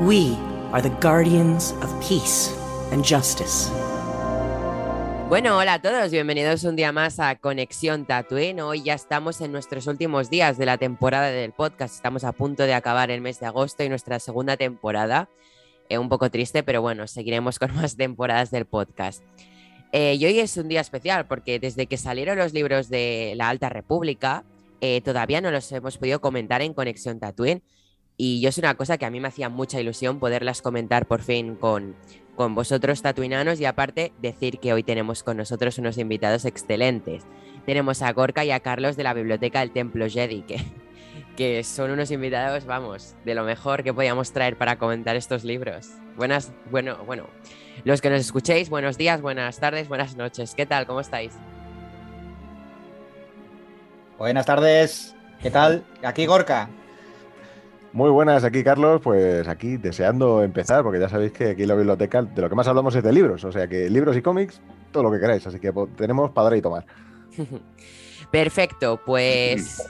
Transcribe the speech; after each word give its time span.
We 0.00 0.34
are 0.72 0.80
the 0.80 0.96
guardians 1.02 1.74
of 1.82 1.92
peace 2.00 2.50
and 2.90 3.04
justice. 3.04 3.70
Bueno, 5.28 5.58
hola 5.58 5.74
a 5.74 5.82
todos, 5.82 6.10
bienvenidos 6.10 6.64
un 6.64 6.74
día 6.74 6.90
más 6.90 7.20
a 7.20 7.34
Conexión 7.34 8.06
Tatooine. 8.06 8.62
Hoy 8.62 8.82
ya 8.82 8.94
estamos 8.94 9.42
en 9.42 9.52
nuestros 9.52 9.86
últimos 9.86 10.30
días 10.30 10.56
de 10.56 10.64
la 10.64 10.78
temporada 10.78 11.28
del 11.28 11.52
podcast. 11.52 11.96
Estamos 11.96 12.24
a 12.24 12.32
punto 12.32 12.62
de 12.62 12.72
acabar 12.72 13.10
el 13.10 13.20
mes 13.20 13.40
de 13.40 13.46
agosto 13.46 13.84
y 13.84 13.90
nuestra 13.90 14.18
segunda 14.20 14.56
temporada. 14.56 15.28
Eh, 15.90 15.98
un 15.98 16.08
poco 16.08 16.30
triste, 16.30 16.62
pero 16.62 16.80
bueno, 16.80 17.06
seguiremos 17.06 17.58
con 17.58 17.74
más 17.76 17.98
temporadas 17.98 18.50
del 18.50 18.64
podcast. 18.64 19.22
Eh, 19.92 20.14
y 20.14 20.24
hoy 20.24 20.38
es 20.38 20.56
un 20.56 20.68
día 20.68 20.80
especial 20.80 21.26
porque 21.26 21.58
desde 21.58 21.84
que 21.84 21.98
salieron 21.98 22.38
los 22.38 22.54
libros 22.54 22.88
de 22.88 23.34
la 23.36 23.50
Alta 23.50 23.68
República, 23.68 24.44
eh, 24.80 25.02
todavía 25.02 25.42
no 25.42 25.50
los 25.50 25.70
hemos 25.72 25.98
podido 25.98 26.22
comentar 26.22 26.62
en 26.62 26.72
Conexión 26.72 27.20
Tatooine. 27.20 27.62
Y 28.22 28.42
yo 28.42 28.50
es 28.50 28.58
una 28.58 28.74
cosa 28.74 28.98
que 28.98 29.06
a 29.06 29.10
mí 29.10 29.18
me 29.18 29.28
hacía 29.28 29.48
mucha 29.48 29.80
ilusión 29.80 30.18
poderlas 30.18 30.60
comentar 30.60 31.06
por 31.06 31.22
fin 31.22 31.54
con, 31.54 31.96
con 32.36 32.54
vosotros 32.54 33.00
tatuinanos 33.00 33.58
y 33.60 33.64
aparte 33.64 34.12
decir 34.20 34.58
que 34.58 34.74
hoy 34.74 34.82
tenemos 34.82 35.22
con 35.22 35.38
nosotros 35.38 35.78
unos 35.78 35.96
invitados 35.96 36.44
excelentes. 36.44 37.24
Tenemos 37.64 38.02
a 38.02 38.12
Gorka 38.12 38.44
y 38.44 38.50
a 38.50 38.60
Carlos 38.60 38.98
de 38.98 39.04
la 39.04 39.14
Biblioteca 39.14 39.60
del 39.60 39.70
Templo 39.70 40.06
Jedi, 40.06 40.42
que, 40.42 40.62
que 41.38 41.64
son 41.64 41.92
unos 41.92 42.10
invitados, 42.10 42.66
vamos, 42.66 43.14
de 43.24 43.34
lo 43.34 43.44
mejor 43.44 43.82
que 43.82 43.94
podíamos 43.94 44.32
traer 44.32 44.58
para 44.58 44.76
comentar 44.76 45.16
estos 45.16 45.42
libros. 45.42 45.88
Buenas, 46.18 46.52
bueno, 46.70 46.98
bueno, 47.06 47.24
los 47.84 48.02
que 48.02 48.10
nos 48.10 48.20
escuchéis, 48.20 48.68
buenos 48.68 48.98
días, 48.98 49.22
buenas 49.22 49.58
tardes, 49.60 49.88
buenas 49.88 50.14
noches. 50.16 50.54
¿Qué 50.54 50.66
tal? 50.66 50.86
¿Cómo 50.86 51.00
estáis? 51.00 51.32
Buenas 54.18 54.44
tardes, 54.44 55.14
¿qué 55.40 55.50
tal? 55.50 55.86
Aquí 56.02 56.26
Gorka. 56.26 56.68
Muy 57.92 58.10
buenas, 58.10 58.44
aquí 58.44 58.62
Carlos, 58.62 59.00
pues 59.02 59.48
aquí 59.48 59.76
deseando 59.76 60.44
empezar, 60.44 60.84
porque 60.84 61.00
ya 61.00 61.08
sabéis 61.08 61.32
que 61.32 61.50
aquí 61.50 61.66
la 61.66 61.74
biblioteca 61.74 62.22
de 62.22 62.40
lo 62.40 62.48
que 62.48 62.54
más 62.54 62.68
hablamos 62.68 62.94
es 62.94 63.02
de 63.02 63.12
libros, 63.12 63.42
o 63.44 63.50
sea 63.50 63.66
que 63.66 63.90
libros 63.90 64.16
y 64.16 64.22
cómics, 64.22 64.60
todo 64.92 65.02
lo 65.02 65.10
que 65.10 65.18
queráis, 65.18 65.44
así 65.44 65.58
que 65.58 65.72
tenemos 65.96 66.30
para 66.30 66.50
dar 66.50 66.58
y 66.58 66.62
tomar. 66.62 66.86
Perfecto, 68.30 69.00
pues 69.04 69.82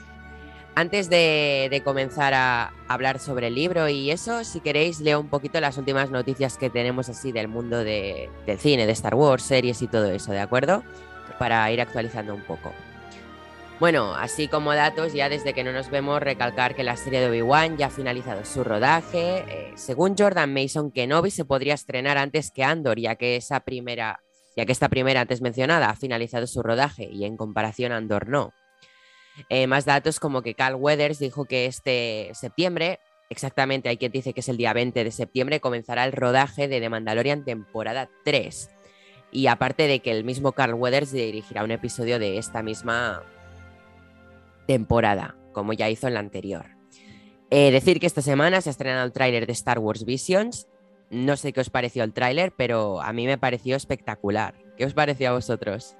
antes 0.73 1.11
de, 1.11 1.67
de, 1.69 1.83
comenzar 1.83 2.33
a 2.33 2.73
hablar 2.87 3.19
sobre 3.19 3.47
el 3.47 3.55
libro 3.55 3.87
y 3.87 4.09
eso, 4.09 4.43
si 4.45 4.61
queréis, 4.61 4.99
leo 4.99 5.19
un 5.19 5.27
poquito 5.27 5.61
las 5.61 5.77
últimas 5.77 6.09
noticias 6.09 6.57
que 6.57 6.71
tenemos 6.71 7.07
así 7.07 7.31
del 7.31 7.49
mundo 7.49 7.83
de, 7.83 8.31
del 8.47 8.57
cine, 8.57 8.87
de 8.87 8.93
Star 8.93 9.13
Wars, 9.13 9.43
series 9.43 9.79
y 9.83 9.87
todo 9.87 10.09
eso, 10.09 10.31
¿de 10.31 10.39
acuerdo? 10.39 10.83
Para 11.37 11.71
ir 11.71 11.79
actualizando 11.79 12.33
un 12.33 12.41
poco. 12.41 12.71
Bueno, 13.81 14.13
así 14.13 14.47
como 14.47 14.75
datos, 14.75 15.11
ya 15.11 15.27
desde 15.27 15.55
que 15.55 15.63
no 15.63 15.71
nos 15.71 15.89
vemos, 15.89 16.21
recalcar 16.21 16.75
que 16.75 16.83
la 16.83 16.95
serie 16.95 17.19
de 17.19 17.29
Obi-Wan 17.29 17.77
ya 17.77 17.87
ha 17.87 17.89
finalizado 17.89 18.45
su 18.45 18.63
rodaje. 18.63 19.43
Eh, 19.47 19.73
según 19.73 20.13
Jordan 20.15 20.53
Mason, 20.53 20.91
Kenobi 20.91 21.31
se 21.31 21.45
podría 21.45 21.73
estrenar 21.73 22.19
antes 22.19 22.51
que 22.51 22.63
Andor, 22.63 22.99
ya 22.99 23.15
que 23.15 23.37
esa 23.37 23.61
primera, 23.61 24.21
ya 24.55 24.67
que 24.67 24.71
esta 24.71 24.87
primera 24.87 25.21
antes 25.21 25.41
mencionada 25.41 25.89
ha 25.89 25.95
finalizado 25.95 26.45
su 26.45 26.61
rodaje 26.61 27.09
y 27.11 27.25
en 27.25 27.37
comparación 27.37 27.91
Andor 27.91 28.29
no. 28.29 28.53
Eh, 29.49 29.65
más 29.65 29.85
datos 29.85 30.19
como 30.19 30.43
que 30.43 30.53
Carl 30.53 30.75
Weathers 30.75 31.17
dijo 31.17 31.45
que 31.45 31.65
este 31.65 32.29
septiembre, 32.35 32.99
exactamente 33.31 33.89
hay 33.89 33.97
quien 33.97 34.11
dice 34.11 34.33
que 34.33 34.41
es 34.41 34.49
el 34.49 34.57
día 34.57 34.73
20 34.73 35.03
de 35.03 35.11
septiembre, 35.11 35.59
comenzará 35.59 36.05
el 36.05 36.11
rodaje 36.11 36.67
de 36.67 36.81
The 36.81 36.89
Mandalorian 36.89 37.45
temporada 37.45 38.11
3. 38.25 38.69
Y 39.31 39.47
aparte 39.47 39.87
de 39.87 40.01
que 40.01 40.11
el 40.11 40.23
mismo 40.23 40.51
Carl 40.51 40.75
Weathers 40.75 41.11
dirigirá 41.11 41.63
un 41.63 41.71
episodio 41.71 42.19
de 42.19 42.37
esta 42.37 42.61
misma 42.61 43.23
temporada, 44.71 45.35
como 45.51 45.73
ya 45.73 45.89
hizo 45.89 46.07
en 46.07 46.13
la 46.13 46.21
anterior. 46.21 46.65
Eh, 47.49 47.71
decir 47.71 47.99
que 47.99 48.07
esta 48.07 48.21
semana 48.21 48.61
se 48.61 48.69
ha 48.69 48.71
estrenado 48.71 49.05
el 49.05 49.11
tráiler 49.11 49.45
de 49.45 49.51
Star 49.51 49.79
Wars 49.79 50.05
Visions. 50.05 50.69
No 51.09 51.35
sé 51.35 51.51
qué 51.51 51.59
os 51.59 51.69
pareció 51.69 52.05
el 52.05 52.13
tráiler, 52.13 52.53
pero 52.55 53.01
a 53.01 53.11
mí 53.11 53.25
me 53.25 53.37
pareció 53.37 53.75
espectacular. 53.75 54.53
¿Qué 54.77 54.85
os 54.85 54.93
pareció 54.93 55.27
a 55.27 55.33
vosotros? 55.33 55.97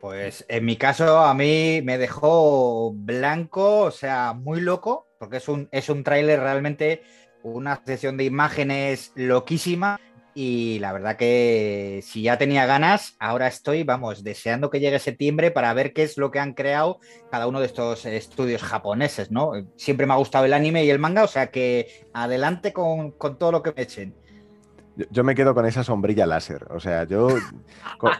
Pues 0.00 0.46
en 0.48 0.64
mi 0.64 0.76
caso 0.76 1.18
a 1.18 1.34
mí 1.34 1.80
me 1.82 1.98
dejó 1.98 2.92
blanco, 2.94 3.80
o 3.80 3.90
sea, 3.90 4.32
muy 4.32 4.60
loco, 4.60 5.08
porque 5.18 5.38
es 5.38 5.48
un, 5.48 5.68
es 5.72 5.88
un 5.88 6.04
tráiler 6.04 6.38
realmente, 6.38 7.02
una 7.42 7.82
sesión 7.84 8.16
de 8.16 8.22
imágenes 8.22 9.10
loquísima 9.16 9.98
y 10.40 10.78
la 10.78 10.92
verdad 10.92 11.16
que 11.16 11.98
si 12.04 12.22
ya 12.22 12.38
tenía 12.38 12.64
ganas, 12.64 13.16
ahora 13.18 13.48
estoy, 13.48 13.82
vamos, 13.82 14.22
deseando 14.22 14.70
que 14.70 14.78
llegue 14.78 15.00
septiembre 15.00 15.50
para 15.50 15.74
ver 15.74 15.92
qué 15.92 16.04
es 16.04 16.16
lo 16.16 16.30
que 16.30 16.38
han 16.38 16.54
creado 16.54 17.00
cada 17.28 17.48
uno 17.48 17.58
de 17.58 17.66
estos 17.66 18.06
estudios 18.06 18.62
japoneses, 18.62 19.32
¿no? 19.32 19.50
Siempre 19.74 20.06
me 20.06 20.12
ha 20.12 20.16
gustado 20.16 20.44
el 20.44 20.52
anime 20.52 20.84
y 20.84 20.90
el 20.90 21.00
manga, 21.00 21.24
o 21.24 21.26
sea 21.26 21.50
que 21.50 22.06
adelante 22.12 22.72
con, 22.72 23.10
con 23.10 23.36
todo 23.36 23.50
lo 23.50 23.64
que 23.64 23.72
me 23.72 23.82
echen. 23.82 24.14
Yo 25.10 25.22
me 25.22 25.34
quedo 25.34 25.54
con 25.54 25.64
esa 25.66 25.84
sombrilla 25.84 26.26
láser. 26.26 26.66
O 26.70 26.80
sea, 26.80 27.04
yo 27.04 27.28
con, 27.98 28.12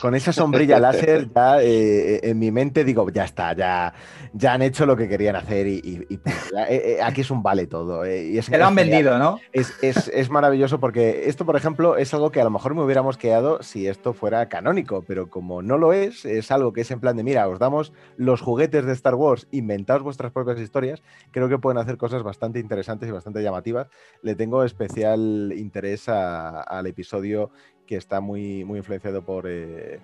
con 0.00 0.14
esa 0.14 0.32
sombrilla 0.32 0.78
láser 0.78 1.32
ya 1.32 1.62
eh, 1.62 2.20
en 2.22 2.38
mi 2.38 2.50
mente 2.50 2.84
digo, 2.84 3.08
ya 3.10 3.24
está, 3.24 3.52
ya, 3.54 3.94
ya 4.32 4.54
han 4.54 4.62
hecho 4.62 4.86
lo 4.86 4.96
que 4.96 5.08
querían 5.08 5.36
hacer 5.36 5.66
y, 5.66 5.74
y, 5.76 6.14
y 6.14 6.20
ya, 6.52 6.66
eh, 6.68 6.98
aquí 7.02 7.20
es 7.20 7.30
un 7.30 7.42
vale 7.42 7.66
todo. 7.66 8.04
Eh, 8.04 8.26
y 8.26 8.38
es, 8.38 8.46
Te 8.46 8.58
lo 8.58 8.66
han 8.66 8.74
vendido, 8.74 9.18
¿no? 9.18 9.38
Es, 9.52 9.72
es, 9.82 10.08
es, 10.08 10.30
maravilloso 10.30 10.80
porque 10.80 11.28
esto, 11.28 11.46
por 11.46 11.56
ejemplo, 11.56 11.96
es 11.96 12.12
algo 12.14 12.30
que 12.30 12.40
a 12.40 12.44
lo 12.44 12.50
mejor 12.50 12.74
me 12.74 12.82
hubiéramos 12.82 13.16
quedado 13.16 13.62
si 13.62 13.86
esto 13.86 14.12
fuera 14.12 14.48
canónico, 14.48 15.04
pero 15.06 15.28
como 15.28 15.62
no 15.62 15.78
lo 15.78 15.92
es, 15.92 16.24
es 16.24 16.50
algo 16.50 16.72
que 16.72 16.80
es 16.80 16.90
en 16.90 17.00
plan 17.00 17.16
de, 17.16 17.22
mira, 17.22 17.46
os 17.48 17.58
damos 17.58 17.92
los 18.16 18.40
juguetes 18.40 18.84
de 18.84 18.92
Star 18.92 19.14
Wars, 19.14 19.46
inventaos 19.52 20.02
vuestras 20.02 20.32
propias 20.32 20.58
historias, 20.58 21.02
creo 21.30 21.48
que 21.48 21.58
pueden 21.58 21.78
hacer 21.78 21.96
cosas 21.96 22.22
bastante 22.22 22.58
interesantes 22.58 23.08
y 23.08 23.12
bastante 23.12 23.42
llamativas. 23.42 23.88
Le 24.22 24.34
tengo 24.34 24.64
especial 24.64 25.52
interés 25.56 26.08
a 26.08 26.23
al 26.24 26.86
episodio 26.86 27.50
que 27.86 27.96
está 27.96 28.20
muy, 28.20 28.64
muy 28.64 28.78
influenciado 28.78 29.24
por 29.24 29.46
eh, 29.46 30.00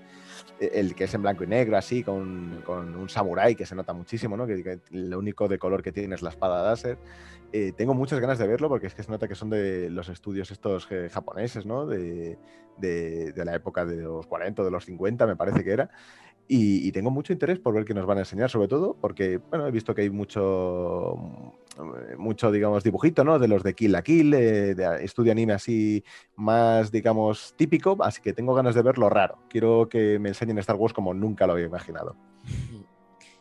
el 0.61 0.95
que 0.95 1.05
es 1.05 1.15
en 1.15 1.23
blanco 1.23 1.45
y 1.45 1.47
negro, 1.47 1.77
así, 1.77 2.03
con, 2.03 2.63
con 2.65 2.95
un 2.95 3.09
samurái 3.09 3.55
que 3.55 3.67
se 3.67 3.75
nota 3.75 3.93
muchísimo, 3.93 4.37
¿no? 4.37 4.47
Que, 4.47 4.63
que, 4.63 4.81
lo 4.91 5.19
único 5.19 5.49
de 5.49 5.59
color 5.59 5.83
que 5.83 5.93
tiene 5.93 6.15
es 6.15 6.23
la 6.23 6.31
espada 6.31 6.63
láser. 6.63 6.99
Eh, 7.53 7.73
tengo 7.77 7.95
muchas 7.95 8.21
ganas 8.21 8.39
de 8.39 8.47
verlo 8.47 8.69
porque 8.69 8.87
es 8.87 8.95
que 8.95 9.03
se 9.03 9.11
nota 9.11 9.27
que 9.27 9.35
son 9.35 9.51
de 9.51 9.91
los 9.91 10.09
estudios 10.09 10.51
estos 10.51 10.87
eh, 10.91 11.09
japoneses, 11.11 11.67
¿no? 11.67 11.87
De, 11.87 12.39
de, 12.79 13.33
de, 13.33 13.45
la 13.45 13.55
época 13.55 13.85
de 13.85 13.97
los 13.97 14.27
40 14.27 14.63
o 14.63 14.65
de 14.65 14.71
los 14.71 14.85
50, 14.85 15.27
me 15.27 15.37
parece 15.37 15.65
que 15.65 15.73
era. 15.73 15.91
Y, 16.47 16.87
y, 16.87 16.93
tengo 16.93 17.11
mucho 17.11 17.33
interés 17.33 17.59
por 17.59 17.75
ver 17.75 17.85
qué 17.85 17.95
nos 17.95 18.07
van 18.07 18.19
a 18.19 18.23
enseñar, 18.23 18.51
sobre 18.51 18.69
todo 18.69 18.97
porque, 19.01 19.39
bueno, 19.39 19.67
he 19.67 19.71
visto 19.71 19.95
que 19.95 20.03
hay 20.03 20.11
mucho, 20.11 21.17
mucho, 22.19 22.51
digamos, 22.51 22.85
dibujito, 22.85 23.25
¿no? 23.25 23.39
De 23.39 23.49
los 23.49 23.63
de 23.63 23.75
Kill 23.75 23.93
la 23.93 24.03
Kill, 24.03 24.35
eh, 24.35 24.75
de 24.75 25.05
estudio 25.05 25.33
anime 25.33 25.53
así 25.53 26.05
más, 26.37 26.91
digamos, 26.91 27.55
típico, 27.57 27.97
así 28.01 28.21
que 28.21 28.33
tengo 28.33 28.55
ganas 28.55 28.75
de 28.75 28.83
ver 28.83 28.99
lo 28.99 29.09
raro. 29.09 29.39
Quiero 29.49 29.89
que 29.89 30.19
me 30.19 30.31
enseñen 30.31 30.59
Star 30.59 30.77
Wars 30.77 30.95
como 30.95 31.15
nunca 31.15 31.47
lo 31.47 31.55
había 31.55 31.67
imaginado. 31.67 32.17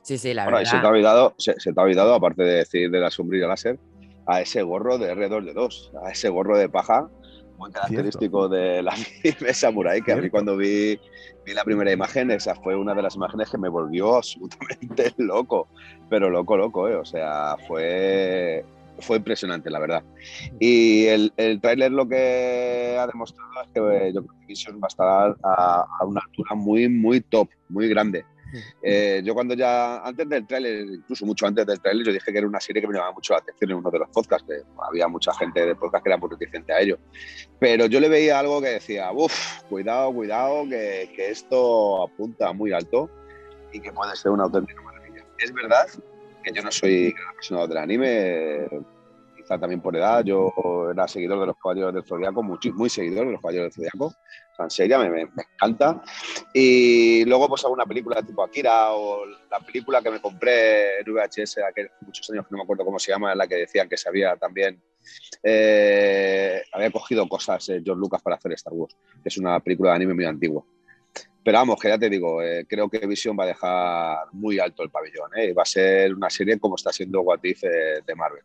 Sí, 0.01 0.17
sí, 0.17 0.33
la 0.33 0.45
bueno, 0.45 0.57
verdad. 0.57 0.71
Y 0.71 0.75
se 0.75 0.81
te, 0.81 0.87
ha 0.87 0.89
olvidado, 0.89 1.35
se, 1.37 1.59
se 1.59 1.71
te 1.71 1.79
ha 1.79 1.83
olvidado, 1.83 2.15
aparte 2.15 2.41
de 2.41 2.53
decir 2.53 2.89
de 2.89 2.99
la 2.99 3.11
sombrilla 3.11 3.45
láser, 3.45 3.77
a 4.25 4.41
ese 4.41 4.63
gorro 4.63 4.97
de 4.97 5.13
R2D2, 5.13 5.91
a 6.03 6.09
ese 6.09 6.29
gorro 6.29 6.57
de 6.57 6.67
paja 6.67 7.11
muy 7.59 7.71
característico 7.71 8.49
Cierto. 8.49 8.55
de 8.55 8.81
la 8.81 8.93
anime 8.93 9.53
Samurai, 9.53 10.01
que 10.01 10.13
a 10.13 10.15
mí 10.15 10.29
cuando 10.29 10.57
vi, 10.57 10.99
vi, 11.45 11.53
la 11.53 11.63
primera 11.63 11.91
imagen, 11.91 12.31
esa 12.31 12.55
fue 12.55 12.75
una 12.75 12.95
de 12.95 13.03
las 13.03 13.15
imágenes 13.15 13.49
que 13.49 13.57
me 13.57 13.69
volvió 13.69 14.15
absolutamente 14.17 15.13
loco, 15.17 15.67
pero 16.09 16.29
loco, 16.29 16.57
loco, 16.57 16.87
¿eh? 16.87 16.95
o 16.95 17.05
sea, 17.05 17.55
fue, 17.67 18.65
fue 18.99 19.17
impresionante, 19.17 19.69
la 19.69 19.79
verdad. 19.79 20.03
Y 20.59 21.05
el, 21.05 21.33
el 21.37 21.59
tráiler 21.61 21.91
lo 21.91 22.07
que 22.07 22.97
ha 22.97 23.05
demostrado 23.05 23.49
es 23.61 23.69
que 23.73 24.13
yo 24.13 24.25
creo 24.25 24.39
que 24.39 24.45
Vision 24.47 24.77
va 24.77 24.85
a 24.85 24.87
estar 24.87 25.37
a, 25.43 25.85
a 25.99 26.05
una 26.05 26.21
altura 26.25 26.55
muy, 26.55 26.87
muy 26.89 27.21
top, 27.21 27.49
muy 27.67 27.87
grande. 27.89 28.25
Eh, 28.81 29.21
yo 29.23 29.33
cuando 29.33 29.53
ya, 29.53 29.99
antes 29.99 30.27
del 30.27 30.47
tráiler, 30.47 30.85
incluso 30.85 31.25
mucho 31.25 31.45
antes 31.45 31.65
del 31.65 31.79
tráiler, 31.79 32.05
yo 32.05 32.13
dije 32.13 32.31
que 32.31 32.37
era 32.37 32.47
una 32.47 32.59
serie 32.59 32.81
que 32.81 32.87
me 32.87 32.93
llamaba 32.93 33.13
mucho 33.13 33.33
la 33.33 33.39
atención 33.39 33.71
en 33.71 33.77
uno 33.77 33.91
de 33.91 33.99
los 33.99 34.09
podcasts, 34.09 34.47
que 34.47 34.61
había 34.81 35.07
mucha 35.07 35.33
gente 35.33 35.65
de 35.65 35.75
podcast 35.75 36.03
que 36.03 36.09
era 36.09 36.17
muy 36.17 36.29
reticente 36.29 36.73
a 36.73 36.79
ello. 36.79 36.97
Pero 37.59 37.85
yo 37.85 37.99
le 37.99 38.09
veía 38.09 38.39
algo 38.39 38.61
que 38.61 38.69
decía, 38.69 39.11
uff, 39.11 39.63
cuidado, 39.63 40.13
cuidado, 40.13 40.63
que, 40.63 41.11
que, 41.15 41.29
esto 41.29 42.03
apunta 42.03 42.51
muy 42.53 42.71
alto 42.71 43.09
y 43.71 43.79
que 43.79 43.91
puede 43.91 44.15
ser 44.15 44.31
una 44.31 44.43
auténtica 44.43 44.81
maravilla. 44.81 45.25
Es 45.37 45.53
verdad 45.53 45.87
que 46.43 46.51
yo 46.53 46.61
no 46.63 46.71
soy 46.71 47.11
gran 47.11 47.27
apasionado 47.29 47.67
del 47.67 47.77
anime, 47.77 48.67
también 49.57 49.81
por 49.81 49.95
edad, 49.95 50.23
yo 50.23 50.53
era 50.91 51.07
seguidor 51.07 51.39
de 51.39 51.47
los 51.47 51.57
Caballeros 51.57 51.93
del 51.93 52.03
Zodiaco, 52.03 52.43
muy, 52.43 52.57
muy 52.73 52.89
seguidor 52.89 53.25
de 53.25 53.31
los 53.31 53.41
Caballeros 53.41 53.73
del 53.75 53.89
Zodiaco, 53.89 54.13
seria, 54.67 54.97
me, 54.99 55.09
me, 55.09 55.25
me, 55.25 55.43
encanta. 55.53 56.01
Y 56.53 57.23
luego 57.25 57.47
pues 57.47 57.63
alguna 57.63 57.85
película 57.85 58.21
tipo 58.21 58.43
Akira 58.43 58.91
o 58.91 59.25
la 59.25 59.59
película 59.59 60.01
que 60.01 60.11
me 60.11 60.21
compré 60.21 60.99
en 60.99 61.13
VHS 61.13 61.59
hace 61.59 61.91
muchos 62.01 62.29
años, 62.31 62.45
que 62.45 62.51
no 62.51 62.57
me 62.57 62.63
acuerdo 62.63 62.83
cómo 62.83 62.99
se 62.99 63.11
llama, 63.11 63.31
en 63.31 63.37
la 63.37 63.47
que 63.47 63.55
decían 63.55 63.87
que 63.87 63.97
se 63.97 64.09
había 64.09 64.35
también, 64.35 64.81
eh, 65.43 66.61
había 66.73 66.91
cogido 66.91 67.27
cosas 67.29 67.69
eh, 67.69 67.81
George 67.83 67.99
Lucas 67.99 68.21
para 68.21 68.35
hacer 68.35 68.51
Star 68.53 68.73
Wars, 68.73 68.97
que 69.23 69.29
es 69.29 69.37
una 69.37 69.59
película 69.59 69.91
de 69.91 69.95
anime 69.95 70.13
muy 70.13 70.25
antigua. 70.25 70.63
Pero 71.41 71.57
vamos, 71.57 71.79
que 71.79 71.87
ya 71.87 71.97
te 71.97 72.09
digo, 72.09 72.43
eh, 72.43 72.65
creo 72.67 72.89
que 72.89 73.07
Vision 73.07 73.37
va 73.39 73.45
a 73.45 73.47
dejar 73.47 74.17
muy 74.33 74.59
alto 74.59 74.83
el 74.83 74.89
pabellón, 74.89 75.31
¿eh? 75.37 75.53
va 75.53 75.63
a 75.63 75.65
ser 75.65 76.13
una 76.13 76.29
serie 76.29 76.59
como 76.59 76.75
está 76.75 76.91
siendo 76.91 77.21
What 77.21 77.39
If 77.43 77.61
de 77.61 78.15
Marvel. 78.15 78.43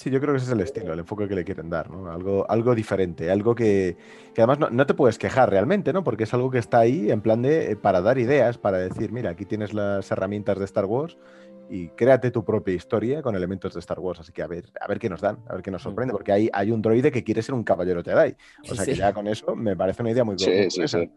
Sí, 0.00 0.08
yo 0.08 0.18
creo 0.18 0.32
que 0.32 0.38
ese 0.38 0.46
es 0.46 0.52
el 0.52 0.60
estilo, 0.60 0.94
el 0.94 1.00
enfoque 1.00 1.28
que 1.28 1.34
le 1.34 1.44
quieren 1.44 1.68
dar, 1.68 1.90
¿no? 1.90 2.10
Algo, 2.10 2.50
algo 2.50 2.74
diferente, 2.74 3.30
algo 3.30 3.54
que, 3.54 3.98
además 4.34 4.58
no, 4.70 4.86
te 4.86 4.94
puedes 4.94 5.18
quejar 5.18 5.50
realmente, 5.50 5.92
¿no? 5.92 6.02
Porque 6.02 6.24
es 6.24 6.32
algo 6.32 6.50
que 6.50 6.56
está 6.56 6.78
ahí 6.78 7.10
en 7.10 7.20
plan 7.20 7.42
de 7.42 7.72
eh, 7.72 7.76
para 7.76 8.00
dar 8.00 8.16
ideas, 8.16 8.56
para 8.56 8.78
decir, 8.78 9.12
mira, 9.12 9.28
aquí 9.28 9.44
tienes 9.44 9.74
las 9.74 10.10
herramientas 10.10 10.58
de 10.58 10.64
Star 10.64 10.86
Wars 10.86 11.18
y 11.68 11.88
créate 11.88 12.30
tu 12.30 12.46
propia 12.46 12.72
historia 12.72 13.20
con 13.20 13.36
elementos 13.36 13.74
de 13.74 13.80
Star 13.80 13.98
Wars. 13.98 14.20
Así 14.20 14.32
que 14.32 14.42
a 14.42 14.46
ver, 14.46 14.72
a 14.80 14.88
ver 14.88 14.98
qué 14.98 15.10
nos 15.10 15.20
dan, 15.20 15.38
a 15.46 15.52
ver 15.52 15.62
qué 15.62 15.70
nos 15.70 15.82
sorprende, 15.82 16.14
porque 16.14 16.32
hay, 16.32 16.48
hay 16.50 16.70
un 16.70 16.80
droide 16.80 17.12
que 17.12 17.22
quiere 17.22 17.42
ser 17.42 17.54
un 17.54 17.62
caballero 17.62 18.02
Jedi. 18.02 18.34
O 18.70 18.74
sea 18.74 18.86
que 18.86 18.94
ya 18.94 19.12
con 19.12 19.26
eso 19.26 19.54
me 19.54 19.76
parece 19.76 20.00
una 20.00 20.12
idea 20.12 20.24
muy 20.24 20.38
sí, 20.38 20.70
sí, 20.70 21.10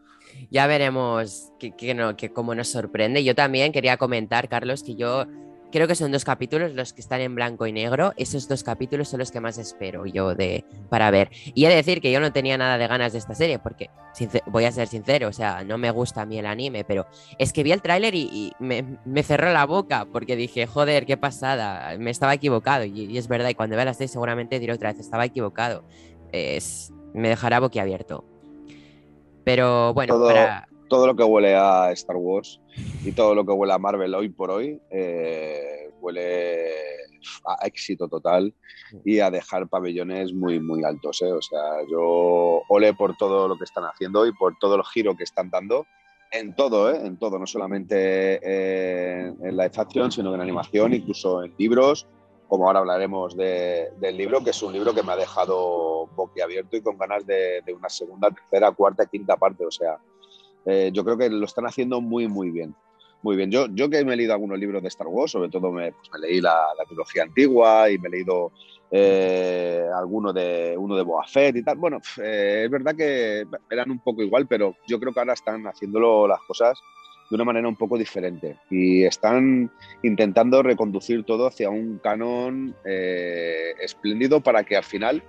Ya 0.52 0.68
veremos 0.68 1.54
que, 1.58 1.94
no, 1.94 2.18
que 2.18 2.34
cómo 2.34 2.54
nos 2.54 2.68
sorprende. 2.68 3.24
Yo 3.24 3.34
también 3.34 3.72
quería 3.72 3.96
comentar, 3.96 4.50
Carlos, 4.50 4.84
que 4.84 4.96
yo 4.96 5.26
creo 5.74 5.88
que 5.88 5.96
son 5.96 6.12
dos 6.12 6.24
capítulos 6.24 6.74
los 6.76 6.94
que 6.94 7.02
están 7.02 7.20
en 7.20 7.34
blanco 7.34 7.66
y 7.66 7.74
negro. 7.74 8.14
Esos 8.16 8.48
dos 8.48 8.64
capítulos 8.64 9.10
son 9.10 9.20
los 9.20 9.32
que 9.32 9.40
más 9.40 9.58
espero 9.58 10.06
yo 10.06 10.36
de, 10.36 10.64
para 10.88 11.10
ver. 11.10 11.32
Y 11.56 11.66
he 11.66 11.70
de 11.70 11.76
decir 11.76 12.00
que 12.00 12.12
yo 12.12 12.20
no 12.20 12.32
tenía 12.32 12.60
nada 12.60 12.78
de 12.78 12.88
ganas 12.88 13.12
de 13.12 13.18
esta 13.18 13.34
serie, 13.34 13.58
porque 13.58 13.90
voy 14.46 14.66
a 14.66 14.72
ser 14.72 14.88
sincero, 14.88 15.30
o 15.30 15.34
sea, 15.34 15.64
no 15.64 15.80
me 15.80 15.90
gusta 15.90 16.22
a 16.22 16.26
mí 16.28 16.38
el 16.38 16.46
anime, 16.46 16.84
pero 16.84 17.08
es 17.40 17.52
que 17.52 17.64
vi 17.64 17.72
el 17.72 17.82
tráiler 17.82 18.14
y, 18.14 18.54
me, 18.60 19.24
cerró 19.24 19.52
la 19.52 19.66
boca 19.66 20.06
porque 20.06 20.36
dije, 20.36 20.68
joder, 20.68 21.08
qué 21.08 21.18
pasada, 21.18 21.98
me 21.98 22.12
estaba 22.12 22.36
equivocado. 22.36 22.86
Y, 22.86 23.18
es 23.18 23.28
verdad, 23.28 23.50
y 23.50 23.56
cuando 23.56 23.76
vea 23.76 23.86
la 23.86 23.96
serie 23.96 24.10
seguramente 24.10 24.60
diré 24.60 24.74
otra 24.74 24.92
vez, 24.92 25.00
estaba 25.00 25.26
equivocado. 25.26 25.84
Es, 26.32 26.94
me 27.16 27.30
dejará 27.30 27.60
boquiabierto. 27.60 28.26
Pero 29.44 29.92
bueno, 29.96 30.22
para 30.22 30.68
todo 30.94 31.08
lo 31.08 31.16
que 31.16 31.24
huele 31.24 31.56
a 31.56 31.92
Star 31.94 32.18
Wars 32.18 32.62
y 33.04 33.14
todo 33.14 33.34
lo 33.34 33.44
que 33.44 33.52
huele 33.52 33.74
a 33.74 33.80
Marvel 33.80 34.14
hoy 34.14 34.30
por 34.30 34.52
hoy 34.52 34.80
eh, 34.92 35.90
huele 36.00 36.68
a 37.48 37.66
éxito 37.66 38.08
total 38.08 38.54
y 39.04 39.18
a 39.18 39.32
dejar 39.32 39.68
pabellones 39.68 40.34
muy, 40.34 40.60
muy 40.60 40.84
altos. 40.84 41.24
¿eh? 41.24 41.32
O 41.32 41.42
sea, 41.42 41.82
yo 41.90 42.62
ole 42.70 42.94
por 42.94 43.18
todo 43.18 43.48
lo 43.48 43.58
que 43.58 43.64
están 43.64 43.86
haciendo 43.86 44.28
y 44.28 44.34
por 44.34 44.56
todo 44.60 44.76
el 44.76 44.84
giro 44.84 45.18
que 45.18 45.24
están 45.24 45.50
dando 45.50 45.88
en 46.32 46.56
todo, 46.56 46.92
¿eh? 46.92 47.02
en 47.04 47.18
todo, 47.18 47.40
no 47.40 47.48
solamente 47.48 48.38
en 49.48 49.58
la 49.58 49.64
action, 49.64 50.12
sino 50.12 50.36
en 50.36 50.42
animación, 50.42 50.94
incluso 50.94 51.44
en 51.44 51.56
libros, 51.58 52.06
como 52.48 52.68
ahora 52.68 52.82
hablaremos 52.82 53.36
del 53.36 54.16
libro, 54.16 54.44
que 54.44 54.52
es 54.52 54.62
un 54.62 54.72
libro 54.74 54.94
que 54.94 55.02
me 55.02 55.14
ha 55.14 55.16
dejado 55.16 56.06
boquiabierto 56.16 56.78
y 56.78 56.82
con 56.82 57.00
ganas 57.00 57.26
de, 57.26 57.64
de 57.66 57.74
una 57.74 57.90
segunda, 57.90 58.30
tercera, 58.30 58.72
cuarta, 58.72 59.08
quinta 59.08 59.38
parte. 59.38 59.66
O 59.66 59.72
sea, 59.72 59.98
eh, 60.66 60.92
yo 60.94 61.04
creo 61.04 61.18
que 61.18 61.30
lo 61.30 61.46
están 61.46 61.66
haciendo 61.66 62.02
muy, 62.02 62.28
muy 62.28 62.52
bien. 62.52 62.76
Muy 63.22 63.38
bien. 63.38 63.52
Yo, 63.52 63.68
yo 63.68 63.90
que 63.90 64.04
me 64.04 64.14
he 64.14 64.18
leído 64.18 64.34
algunos 64.34 64.60
libros 64.60 64.82
de 64.82 64.90
Star 64.90 65.08
Wars, 65.08 65.32
sobre 65.32 65.50
todo 65.50 65.72
me, 65.72 65.94
pues 65.94 66.10
leí 66.22 66.42
la, 66.42 66.66
trilogía 66.86 67.24
antigua 67.24 67.90
y 67.90 67.98
me 67.98 68.10
he 68.10 68.12
leído 68.12 68.52
eh, 68.92 69.86
alguno 69.96 70.34
de 70.34 70.76
uno 70.78 70.96
de 70.96 71.04
Boa 71.04 71.26
Fett 71.26 71.56
y 71.56 71.64
tal. 71.64 71.78
Bueno, 71.78 72.00
eh, 72.22 72.64
es 72.66 72.70
verdad 72.70 72.96
que 72.96 73.46
eran 73.70 73.92
un 73.92 74.00
poco 74.00 74.22
igual, 74.22 74.46
pero 74.48 74.76
yo 74.88 75.00
creo 75.00 75.14
que 75.14 75.20
ahora 75.20 75.34
están 75.34 75.66
haciéndolo 75.66 76.28
las 76.28 76.42
cosas 76.42 76.78
de 77.30 77.36
una 77.36 77.46
manera 77.46 77.68
un 77.68 77.78
poco 77.78 77.98
diferente 77.98 78.58
y 78.70 79.06
están 79.06 79.72
intentando 80.04 80.62
reconducir 80.62 81.24
todo 81.24 81.48
hacia 81.48 81.70
un 81.70 82.00
canon 82.00 82.76
espléndido 82.84 84.42
para 84.42 84.66
que 84.66 84.76
al 84.76 84.84
final 84.84 85.24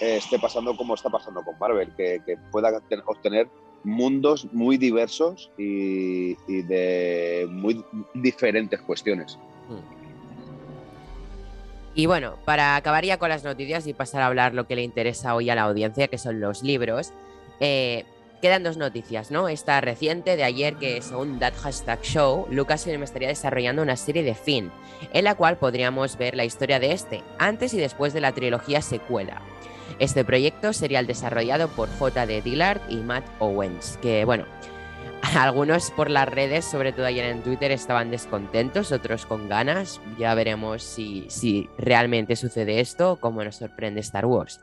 esté 0.00 0.38
pasando 0.38 0.76
como 0.76 0.94
está 0.94 1.10
pasando 1.10 1.42
con 1.42 1.58
Marvel, 1.58 1.92
que 1.96 2.22
pueda 2.52 2.80
obtener 3.04 3.48
mundos 3.84 4.46
muy 4.52 4.76
diversos 4.76 5.50
y, 5.56 6.34
de 6.46 7.46
muy 7.50 7.84
diferentes 8.14 8.80
cuestiones. 8.82 9.38
Y 11.94 12.06
bueno, 12.06 12.36
para 12.44 12.76
acabar 12.76 13.04
ya 13.04 13.18
con 13.18 13.28
las 13.28 13.44
noticias 13.44 13.86
y 13.86 13.94
pasar 13.94 14.22
a 14.22 14.26
hablar 14.26 14.54
lo 14.54 14.66
que 14.66 14.76
le 14.76 14.82
interesa 14.82 15.34
hoy 15.34 15.50
a 15.50 15.54
la 15.54 15.62
audiencia, 15.62 16.08
que 16.08 16.18
son 16.18 16.40
los 16.40 16.62
libros, 16.62 17.12
eh, 17.58 18.04
quedan 18.40 18.62
dos 18.62 18.76
noticias, 18.76 19.30
¿no? 19.30 19.48
Esta 19.48 19.80
reciente 19.80 20.36
de 20.36 20.44
ayer, 20.44 20.76
que 20.76 21.02
según 21.02 21.38
That 21.38 21.54
Hashtag 21.60 22.00
Show, 22.02 22.46
Lucasfilm 22.50 23.02
estaría 23.02 23.28
desarrollando 23.28 23.82
una 23.82 23.96
serie 23.96 24.22
de 24.22 24.34
Finn, 24.34 24.70
en 25.12 25.24
la 25.24 25.34
cual 25.34 25.58
podríamos 25.58 26.16
ver 26.16 26.34
la 26.36 26.44
historia 26.44 26.80
de 26.80 26.92
este, 26.92 27.22
antes 27.38 27.74
y 27.74 27.78
después 27.78 28.12
de 28.12 28.20
la 28.20 28.32
trilogía 28.32 28.82
secuela. 28.82 29.42
Este 29.98 30.24
proyecto 30.24 30.72
sería 30.72 31.00
el 31.00 31.06
desarrollado 31.06 31.68
por 31.68 31.88
J.D. 31.98 32.42
Dillard 32.42 32.80
y 32.88 32.96
Matt 32.96 33.24
Owens, 33.38 33.98
que 34.00 34.24
bueno, 34.24 34.46
algunos 35.36 35.90
por 35.90 36.10
las 36.10 36.28
redes, 36.28 36.64
sobre 36.64 36.92
todo 36.92 37.06
ayer 37.06 37.26
en 37.26 37.42
Twitter, 37.42 37.70
estaban 37.70 38.10
descontentos, 38.10 38.92
otros 38.92 39.26
con 39.26 39.48
ganas. 39.48 40.00
Ya 40.18 40.34
veremos 40.34 40.82
si, 40.82 41.26
si 41.28 41.68
realmente 41.78 42.36
sucede 42.36 42.80
esto 42.80 43.12
o 43.12 43.16
cómo 43.20 43.44
nos 43.44 43.56
sorprende 43.56 44.00
Star 44.00 44.26
Wars. 44.26 44.60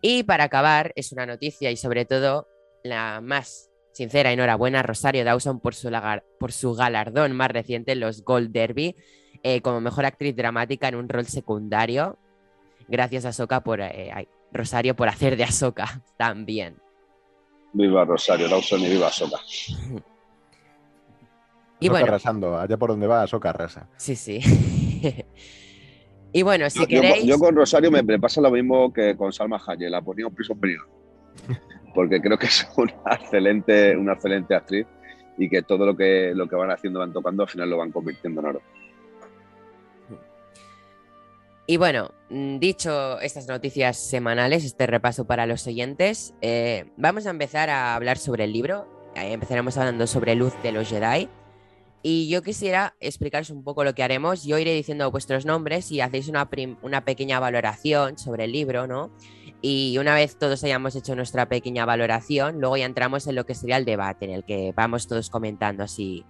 Y 0.00 0.22
para 0.24 0.44
acabar, 0.44 0.92
es 0.96 1.12
una 1.12 1.26
noticia 1.26 1.70
y 1.70 1.76
sobre 1.76 2.04
todo 2.04 2.46
la 2.84 3.20
más 3.22 3.70
sincera 3.92 4.32
enhorabuena 4.32 4.80
a 4.80 4.82
Rosario 4.82 5.24
Dawson 5.24 5.60
por 5.60 5.74
su, 5.74 5.90
por 6.38 6.52
su 6.52 6.74
galardón 6.74 7.32
más 7.32 7.50
reciente 7.50 7.92
en 7.92 8.00
los 8.00 8.22
Gold 8.22 8.52
Derby 8.52 8.94
eh, 9.42 9.60
como 9.60 9.80
mejor 9.80 10.04
actriz 10.04 10.36
dramática 10.36 10.88
en 10.88 10.96
un 10.96 11.08
rol 11.08 11.26
secundario. 11.26 12.18
Gracias 12.88 13.24
a 13.24 13.32
Soka 13.32 13.62
por 13.62 13.80
eh, 13.80 14.28
Rosario 14.52 14.96
por 14.96 15.08
hacer 15.08 15.36
de 15.36 15.44
Ahsoka 15.44 16.02
también. 16.16 16.76
Viva 17.72 18.04
Rosario 18.04 18.48
Dawson 18.48 18.80
y 18.80 18.88
viva 18.88 19.08
Ahsoka. 19.08 19.38
y 21.80 21.88
bueno, 21.88 22.06
arrasando, 22.06 22.58
allá 22.58 22.76
por 22.76 22.90
donde 22.90 23.06
va 23.06 23.22
Ahsoka 23.22 23.50
arrasa. 23.50 23.88
Sí, 23.96 24.16
sí. 24.16 24.40
y 26.32 26.42
bueno, 26.42 26.68
si 26.70 26.86
queréis... 26.86 27.24
Yo, 27.24 27.38
con 27.38 27.54
Rosario 27.54 27.90
me, 27.90 28.18
pasa 28.18 28.40
lo 28.40 28.50
mismo 28.50 28.92
que 28.92 29.16
con 29.16 29.32
Salma 29.32 29.60
Hayek, 29.64 29.90
la 29.90 30.02
ponía 30.02 30.26
un 30.26 30.34
piso 30.34 30.54
superior. 30.54 30.88
Porque 31.94 32.20
creo 32.20 32.38
que 32.38 32.46
es 32.48 32.66
una 32.76 32.94
excelente, 33.12 33.96
una 33.96 34.14
excelente 34.14 34.54
actriz 34.54 34.86
y 35.36 35.48
que 35.48 35.62
todo 35.62 35.86
lo 35.86 35.96
que, 35.96 36.32
lo 36.34 36.48
que 36.48 36.56
van 36.56 36.70
haciendo, 36.70 36.98
van 36.98 37.12
tocando, 37.12 37.44
al 37.44 37.48
final 37.48 37.70
lo 37.70 37.76
van 37.76 37.92
convirtiendo 37.92 38.40
en 38.40 38.46
oro. 38.46 38.62
Y 41.70 41.76
bueno, 41.76 42.12
mm, 42.30 42.60
dicho 42.60 43.20
estas 43.20 43.46
noticias 43.46 43.98
semanales, 43.98 44.64
este 44.64 44.86
repaso 44.86 45.26
para 45.26 45.44
los 45.44 45.66
oyentes, 45.66 46.32
eh, 46.40 46.86
vamos 46.96 47.26
a 47.26 47.30
empezar 47.30 47.68
a 47.68 47.94
hablar 47.94 48.16
sobre 48.16 48.44
el 48.44 48.54
libro. 48.54 48.88
empezaremos 49.14 49.76
hablando 49.76 50.06
sobre 50.06 50.34
Luz 50.34 50.54
de 50.62 50.72
los 50.72 50.88
Jedi. 50.88 51.28
Y 52.02 52.28
yo 52.30 52.42
quisiera 52.42 52.94
explicaros 53.00 53.50
un 53.50 53.64
poco 53.64 53.84
lo 53.84 53.94
que 53.94 54.02
haremos. 54.02 54.44
Yo 54.44 54.56
iré 54.58 54.72
diciendo 54.72 55.10
vuestros 55.10 55.44
nombres 55.44 55.90
y 55.92 56.00
hacéis 56.00 56.28
una, 56.28 56.48
una 56.80 57.04
pequeña 57.04 57.38
valoración 57.38 58.16
sobre 58.16 58.44
el 58.44 58.52
libro, 58.52 58.86
¿no? 58.86 59.10
Y 59.60 59.98
una 59.98 60.14
vez 60.14 60.38
todos 60.38 60.64
hayamos 60.64 60.96
hecho 60.96 61.16
nuestra 61.16 61.50
pequeña 61.50 61.84
valoración, 61.84 62.60
luego 62.60 62.78
ya 62.78 62.86
entramos 62.86 63.26
en 63.26 63.34
lo 63.34 63.44
que 63.44 63.54
sería 63.54 63.76
el 63.76 63.84
debate, 63.84 64.24
en 64.24 64.30
el 64.30 64.44
que 64.44 64.72
vamos 64.74 65.06
todos 65.06 65.28
comentando 65.28 65.82
así 65.82 66.24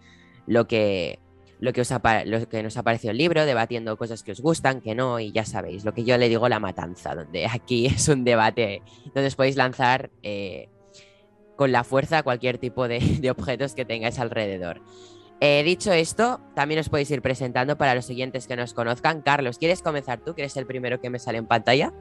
lo 0.47 0.67
que, 0.67 1.21
lo 1.61 1.73
que, 1.73 1.81
os 1.81 1.91
lo 2.25 2.49
que 2.49 2.63
nos 2.63 2.77
ha 2.77 2.83
parecido 2.83 3.11
el 3.11 3.19
libro, 3.19 3.45
debatiendo 3.45 3.97
cosas 3.97 4.23
que 4.23 4.33
os 4.33 4.41
gustan, 4.41 4.81
que 4.81 4.95
no, 4.95 5.19
y 5.19 5.33
ya 5.33 5.45
sabéis, 5.45 5.85
lo 5.85 5.93
que 5.93 6.05
yo 6.05 6.17
le 6.17 6.29
digo 6.29 6.49
la 6.49 6.61
matanza, 6.61 7.15
donde 7.15 7.47
aquí 7.51 7.87
es 7.87 8.09
un 8.09 8.25
debate 8.25 8.83
donde 9.15 9.27
os 9.27 9.37
podéis 9.37 9.57
lanzar 9.57 10.11
eh, 10.23 10.69
con 11.57 11.73
la 11.73 11.85
fuerza 11.85 12.23
cualquier 12.23 12.59
tipo 12.59 12.89
de, 12.89 13.31
objetos 13.31 13.75
que 13.75 13.85
tengáis 13.85 14.19
alrededor. 14.19 14.81
Eh, 15.41 15.63
dicho 15.63 15.93
esto, 15.93 16.41
también 16.55 16.81
os 16.81 16.89
podéis 16.89 17.11
ir 17.13 17.23
presentando 17.23 17.79
para 17.79 17.95
los 17.95 18.07
siguientes 18.07 18.49
que 18.49 18.57
nos 18.57 18.75
conozcan. 18.75 19.23
Carlos, 19.23 19.59
¿quieres 19.59 19.83
comenzar 19.83 20.19
tú? 20.19 20.35
que 20.35 20.43
eres 20.43 20.57
el 20.57 20.67
primero 20.67 21.01
que 21.01 21.11
me 21.11 21.21
sale 21.21 21.39
en 21.39 21.47
pantalla? 21.47 21.93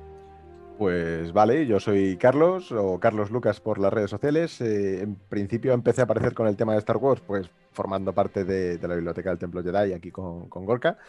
Pues 0.78 1.34
vale, 1.34 1.66
yo 1.66 1.80
soy 1.80 2.18
Carlos 2.18 2.72
o 2.72 3.00
Carlos 3.00 3.32
Lucas 3.32 3.60
por 3.60 3.80
las 3.80 3.92
redes 3.92 4.12
sociales. 4.12 4.62
Eh, 4.62 5.02
en 5.02 5.16
principio 5.16 5.74
empecé 5.74 6.02
a 6.02 6.04
aparecer 6.04 6.36
con 6.36 6.46
el 6.46 6.56
tema 6.56 6.74
de 6.74 6.80
Star 6.80 6.98
Wars, 6.98 7.20
pues 7.26 7.50
formando 7.72 8.14
parte 8.14 8.44
de, 8.44 8.78
la 8.88 8.94
biblioteca 8.94 9.32
del 9.32 9.40
Templo 9.40 9.64
Jedi 9.64 9.94
aquí 9.94 10.12
con, 10.12 10.48
Gorka. 10.50 11.00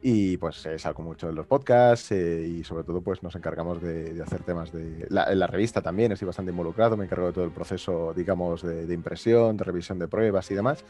Y 0.00 0.38
pues 0.38 0.64
eh, 0.64 0.78
salgo 0.78 1.02
mucho 1.02 1.28
en 1.28 1.34
los 1.34 1.46
podcasts 1.46 2.12
eh, 2.12 2.46
y 2.48 2.64
sobre 2.64 2.84
todo 2.84 3.02
pues 3.02 3.22
nos 3.22 3.36
encargamos 3.36 3.82
de, 3.82 4.22
hacer 4.22 4.42
temas 4.42 4.72
de... 4.72 5.06
La, 5.10 5.30
en 5.30 5.38
la 5.38 5.46
revista 5.46 5.82
también 5.82 6.12
estoy 6.12 6.24
bastante 6.24 6.52
involucrado, 6.52 6.96
me 6.96 7.04
encargo 7.04 7.26
de 7.26 7.32
todo 7.34 7.44
el 7.44 7.52
proceso, 7.52 8.14
digamos, 8.14 8.62
de 8.62 8.94
impresión, 8.94 9.58
de 9.58 9.64
revisión 9.64 9.98
de 9.98 10.08
pruebas 10.08 10.50
y 10.50 10.54
demás. 10.54 10.82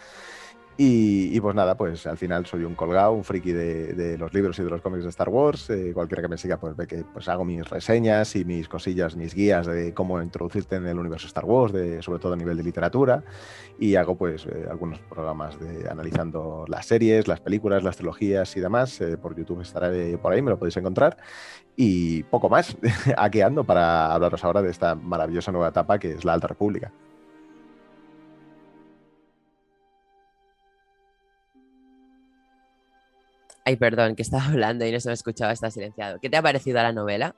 Y, 0.77 1.39
pues 1.41 1.55
nada, 1.55 1.77
pues 1.77 2.07
al 2.07 2.17
final 2.17 2.47
soy 2.47 2.65
un 2.65 2.75
colgado, 2.75 3.13
un 3.13 3.23
friki 3.23 3.53
de, 3.53 4.17
los 4.19 4.33
libros 4.33 4.59
y 4.59 4.63
de 4.63 4.71
los 4.71 4.81
cómics 4.81 5.05
de 5.05 5.11
Star 5.11 5.29
Wars. 5.29 5.69
Eh, 5.69 5.93
cualquiera 5.93 6.23
que 6.23 6.29
me 6.29 6.39
siga, 6.39 6.59
pues 6.59 6.75
ve 6.75 6.87
que 6.87 7.05
pues 7.13 7.29
hago 7.29 7.45
mis 7.45 7.69
reseñas 7.69 8.35
y 8.35 8.47
mis 8.47 8.67
cosillas, 8.67 9.15
mis 9.15 9.35
guías 9.35 9.67
de 9.67 9.93
cómo 9.93 10.23
introducirte 10.23 10.77
en 10.77 10.87
el 10.87 10.99
universo 10.99 11.27
Star 11.27 11.45
Wars, 11.45 11.75
de, 11.75 12.03
sobre 12.03 12.19
todo 12.19 12.33
a 12.33 12.37
nivel 12.37 12.57
de 12.57 12.63
literatura. 12.63 13.23
Y 13.79 13.97
hago 13.97 14.17
pues 14.17 14.47
eh, 14.47 14.67
algunos 14.71 15.01
programas 15.01 15.61
de 15.61 15.87
analizando 15.89 16.65
las 16.67 16.87
series, 16.87 17.29
las 17.29 17.41
películas, 17.41 17.83
las 17.83 17.97
trilogías 17.97 18.57
y 18.57 18.61
demás. 18.61 19.01
Eh, 19.03 19.19
por 19.19 19.37
YouTube 19.37 19.61
estaré 19.61 20.17
por 20.17 20.33
ahí, 20.33 20.41
me 20.41 20.51
lo 20.51 20.59
podéis 20.59 20.79
encontrar. 20.79 21.19
Y 21.77 22.23
poco 22.25 22.49
más, 22.49 22.77
aquí 23.19 23.43
ando 23.43 23.65
para 23.65 24.15
hablaros 24.15 24.43
ahora 24.45 24.63
de 24.63 24.71
esta 24.71 24.95
maravillosa 24.95 25.53
nueva 25.53 25.69
etapa 25.69 25.99
que 25.99 26.13
es 26.13 26.25
la 26.25 26.33
Alta 26.33 26.47
República. 26.47 26.91
Ay, 33.65 33.77
perdón, 33.77 34.17
que 34.17 34.23
estaba 34.23 34.45
hablando 34.49 34.87
y 34.87 34.93
no 34.93 35.01
se 35.01 35.09
me 35.09 35.15
escuchaba, 35.15 35.53
está 35.53 35.71
silenciado. 35.71 36.19
¿Qué 36.21 36.31
te 36.31 36.37
ha 36.37 36.43
parecido 36.43 36.83
la 36.83 36.93
novela? 36.93 37.35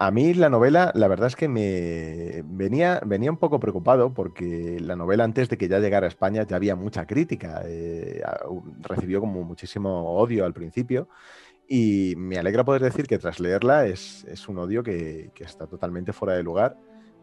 A 0.00 0.12
mí 0.12 0.32
la 0.32 0.48
novela, 0.48 0.92
la 0.94 1.08
verdad 1.08 1.26
es 1.26 1.34
que 1.34 1.48
me 1.48 2.44
venía, 2.44 3.00
venía 3.04 3.32
un 3.32 3.36
poco 3.36 3.58
preocupado 3.58 4.14
porque 4.14 4.78
la 4.80 4.94
novela 4.94 5.24
antes 5.24 5.48
de 5.48 5.58
que 5.58 5.66
ya 5.66 5.80
llegara 5.80 6.06
a 6.06 6.08
España 6.08 6.46
ya 6.46 6.54
había 6.54 6.76
mucha 6.76 7.04
crítica. 7.04 7.62
Eh, 7.64 8.22
recibió 8.80 9.18
como 9.18 9.42
muchísimo 9.42 10.16
odio 10.16 10.44
al 10.44 10.54
principio 10.54 11.08
y 11.66 12.14
me 12.16 12.38
alegra 12.38 12.64
poder 12.64 12.82
decir 12.82 13.08
que 13.08 13.18
tras 13.18 13.40
leerla 13.40 13.86
es, 13.86 14.24
un 14.48 14.58
odio 14.58 14.84
que, 14.84 15.32
está 15.40 15.66
totalmente 15.66 16.12
fuera 16.12 16.34
de 16.34 16.44
lugar 16.44 16.76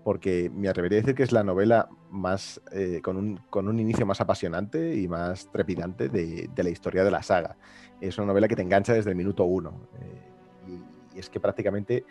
porque 0.05 0.51
me 0.53 0.69
atrevería 0.69 0.99
a 0.99 1.01
decir 1.01 1.15
que 1.15 1.23
es 1.23 1.31
la 1.31 1.43
novela 1.43 1.89
más 2.11 2.61
eh, 2.71 3.01
con, 3.01 3.17
un, 3.17 3.79
inicio 3.79 4.05
más 4.05 4.21
apasionante 4.21 4.95
y 4.95 5.07
más 5.07 5.51
trepidante 5.51 6.09
de, 6.09 6.47
la 6.55 6.69
historia 6.69 7.03
de 7.03 7.09
la 7.09 7.23
saga. 7.23 7.57
Es 7.99 8.19
una 8.19 8.27
novela 8.27 8.47
que 8.47 8.55
te 8.55 8.61
engancha 8.61 8.93
desde 8.93 9.09
el 9.09 9.15
minuto 9.15 9.45
uno. 9.45 9.89
Eh, 9.99 10.73
y, 11.15 11.19
es 11.19 11.27
que 11.27 11.39
prácticamente 11.39 12.05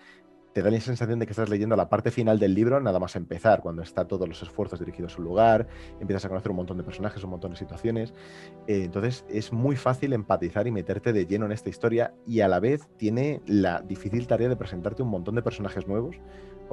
te 0.52 0.60
da 0.60 0.72
la 0.72 0.80
sensación 0.80 1.20
de 1.20 1.26
que 1.26 1.32
estás 1.34 1.48
leyendo 1.48 1.76
la 1.76 1.88
parte 1.88 2.10
final 2.10 2.40
del 2.40 2.52
libro 2.52 2.80
nada 2.80 2.98
más 2.98 3.14
empezar, 3.14 3.60
cuando 3.60 3.82
está 3.82 4.08
todos 4.08 4.28
los 4.28 4.42
esfuerzos 4.42 4.80
dirigidos 4.80 5.12
a 5.12 5.14
su 5.14 5.22
lugar, 5.22 5.68
empiezas 6.00 6.24
a 6.24 6.28
conocer 6.28 6.50
un 6.50 6.56
montón 6.56 6.78
de 6.78 6.82
personajes, 6.82 7.22
un 7.22 7.30
montón 7.30 7.52
de 7.52 7.58
situaciones. 7.58 8.12
Eh, 8.66 8.82
entonces 8.86 9.24
es 9.28 9.52
muy 9.52 9.76
fácil 9.76 10.14
empatizar 10.14 10.66
y 10.66 10.72
meterte 10.72 11.12
de 11.12 11.26
lleno 11.26 11.46
en 11.46 11.52
esta 11.52 11.70
historia 11.70 12.12
y 12.26 12.40
a 12.40 12.48
la 12.48 12.58
vez 12.58 12.88
tiene 12.96 13.40
la 13.46 13.82
difícil 13.82 14.26
tarea 14.26 14.48
de 14.48 14.56
presentarte 14.56 15.04
un 15.04 15.10
montón 15.10 15.36
de 15.36 15.42
personajes 15.42 15.86
nuevos 15.86 16.16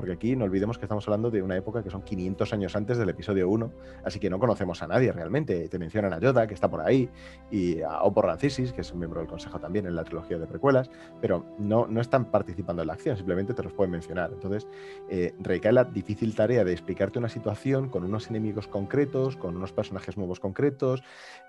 porque 0.01 0.13
aquí 0.13 0.35
no 0.35 0.45
olvidemos 0.45 0.79
que 0.79 0.85
estamos 0.85 1.07
hablando 1.07 1.29
de 1.29 1.43
una 1.43 1.55
época 1.55 1.83
que 1.83 1.91
son 1.91 2.01
500 2.01 2.53
años 2.53 2.75
antes 2.75 2.97
del 2.97 3.07
episodio 3.09 3.47
1, 3.49 3.71
así 4.03 4.19
que 4.19 4.31
no 4.31 4.39
conocemos 4.39 4.81
a 4.81 4.87
nadie 4.87 5.11
realmente. 5.11 5.69
Te 5.69 5.77
mencionan 5.77 6.11
a 6.11 6.19
Yoda, 6.19 6.47
que 6.47 6.55
está 6.55 6.67
por 6.71 6.81
ahí, 6.81 7.07
y 7.51 7.83
a 7.83 8.01
Oppo 8.01 8.23
Rancisis, 8.23 8.73
que 8.73 8.81
es 8.81 8.91
un 8.91 8.97
miembro 8.97 9.19
del 9.19 9.29
Consejo 9.29 9.59
también 9.59 9.85
en 9.85 9.95
la 9.95 10.03
trilogía 10.03 10.39
de 10.39 10.47
precuelas, 10.47 10.89
pero 11.21 11.45
no, 11.59 11.85
no 11.85 12.01
están 12.01 12.31
participando 12.31 12.81
en 12.81 12.87
la 12.87 12.93
acción, 12.93 13.15
simplemente 13.15 13.53
te 13.53 13.61
los 13.61 13.73
pueden 13.73 13.91
mencionar. 13.91 14.31
Entonces, 14.33 14.67
eh, 15.07 15.35
recae 15.37 15.71
la 15.71 15.83
difícil 15.83 16.33
tarea 16.33 16.63
de 16.63 16.71
explicarte 16.71 17.19
una 17.19 17.29
situación 17.29 17.87
con 17.87 18.03
unos 18.03 18.27
enemigos 18.27 18.67
concretos, 18.67 19.37
con 19.37 19.55
unos 19.55 19.71
personajes 19.71 20.17
nuevos 20.17 20.39
concretos, 20.39 21.03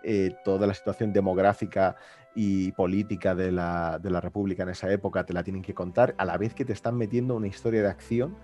eh, 0.05 0.37
toda 0.45 0.67
la 0.67 0.75
situación 0.75 1.15
demográfica 1.15 1.97
y 2.35 2.73
política 2.73 3.35
de 3.35 3.53
la, 3.53 3.99
de 3.99 4.11
la, 4.11 4.21
República 4.21 4.63
en 4.63 4.71
esa 4.71 4.91
época 4.91 5.25
te 5.25 5.33
la 5.33 5.43
tienen 5.43 5.63
que 5.63 5.75
contar, 5.75 6.15
a 6.19 6.25
la 6.25 6.39
vez 6.39 6.55
que 6.55 6.65
te 6.65 6.73
están 6.73 6.97
metiendo 6.97 7.35
una 7.35 7.47
historia 7.47 7.83
de 7.83 7.89
acción 7.89 8.37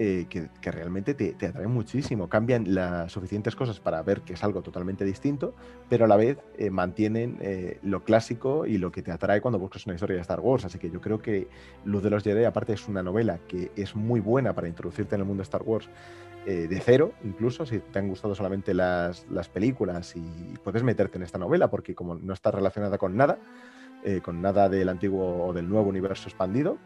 eh, 0.00 0.26
que, 0.30 0.48
que, 0.60 0.70
realmente 0.70 1.12
te, 1.12 1.32
te, 1.32 1.46
atrae 1.46 1.66
muchísimo. 1.66 2.28
Cambian 2.28 2.72
las 2.72 3.10
suficientes 3.10 3.56
cosas 3.56 3.80
para 3.80 4.00
ver 4.00 4.20
que 4.20 4.34
es 4.34 4.44
algo 4.44 4.62
totalmente 4.62 5.04
distinto, 5.04 5.56
pero 5.88 6.04
a 6.04 6.08
la 6.08 6.16
vez 6.16 6.38
eh, 6.56 6.70
mantienen 6.70 7.36
eh, 7.40 7.80
lo 7.82 8.04
clásico 8.04 8.64
y 8.64 8.78
lo 8.78 8.92
que 8.92 9.02
te 9.02 9.10
atrae 9.10 9.40
cuando 9.40 9.58
buscas 9.58 9.86
una 9.86 9.96
historia 9.96 10.14
de 10.14 10.22
Star 10.22 10.38
Wars. 10.38 10.64
Así 10.64 10.78
que 10.78 10.88
yo 10.88 11.00
creo 11.00 11.20
que 11.20 11.48
Luz 11.84 12.04
de 12.04 12.10
los 12.10 12.22
Jedi, 12.22 12.44
aparte, 12.44 12.74
es 12.74 12.86
una 12.86 13.02
novela 13.02 13.40
que 13.48 13.72
es 13.74 13.96
muy 13.96 14.20
buena 14.20 14.54
para 14.54 14.68
introducirte 14.68 15.16
en 15.16 15.22
el 15.22 15.26
mundo 15.26 15.40
de 15.40 15.46
Star 15.46 15.62
Wars 15.64 15.88
eh, 16.50 16.66
de 16.66 16.80
cero, 16.80 17.12
incluso 17.24 17.66
si 17.66 17.78
te 17.78 17.98
han 17.98 18.08
gustado 18.08 18.34
solamente 18.34 18.72
las, 18.72 19.26
películas 19.52 20.16
y 20.16 20.54
puedes 20.64 20.82
meterte 20.82 21.18
en 21.18 21.22
esta 21.22 21.36
novela 21.36 21.68
porque 21.68 21.94
como 21.94 22.14
no 22.14 22.32
está 22.32 22.50
relacionada 22.50 22.96
con 22.96 23.18
nada, 23.18 23.38
eh, 24.02 24.22
con 24.22 24.40
nada 24.40 24.70
del 24.70 24.88
antiguo 24.88 25.44
o 25.44 25.52
del 25.52 25.68
nuevo 25.68 25.90
universo 25.90 26.26
expandido, 26.26 26.78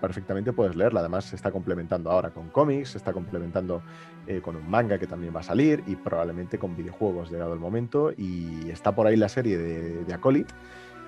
perfectamente 0.00 0.52
puedes 0.52 0.76
leerla. 0.76 1.00
Además, 1.00 1.24
se 1.24 1.34
está 1.34 1.50
complementando 1.50 2.12
ahora 2.12 2.30
con 2.30 2.48
cómics, 2.50 2.90
se 2.90 2.98
está 2.98 3.12
complementando 3.12 3.82
eh, 4.28 4.40
con 4.40 4.54
un 4.54 4.70
manga 4.70 5.00
que 5.00 5.08
también 5.08 5.34
va 5.34 5.40
a 5.40 5.42
salir 5.42 5.82
y 5.88 5.96
probablemente 5.96 6.56
con 6.56 6.76
videojuegos 6.76 7.28
llegado 7.28 7.52
el 7.52 7.58
momento. 7.58 8.12
Y 8.16 8.70
está 8.70 8.94
por 8.94 9.08
ahí 9.08 9.16
la 9.16 9.28
serie 9.28 9.58
de, 9.58 10.04
de 10.04 10.14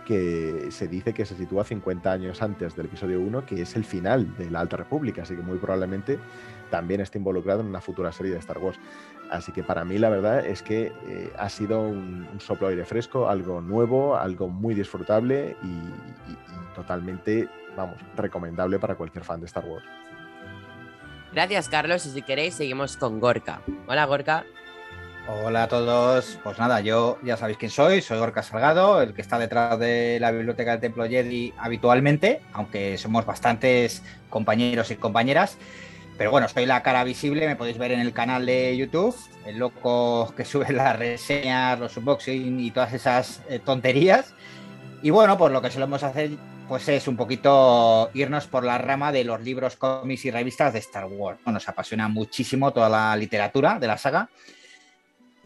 que 0.07 0.69
se 0.71 0.89
dice 0.89 1.13
que 1.13 1.25
se 1.25 1.37
sitúa 1.37 1.65
50 1.65 2.11
años 2.11 2.43
antes 2.43 2.77
del 2.77 2.87
episodio 2.87 3.21
1, 3.21 3.47
que 3.47 3.63
es 3.63 3.77
el 3.77 3.85
final 3.85 4.37
de 4.37 4.51
la 4.51 4.61
Alta 4.61 4.77
República, 4.77 5.23
así 5.23 5.37
que 5.37 5.43
muy 5.43 5.59
probablemente 5.59 6.19
también 6.71 7.01
está 7.01 7.19
involucrado 7.19 7.61
en 7.61 7.67
una 7.67 7.81
futura 7.81 8.13
serie 8.13 8.33
de 8.33 8.39
Star 8.39 8.59
Wars. 8.59 8.79
Así 9.31 9.53
que 9.53 9.63
para 9.63 9.85
mí 9.85 9.99
la 9.99 10.11
verdad 10.11 10.45
es 10.45 10.63
que 10.63 10.93
eh, 11.07 11.33
ha 11.39 11.49
sido 11.49 11.81
un, 11.81 12.27
soplo 12.39 12.69
aire 12.69 12.85
fresco, 12.85 13.29
algo 13.29 13.61
nuevo, 13.61 14.17
algo 14.17 14.49
muy 14.49 14.75
disfrutable 14.75 15.57
y, 15.63 15.67
y 15.67 16.37
totalmente, 16.75 17.49
vamos, 17.77 17.97
recomendable 18.17 18.79
para 18.79 18.95
cualquier 18.95 19.25
fan 19.25 19.41
de 19.41 19.47
Star 19.47 19.65
Wars. 19.65 19.85
Gracias 21.33 21.69
Carlos 21.69 22.05
y 22.05 22.11
si 22.11 22.23
queréis 22.23 22.55
seguimos 22.55 22.97
con 22.97 23.21
Gorka. 23.21 23.63
Hola 23.87 24.05
Gorka. 24.05 24.45
Hola 25.29 25.65
a 25.65 25.69
todos. 25.69 26.37
Pues 26.43 26.59
nada, 26.59 26.81
yo 26.81 27.17
ya 27.23 27.37
sabéis 27.37 27.57
quién 27.57 27.71
soy, 27.71 28.03
soy 28.03 28.19
Gorka 28.19 28.43
Salgado, 28.43 29.01
el 29.01 29.15
que 29.15 29.21
está 29.23 29.39
detrás 29.39 29.79
de 29.79 30.19
la 30.21 30.33
biblioteca 30.33 30.73
del 30.73 30.81
Templo 30.81 31.07
Jedi 31.09 31.55
habitualmente, 31.59 32.41
aunque 32.53 32.99
somos 32.99 33.25
bastantes 33.25 34.03
compañeros 34.29 34.91
y 34.91 34.97
compañeras. 34.97 35.59
Pero 36.19 36.33
bueno, 36.33 36.49
soy 36.49 36.67
la 36.67 36.83
cara 36.83 37.05
visible, 37.05 37.47
me 37.47 37.55
podéis 37.55 37.79
ver 37.79 37.93
en 37.93 38.01
el 38.01 38.13
canal 38.13 38.47
de 38.47 38.77
YouTube, 38.77 39.15
el 39.47 39.59
loco 39.59 40.35
que 40.37 40.45
sube 40.45 40.73
las 40.73 40.99
reseñas, 40.99 41.79
los 41.79 41.97
unboxing 41.97 42.59
y 42.59 42.73
todas 42.73 42.93
esas 42.93 43.43
eh, 43.49 43.61
tonterías. 43.61 44.35
Y 45.03 45.11
bueno, 45.11 45.39
pues 45.39 45.53
lo 45.53 45.63
que 45.63 45.71
solemos 45.71 46.03
hacer 46.03 46.31
pues 46.69 46.89
es 46.89 47.07
un 47.07 47.17
poquito 47.17 48.11
irnos 48.15 48.49
por 48.49 48.65
la 48.65 48.79
rama 48.79 49.13
de 49.13 49.23
los 49.23 49.41
libros, 49.41 49.77
cómics 49.77 50.25
y 50.25 50.33
revistas 50.33 50.73
de 50.73 50.81
Star 50.81 51.07
Wars. 51.07 51.39
Nos 51.47 51.69
apasiona 51.69 52.09
muchísimo 52.09 52.73
toda 52.73 52.89
la 52.89 53.15
literatura 53.15 53.79
de 53.79 53.87
la 53.87 53.99
saga. 53.99 54.29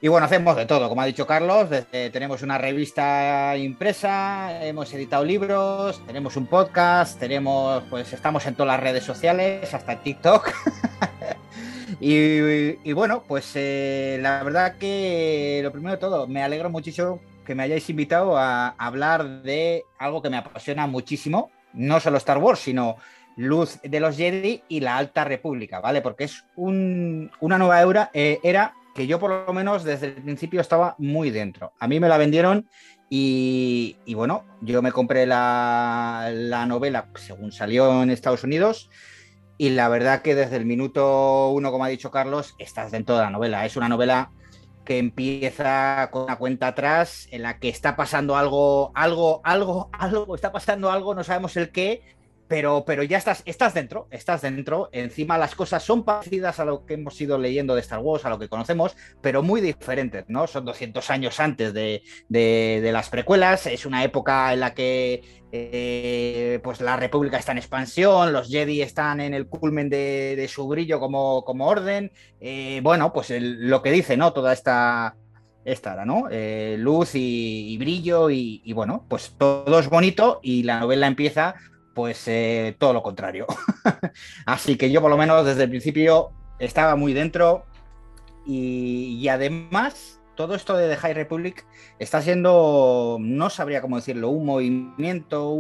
Y 0.06 0.08
bueno, 0.08 0.26
hacemos 0.26 0.54
de 0.54 0.66
todo, 0.66 0.88
como 0.88 1.00
ha 1.00 1.04
dicho 1.04 1.26
Carlos, 1.26 1.68
tenemos 1.90 2.40
una 2.42 2.58
revista 2.58 3.56
impresa, 3.56 4.64
hemos 4.64 4.94
editado 4.94 5.24
libros, 5.24 6.00
tenemos 6.06 6.36
un 6.36 6.46
podcast, 6.46 7.18
tenemos, 7.18 7.82
pues 7.90 8.12
estamos 8.12 8.46
en 8.46 8.54
todas 8.54 8.74
las 8.74 8.80
redes 8.84 9.02
sociales, 9.02 9.74
hasta 9.74 9.98
TikTok. 9.98 10.48
y, 12.00 12.92
bueno, 12.92 13.24
pues 13.26 13.50
eh, 13.56 14.20
la 14.22 14.44
verdad 14.44 14.76
que 14.78 15.58
lo 15.64 15.72
primero 15.72 15.96
de 15.96 16.00
todo, 16.00 16.28
me 16.28 16.40
alegro 16.40 16.70
muchísimo 16.70 17.18
que 17.44 17.56
me 17.56 17.64
hayáis 17.64 17.90
invitado 17.90 18.38
a 18.38 18.76
hablar 18.78 19.42
de 19.42 19.82
algo 19.98 20.22
que 20.22 20.30
me 20.30 20.36
apasiona 20.36 20.86
muchísimo, 20.86 21.50
no 21.72 21.98
solo 21.98 22.18
Star 22.18 22.38
Wars, 22.38 22.60
sino 22.60 22.94
Luz 23.34 23.80
de 23.82 23.98
los 23.98 24.16
Jedi 24.16 24.62
y 24.68 24.78
la 24.78 24.98
Alta 24.98 25.24
República, 25.24 25.80
¿vale? 25.80 26.00
Porque 26.00 26.24
es 26.24 26.44
una 26.54 27.58
nueva 27.58 27.82
era, 27.82 28.10
eh, 28.14 28.38
era 28.44 28.75
que 28.96 29.06
yo 29.06 29.20
por 29.20 29.46
lo 29.46 29.52
menos 29.52 29.84
desde 29.84 30.06
el 30.06 30.14
principio 30.14 30.60
estaba 30.60 30.96
muy 30.98 31.30
dentro. 31.30 31.72
A 31.78 31.86
mí 31.86 32.00
me 32.00 32.08
la 32.08 32.16
vendieron 32.16 32.66
y, 33.08 33.96
bueno, 34.14 34.44
yo 34.62 34.82
me 34.82 34.90
compré 34.90 35.26
la, 35.26 36.64
novela 36.66 37.08
según 37.14 37.52
salió 37.52 38.02
en 38.02 38.10
Estados 38.10 38.42
Unidos 38.42 38.90
y 39.58 39.70
la 39.70 39.88
verdad 39.88 40.22
que 40.22 40.34
desde 40.34 40.56
el 40.56 40.64
minuto 40.64 41.50
uno, 41.50 41.70
como 41.70 41.84
ha 41.84 41.88
dicho 41.88 42.10
Carlos, 42.10 42.56
estás 42.58 42.90
dentro 42.90 43.16
de 43.16 43.22
la 43.22 43.30
novela. 43.30 43.64
Es 43.66 43.76
una 43.76 43.88
novela 43.88 44.32
que 44.84 44.98
empieza 44.98 46.08
con 46.10 46.22
una 46.24 46.36
cuenta 46.36 46.68
atrás 46.68 47.28
en 47.30 47.42
la 47.42 47.58
que 47.58 47.68
está 47.68 47.96
pasando 47.96 48.36
algo, 48.36 48.92
algo, 48.94 49.40
algo, 49.44 49.90
algo, 49.92 50.34
está 50.34 50.52
pasando 50.52 50.90
algo, 50.90 51.14
no 51.14 51.22
sabemos 51.22 51.56
el 51.56 51.70
qué, 51.70 52.15
pero, 52.48 52.84
pero 52.86 53.02
ya 53.02 53.18
estás, 53.18 53.42
estás 53.44 53.74
dentro, 53.74 54.06
estás 54.10 54.42
dentro. 54.42 54.88
Encima 54.92 55.38
las 55.38 55.54
cosas 55.54 55.82
son 55.82 56.04
parecidas 56.04 56.60
a 56.60 56.64
lo 56.64 56.86
que 56.86 56.94
hemos 56.94 57.20
ido 57.20 57.38
leyendo 57.38 57.74
de 57.74 57.80
Star 57.80 58.00
Wars, 58.00 58.24
a 58.24 58.30
lo 58.30 58.38
que 58.38 58.48
conocemos, 58.48 58.96
pero 59.20 59.42
muy 59.42 59.60
diferentes, 59.60 60.24
¿no? 60.28 60.46
Son 60.46 60.64
200 60.64 61.10
años 61.10 61.40
antes 61.40 61.72
de, 61.74 62.02
las 62.92 63.10
precuelas, 63.10 63.66
es 63.66 63.86
una 63.86 64.04
época 64.04 64.52
en 64.52 64.60
la 64.60 64.74
que 64.74 65.22
eh, 65.52 66.60
pues 66.62 66.80
la 66.80 66.96
República 66.96 67.38
está 67.38 67.52
en 67.52 67.58
expansión, 67.58 68.32
los 68.32 68.48
Jedi 68.48 68.82
están 68.82 69.20
en 69.20 69.34
el 69.34 69.46
culmen 69.46 69.88
de, 69.88 70.46
su 70.48 70.66
brillo 70.68 71.00
como, 71.00 71.44
como 71.44 71.66
orden. 71.66 72.12
Eh, 72.40 72.80
bueno, 72.82 73.12
pues 73.12 73.32
lo 73.38 73.82
que 73.82 73.90
dice, 73.90 74.16
¿no? 74.16 74.32
Toda 74.32 74.52
esta, 74.52 75.16
esta 75.66 76.04
¿no? 76.04 76.28
Eh, 76.30 76.76
luz 76.78 77.10
y, 77.14 77.76
brillo 77.78 78.30
y, 78.30 78.72
bueno, 78.72 79.04
pues 79.08 79.34
todo 79.36 79.78
es 79.78 79.90
bonito 79.90 80.40
y 80.42 80.62
la 80.62 80.80
novela 80.80 81.06
empieza 81.06 81.56
pues 81.96 82.28
eh, 82.28 82.76
todo 82.78 82.92
lo 82.92 83.02
contrario. 83.02 83.46
Así 84.46 84.76
que 84.76 84.90
yo 84.90 85.00
por 85.00 85.10
lo 85.10 85.16
menos 85.16 85.46
desde 85.46 85.62
el 85.62 85.70
principio 85.70 86.30
estaba 86.58 86.94
muy 86.94 87.14
dentro 87.14 87.64
y, 88.44 89.26
además 89.28 90.20
todo 90.36 90.54
esto 90.54 90.76
de 90.76 90.90
The 90.90 90.96
High 90.98 91.14
Republic 91.14 91.66
está 91.98 92.20
siendo, 92.20 93.16
no 93.18 93.48
sabría 93.48 93.80
cómo 93.80 93.96
decirlo, 93.96 94.28
un 94.28 94.44
movimiento, 94.44 95.50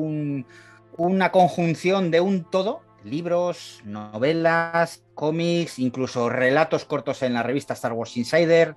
una 0.98 1.32
conjunción 1.32 2.10
de 2.10 2.20
un 2.20 2.44
todo, 2.44 2.82
libros, 3.02 3.80
novelas, 3.86 5.04
cómics, 5.14 5.78
incluso 5.78 6.28
relatos 6.28 6.84
cortos 6.84 7.22
en 7.22 7.32
la 7.32 7.42
revista 7.42 7.72
Star 7.72 7.94
Wars 7.94 8.14
Insider. 8.18 8.76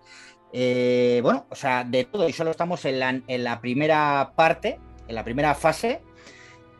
Eh, 0.54 1.20
bueno, 1.22 1.46
o 1.50 1.56
sea, 1.56 1.84
de 1.84 2.06
todo 2.06 2.30
y 2.30 2.32
solo 2.32 2.52
estamos 2.52 2.86
en 2.86 3.00
la, 3.00 3.22
en 3.28 3.44
la 3.44 3.60
primera 3.60 4.32
parte, 4.38 4.80
en 5.10 5.16
la 5.16 5.26
primera 5.26 5.54
fase 5.54 6.02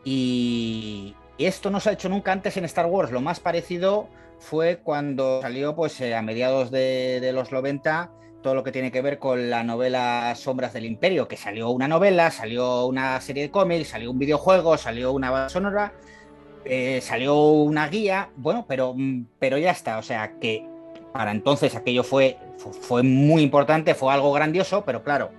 y 0.04 1.14
esto 1.38 1.70
no 1.70 1.80
se 1.80 1.90
ha 1.90 1.92
hecho 1.92 2.08
nunca 2.08 2.32
antes 2.32 2.56
en 2.56 2.64
Star 2.64 2.86
Wars. 2.86 3.10
Lo 3.10 3.20
más 3.20 3.40
parecido 3.40 4.08
fue 4.38 4.78
cuando 4.78 5.40
salió 5.42 5.74
pues, 5.74 6.00
eh, 6.00 6.14
a 6.14 6.22
mediados 6.22 6.70
de, 6.70 7.30
los 7.32 7.52
90 7.52 8.10
todo 8.42 8.54
lo 8.54 8.64
que 8.64 8.72
tiene 8.72 8.90
que 8.90 9.02
ver 9.02 9.18
con 9.18 9.50
la 9.50 9.62
novela 9.62 10.34
Sombras 10.34 10.72
del 10.72 10.86
Imperio, 10.86 11.28
que 11.28 11.36
salió 11.36 11.68
una 11.68 11.88
novela, 11.88 12.30
salió 12.30 12.86
una 12.86 13.20
serie 13.20 13.42
de 13.42 13.50
cómics, 13.50 13.88
salió 13.88 14.10
un 14.10 14.18
videojuego, 14.18 14.78
salió 14.78 15.12
una 15.12 15.30
banda 15.30 15.50
sonora, 15.50 15.92
eh, 16.64 17.02
salió 17.02 17.36
una 17.36 17.86
guía, 17.88 18.30
bueno, 18.36 18.64
pero, 18.66 18.94
mm, 18.96 19.26
pero 19.38 19.58
ya 19.58 19.72
está, 19.72 19.98
o 19.98 20.02
sea 20.02 20.38
que 20.40 20.66
para 21.12 21.32
entonces 21.32 21.76
aquello 21.76 22.02
fue, 22.02 22.38
fue 22.56 23.02
muy 23.02 23.42
importante, 23.42 23.94
fue 23.94 24.10
algo 24.10 24.32
grandioso, 24.32 24.84
pero 24.86 25.02
claro, 25.04 25.32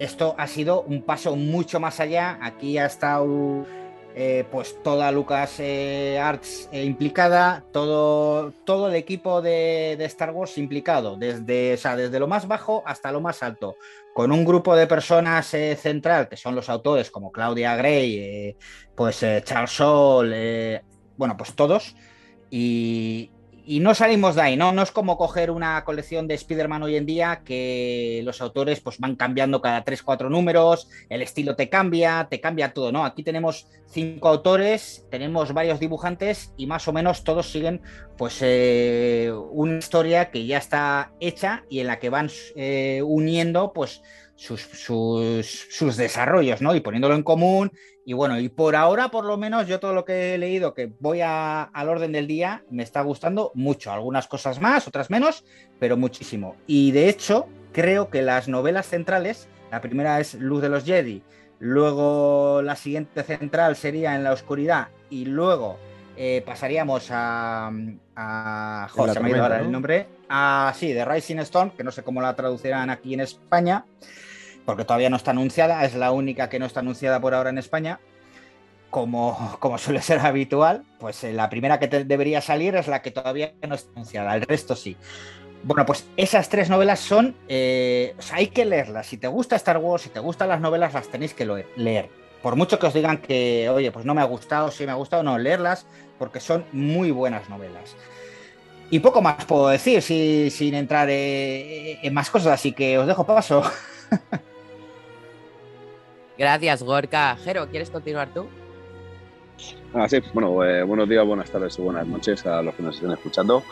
esto 0.00 0.34
ha 0.36 0.48
sido 0.48 0.82
un 0.82 1.02
paso 1.02 1.36
mucho 1.36 1.78
más 1.78 2.00
allá, 2.00 2.40
aquí 2.42 2.76
ha 2.78 2.86
estado 2.86 3.66
eh, 4.20 4.44
pues 4.50 4.82
toda 4.82 5.12
Lucas 5.12 5.60
eh, 5.60 6.18
Arts 6.20 6.68
eh, 6.72 6.82
implicada, 6.82 7.62
todo, 7.72 8.50
todo 8.64 8.88
el 8.88 8.96
equipo 8.96 9.40
de, 9.40 9.92
Star 10.06 10.32
Wars 10.32 10.58
implicado, 10.58 11.16
desde, 11.16 11.76
desde 11.76 12.18
lo 12.18 12.26
más 12.26 12.48
bajo 12.48 12.82
hasta 12.84 13.12
lo 13.12 13.20
más 13.20 13.44
alto, 13.44 13.76
con 14.12 14.32
un 14.32 14.44
grupo 14.44 14.74
de 14.74 14.88
personas 14.88 15.46
central, 15.46 16.28
que 16.28 16.36
son 16.36 16.56
los 16.56 16.68
autores 16.68 17.12
como 17.12 17.30
Claudia 17.30 17.76
Gray, 17.76 18.56
pues 18.96 19.24
Charles 19.44 19.70
Sol, 19.70 20.34
bueno, 21.16 21.36
pues 21.36 21.54
todos, 21.54 21.94
y, 22.50 23.30
y 23.68 23.80
no 23.80 23.94
salimos 23.94 24.34
de 24.34 24.40
ahí, 24.40 24.56
¿no? 24.56 24.72
No 24.72 24.82
es 24.82 24.90
como 24.90 25.18
coger 25.18 25.50
una 25.50 25.84
colección 25.84 26.26
de 26.26 26.32
Spider-Man 26.32 26.84
hoy 26.84 26.96
en 26.96 27.04
día 27.04 27.42
que 27.44 28.22
los 28.24 28.40
autores 28.40 28.80
pues, 28.80 28.98
van 28.98 29.14
cambiando 29.14 29.60
cada 29.60 29.84
3, 29.84 30.02
4 30.02 30.30
números, 30.30 30.88
el 31.10 31.20
estilo 31.20 31.54
te 31.54 31.68
cambia, 31.68 32.28
te 32.30 32.40
cambia 32.40 32.72
todo, 32.72 32.92
¿no? 32.92 33.04
Aquí 33.04 33.22
tenemos 33.22 33.68
cinco 33.86 34.28
autores, 34.28 35.04
tenemos 35.10 35.52
varios 35.52 35.80
dibujantes 35.80 36.54
y 36.56 36.66
más 36.66 36.88
o 36.88 36.94
menos 36.94 37.24
todos 37.24 37.52
siguen 37.52 37.82
pues 38.16 38.38
eh, 38.40 39.30
una 39.50 39.76
historia 39.76 40.30
que 40.30 40.46
ya 40.46 40.56
está 40.56 41.12
hecha 41.20 41.64
y 41.68 41.80
en 41.80 41.88
la 41.88 41.98
que 41.98 42.08
van 42.08 42.30
eh, 42.56 43.02
uniendo 43.04 43.74
pues 43.74 44.00
sus, 44.34 44.62
sus, 44.62 45.96
desarrollos, 45.96 46.62
¿no? 46.62 46.74
Y 46.74 46.80
poniéndolo 46.80 47.16
en 47.16 47.22
común. 47.22 47.72
Y 48.08 48.14
bueno, 48.14 48.40
y 48.40 48.48
por 48.48 48.74
ahora, 48.74 49.10
por 49.10 49.26
lo 49.26 49.36
menos, 49.36 49.66
yo 49.66 49.80
todo 49.80 49.92
lo 49.92 50.06
que 50.06 50.34
he 50.34 50.38
leído, 50.38 50.72
que 50.72 50.90
voy 50.98 51.20
al 51.20 51.88
orden 51.90 52.10
del 52.10 52.26
día, 52.26 52.64
me 52.70 52.82
está 52.82 53.02
gustando 53.02 53.52
mucho. 53.54 53.92
Algunas 53.92 54.26
cosas 54.26 54.62
más, 54.62 54.88
otras 54.88 55.10
menos, 55.10 55.44
pero 55.78 55.98
muchísimo. 55.98 56.56
Y 56.66 56.90
de 56.92 57.10
hecho, 57.10 57.48
creo 57.70 58.08
que 58.08 58.22
las 58.22 58.48
novelas 58.48 58.86
centrales, 58.86 59.46
la 59.70 59.82
primera 59.82 60.20
es 60.20 60.32
Luz 60.32 60.62
de 60.62 60.70
los 60.70 60.84
Jedi, 60.84 61.22
luego 61.58 62.62
la 62.62 62.76
siguiente 62.76 63.22
central 63.24 63.76
sería 63.76 64.14
En 64.14 64.24
la 64.24 64.32
Oscuridad, 64.32 64.88
y 65.10 65.26
luego 65.26 65.76
eh, 66.16 66.42
pasaríamos 66.46 67.10
a. 67.10 67.70
a 68.16 68.88
se 69.12 69.20
me 69.20 69.34
ha 69.34 69.36
ido 69.36 69.54
el 69.54 69.70
nombre. 69.70 70.06
A, 70.30 70.72
sí, 70.74 70.94
de 70.94 71.04
Rising 71.04 71.40
Storm, 71.40 71.72
que 71.72 71.84
no 71.84 71.92
sé 71.92 72.02
cómo 72.02 72.22
la 72.22 72.34
traducirán 72.34 72.88
aquí 72.88 73.12
en 73.12 73.20
España 73.20 73.84
porque 74.68 74.84
todavía 74.84 75.08
no 75.08 75.16
está 75.16 75.30
anunciada, 75.30 75.82
es 75.86 75.94
la 75.94 76.12
única 76.12 76.50
que 76.50 76.58
no 76.58 76.66
está 76.66 76.80
anunciada 76.80 77.22
por 77.22 77.32
ahora 77.32 77.48
en 77.48 77.56
España. 77.56 78.00
Como, 78.90 79.56
como 79.60 79.78
suele 79.78 80.02
ser 80.02 80.18
habitual, 80.18 80.84
pues 81.00 81.24
eh, 81.24 81.32
la 81.32 81.48
primera 81.48 81.78
que 81.78 81.88
debería 81.88 82.42
salir 82.42 82.76
es 82.76 82.86
la 82.86 83.00
que 83.00 83.10
todavía 83.10 83.54
no 83.66 83.76
está 83.76 83.90
anunciada, 83.92 84.36
el 84.36 84.42
resto 84.42 84.76
sí. 84.76 84.98
Bueno, 85.62 85.86
pues 85.86 86.06
esas 86.18 86.50
tres 86.50 86.68
novelas 86.68 87.00
son, 87.00 87.34
eh, 87.48 88.14
hay 88.30 88.48
que 88.48 88.66
leerlas. 88.66 89.06
Si 89.06 89.16
te 89.16 89.26
gusta 89.26 89.56
Star 89.56 89.78
Wars, 89.78 90.02
si 90.02 90.10
te 90.10 90.20
gustan 90.20 90.50
las 90.50 90.60
novelas, 90.60 90.92
las 90.92 91.08
tenéis 91.08 91.32
que 91.32 91.46
leer. 91.76 92.10
Por 92.42 92.54
mucho 92.54 92.78
que 92.78 92.88
os 92.88 92.92
digan 92.92 93.22
que, 93.22 93.70
oye, 93.70 93.90
pues 93.90 94.04
no 94.04 94.12
me 94.12 94.20
ha 94.20 94.24
gustado, 94.24 94.70
sí 94.70 94.84
me 94.84 94.92
ha 94.92 94.96
gustado, 94.96 95.22
no, 95.22 95.38
leerlas, 95.38 95.86
porque 96.18 96.40
son 96.40 96.66
muy 96.72 97.10
buenas 97.10 97.48
novelas. 97.48 97.96
Y 98.90 98.98
poco 98.98 99.22
más 99.22 99.46
puedo 99.46 99.68
decir 99.68 100.02
sin 100.02 100.74
entrar 100.74 101.08
eh, 101.10 102.00
en 102.02 102.12
más 102.12 102.28
cosas, 102.28 102.52
así 102.52 102.72
que 102.72 102.98
os 102.98 103.06
dejo 103.06 103.24
paso. 103.24 103.62
Gracias, 106.38 106.84
Gorka. 106.84 107.36
Jero, 107.42 107.68
¿quieres 107.68 107.90
continuar 107.90 108.32
tú? 108.32 108.46
Ah, 109.92 110.08
sí, 110.08 110.18
bueno, 110.32 110.62
eh, 110.64 110.84
buenos 110.84 111.08
días, 111.08 111.26
buenas 111.26 111.50
tardes 111.50 111.76
y 111.78 111.82
buenas 111.82 112.06
noches 112.06 112.46
a 112.46 112.62
los 112.62 112.74
que 112.76 112.82
nos 112.84 112.94
estén 112.94 113.10
escuchando. 113.10 113.64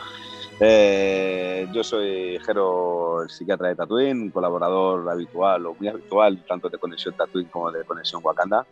Eh, 0.59 1.65
yo 1.71 1.81
soy 1.81 2.37
Jero, 2.45 3.23
el 3.23 3.29
psiquiatra 3.29 3.69
de 3.69 3.75
Tatooine, 3.75 4.31
colaborador 4.31 5.09
habitual 5.09 5.67
o 5.67 5.75
muy 5.75 5.87
habitual, 5.87 6.43
tanto 6.45 6.67
de 6.67 6.77
Conexión 6.77 7.15
Tatooine 7.15 7.49
como 7.49 7.71
de 7.71 7.85
Conexión 7.85 8.21
Wakanda. 8.21 8.67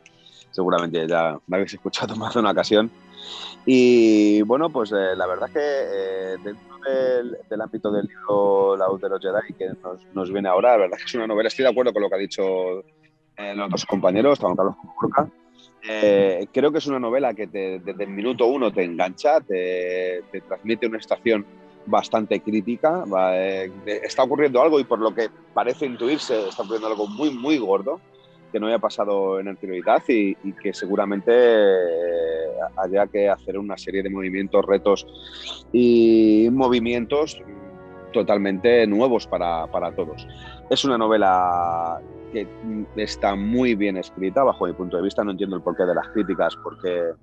Seguramente 0.51 1.07
ya 1.07 1.39
me 1.47 1.55
habéis 1.55 1.73
escuchado 1.73 2.15
más 2.17 2.33
de 2.33 2.41
una 2.41 2.51
ocasión. 2.51 2.91
Y 3.65 4.41
bueno, 4.41 4.69
pues 4.71 4.91
eh, 4.91 5.15
la 5.15 5.25
verdad 5.25 5.47
es 5.47 5.53
que 5.53 6.43
dentro 6.43 6.77
del, 7.49 7.61
ámbito 7.61 7.91
del 7.91 8.07
libro 8.07 8.75
La 8.75 8.87
de 8.87 9.09
los 9.09 9.21
Jedi 9.21 9.53
que 9.57 9.69
nos, 9.81 10.05
nos, 10.13 10.31
viene 10.31 10.49
ahora, 10.49 10.71
la 10.71 10.77
verdad 10.77 10.99
es 10.99 11.05
que 11.05 11.09
es 11.09 11.15
una 11.15 11.27
novela, 11.27 11.47
estoy 11.47 11.63
de 11.63 11.71
acuerdo 11.71 11.93
con 11.93 12.01
lo 12.01 12.09
que 12.09 12.15
ha 12.15 12.19
dicho 12.19 12.43
eh, 13.37 13.53
los 13.55 13.69
dos 13.69 13.85
compañeros, 13.85 14.39
tanto 14.39 14.55
Carlos 14.55 14.75
como 14.77 15.31
eh, 15.87 16.47
creo 16.51 16.71
que 16.71 16.79
es 16.79 16.87
una 16.87 16.99
novela 16.99 17.33
que 17.35 17.45
desde 17.45 18.03
el 18.03 18.09
minuto 18.09 18.47
uno 18.47 18.71
te 18.71 18.83
engancha, 18.83 19.39
te, 19.39 20.23
transmite 20.47 20.87
una 20.87 20.97
estación 20.97 21.45
bastante 21.85 22.39
crítica. 22.39 23.03
Eh, 23.33 23.71
está 24.03 24.23
ocurriendo 24.23 24.61
algo 24.61 24.79
y 24.79 24.83
por 24.83 24.99
lo 24.99 25.13
que 25.13 25.29
parece 25.53 25.85
intuirse, 25.85 26.49
está 26.49 26.63
ocurriendo 26.63 26.87
algo 26.87 27.07
muy, 27.07 27.29
muy 27.29 27.59
gordo 27.59 28.01
que 28.51 28.59
no 28.59 28.67
haya 28.67 28.79
pasado 28.79 29.39
en 29.39 29.49
anterioridad 29.49 30.01
y, 30.07 30.35
y 30.43 30.53
que 30.53 30.73
seguramente 30.73 31.31
haya 32.77 33.05
que 33.07 33.29
hacer 33.29 33.59
una 33.59 33.77
serie 33.77 34.01
de 34.01 34.09
movimientos, 34.09 34.65
retos 34.65 35.05
y 35.71 36.47
movimientos 36.51 37.41
totalmente 38.13 38.87
nuevos 38.87 39.27
para, 39.27 39.67
para 39.67 39.93
todos. 39.93 40.25
Es 40.69 40.85
una 40.85 40.97
novela 40.97 42.01
que 42.31 42.47
está 42.95 43.35
muy 43.35 43.75
bien 43.75 43.97
escrita 43.97 44.43
bajo 44.43 44.65
mi 44.65 44.73
punto 44.73 44.97
de 44.97 45.03
vista. 45.03 45.23
No 45.23 45.31
entiendo 45.31 45.55
el 45.55 45.61
porqué 45.61 45.83
de 45.85 45.95
las 45.95 46.07
críticas, 46.09 46.55
porque 46.61 47.13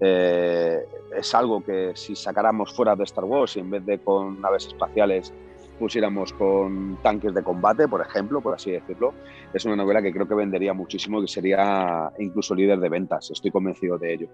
eh, 0.00 0.78
es 1.16 1.34
algo 1.34 1.62
que 1.62 1.92
si 1.94 2.16
sacáramos 2.16 2.72
fuera 2.72 2.96
de 2.96 3.04
Star 3.04 3.24
Wars 3.24 3.56
y 3.56 3.60
en 3.60 3.70
vez 3.70 3.84
de 3.84 3.98
con 3.98 4.40
naves 4.40 4.66
espaciales 4.66 5.32
pusiéramos 5.80 6.34
con 6.34 6.98
tanques 7.02 7.32
de 7.32 7.42
combate, 7.42 7.88
por 7.88 8.02
ejemplo, 8.02 8.42
por 8.42 8.54
así 8.54 8.70
decirlo, 8.70 9.14
es 9.54 9.64
una 9.64 9.76
novela 9.76 10.02
que 10.02 10.12
creo 10.12 10.28
que 10.28 10.34
vendería 10.34 10.74
muchísimo 10.74 11.22
que 11.22 11.26
sería 11.26 12.12
incluso 12.18 12.54
líder 12.54 12.78
de 12.78 12.90
ventas, 12.90 13.30
estoy 13.30 13.50
convencido 13.50 13.96
de 13.96 14.12
ello. 14.12 14.28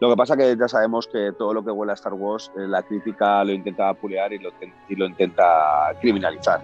Lo 0.00 0.08
que 0.08 0.16
pasa 0.16 0.36
que 0.36 0.56
ya 0.58 0.66
sabemos 0.66 1.06
que 1.06 1.32
todo 1.38 1.52
lo 1.52 1.62
que 1.62 1.70
huele 1.70 1.92
a 1.92 1.94
Star 1.94 2.14
Wars, 2.14 2.50
eh, 2.56 2.66
la 2.66 2.82
crítica 2.82 3.44
lo 3.44 3.52
intenta 3.52 3.90
apulear 3.90 4.32
y 4.32 4.38
lo, 4.38 4.50
y 4.88 4.96
lo 4.96 5.06
intenta 5.06 5.94
criminalizar. 6.00 6.62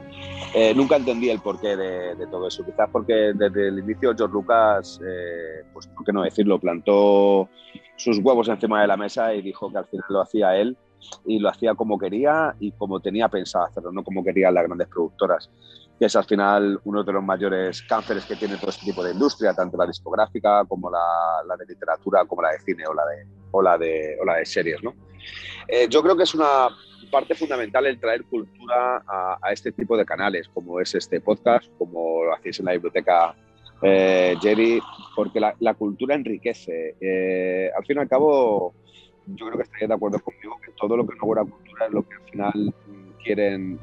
Eh, 0.54 0.72
nunca 0.74 0.96
entendí 0.96 1.28
el 1.28 1.40
porqué 1.40 1.76
de, 1.76 2.26
todo 2.30 2.48
eso, 2.48 2.64
quizás 2.64 2.88
porque 2.90 3.32
desde 3.34 3.68
el 3.68 3.80
inicio 3.80 4.14
George 4.16 4.32
Lucas, 4.32 4.98
eh, 5.06 5.64
pues 5.74 5.86
por 5.88 6.06
qué 6.06 6.12
no 6.12 6.22
decirlo, 6.22 6.58
plantó 6.58 7.50
sus 7.96 8.18
huevos 8.18 8.48
encima 8.48 8.80
de 8.80 8.86
la 8.86 8.96
mesa 8.96 9.34
y 9.34 9.42
dijo 9.42 9.70
que 9.70 9.78
al 9.78 9.86
final 9.86 10.06
lo 10.08 10.22
hacía 10.22 10.56
él 10.56 10.76
y 11.26 11.38
lo 11.38 11.48
hacía 11.48 11.74
como 11.74 11.98
quería 11.98 12.54
y 12.60 12.72
como 12.72 13.00
tenía 13.00 13.28
pensado 13.28 13.66
hacerlo, 13.66 13.92
no 13.92 14.04
como 14.04 14.24
querían 14.24 14.54
las 14.54 14.64
grandes 14.64 14.88
productoras, 14.88 15.50
que 15.98 16.06
es 16.06 16.16
al 16.16 16.24
final 16.24 16.80
uno 16.84 17.04
de 17.04 17.12
los 17.12 17.22
mayores 17.22 17.82
cánceres 17.82 18.24
que 18.24 18.36
tiene 18.36 18.56
todo 18.56 18.70
este 18.70 18.86
tipo 18.86 19.04
de 19.04 19.12
industria, 19.12 19.54
tanto 19.54 19.76
la 19.76 19.86
discográfica 19.86 20.64
como 20.64 20.90
la, 20.90 20.98
la 21.46 21.56
de 21.56 21.66
literatura, 21.66 22.24
como 22.24 22.42
la 22.42 22.50
de 22.50 22.60
cine 22.60 22.84
o 22.86 22.94
la 22.94 23.04
de, 23.06 23.26
o 23.50 23.62
la 23.62 23.78
de, 23.78 24.16
o 24.20 24.24
la 24.24 24.36
de 24.36 24.46
series. 24.46 24.82
¿no? 24.82 24.94
Eh, 25.68 25.86
yo 25.88 26.02
creo 26.02 26.16
que 26.16 26.24
es 26.24 26.34
una 26.34 26.68
parte 27.10 27.34
fundamental 27.34 27.86
el 27.86 28.00
traer 28.00 28.24
cultura 28.24 29.02
a, 29.06 29.38
a, 29.40 29.52
este 29.52 29.70
tipo 29.72 29.96
de 29.96 30.04
canales, 30.04 30.48
como 30.52 30.80
es 30.80 30.94
este 30.94 31.20
podcast, 31.20 31.70
como 31.78 32.24
lo 32.24 32.34
hacéis 32.34 32.58
en 32.60 32.66
la 32.66 32.72
biblioteca 32.72 33.34
eh, 33.82 34.36
Jerry, 34.40 34.80
porque 35.16 35.40
la, 35.40 35.54
la 35.58 35.74
cultura 35.74 36.14
enriquece. 36.14 36.96
Eh, 37.00 37.70
al 37.76 37.84
fin 37.84 37.96
y 37.96 38.00
al 38.00 38.08
cabo, 38.08 38.74
yo 39.26 39.46
creo 39.46 39.56
que 39.56 39.64
estaría 39.64 39.88
de 39.88 39.94
acuerdo 39.94 40.20
conmigo 40.20 40.58
que 40.64 40.72
todo 40.72 40.96
lo 40.96 41.06
que 41.06 41.14
no 41.16 41.26
fuera 41.26 41.44
cultura 41.44 41.86
es 41.86 41.92
lo 41.92 42.02
que 42.02 42.14
al 42.14 42.22
final 42.30 42.74
quieren 43.22 43.78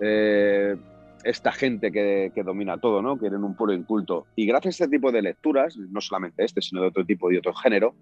eh, 0.00 0.76
esta 1.24 1.52
gente 1.52 1.90
que, 1.90 2.32
que, 2.34 2.42
domina 2.42 2.78
todo, 2.78 3.00
¿no? 3.00 3.16
Quieren 3.16 3.44
un 3.44 3.56
pueblo 3.56 3.74
inculto. 3.74 4.26
Y 4.36 4.46
gracias 4.46 4.80
a 4.80 4.84
este 4.84 4.96
tipo 4.96 5.10
de 5.10 5.22
lecturas, 5.22 5.76
no 5.76 6.00
solamente 6.00 6.44
este, 6.44 6.60
sino 6.60 6.82
de 6.82 6.88
otro 6.88 7.04
tipo 7.04 7.32
y 7.32 7.38
otro 7.38 7.54
género, 7.54 7.94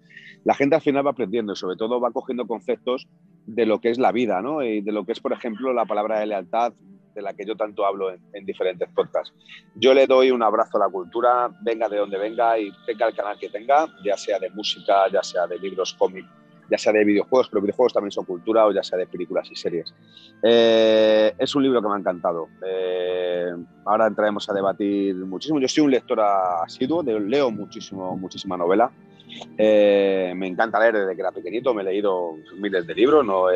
la 0.45 0.55
gente 0.55 0.75
al 0.75 0.83
final 0.83 1.07
va 1.07 1.11
aprendiendo 1.11 1.53
y 1.53 1.57
sobre 1.57 1.77
todo 1.77 2.01
va 2.01 2.11
cogiendo 2.11 2.47
conceptos 2.47 3.09
de 3.47 3.67
lo 3.67 3.81
que 3.81 3.91
es 3.91 3.99
la 3.99 4.13
vida, 4.13 4.43
¿no? 4.43 4.63
Y 4.63 4.81
de 4.81 4.93
lo 4.93 5.05
que 5.05 5.13
es, 5.13 5.21
por 5.21 5.33
ejemplo, 5.33 5.73
la 5.73 5.85
palabra 5.85 6.19
de 6.19 6.27
lealtad, 6.27 6.73
de 7.15 7.23
la 7.23 7.35
que 7.35 7.45
yo 7.45 7.57
tanto 7.57 7.85
hablo 7.85 8.11
en, 8.11 8.21
en, 8.33 8.45
diferentes 8.45 8.89
podcasts. 8.89 9.35
Yo 9.77 9.93
le 9.93 10.07
doy 10.07 10.31
un 10.31 10.43
abrazo 10.43 10.79
a 10.79 10.87
la 10.87 10.89
cultura, 10.89 11.51
venga 11.61 11.89
de 11.89 11.99
donde 11.99 12.19
venga 12.19 12.59
y 12.59 12.73
tenga 12.87 13.07
el 13.07 13.15
canal 13.15 13.39
que 13.39 13.51
tenga, 13.51 13.87
ya 14.03 14.17
sea 14.17 14.39
de 14.39 14.49
música, 14.51 15.09
ya 15.13 15.23
sea 15.23 15.47
de 15.47 15.59
libros, 15.59 15.93
cómics, 15.93 16.29
ya 16.71 16.79
sea 16.79 16.93
de 16.93 17.05
videojuegos, 17.05 17.49
pero 17.49 17.63
videojuegos 17.63 17.93
también 17.93 18.13
son 18.13 18.25
cultura, 18.25 18.67
o 18.67 18.73
ya 18.73 18.83
sea 18.83 18.99
de 18.99 19.07
películas 19.07 19.49
y 19.51 19.57
series. 19.57 19.93
Eh, 20.43 21.35
es 21.39 21.55
un 21.55 21.63
libro 21.63 21.83
que 21.83 21.89
me 21.89 21.95
ha 21.95 21.99
encantado. 21.99 22.49
Eh, 22.67 23.51
ahora 23.85 24.07
entraremos 24.07 24.49
a 24.49 24.55
debatir 24.55 25.15
muchísimo. 25.17 25.61
Yo 25.61 25.69
soy 25.69 25.85
un 25.85 25.91
lector 25.91 26.21
asiduo, 26.21 27.03
leo 27.03 27.51
muchísimo, 27.51 28.17
muchísima 28.17 28.57
novela. 28.57 28.91
Eh, 29.57 30.33
me 30.37 30.47
encanta 30.47 30.79
leer 30.79 30.99
desde 30.99 31.15
que 31.15 31.21
era 31.21 31.33
pequeñito, 31.33 31.73
me 31.75 31.83
he 31.83 31.87
leído 31.87 32.35
miles 32.59 32.87
de 32.87 32.95
libros, 32.95 33.25
no 33.25 33.47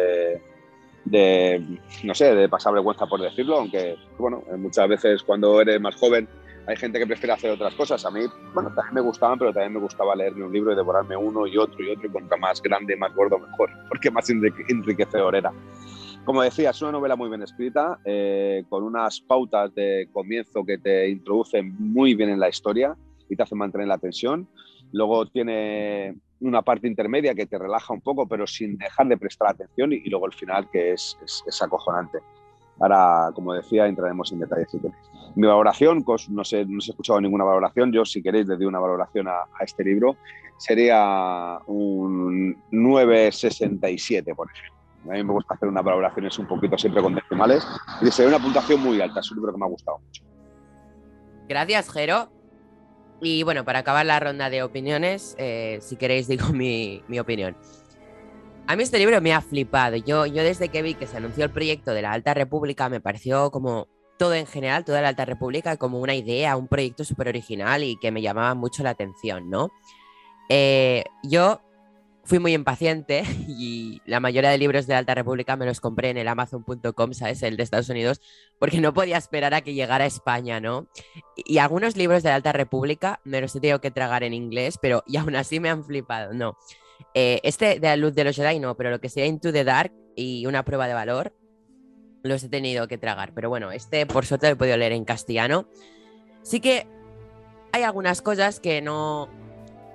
de, 1.05 1.79
no 2.03 2.15
sé, 2.15 2.35
de 2.35 2.49
pasar 2.49 2.73
vergüenza 2.73 3.07
por 3.07 3.21
decirlo, 3.21 3.59
aunque, 3.59 3.97
bueno, 4.19 4.43
muchas 4.57 4.89
veces 4.89 5.23
cuando 5.23 5.61
eres 5.61 5.81
más 5.81 5.95
joven 5.95 6.29
hay 6.67 6.77
gente 6.77 6.99
que 6.99 7.07
prefiere 7.07 7.33
hacer 7.33 7.51
otras 7.51 7.75
cosas. 7.75 8.05
A 8.05 8.11
mí, 8.11 8.21
bueno, 8.53 8.71
también 8.75 8.95
me 8.95 9.01
gustaban, 9.01 9.39
pero 9.39 9.53
también 9.53 9.75
me 9.75 9.81
gustaba 9.81 10.15
leerme 10.17 10.45
un 10.45 10.53
libro 10.53 10.73
y 10.73 10.77
devorarme 10.77 11.17
uno 11.17 11.47
y 11.47 11.57
otro 11.57 11.83
y 11.85 11.91
otro, 11.91 12.07
y 12.07 12.11
cuanto 12.11 12.37
más 12.39 12.61
grande, 12.61 12.97
más 12.97 13.15
gordo, 13.15 13.39
mejor, 13.39 13.71
porque 13.89 14.11
más 14.11 14.29
enriquecedor 14.31 15.37
era. 15.37 15.53
Como 16.25 16.43
decía, 16.43 16.71
es 16.71 16.83
una 16.83 16.93
novela 16.93 17.15
muy 17.15 17.29
bien 17.29 17.43
escrita, 17.43 18.01
eh, 18.05 18.65
con 18.69 18.83
unas 18.83 19.21
pautas 19.21 19.73
de 19.77 20.09
comienzo 20.13 20.65
que 20.65 20.77
te 20.77 21.09
introducen 21.09 21.77
muy 21.79 22.15
bien 22.15 22.31
en 22.31 22.41
la 22.41 22.49
historia 22.49 22.97
y 23.29 23.37
te 23.37 23.43
hacen 23.45 23.59
mantener 23.59 23.87
la 23.87 23.99
tensión. 23.99 24.49
Luego 24.91 25.27
tiene 25.27 26.17
una 26.41 26.63
parte 26.63 26.89
intermedia 26.89 27.33
que 27.33 27.47
te 27.47 27.59
relaja 27.59 27.95
un 27.95 28.01
poco, 28.01 28.27
pero 28.27 28.45
sin 28.47 28.77
dejar 28.77 29.07
de 29.07 29.17
prestar 29.17 29.51
atención, 29.51 29.93
y, 29.93 30.01
luego 30.11 30.27
el 30.27 30.33
final 30.33 30.69
que 30.69 30.93
es, 30.93 31.17
es, 31.25 31.63
acojonante. 31.63 32.19
Ahora, 32.81 33.31
como 33.33 33.55
decía, 33.55 33.87
entraremos 33.87 34.33
en 34.33 34.41
detalles 34.41 34.71
si 34.71 34.79
Mi 35.37 35.47
valoración, 35.47 36.03
no 36.31 36.45
sé, 36.45 36.65
no 36.65 36.79
he 36.79 36.91
escuchado 36.91 37.21
ninguna 37.21 37.45
valoración, 37.45 37.93
yo 37.93 38.07
si 38.07 38.23
queréis 38.23 38.47
le 38.47 38.57
doy 38.57 38.65
una 38.65 38.79
valoración 38.79 39.29
a, 39.29 39.45
este 39.61 39.85
libro, 39.85 40.17
sería 40.57 41.59
un 41.67 42.57
967, 42.71 44.35
por 44.35 44.51
ejemplo. 44.51 44.75
A 45.11 45.15
mí 45.15 45.23
me 45.23 45.33
gusta 45.33 45.55
hacer 45.55 45.69
unas 45.69 45.85
valoraciones 45.85 46.39
un 46.39 46.47
poquito 46.47 46.77
siempre 46.79 47.03
con 47.03 47.15
decimales 47.15 47.65
y 48.01 48.11
sería 48.11 48.35
una 48.35 48.43
puntuación 48.43 48.81
muy 48.81 49.01
alta, 49.01 49.21
es 49.21 49.31
un 49.31 49.37
libro 49.37 49.53
que 49.53 49.59
me 49.59 49.67
ha 49.67 49.69
gustado 49.69 49.99
mucho. 49.99 50.25
Gracias, 51.49 51.93
Jero. 51.93 52.31
Y 53.21 53.43
bueno, 53.43 53.65
para 53.65 53.81
acabar 53.81 54.07
la 54.07 54.19
ronda 54.19 54.49
de 54.49 54.63
opiniones, 54.63 55.37
eh, 55.39 55.79
si 55.83 55.97
queréis 55.97 56.29
digo 56.29 56.49
mi, 56.49 57.03
opinión. 57.21 57.57
A 58.67 58.75
mí 58.75 58.83
este 58.83 58.99
libro 58.99 59.21
me 59.21 59.35
ha 59.35 59.43
flipado. 59.43 59.97
Yo, 59.97 60.25
yo 60.25 60.43
desde 60.43 60.71
que 60.71 60.81
vi 60.81 60.95
que 60.95 61.07
se 61.07 61.19
anunció 61.19 61.45
el 61.45 61.51
proyecto 61.51 61.93
de 61.93 62.03
la 62.03 62.13
Alta 62.13 62.33
República 62.33 62.89
me 62.89 63.01
pareció 63.01 63.51
como 63.51 63.87
todo 64.19 64.35
en 64.35 64.47
general, 64.47 64.85
toda 64.85 65.03
la 65.03 65.09
Alta 65.09 65.25
República, 65.25 65.77
como 65.77 66.01
una 66.01 66.15
idea, 66.15 66.57
un 66.57 66.69
proyecto 66.69 67.05
súper 67.05 67.29
original 67.29 67.85
y 67.85 67.97
que 67.99 68.11
me 68.11 68.23
llamaba 68.23 68.55
mucho 68.55 68.83
la 68.83 68.91
atención, 68.91 69.51
¿no? 69.51 69.71
Eh, 70.49 71.05
yo 71.23 71.61
fui 72.27 72.39
muy 72.41 72.53
impaciente 72.55 73.23
y 73.49 74.03
la 74.05 74.21
mayoría 74.21 74.51
de 74.51 74.59
libros 74.59 74.87
de 74.87 74.95
Alta 74.95 75.15
República 75.15 75.57
me 75.57 75.65
los 75.65 75.81
compré 75.81 76.11
en 76.11 76.19
el 76.19 76.29
amazon.com, 76.29 77.13
¿sabes? 77.15 77.43
El 77.43 77.57
de 77.57 77.63
Estados 77.63 77.89
Unidos, 77.89 78.21
porque 78.59 78.81
no 78.81 78.93
podía 78.93 79.17
esperar 79.17 79.55
a 79.55 79.61
que 79.61 79.75
llegara 79.75 80.05
a 80.05 80.09
España, 80.09 80.61
¿no? 80.61 80.89
Y, 81.37 81.59
algunos 81.59 81.97
libros 81.97 82.23
de 82.23 82.31
Alta 82.31 82.53
República 82.53 83.21
me 83.25 83.41
los 83.41 83.55
he 83.55 83.61
tenido 83.61 83.81
que 83.81 83.91
tragar 83.91 84.23
en 84.25 84.35
inglés, 84.35 84.79
pero 84.81 85.03
y 85.07 85.17
aún 85.17 85.37
así 85.37 85.61
me 85.61 85.71
han 85.71 85.85
flipado, 85.85 86.33
¿no? 86.33 86.59
Eh, 87.15 87.41
este 87.45 87.79
de 87.79 87.89
la 87.89 87.97
luz 87.97 88.15
de 88.15 88.25
los 88.25 88.37
Jedi 88.37 88.59
no, 88.59 88.77
pero 88.77 88.91
lo 88.91 89.01
que 89.01 89.09
sea 89.09 89.27
Into 89.27 89.53
the 89.53 89.65
Dark 89.65 89.93
y 90.17 90.47
una 90.47 90.65
prueba 90.65 90.89
de 90.89 90.95
valor, 90.95 91.35
los 92.27 92.45
he 92.45 92.49
tenido 92.49 92.89
que 92.89 92.99
tragar. 92.99 93.33
Pero 93.35 93.49
bueno, 93.49 93.73
este 93.73 94.07
por 94.07 94.27
suerte 94.27 94.47
lo 94.47 94.53
he 94.55 94.57
podido 94.57 94.77
leer 94.77 94.93
en 94.93 95.05
castellano. 95.05 95.67
Sí 96.43 96.61
que 96.61 96.87
hay 97.73 97.83
algunas 97.83 98.23
cosas 98.23 98.61
que 98.61 98.81
no, 98.83 99.29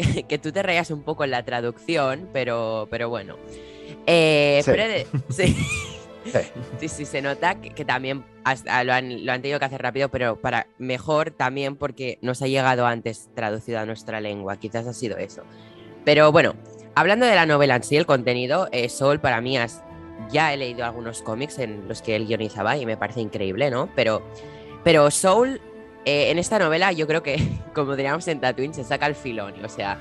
que 0.27 0.37
tú 0.37 0.51
te 0.51 0.63
reías 0.63 0.91
un 0.91 1.03
poco 1.03 1.23
en 1.23 1.31
la 1.31 1.43
traducción, 1.43 2.29
pero, 2.33 2.87
pero 2.89 3.09
bueno. 3.09 3.37
Eh, 4.05 4.61
sí. 5.29 5.55
sí. 6.29 6.87
sí. 6.87 7.05
se 7.05 7.21
nota 7.21 7.59
que, 7.59 7.85
también 7.85 8.23
lo, 8.83 8.93
han, 8.93 9.25
lo, 9.25 9.31
han, 9.31 9.41
tenido 9.41 9.59
que 9.59 9.65
hacer 9.65 9.81
rápido, 9.81 10.09
pero 10.09 10.39
para 10.39 10.67
mejor 10.77 11.31
también 11.31 11.75
porque 11.75 12.17
nos 12.21 12.41
ha 12.41 12.47
llegado 12.47 12.85
antes 12.85 13.29
traducido 13.35 13.79
a 13.79 13.85
nuestra 13.85 14.21
lengua, 14.21 14.57
quizás 14.57 14.87
ha 14.87 14.93
sido 14.93 15.17
eso. 15.17 15.43
Pero 16.05 16.31
bueno, 16.31 16.55
hablando 16.95 17.25
de 17.25 17.35
la 17.35 17.45
novela 17.45 17.75
en 17.75 17.83
sí, 17.83 17.95
el 17.95 18.05
contenido, 18.05 18.67
eh, 18.71 18.89
Soul 18.89 19.19
para 19.19 19.41
mí 19.41 19.57
es, 19.57 19.81
ya 20.29 20.53
he 20.53 20.57
leído 20.57 20.85
algunos 20.85 21.21
cómics 21.21 21.59
en 21.59 21.87
los 21.87 22.01
que 22.01 22.15
él 22.15 22.27
guionizaba 22.27 22.77
y 22.77 22.85
me 22.85 22.97
parece 22.97 23.21
increíble, 23.21 23.71
¿no? 23.71 23.89
Pero, 23.95 24.21
pero 24.83 25.09
Soul 25.11 25.61
eh, 26.05 26.31
en 26.31 26.39
esta 26.39 26.57
novela 26.57 26.91
yo 26.91 27.05
creo 27.07 27.21
que, 27.21 27.37
como 27.73 27.95
diríamos 27.95 28.27
en 28.27 28.39
Tatooine, 28.39 28.73
se 28.73 28.83
saca 28.83 29.05
el 29.07 29.15
filón. 29.15 29.53
O 29.63 29.69
sea, 29.69 29.99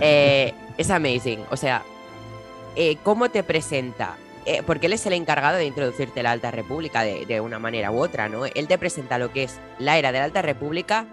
eh, 0.00 0.52
es 0.76 0.90
amazing. 0.90 1.44
O 1.50 1.56
sea, 1.56 1.82
eh, 2.76 2.96
¿cómo 3.02 3.28
te 3.30 3.42
presenta? 3.42 4.16
porque 4.64 4.86
él 4.86 4.94
es 4.94 5.04
el 5.04 5.12
encargado 5.12 5.58
de 5.58 5.66
introducirte 5.66 6.22
la 6.22 6.30
Alta 6.30 6.50
República 6.50 7.02
de, 7.02 7.26
de, 7.26 7.38
una 7.38 7.58
manera 7.58 7.90
u 7.90 7.98
otra, 7.98 8.30
¿no? 8.30 8.46
Él 8.46 8.66
te 8.66 8.78
presenta 8.78 9.18
lo 9.18 9.30
que 9.30 9.42
es 9.42 9.60
la 9.78 9.98
era 9.98 10.10
de 10.10 10.20
la 10.20 10.24
Alta 10.24 10.40
República, 10.40 11.04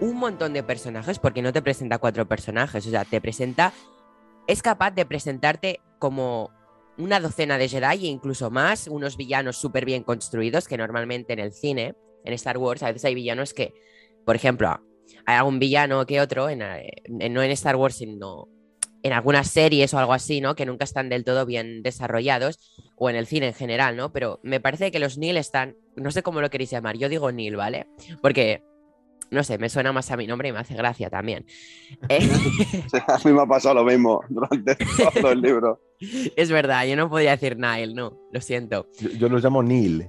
un 0.00 0.16
montón 0.16 0.52
de 0.52 0.62
personajes, 0.62 1.18
porque 1.18 1.42
no 1.42 1.52
te 1.52 1.60
presenta 1.60 1.98
cuatro 1.98 2.26
personajes, 2.26 2.86
o 2.86 2.90
sea, 2.90 3.04
te 3.04 3.20
presenta, 3.20 3.72
es 4.46 4.62
capaz 4.62 4.92
de 4.92 5.04
presentarte 5.06 5.80
como 5.98 6.52
una 6.96 7.20
docena 7.20 7.58
de 7.58 7.68
Jedi 7.68 8.06
e 8.06 8.10
incluso 8.10 8.50
más, 8.50 8.88
unos 8.88 9.16
villanos 9.16 9.56
súper 9.56 9.84
bien 9.84 10.02
construidos 10.02 10.68
que 10.68 10.76
normalmente 10.76 11.32
en 11.32 11.40
el 11.40 11.52
cine 11.52 11.94
en 12.24 12.32
Star 12.34 12.58
Wars 12.58 12.82
a 12.82 12.88
veces 12.88 13.04
hay 13.04 13.14
villanos 13.14 13.52
que, 13.52 13.74
por 14.24 14.36
ejemplo, 14.36 14.80
hay 15.26 15.36
algún 15.36 15.58
villano 15.58 16.06
que 16.06 16.20
otro, 16.20 16.48
en, 16.48 16.60
no 17.08 17.42
en 17.42 17.50
Star 17.50 17.76
Wars, 17.76 17.96
sino 17.96 18.48
en 19.02 19.12
algunas 19.12 19.48
series 19.48 19.92
o 19.92 19.98
algo 19.98 20.14
así, 20.14 20.40
¿no? 20.40 20.54
Que 20.54 20.64
nunca 20.64 20.84
están 20.84 21.10
del 21.10 21.24
todo 21.24 21.44
bien 21.44 21.82
desarrollados, 21.82 22.58
o 22.96 23.10
en 23.10 23.16
el 23.16 23.26
cine 23.26 23.48
en 23.48 23.54
general, 23.54 23.96
¿no? 23.96 24.12
Pero 24.12 24.40
me 24.42 24.60
parece 24.60 24.90
que 24.90 24.98
los 24.98 25.18
Neil 25.18 25.36
están, 25.36 25.76
no 25.96 26.10
sé 26.10 26.22
cómo 26.22 26.40
lo 26.40 26.48
queréis 26.48 26.70
llamar, 26.70 26.96
yo 26.96 27.10
digo 27.10 27.30
Neil, 27.30 27.56
¿vale? 27.56 27.86
Porque, 28.22 28.62
no 29.34 29.44
sé, 29.44 29.58
me 29.58 29.68
suena 29.68 29.92
más 29.92 30.10
a 30.10 30.16
mi 30.16 30.26
nombre 30.26 30.48
y 30.48 30.52
me 30.52 30.58
hace 30.58 30.74
gracia 30.74 31.10
también. 31.10 31.44
Eh, 32.08 32.28
a 33.06 33.18
mí 33.24 33.32
me 33.32 33.42
ha 33.42 33.46
pasado 33.46 33.76
lo 33.76 33.84
mismo 33.84 34.20
durante 34.28 34.76
todo 35.20 35.32
el 35.32 35.40
libro. 35.40 35.80
Es 36.36 36.50
verdad, 36.50 36.86
yo 36.86 36.96
no 36.96 37.08
podía 37.08 37.30
decir 37.30 37.56
Neil, 37.56 37.94
no, 37.94 38.18
lo 38.32 38.40
siento. 38.40 38.88
Yo, 39.18 39.28
los 39.28 39.42
llamo 39.42 39.62
Neil. 39.62 40.08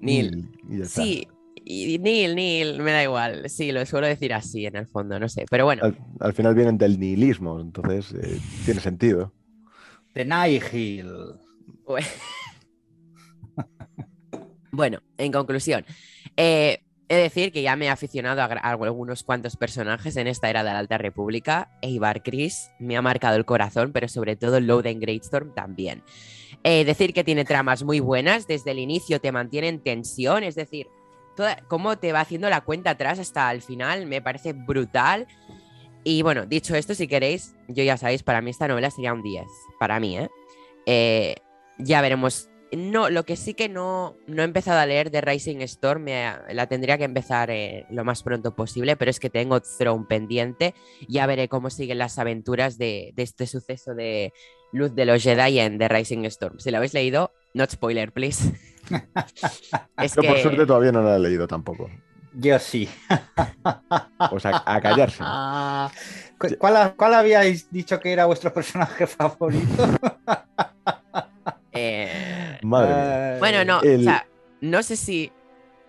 Neil. 0.00 0.48
sí, 0.84 1.26
y 1.64 1.98
Neil, 1.98 2.34
Neil, 2.34 2.80
me 2.80 2.92
da 2.92 3.02
igual. 3.02 3.50
Sí, 3.50 3.72
lo 3.72 3.84
suelo 3.84 4.06
decir 4.06 4.32
así 4.32 4.64
en 4.64 4.76
el 4.76 4.86
fondo, 4.86 5.18
no 5.18 5.28
sé. 5.28 5.44
Pero 5.50 5.64
bueno. 5.64 5.82
Al, 6.20 6.32
final 6.32 6.54
vienen 6.54 6.78
del 6.78 6.98
nihilismo, 6.98 7.60
entonces 7.60 8.14
eh, 8.14 8.38
tiene 8.64 8.80
sentido. 8.80 9.32
De 10.14 10.24
Nihil. 10.24 11.10
bueno, 14.72 15.02
en 15.18 15.32
conclusión. 15.32 15.84
Eh, 16.36 16.84
he 17.08 17.16
de 17.16 17.22
decir 17.22 17.52
que 17.52 17.62
ya 17.62 17.76
me 17.76 17.86
he 17.86 17.90
aficionado 17.90 18.42
a, 18.42 18.44
algunos 18.44 19.22
cuantos 19.22 19.56
personajes 19.56 20.16
en 20.16 20.26
esta 20.26 20.50
era 20.50 20.62
de 20.62 20.70
la 20.70 20.78
Alta 20.78 20.98
República. 20.98 21.70
Eibar 21.80 22.22
Chris 22.22 22.70
me 22.78 22.96
ha 22.96 23.02
marcado 23.02 23.36
el 23.36 23.44
corazón, 23.44 23.92
pero 23.92 24.08
sobre 24.08 24.36
todo 24.36 24.60
Loden 24.60 25.00
Greatstorm 25.00 25.54
también. 25.54 26.02
Eh, 26.64 26.84
decir 26.84 27.14
que 27.14 27.24
tiene 27.24 27.44
tramas 27.44 27.82
muy 27.82 28.00
buenas, 28.00 28.46
desde 28.46 28.72
el 28.72 28.78
inicio 28.78 29.20
te 29.20 29.32
mantiene 29.32 29.68
en 29.68 29.82
tensión, 29.82 30.42
es 30.42 30.54
decir, 30.54 30.88
cómo 31.68 31.98
te 31.98 32.12
va 32.12 32.20
haciendo 32.20 32.50
la 32.50 32.62
cuenta 32.62 32.90
atrás 32.90 33.18
hasta 33.18 33.50
el 33.52 33.62
final, 33.62 34.06
me 34.06 34.20
parece 34.20 34.52
brutal. 34.52 35.26
Y 36.04 36.22
bueno, 36.22 36.46
dicho 36.46 36.74
esto, 36.74 36.94
si 36.94 37.06
queréis, 37.06 37.54
yo 37.68 37.84
ya 37.84 37.96
sabéis, 37.96 38.22
para 38.22 38.40
mí 38.40 38.50
esta 38.50 38.68
novela 38.68 38.90
sería 38.90 39.12
un 39.12 39.22
10, 39.22 39.44
para 39.78 40.00
mí, 40.00 40.18
¿eh? 40.18 40.28
¿eh? 40.86 41.36
ya 41.78 42.00
veremos. 42.00 42.47
No, 42.70 43.08
lo 43.08 43.24
que 43.24 43.36
sí 43.36 43.54
que 43.54 43.68
no, 43.68 44.16
no 44.26 44.42
he 44.42 44.44
empezado 44.44 44.78
a 44.78 44.86
leer 44.86 45.10
de 45.10 45.20
Rising 45.20 45.60
Storm, 45.62 46.06
la 46.06 46.66
tendría 46.66 46.98
que 46.98 47.04
empezar 47.04 47.50
eh, 47.50 47.86
lo 47.90 48.04
más 48.04 48.22
pronto 48.22 48.54
posible, 48.54 48.96
pero 48.96 49.10
es 49.10 49.20
que 49.20 49.30
tengo 49.30 49.60
Throne 49.60 50.04
pendiente. 50.08 50.74
Ya 51.08 51.26
veré 51.26 51.48
cómo 51.48 51.70
siguen 51.70 51.98
las 51.98 52.18
aventuras 52.18 52.76
de, 52.76 53.12
de 53.14 53.22
este 53.22 53.46
suceso 53.46 53.94
de 53.94 54.32
Luz 54.72 54.94
de 54.94 55.06
los 55.06 55.22
Jedi 55.22 55.60
en 55.60 55.78
The 55.78 55.88
Rising 55.88 56.24
Storm. 56.26 56.58
Si 56.60 56.70
lo 56.70 56.76
habéis 56.76 56.92
leído, 56.94 57.32
not 57.54 57.70
spoiler, 57.70 58.12
please. 58.12 58.52
Yo 58.90 60.22
por 60.22 60.38
suerte 60.38 60.66
todavía 60.66 60.92
no 60.92 61.02
lo 61.02 61.14
he 61.14 61.18
leído 61.18 61.46
tampoco. 61.46 61.90
Yo 62.34 62.58
sí. 62.58 62.88
O 64.30 64.38
sea, 64.38 64.62
a 64.64 64.80
callarse. 64.80 65.24
¿Cuál, 66.58 67.14
habíais 67.14 67.70
dicho 67.70 67.98
que 67.98 68.12
era 68.12 68.26
vuestro 68.26 68.52
personaje 68.52 69.06
favorito? 69.08 69.88
Madre 72.68 73.38
Bueno, 73.38 73.64
no, 73.64 73.78
o 73.78 74.02
sea, 74.02 74.26
no 74.60 74.82
sé 74.82 74.96
si. 74.96 75.32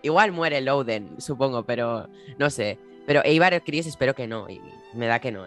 Igual 0.02 0.32
muere 0.32 0.62
Loden, 0.62 1.10
supongo, 1.18 1.64
pero 1.64 2.08
no 2.38 2.48
sé. 2.48 2.78
Pero 3.06 3.22
Eibar 3.24 3.62
Chris 3.62 3.86
espero 3.86 4.14
que 4.14 4.26
no, 4.26 4.48
y 4.48 4.60
me 4.94 5.06
da 5.06 5.18
que 5.18 5.30
no. 5.30 5.44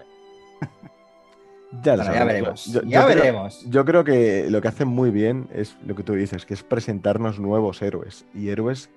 Ya, 1.81 1.95
veremos. 2.23 2.71
Yo, 2.71 2.81
ya 2.83 3.05
veremos. 3.07 3.65
yo 3.67 3.83
creo 3.83 4.03
que 4.03 4.47
lo 4.49 4.61
que 4.61 4.67
hacen 4.67 4.87
muy 4.87 5.09
bien 5.09 5.47
es 5.51 5.75
lo 5.87 5.95
que 5.95 6.03
tú 6.03 6.13
dices, 6.13 6.45
que 6.45 6.53
es 6.53 6.61
presentarnos 6.61 7.39
nuevos 7.39 7.81
héroes 7.81 8.25
y 8.35 8.49
héroes 8.49 8.91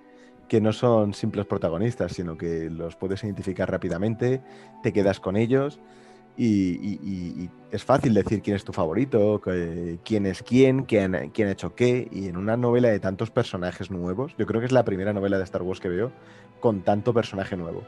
que 0.48 0.60
no 0.60 0.72
son 0.72 1.14
simples 1.14 1.46
protagonistas, 1.46 2.12
sino 2.12 2.36
que 2.36 2.70
los 2.70 2.94
puedes 2.96 3.24
identificar 3.24 3.70
rápidamente, 3.70 4.40
te 4.82 4.92
quedas 4.92 5.20
con 5.20 5.36
ellos 5.36 5.80
y, 6.36 7.48
es 7.70 7.84
fácil 7.84 8.14
decir 8.14 8.42
quién 8.42 8.56
es 8.56 8.64
tu 8.64 8.72
favorito, 8.72 9.40
quién 10.04 10.26
es 10.26 10.42
quién, 10.42 10.84
quién, 10.84 11.30
quién 11.32 11.48
ha 11.48 11.50
hecho 11.50 11.74
qué. 11.74 12.08
Y 12.10 12.28
en 12.28 12.36
una 12.36 12.56
novela 12.56 12.88
de 12.88 13.00
tantos 13.00 13.30
personajes 13.30 13.90
nuevos, 13.90 14.34
yo 14.38 14.46
creo 14.46 14.60
que 14.60 14.66
es 14.66 14.72
la 14.72 14.84
primera 14.84 15.12
novela 15.12 15.38
de 15.38 15.44
Star 15.44 15.62
Wars 15.62 15.80
que 15.80 15.88
veo 15.88 16.12
con 16.60 16.82
tanto 16.82 17.12
personaje 17.12 17.56
nuevo. 17.56 17.82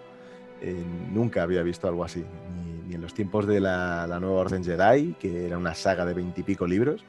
Eh, 0.60 0.84
nunca 1.12 1.42
había 1.42 1.62
visto 1.62 1.86
algo 1.88 2.04
así, 2.04 2.24
ni, 2.86 2.94
en 2.94 3.00
los 3.00 3.14
tiempos 3.14 3.46
de 3.46 3.60
la, 3.60 4.06
Nueva 4.20 4.40
Orden 4.40 4.64
Jedi, 4.64 5.14
que 5.14 5.46
era 5.46 5.56
una 5.56 5.74
saga 5.74 6.04
de 6.04 6.14
veintipico 6.14 6.66
libros, 6.66 7.04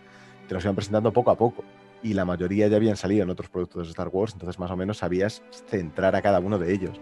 te 0.47 0.53
los 0.53 0.63
iban 0.63 0.75
presentando 0.75 1.11
poco 1.11 1.31
a 1.31 1.37
poco. 1.37 1.63
y 2.01 2.13
la 2.13 2.23
mayoría 2.23 2.67
ya 2.69 2.77
habían 2.77 2.95
salido 2.95 3.23
en 3.23 3.29
otros 3.29 3.49
productos 3.49 3.87
de 3.87 3.91
Star 3.91 4.07
Wars, 4.07 4.31
entonces 4.31 4.57
más 4.57 4.71
o 4.71 4.77
menos 4.77 4.99
sabías 4.99 5.43
centrar 5.67 6.15
a 6.15 6.21
cada 6.21 6.39
uno 6.39 6.57
de 6.57 6.73
ellos. 6.73 6.99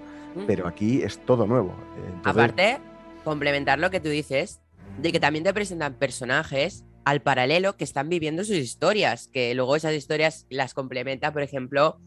Pero 0.47 0.67
aquí 0.67 1.03
es 1.03 1.19
todo 1.19 1.45
nuevo. 1.45 1.75
Aparte, 2.23 2.79
complementar 3.27 3.77
lo 3.77 3.91
que 3.91 3.99
tú 3.99 4.07
dices, 4.07 4.61
de 4.99 5.11
que 5.11 5.19
también 5.19 5.43
te 5.43 5.53
presentan 5.53 5.95
personajes 5.95 6.85
al 7.03 7.21
paralelo 7.21 7.75
que 7.75 7.83
están 7.83 8.07
viviendo 8.07 8.45
sus 8.45 8.55
historias, 8.55 9.27
que 9.27 9.53
luego 9.53 9.75
esas 9.75 9.93
historias 9.93 10.45
las 10.49 10.73
complementa, 10.73 11.33
por 11.33 11.41
ejemplo, 11.41 11.99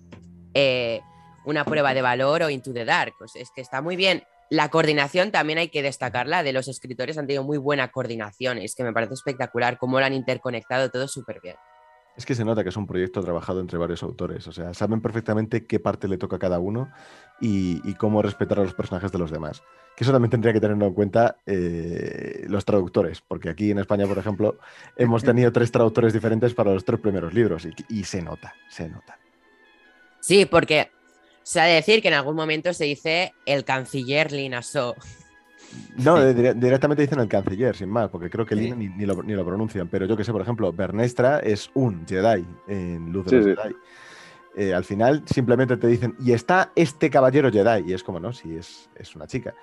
eh, 0.54 1.02
una 1.44 1.66
prueba 1.66 1.92
de 1.92 2.00
valor 2.00 2.42
o 2.42 2.48
Into 2.48 2.72
the 2.72 2.86
Dark. 2.86 3.14
Pues 3.18 3.36
es 3.36 3.50
que 3.54 3.60
está 3.60 3.82
muy 3.82 3.96
bien. 3.96 4.24
La 4.48 4.70
coordinación 4.70 5.30
también 5.30 5.58
hay 5.58 5.68
que 5.68 5.82
destacarla, 5.82 6.42
de 6.42 6.54
los 6.54 6.68
escritores 6.68 7.18
han 7.18 7.26
tenido 7.26 7.44
muy 7.44 7.58
buena 7.58 7.92
coordinación, 7.92 8.58
es 8.58 8.74
que 8.74 8.82
me 8.82 8.92
parece 8.92 9.14
espectacular 9.14 9.78
cómo 9.78 10.00
lo 10.00 10.06
han 10.06 10.14
interconectado 10.14 10.90
todo 10.90 11.06
súper 11.06 11.40
bien. 11.42 11.56
Es 12.16 12.26
que 12.26 12.34
se 12.34 12.44
nota 12.44 12.62
que 12.62 12.68
es 12.68 12.76
un 12.76 12.86
proyecto 12.86 13.22
trabajado 13.22 13.60
entre 13.60 13.78
varios 13.78 14.02
autores, 14.02 14.46
o 14.46 14.52
sea, 14.52 14.74
saben 14.74 15.00
perfectamente 15.00 15.64
qué 15.64 15.80
parte 15.80 16.08
le 16.08 16.18
toca 16.18 16.36
a 16.36 16.38
cada 16.38 16.58
uno 16.58 16.90
y, 17.40 17.94
cómo 17.94 18.20
respetar 18.22 18.58
a 18.58 18.64
los 18.64 18.74
personajes 18.74 19.12
de 19.12 19.18
los 19.18 19.30
demás. 19.30 19.62
Que 19.96 20.04
eso 20.04 20.12
también 20.12 20.30
tendría 20.30 20.52
que 20.52 20.60
tenerlo 20.60 20.86
en 20.86 20.94
cuenta 20.94 21.36
eh, 21.46 22.44
los 22.48 22.64
traductores, 22.64 23.20
porque 23.20 23.48
aquí 23.48 23.70
en 23.70 23.78
España, 23.78 24.06
por 24.06 24.18
ejemplo, 24.18 24.58
hemos 24.96 25.22
tenido 25.22 25.52
tres 25.52 25.70
traductores 25.70 26.12
diferentes 26.12 26.54
para 26.54 26.72
los 26.72 26.84
tres 26.84 27.00
primeros 27.00 27.32
libros 27.32 27.66
y, 27.88 28.04
se 28.04 28.22
nota, 28.22 28.54
se 28.68 28.88
nota. 28.88 29.18
Sí, 30.20 30.46
porque 30.46 30.90
se 31.42 31.60
ha 31.60 31.64
de 31.64 31.74
decir 31.74 32.02
que 32.02 32.08
en 32.08 32.14
algún 32.14 32.36
momento 32.36 32.74
se 32.74 32.84
dice 32.84 33.32
el 33.46 33.64
canciller 33.64 34.32
Linaso. 34.32 34.94
No, 35.96 36.24
directamente 36.32 37.02
dicen 37.02 37.20
el 37.20 37.28
canciller, 37.28 37.76
sin 37.76 37.88
más, 37.88 38.08
porque 38.08 38.30
creo 38.30 38.46
que 38.46 38.56
ni, 38.56 39.06
lo, 39.06 39.44
pronuncian. 39.44 39.88
Pero 39.88 40.06
yo 40.06 40.16
que 40.16 40.24
sé, 40.24 40.32
por 40.32 40.40
ejemplo, 40.40 40.72
Bernestra 40.72 41.40
es 41.40 41.70
un 41.74 42.06
Jedi 42.06 42.44
en 42.68 43.12
Luz 43.12 43.26
de 43.26 43.36
los 43.36 43.58
Jedi. 43.58 43.74
Eh, 44.56 44.74
al 44.74 44.84
final 44.84 45.22
simplemente 45.26 45.76
te 45.76 45.86
dicen, 45.86 46.16
y 46.18 46.32
está 46.32 46.72
este 46.74 47.08
caballero 47.08 47.50
Jedi, 47.52 47.90
y 47.90 47.92
es 47.92 48.02
como, 48.02 48.18
no, 48.18 48.32
si 48.32 48.56
es, 48.56 48.90
es 48.96 49.14
una 49.14 49.26
chica. 49.26 49.54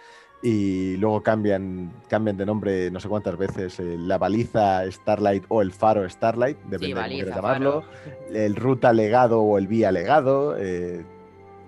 Y 0.41 0.97
luego 0.97 1.23
cambian, 1.23 1.91
cambian 2.07 2.37
de 2.37 2.45
nombre 2.45 2.91
no 2.91 2.99
sé 2.99 3.09
cuántas 3.09 3.37
veces, 3.37 3.79
eh, 3.79 3.97
la 3.97 4.19
baliza 4.19 4.89
Starlight 4.89 5.45
o 5.49 5.61
el 5.63 5.71
faro 5.71 6.07
Starlight, 6.07 6.57
depende 6.65 7.01
de 7.01 7.23
cómo 7.25 7.35
llamarlo, 7.35 7.83
el 8.31 8.55
ruta 8.55 8.93
legado 8.93 9.41
o 9.41 9.57
el 9.57 9.67
vía 9.67 9.91
legado. 9.91 10.55
Eh, 10.57 11.03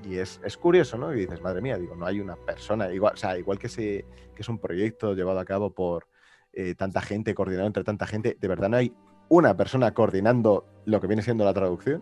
y 0.08 0.18
es, 0.18 0.40
curioso, 0.58 0.98
¿no? 0.98 1.14
Y 1.14 1.22
dices, 1.22 1.42
madre 1.42 1.62
mía, 1.62 1.78
digo, 1.78 1.96
no 1.96 2.06
hay 2.06 2.20
una 2.20 2.36
persona, 2.36 2.92
igual, 2.92 3.14
o 3.14 3.18
sea, 3.18 3.38
igual 3.38 3.60
que, 3.60 3.68
se, 3.68 4.06
que 4.40 4.44
es 4.44 4.50
un 4.50 4.58
proyecto 4.58 5.14
llevado 5.16 5.38
a 5.38 5.44
cabo 5.44 5.74
por 5.74 6.08
eh, 6.54 6.74
tanta 6.74 7.02
gente, 7.02 7.36
coordinado 7.36 7.68
entre 7.68 7.84
tanta 7.84 8.08
gente, 8.08 8.38
de 8.40 8.48
verdad 8.48 8.70
no 8.70 8.78
hay 8.78 8.94
una 9.28 9.58
persona 9.58 9.94
coordinando 9.94 10.66
lo 10.86 11.02
que 11.02 11.08
viene 11.08 11.22
siendo 11.22 11.44
la 11.44 11.54
traducción. 11.54 12.02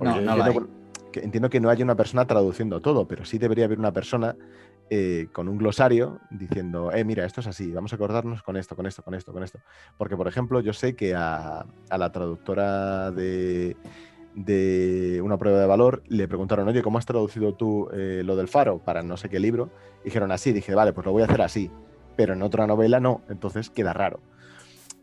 No, 0.00 0.16
entiendo, 0.16 0.68
que, 1.12 1.20
entiendo 1.20 1.50
que 1.50 1.60
no 1.60 1.68
haya 1.68 1.84
una 1.84 1.94
persona 1.94 2.26
traduciendo 2.26 2.80
todo, 2.80 3.06
pero 3.06 3.26
sí 3.26 3.36
debería 3.36 3.66
haber 3.66 3.78
una 3.78 3.92
persona 3.92 4.34
eh, 4.88 5.28
con 5.30 5.46
un 5.46 5.58
glosario 5.58 6.20
diciendo, 6.30 6.90
eh, 6.90 7.04
mira, 7.04 7.26
esto 7.26 7.42
es 7.42 7.48
así, 7.48 7.70
vamos 7.70 7.92
a 7.92 7.96
acordarnos 7.96 8.42
con 8.42 8.56
esto, 8.56 8.74
con 8.74 8.86
esto, 8.86 9.02
con 9.02 9.14
esto, 9.14 9.34
con 9.34 9.42
esto. 9.42 9.58
Porque, 9.98 10.16
por 10.16 10.26
ejemplo, 10.26 10.60
yo 10.62 10.72
sé 10.72 10.96
que 10.96 11.14
a 11.14 11.66
la 11.90 12.12
traductora 12.12 13.10
de 13.10 13.76
de 14.34 15.20
una 15.22 15.38
prueba 15.38 15.60
de 15.60 15.66
valor, 15.66 16.02
le 16.08 16.26
preguntaron, 16.26 16.66
oye, 16.68 16.82
¿cómo 16.82 16.98
has 16.98 17.06
traducido 17.06 17.54
tú 17.54 17.88
eh, 17.92 18.22
lo 18.24 18.36
del 18.36 18.48
faro 18.48 18.78
para 18.78 19.02
no 19.02 19.16
sé 19.16 19.28
qué 19.28 19.38
libro? 19.38 19.70
dijeron 20.04 20.30
así, 20.32 20.52
dije, 20.52 20.74
vale, 20.74 20.92
pues 20.92 21.06
lo 21.06 21.12
voy 21.12 21.22
a 21.22 21.24
hacer 21.24 21.40
así, 21.42 21.70
pero 22.14 22.34
en 22.34 22.42
otra 22.42 22.66
novela 22.66 23.00
no, 23.00 23.22
entonces 23.28 23.70
queda 23.70 23.92
raro. 23.92 24.20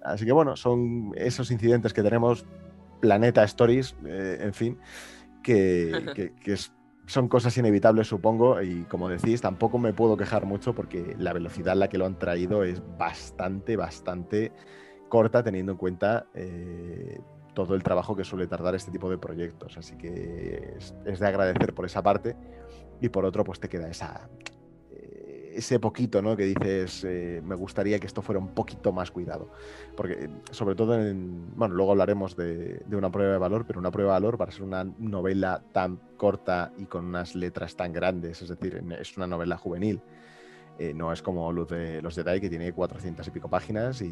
Así 0.04 0.26
que 0.26 0.32
bueno, 0.32 0.56
son 0.56 1.12
esos 1.16 1.52
incidentes 1.52 1.94
que 1.94 2.04
tenemos, 2.04 2.46
Planeta 3.00 3.44
Stories, 3.44 3.96
eh, 4.06 4.38
en 4.42 4.54
fin, 4.54 4.78
que, 5.44 6.32
son 7.08 7.28
cosas 7.28 7.58
inevitables, 7.58 8.08
supongo, 8.08 8.62
y 8.62 8.84
como 8.84 9.10
decís, 9.10 9.42
tampoco 9.42 9.80
me 9.80 9.92
puedo 9.92 10.16
quejar 10.16 10.46
mucho 10.46 10.74
porque 10.74 11.16
la 11.18 11.34
velocidad 11.34 11.74
a 11.74 11.76
la 11.76 11.90
que 11.90 11.98
lo 11.98 12.06
han 12.06 12.18
traído 12.18 12.64
es 12.64 12.82
bastante, 12.98 13.76
bastante 13.76 14.52
corta, 15.10 15.44
teniendo 15.44 15.74
en 15.74 15.78
cuenta 15.78 16.28
eh, 16.34 17.20
todo 17.54 17.76
el 17.76 17.84
trabajo 17.84 18.16
que 18.16 18.24
suele 18.24 18.48
tardar 18.48 18.76
este 18.76 18.92
tipo 18.92 19.10
de 19.10 19.18
proyectos. 19.18 19.78
Así 19.78 19.96
que 19.98 20.78
es, 21.06 21.20
de 21.20 21.28
agradecer 21.28 21.74
por 21.74 21.86
esa 21.86 22.02
parte 22.02 22.36
y 23.00 23.10
por 23.10 23.26
otro 23.26 23.44
pues 23.44 23.60
te 23.60 23.68
queda 23.68 23.90
eh, 23.90 25.54
ese 25.56 25.80
poquito 25.80 26.22
¿no? 26.22 26.38
que 26.38 26.46
dices, 26.46 27.04
eh, 27.04 27.42
me 27.44 27.56
gustaría 27.56 28.00
que 28.00 28.08
esto 28.08 28.22
fuera 28.22 28.40
un 28.40 28.50
poquito 28.50 28.92
más 28.92 29.12
cuidado. 29.12 29.50
Porque 29.96 30.30
sobre 30.52 30.76
todo 30.76 30.96
en, 31.00 31.56
bueno, 31.56 31.76
luego 31.76 31.92
hablaremos 31.92 32.36
de, 32.36 32.84
una 32.92 33.12
prueba 33.12 33.34
de 33.34 33.40
valor, 33.40 33.66
pero 33.66 33.80
una 33.80 33.92
prueba 33.92 34.14
de 34.14 34.20
valor 34.22 34.38
para 34.38 34.52
ser 34.52 34.64
una 34.64 34.84
novela 34.84 35.64
tan 35.72 35.98
corta 36.18 36.72
y 36.78 36.86
con 36.86 37.06
unas 37.06 37.36
letras 37.36 37.76
tan 37.76 37.92
grandes, 37.92 38.42
es 38.42 38.50
decir, 38.50 38.84
es 39.00 39.18
una 39.18 39.28
novela 39.28 39.58
juvenil. 39.58 40.02
Eh, 40.80 40.94
no 40.94 41.12
es 41.12 41.22
como 41.22 41.52
Luz 41.52 41.70
de 41.70 42.02
los 42.02 42.16
Jedi 42.16 42.40
que 42.40 42.50
tiene 42.50 42.72
400 42.74 43.28
y 43.28 43.32
pico 43.32 43.50
páginas 43.50 44.02
y, 44.02 44.12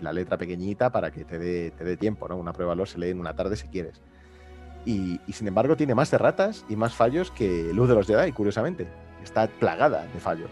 la 0.00 0.12
letra 0.12 0.36
pequeñita 0.36 0.90
para 0.90 1.10
que 1.10 1.24
te 1.24 1.38
dé, 1.38 1.70
te 1.70 1.84
dé 1.84 1.96
tiempo, 1.96 2.28
¿no? 2.28 2.36
Una 2.36 2.52
prueba 2.52 2.70
valor 2.70 2.88
se 2.88 2.98
lee 2.98 3.10
en 3.10 3.20
una 3.20 3.34
tarde 3.34 3.56
si 3.56 3.68
quieres. 3.68 4.00
Y, 4.84 5.20
sin 5.32 5.48
embargo 5.48 5.76
tiene 5.76 5.94
más 5.94 6.12
erratas 6.12 6.64
y 6.68 6.76
más 6.76 6.94
fallos 6.94 7.32
que 7.32 7.72
Luz 7.74 7.88
de 7.88 7.94
los 7.94 8.06
Jedi, 8.06 8.32
curiosamente. 8.32 8.86
Está 9.22 9.48
plagada 9.48 10.06
de 10.06 10.20
fallos. 10.20 10.50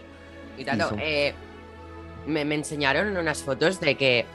Y 0.57 0.65
tanto, 0.65 0.95
eh, 0.99 1.33
me, 2.27 2.43
me, 2.43 2.55
enseñaron 2.55 3.15
unas 3.15 3.43
fotos 3.43 3.79
de 3.79 3.95
que 3.95 4.25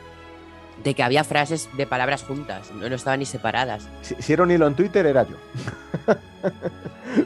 de 0.82 0.94
que 0.94 1.02
había 1.02 1.24
frases 1.24 1.68
de 1.76 1.86
palabras 1.86 2.22
juntas, 2.22 2.70
no, 2.72 2.86
estaban 2.86 3.20
ni 3.20 3.26
separadas. 3.26 3.88
Si, 4.02 4.32
era 4.32 4.42
un 4.42 4.50
hilo 4.50 4.66
en 4.66 4.74
Twitter, 4.74 5.06
era 5.06 5.26
yo. 5.26 5.36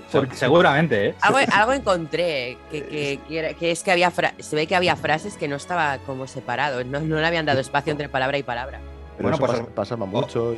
Seguramente, 0.33 1.09
¿eh? 1.09 1.15
Algo, 1.21 1.39
encontré, 1.73 2.57
que, 2.71 3.21
es 3.61 3.83
que 3.83 3.93
había 3.93 4.13
se 4.39 4.57
ve 4.57 4.67
que 4.67 4.77
había 4.77 4.97
frases 4.97 5.37
que 5.37 5.49
no 5.49 5.57
estaba 5.57 5.99
como 5.99 6.27
separado, 6.27 6.83
no, 6.85 7.01
le 7.01 7.27
habían 7.27 7.47
dado 7.47 7.61
espacio 7.61 7.91
entre 7.91 8.09
palabra 8.09 8.39
y 8.39 8.43
palabra. 8.43 8.81
bueno, 9.21 9.39
pues 9.39 9.61
pasaba 9.75 10.07
mucho. 10.07 10.57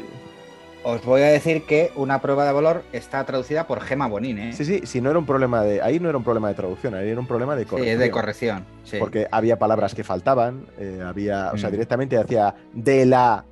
Os 0.89 1.05
voy 1.05 1.23
a 1.23 1.27
decir 1.27 1.65
que 1.65 1.91
una 1.97 2.21
prueba 2.21 2.47
de 2.47 2.53
valor 2.53 2.85
está 2.93 3.27
traducida 3.27 3.67
por 3.67 3.81
Gema 3.81 4.07
Bonín, 4.07 4.39
¿eh? 4.39 4.53
Sí, 4.53 4.65
sí, 4.65 4.83
si 4.85 5.01
no 5.01 5.11
era 5.11 5.19
un 5.19 5.27
problema 5.27 5.65
de. 5.65 5.83
Ahí 5.83 5.99
no 5.99 6.09
era 6.09 6.17
un 6.17 6.23
problema 6.23 6.47
de 6.47 6.55
traducción, 6.55 6.95
ahí 6.95 7.09
era 7.09 7.19
un 7.19 7.27
problema 7.27 7.57
de 7.57 7.67
corrección. 7.67 7.97
Sí, 7.97 8.05
de 8.05 8.11
corrección. 8.13 8.65
Porque 9.01 9.27
había 9.33 9.59
palabras 9.59 9.97
que 9.97 10.05
faltaban, 10.05 10.69
eh, 10.79 11.03
había. 11.05 11.51
O 11.53 11.59
sea, 11.59 11.71
mm. 11.71 11.73
directamente 11.73 12.17
hacía 12.17 12.55
de 12.73 13.05
la. 13.05 13.45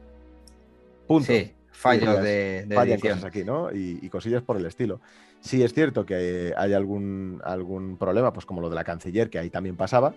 Punto. 1.09 1.27
Sí, 1.27 1.51
fallos 1.73 2.23
de, 2.23 2.67
de 2.69 2.99
cosas 3.01 3.25
aquí, 3.25 3.43
¿no? 3.43 3.73
Y, 3.73 4.09
cosillas 4.11 4.43
por 4.43 4.57
el 4.57 4.67
estilo. 4.67 5.01
Sí, 5.41 5.61
es 5.65 5.75
cierto 5.75 6.07
que 6.07 6.55
hay 6.57 6.73
algún, 6.73 7.43
algún 7.45 7.97
problema, 7.97 8.33
pues 8.33 8.47
como 8.47 8.61
lo 8.61 8.69
de 8.71 8.77
la 8.77 8.85
canciller, 8.85 9.29
que 9.29 9.41
ahí 9.41 9.51
también 9.51 9.75
pasaba 9.75 10.15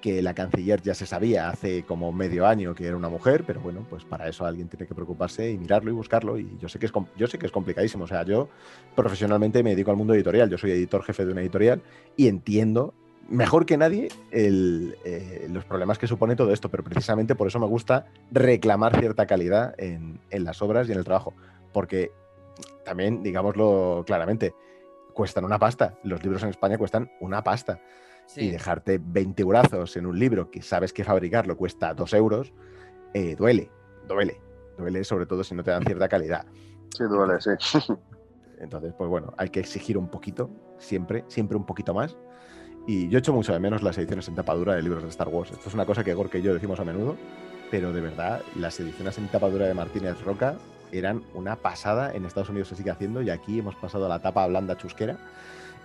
que 0.00 0.22
la 0.22 0.34
canciller 0.34 0.82
ya 0.82 0.94
se 0.94 1.06
sabía 1.06 1.48
hace 1.48 1.84
como 1.84 2.12
medio 2.12 2.46
año 2.46 2.74
que 2.74 2.86
era 2.86 2.96
una 2.96 3.08
mujer, 3.08 3.44
pero 3.46 3.60
bueno, 3.60 3.86
pues 3.88 4.04
para 4.04 4.28
eso 4.28 4.44
alguien 4.44 4.68
tiene 4.68 4.86
que 4.86 4.94
preocuparse 4.94 5.50
y 5.50 5.58
mirarlo 5.58 5.90
y 5.90 5.94
buscarlo. 5.94 6.38
Y 6.38 6.56
yo 6.58 6.68
sé 6.68 6.78
que 6.78 6.86
es, 6.86 6.92
yo 7.16 7.26
sé 7.26 7.38
que 7.38 7.46
es 7.46 7.52
complicadísimo. 7.52 8.04
O 8.04 8.06
sea, 8.06 8.24
yo 8.24 8.48
profesionalmente 8.96 9.62
me 9.62 9.70
dedico 9.70 9.90
al 9.90 9.96
mundo 9.96 10.14
editorial, 10.14 10.50
yo 10.50 10.58
soy 10.58 10.72
editor 10.72 11.02
jefe 11.02 11.24
de 11.24 11.32
una 11.32 11.42
editorial 11.42 11.82
y 12.16 12.28
entiendo 12.28 12.94
mejor 13.28 13.64
que 13.64 13.76
nadie 13.76 14.08
eh, 14.32 15.46
los 15.50 15.64
problemas 15.64 15.98
que 15.98 16.06
supone 16.06 16.34
todo 16.34 16.52
esto, 16.52 16.68
pero 16.68 16.82
precisamente 16.82 17.34
por 17.36 17.46
eso 17.46 17.60
me 17.60 17.66
gusta 17.66 18.06
reclamar 18.32 18.98
cierta 18.98 19.26
calidad 19.26 19.74
en, 19.78 20.20
en 20.30 20.44
las 20.44 20.60
obras 20.62 20.88
y 20.88 20.92
en 20.92 20.98
el 20.98 21.04
trabajo, 21.04 21.34
porque 21.72 22.10
también, 22.84 23.22
digámoslo 23.22 24.02
claramente, 24.04 24.52
cuestan 25.14 25.44
una 25.44 25.58
pasta. 25.58 25.94
Los 26.02 26.22
libros 26.24 26.42
en 26.42 26.48
España 26.48 26.76
cuestan 26.76 27.10
una 27.20 27.44
pasta 27.44 27.80
y 28.36 28.50
dejarte 28.50 29.00
20 29.02 29.44
brazos 29.44 29.96
en 29.96 30.06
un 30.06 30.18
libro 30.18 30.50
que 30.50 30.62
sabes 30.62 30.92
que 30.92 31.04
fabricarlo 31.04 31.56
cuesta 31.56 31.94
2 31.94 32.12
euros, 32.14 32.52
eh, 33.14 33.34
duele, 33.36 33.70
duele, 34.06 34.40
duele 34.78 35.04
sobre 35.04 35.26
todo 35.26 35.44
si 35.44 35.54
no 35.54 35.62
te 35.62 35.70
dan 35.70 35.84
cierta 35.84 36.08
calidad. 36.08 36.46
Sí, 36.96 37.04
duele, 37.04 37.40
sí. 37.40 37.50
Entonces, 38.60 38.92
pues 38.96 39.08
bueno, 39.08 39.32
hay 39.38 39.48
que 39.48 39.60
exigir 39.60 39.96
un 39.96 40.08
poquito, 40.08 40.50
siempre, 40.78 41.24
siempre 41.28 41.56
un 41.56 41.64
poquito 41.64 41.94
más. 41.94 42.16
Y 42.86 43.08
yo 43.08 43.18
echo 43.18 43.32
mucho 43.32 43.52
de 43.52 43.60
menos 43.60 43.82
las 43.82 43.96
ediciones 43.98 44.28
en 44.28 44.34
tapadura 44.34 44.74
de 44.74 44.82
libros 44.82 45.02
de 45.02 45.08
Star 45.08 45.28
Wars. 45.28 45.50
Esto 45.50 45.68
es 45.68 45.74
una 45.74 45.86
cosa 45.86 46.04
que 46.04 46.14
Gorka 46.14 46.38
y 46.38 46.42
yo 46.42 46.52
decimos 46.52 46.80
a 46.80 46.84
menudo, 46.84 47.16
pero 47.70 47.92
de 47.92 48.00
verdad, 48.00 48.42
las 48.56 48.78
ediciones 48.80 49.16
en 49.18 49.28
tapadura 49.28 49.66
de 49.66 49.74
Martínez 49.74 50.20
Roca 50.22 50.56
eran 50.92 51.22
una 51.34 51.56
pasada. 51.56 52.12
En 52.12 52.24
Estados 52.24 52.50
Unidos 52.50 52.68
se 52.68 52.76
sigue 52.76 52.90
haciendo 52.90 53.22
y 53.22 53.30
aquí 53.30 53.58
hemos 53.58 53.76
pasado 53.76 54.06
a 54.06 54.08
la 54.08 54.20
tapa 54.20 54.46
blanda 54.46 54.76
chusquera 54.76 55.18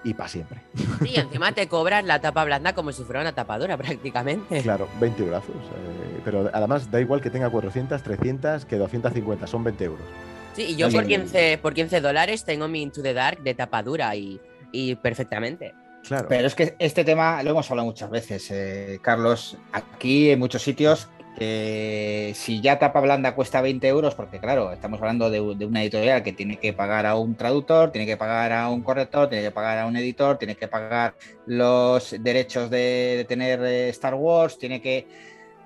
y 0.05 0.13
para 0.13 0.29
siempre. 0.29 0.61
Sí, 1.01 1.15
encima 1.15 1.51
te 1.51 1.67
cobras 1.67 2.05
la 2.05 2.21
tapa 2.21 2.45
blanda 2.45 2.73
como 2.73 2.91
si 2.91 3.03
fuera 3.03 3.21
una 3.21 3.33
tapadura 3.33 3.75
prácticamente. 3.77 4.61
Claro, 4.61 4.87
20 5.01 5.23
brazos. 5.23 5.55
Eh, 5.55 6.21
pero 6.23 6.49
además 6.53 6.89
da 6.91 7.01
igual 7.01 7.21
que 7.21 7.31
tenga 7.31 7.49
400, 7.49 8.01
300 8.01 8.65
que 8.65 8.77
250, 8.77 9.47
son 9.47 9.63
20 9.63 9.83
euros. 9.83 10.05
Sí, 10.55 10.61
y 10.69 10.75
yo 10.75 10.89
por 10.89 11.05
15, 11.05 11.57
por 11.57 11.73
15 11.73 11.99
dólares 11.99 12.45
tengo 12.45 12.67
mi 12.67 12.83
Into 12.83 13.01
the 13.01 13.13
Dark 13.13 13.41
de 13.41 13.55
tapadura 13.55 14.15
y, 14.15 14.39
y 14.71 14.95
perfectamente. 14.95 15.73
Claro. 16.07 16.27
Pero 16.29 16.47
es 16.47 16.53
que 16.53 16.75
este 16.77 17.03
tema 17.03 17.41
lo 17.41 17.49
hemos 17.49 17.69
hablado 17.71 17.87
muchas 17.87 18.11
veces, 18.11 18.51
eh, 18.51 18.99
Carlos. 19.01 19.57
Aquí 19.73 20.29
en 20.29 20.37
muchos 20.37 20.61
sitios 20.61 21.09
que 21.35 22.31
si 22.35 22.61
ya 22.61 22.79
tapa 22.79 23.01
blanda 23.01 23.35
cuesta 23.35 23.61
20 23.61 23.87
euros, 23.87 24.15
porque 24.15 24.39
claro, 24.39 24.71
estamos 24.71 24.99
hablando 25.01 25.29
de, 25.29 25.41
una 25.41 25.81
editorial 25.81 26.23
que 26.23 26.33
tiene 26.33 26.57
que 26.57 26.73
pagar 26.73 27.05
a 27.05 27.15
un 27.15 27.35
traductor, 27.35 27.91
tiene 27.91 28.07
que 28.07 28.17
pagar 28.17 28.51
a 28.53 28.69
un 28.69 28.81
corrector, 28.81 29.29
tiene 29.29 29.43
que 29.43 29.51
pagar 29.51 29.79
a 29.79 29.85
un 29.85 29.97
editor, 29.97 30.37
tiene 30.37 30.55
que 30.55 30.67
pagar 30.67 31.15
los 31.45 32.15
derechos 32.19 32.69
de, 32.69 33.25
tener 33.27 33.63
eh, 33.63 33.89
Star 33.89 34.15
Wars, 34.15 34.57
tiene 34.57 34.81
que... 34.81 35.07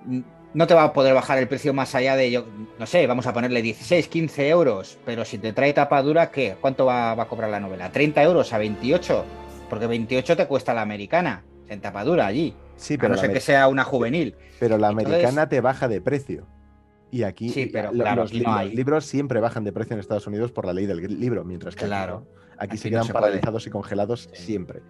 Mm, 0.06 0.20
no 0.52 0.66
te 0.66 0.74
va 0.74 0.84
a 0.84 0.94
poder 0.94 1.14
bajar 1.14 1.38
el 1.38 1.48
precio 1.48 1.74
más 1.74 1.94
allá 1.94 2.16
de, 2.16 2.32
yo 2.32 2.46
no 2.80 2.88
sé, 2.88 3.06
vamos 3.06 3.28
a 3.28 3.34
ponerle 3.34 3.62
16, 3.62 4.08
15 4.08 4.50
euros, 4.50 4.98
pero 5.06 5.24
si 5.24 5.38
te 5.38 5.54
trae 5.54 5.74
tapa 5.74 6.02
dura, 6.02 6.32
¿qué? 6.32 6.56
¿Cuánto 6.60 6.86
va, 6.86 7.12
a 7.12 7.26
cobrar 7.28 7.52
la 7.52 7.60
novela? 7.60 7.92
¿30 7.92 8.24
euros 8.24 8.52
a 8.52 8.58
28? 8.58 9.26
Porque 9.70 9.86
28 9.86 10.36
te 10.36 10.48
cuesta 10.48 10.74
la 10.74 10.82
americana, 10.82 11.44
en 11.70 11.82
tapadura 11.82 12.26
allí. 12.26 12.56
Sí, 12.76 12.98
pero 12.98 13.16
no 13.16 13.18
sé 13.20 13.32
que 13.32 13.40
sea 13.40 13.68
una 13.68 13.84
juvenil. 13.84 14.36
Pero 14.60 14.78
la 14.78 14.90
americana 14.90 15.50
te 15.50 15.62
baja 15.62 15.88
de 15.88 16.02
precio. 16.02 16.48
Y 17.12 17.24
aquí 17.24 17.50
sí, 17.50 17.66
pero, 17.66 17.92
los, 17.92 18.32
libros 18.34 19.06
siempre 19.06 19.40
bajan 19.40 19.64
de 19.64 19.72
precio 19.72 19.96
en 19.96 20.00
Estados 20.00 20.28
Unidos 20.28 20.52
por 20.52 20.66
la 20.66 20.74
ley 20.74 20.86
del 20.86 21.20
libro, 21.20 21.44
mientras 21.44 21.76
que 21.76 21.86
claro, 21.86 22.28
aquí, 22.58 22.78
se 22.78 22.90
quedan 22.90 23.08
paralizados 23.08 23.66
y 23.66 23.70
congelados 23.72 24.30
siempre. 24.34 24.82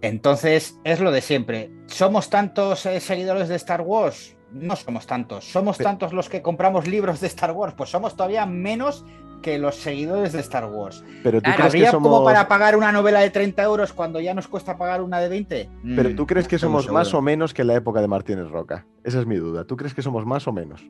Entonces, 0.00 0.78
es 0.84 1.00
lo 1.00 1.12
de 1.12 1.20
siempre. 1.20 1.70
¿Somos 1.86 2.30
tantos 2.30 2.86
eh, 2.86 3.00
seguidores 3.00 3.48
de 3.48 3.56
Star 3.56 3.82
Wars? 3.82 4.36
No 4.52 4.76
somos 4.76 5.06
tantos. 5.06 5.44
¿Somos 5.44 5.78
tantos 5.78 6.12
los 6.12 6.28
que 6.28 6.42
compramos 6.42 6.86
libros 6.86 7.20
de 7.20 7.26
Star 7.26 7.52
Wars? 7.52 7.74
Pues 7.76 7.90
somos 7.90 8.16
todavía 8.16 8.46
menos 8.46 9.04
que 9.42 9.58
los 9.58 9.76
seguidores 9.76 10.32
de 10.32 10.40
Star 10.40 10.66
Wars. 10.66 11.04
Pero 11.22 11.40
tú 11.40 11.50
crees 11.56 11.72
que 11.72 11.90
somos... 11.90 12.10
como 12.10 12.24
para 12.24 12.48
pagar 12.48 12.76
una 12.76 12.92
novela 12.92 13.20
de 13.20 13.30
30 13.30 13.62
euros 13.62 13.92
cuando 13.92 14.20
ya 14.20 14.34
nos 14.34 14.48
cuesta 14.48 14.76
pagar 14.76 15.02
una 15.02 15.20
de 15.20 15.28
20? 15.28 15.70
Pero 15.96 16.14
tú 16.14 16.26
crees 16.26 16.48
que 16.48 16.58
somos 16.58 16.90
más 16.90 17.14
o 17.14 17.22
menos 17.22 17.54
que 17.54 17.62
en 17.62 17.68
la 17.68 17.74
época 17.74 18.00
de 18.00 18.08
Martínez 18.08 18.48
Roca. 18.48 18.86
Esa 19.04 19.20
es 19.20 19.26
mi 19.26 19.36
duda. 19.36 19.64
¿Tú 19.64 19.76
crees 19.76 19.94
que 19.94 20.02
somos 20.02 20.26
más 20.26 20.46
o 20.48 20.52
menos? 20.52 20.82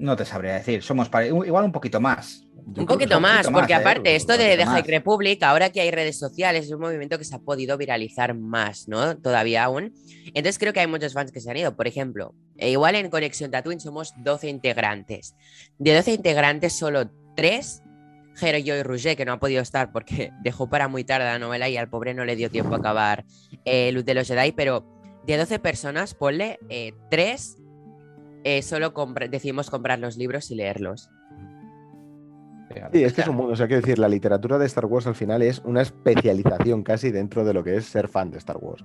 No 0.00 0.16
te 0.16 0.24
sabría 0.24 0.54
decir. 0.54 0.82
Somos 0.82 1.10
igual 1.22 1.64
un 1.64 1.72
poquito 1.72 2.00
más. 2.00 2.46
un 2.56 2.86
poquito 2.86 3.20
más, 3.20 3.48
porque 3.50 3.74
¿eh? 3.74 3.76
aparte, 3.76 4.16
esto 4.16 4.32
de, 4.38 4.56
The 4.56 4.64
High 4.64 4.84
Republic, 4.84 5.42
ahora 5.42 5.68
que 5.68 5.82
hay 5.82 5.90
redes 5.90 6.18
sociales, 6.18 6.64
es 6.64 6.72
un 6.72 6.80
movimiento 6.80 7.18
que 7.18 7.24
se 7.24 7.36
ha 7.36 7.38
podido 7.38 7.76
viralizar 7.76 8.34
más, 8.34 8.88
¿no? 8.88 9.18
Todavía 9.18 9.64
aún. 9.64 9.92
Entonces 10.28 10.58
creo 10.58 10.72
que 10.72 10.80
hay 10.80 10.86
muchos 10.86 11.12
fans 11.12 11.30
que 11.30 11.40
se 11.40 11.50
han 11.50 11.58
ido. 11.58 11.76
Por 11.76 11.86
ejemplo, 11.86 12.34
e 12.56 12.70
igual 12.70 12.94
en 12.94 13.10
Conexión 13.10 13.50
Tatooine 13.50 13.78
somos 13.80 14.14
12 14.16 14.48
integrantes. 14.48 15.34
De 15.78 15.94
12 15.94 16.14
integrantes, 16.14 16.72
solo 16.72 17.10
3 17.36 17.82
Jero 18.36 18.56
y 18.56 18.82
Rouget, 18.82 19.18
que 19.18 19.26
no 19.26 19.34
ha 19.34 19.38
podido 19.38 19.60
estar 19.60 19.92
porque 19.92 20.32
dejó 20.42 20.70
para 20.70 20.88
muy 20.88 21.04
tarde 21.04 21.26
la 21.26 21.38
novela 21.38 21.68
y 21.68 21.76
al 21.76 21.90
pobre 21.90 22.14
no 22.14 22.24
le 22.24 22.36
dio 22.36 22.50
tiempo 22.50 22.74
a 22.74 22.78
acabar 22.78 23.26
eh, 23.66 23.92
Luz 23.92 24.06
de 24.06 24.14
los 24.14 24.26
Jedi, 24.26 24.52
pero 24.52 24.86
de 25.26 25.36
12 25.36 25.58
personas, 25.58 26.14
ponle 26.14 26.58
eh, 26.70 26.94
3 27.10 27.59
eh, 28.44 28.62
solo 28.62 28.92
decidimos 29.30 29.70
comprar 29.70 29.98
los 29.98 30.16
libros 30.16 30.50
y 30.50 30.56
leerlos. 30.56 31.10
Sí, 32.92 33.02
es 33.02 33.12
que 33.12 33.22
es 33.22 33.28
un 33.28 33.34
mundo, 33.34 33.52
o 33.52 33.56
sea, 33.56 33.66
quiero 33.66 33.80
decir, 33.80 33.98
la 33.98 34.08
literatura 34.08 34.56
de 34.56 34.66
Star 34.66 34.86
Wars 34.86 35.06
al 35.08 35.16
final 35.16 35.42
es 35.42 35.60
una 35.64 35.82
especialización 35.82 36.84
casi 36.84 37.10
dentro 37.10 37.44
de 37.44 37.52
lo 37.52 37.64
que 37.64 37.76
es 37.76 37.86
ser 37.86 38.06
fan 38.06 38.30
de 38.30 38.38
Star 38.38 38.58
Wars. 38.58 38.84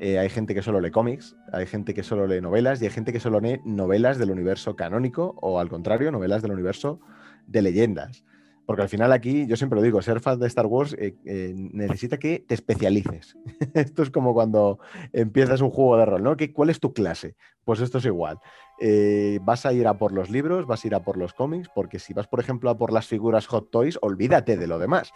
Eh, 0.00 0.18
hay 0.18 0.28
gente 0.28 0.54
que 0.54 0.62
solo 0.62 0.80
lee 0.80 0.90
cómics, 0.90 1.36
hay 1.52 1.66
gente 1.66 1.94
que 1.94 2.02
solo 2.02 2.26
lee 2.26 2.40
novelas 2.40 2.82
y 2.82 2.86
hay 2.86 2.90
gente 2.90 3.12
que 3.12 3.20
solo 3.20 3.40
lee 3.40 3.60
novelas 3.64 4.18
del 4.18 4.32
universo 4.32 4.74
canónico 4.74 5.36
o 5.40 5.60
al 5.60 5.68
contrario, 5.68 6.10
novelas 6.10 6.42
del 6.42 6.50
universo 6.50 6.98
de 7.46 7.62
leyendas. 7.62 8.24
Porque 8.66 8.82
al 8.82 8.88
final 8.88 9.12
aquí, 9.12 9.46
yo 9.46 9.56
siempre 9.56 9.76
lo 9.76 9.82
digo, 9.82 10.00
ser 10.02 10.20
fan 10.20 10.38
de 10.38 10.46
Star 10.46 10.66
Wars 10.66 10.94
eh, 10.98 11.14
eh, 11.24 11.52
necesita 11.54 12.18
que 12.18 12.44
te 12.46 12.54
especialices. 12.54 13.36
esto 13.74 14.02
es 14.02 14.10
como 14.10 14.34
cuando 14.34 14.78
empiezas 15.12 15.60
un 15.60 15.70
juego 15.70 15.96
de 15.96 16.06
rol, 16.06 16.22
¿no? 16.22 16.36
¿Qué, 16.36 16.52
¿Cuál 16.52 16.70
es 16.70 16.78
tu 16.78 16.92
clase? 16.92 17.34
Pues 17.64 17.80
esto 17.80 17.98
es 17.98 18.04
igual. 18.04 18.38
Eh, 18.80 19.38
vas 19.42 19.66
a 19.66 19.72
ir 19.72 19.86
a 19.86 19.98
por 19.98 20.12
los 20.12 20.30
libros, 20.30 20.66
vas 20.66 20.84
a 20.84 20.86
ir 20.86 20.94
a 20.94 21.04
por 21.04 21.16
los 21.16 21.34
cómics, 21.34 21.68
porque 21.74 21.98
si 21.98 22.12
vas, 22.12 22.26
por 22.26 22.40
ejemplo, 22.40 22.70
a 22.70 22.78
por 22.78 22.92
las 22.92 23.06
figuras 23.06 23.46
Hot 23.46 23.70
Toys, 23.70 23.98
olvídate 24.00 24.56
de 24.56 24.66
lo 24.66 24.78
demás. 24.78 25.12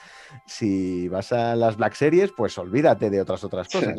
Si 0.46 1.08
vas 1.08 1.32
a 1.32 1.56
las 1.56 1.76
Black 1.76 1.94
Series, 1.94 2.32
pues 2.36 2.58
olvídate 2.58 3.10
de 3.10 3.20
otras 3.20 3.42
otras 3.44 3.68
cosas. 3.68 3.94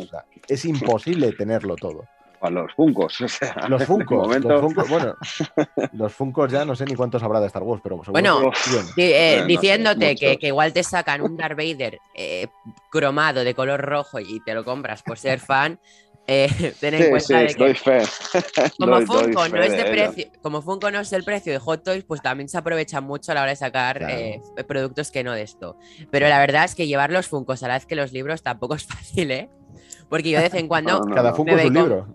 es 0.48 0.66
imposible 0.66 1.32
tenerlo 1.34 1.76
todo. 1.76 2.06
A 2.42 2.50
los 2.50 2.74
Funcos. 2.74 3.18
los 3.70 3.84
Funcos. 3.84 4.28
bueno, 4.90 5.16
los 5.94 6.14
Funcos 6.14 6.52
ya 6.52 6.66
no 6.66 6.76
sé 6.76 6.86
ni 6.86 6.96
cuántos 6.96 7.22
habrá 7.24 7.40
de 7.40 7.48
Star 7.48 7.64
Wars, 7.64 7.82
pero 7.84 8.02
bueno, 8.08 8.52
eh, 8.98 9.44
diciéndote 9.48 10.16
que, 10.16 10.38
igual 10.42 10.74
te 10.74 10.84
sacan 10.84 11.22
un 11.22 11.38
Darth 11.38 11.58
Vader 11.58 12.00
eh, 12.14 12.48
cromado 12.90 13.44
de 13.44 13.54
color 13.54 13.82
rojo 13.82 14.20
y 14.20 14.40
te 14.46 14.54
lo 14.54 14.64
compras 14.64 15.04
por 15.04 15.18
ser 15.18 15.40
fan. 15.40 15.80
Eh, 16.30 16.50
ten 16.82 16.94
en 16.94 17.10
cuenta 17.10 17.40
de 17.40 17.56
que 17.56 17.76
como 18.78 19.02
Funko 19.02 19.48
no 19.48 19.64
es 19.64 19.72
de 19.72 19.86
precio, 19.86 20.26
como 20.42 20.62
Funko 20.62 20.92
no 20.92 21.00
es 21.00 21.14
el 21.14 21.24
precio 21.24 21.54
de 21.54 21.60
Hot 21.60 21.86
Toys, 21.86 22.04
pues 22.04 22.22
también 22.22 22.50
se 22.50 22.58
aprovecha 22.58 23.00
mucho 23.00 23.32
a 23.32 23.36
la 23.36 23.44
hora 23.44 23.52
de 23.52 23.56
sacar 23.56 24.04
eh, 24.10 24.42
productos 24.68 25.10
que 25.10 25.24
no 25.24 25.32
de 25.32 25.44
esto. 25.44 25.78
Pero 26.12 26.28
la 26.28 26.40
verdad 26.40 26.66
es 26.66 26.76
que 26.76 26.86
llevar 26.86 27.12
los 27.12 27.28
Funkos 27.28 27.64
a 27.64 27.70
la 27.70 27.76
vez 27.76 27.86
que 27.86 27.96
los 27.96 28.12
libros 28.12 28.44
tampoco 28.44 28.76
es 28.76 28.86
fácil, 28.86 29.32
¿eh? 29.32 29.50
Porque 30.10 30.30
yo 30.30 30.38
de 30.38 30.46
vez 30.46 30.54
en 30.54 30.68
cuando. 30.68 31.02
Cada 31.02 31.34
Funko 31.34 31.56
es 31.56 31.66
un 31.66 31.74
libro. 31.74 32.08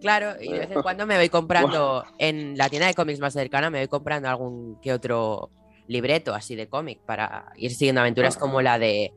Claro, 0.00 0.34
y 0.40 0.52
de 0.52 0.58
vez 0.60 0.70
en 0.70 0.82
cuando 0.82 1.06
me 1.06 1.16
voy 1.16 1.28
comprando 1.28 2.04
en 2.18 2.56
la 2.56 2.68
tienda 2.68 2.86
de 2.86 2.94
cómics 2.94 3.18
más 3.20 3.32
cercana, 3.32 3.70
me 3.70 3.78
voy 3.78 3.88
comprando 3.88 4.28
algún 4.28 4.78
que 4.80 4.92
otro 4.92 5.50
libreto 5.86 6.34
así 6.34 6.54
de 6.54 6.68
cómic 6.68 7.00
para 7.06 7.46
ir 7.56 7.72
siguiendo 7.72 8.02
aventuras 8.02 8.36
como 8.36 8.60
la 8.60 8.78
de 8.78 9.12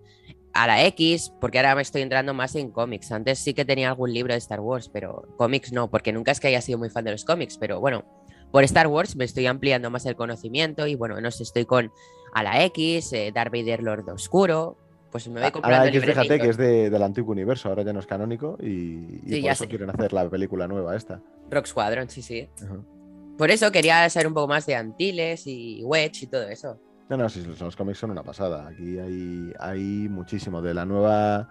a 0.53 0.67
la 0.67 0.85
X, 0.85 1.31
porque 1.39 1.59
ahora 1.59 1.75
me 1.75 1.81
estoy 1.81 2.01
entrando 2.01 2.33
más 2.33 2.55
en 2.55 2.71
cómics. 2.71 3.11
Antes 3.11 3.39
sí 3.39 3.53
que 3.53 3.65
tenía 3.65 3.89
algún 3.89 4.13
libro 4.13 4.33
de 4.33 4.37
Star 4.39 4.59
Wars, 4.59 4.89
pero 4.89 5.27
cómics 5.37 5.71
no, 5.71 5.89
porque 5.89 6.11
nunca 6.11 6.31
es 6.31 6.39
que 6.39 6.47
haya 6.47 6.61
sido 6.61 6.77
muy 6.77 6.89
fan 6.89 7.05
de 7.05 7.11
los 7.11 7.25
cómics, 7.25 7.57
pero 7.57 7.79
bueno, 7.79 8.03
por 8.51 8.63
Star 8.65 8.87
Wars 8.87 9.15
me 9.15 9.25
estoy 9.25 9.45
ampliando 9.45 9.89
más 9.89 10.05
el 10.05 10.15
conocimiento 10.15 10.87
y 10.87 10.95
bueno, 10.95 11.19
no 11.21 11.31
sé, 11.31 11.43
estoy 11.43 11.65
con 11.65 11.91
a 12.33 12.43
la 12.43 12.63
X, 12.65 13.13
eh, 13.13 13.31
Darth 13.33 13.51
Vader 13.51 13.81
Lord 13.81 14.09
Oscuro, 14.09 14.77
pues 15.11 15.27
me 15.27 15.41
voy 15.41 15.51
comprando. 15.51 15.85
Ahora 15.85 15.91
fíjate 15.91 16.39
que 16.39 16.49
es 16.49 16.57
del 16.57 17.03
antiguo 17.03 17.31
universo, 17.31 17.69
ahora 17.69 17.83
ya 17.83 17.93
no 17.93 17.99
es 17.99 18.07
canónico 18.07 18.57
y, 18.61 19.41
por 19.41 19.51
eso 19.51 19.67
quieren 19.67 19.89
hacer 19.89 20.13
la 20.13 20.29
película 20.29 20.67
nueva 20.67 20.95
esta. 20.95 21.21
Rock 21.49 21.65
Squadron, 21.67 22.09
sí, 22.09 22.21
sí. 22.21 22.47
Por 23.37 23.51
eso 23.51 23.71
quería 23.71 24.09
saber 24.09 24.27
un 24.27 24.33
poco 24.33 24.47
más 24.47 24.65
de 24.65 24.75
Antilles 24.75 25.45
y 25.47 25.83
Wedge 25.83 26.23
y 26.23 26.27
todo 26.27 26.47
eso. 26.47 26.79
No, 27.09 27.17
no, 27.17 27.27
sí, 27.27 27.43
los 27.59 27.75
cómics 27.75 27.99
son 27.99 28.11
una 28.11 28.23
pasada. 28.23 28.67
Aquí 28.67 28.97
hay, 28.97 29.51
hay 29.59 30.07
muchísimo. 30.09 30.61
De 30.61 30.73
la 30.73 30.85
nueva. 30.85 31.49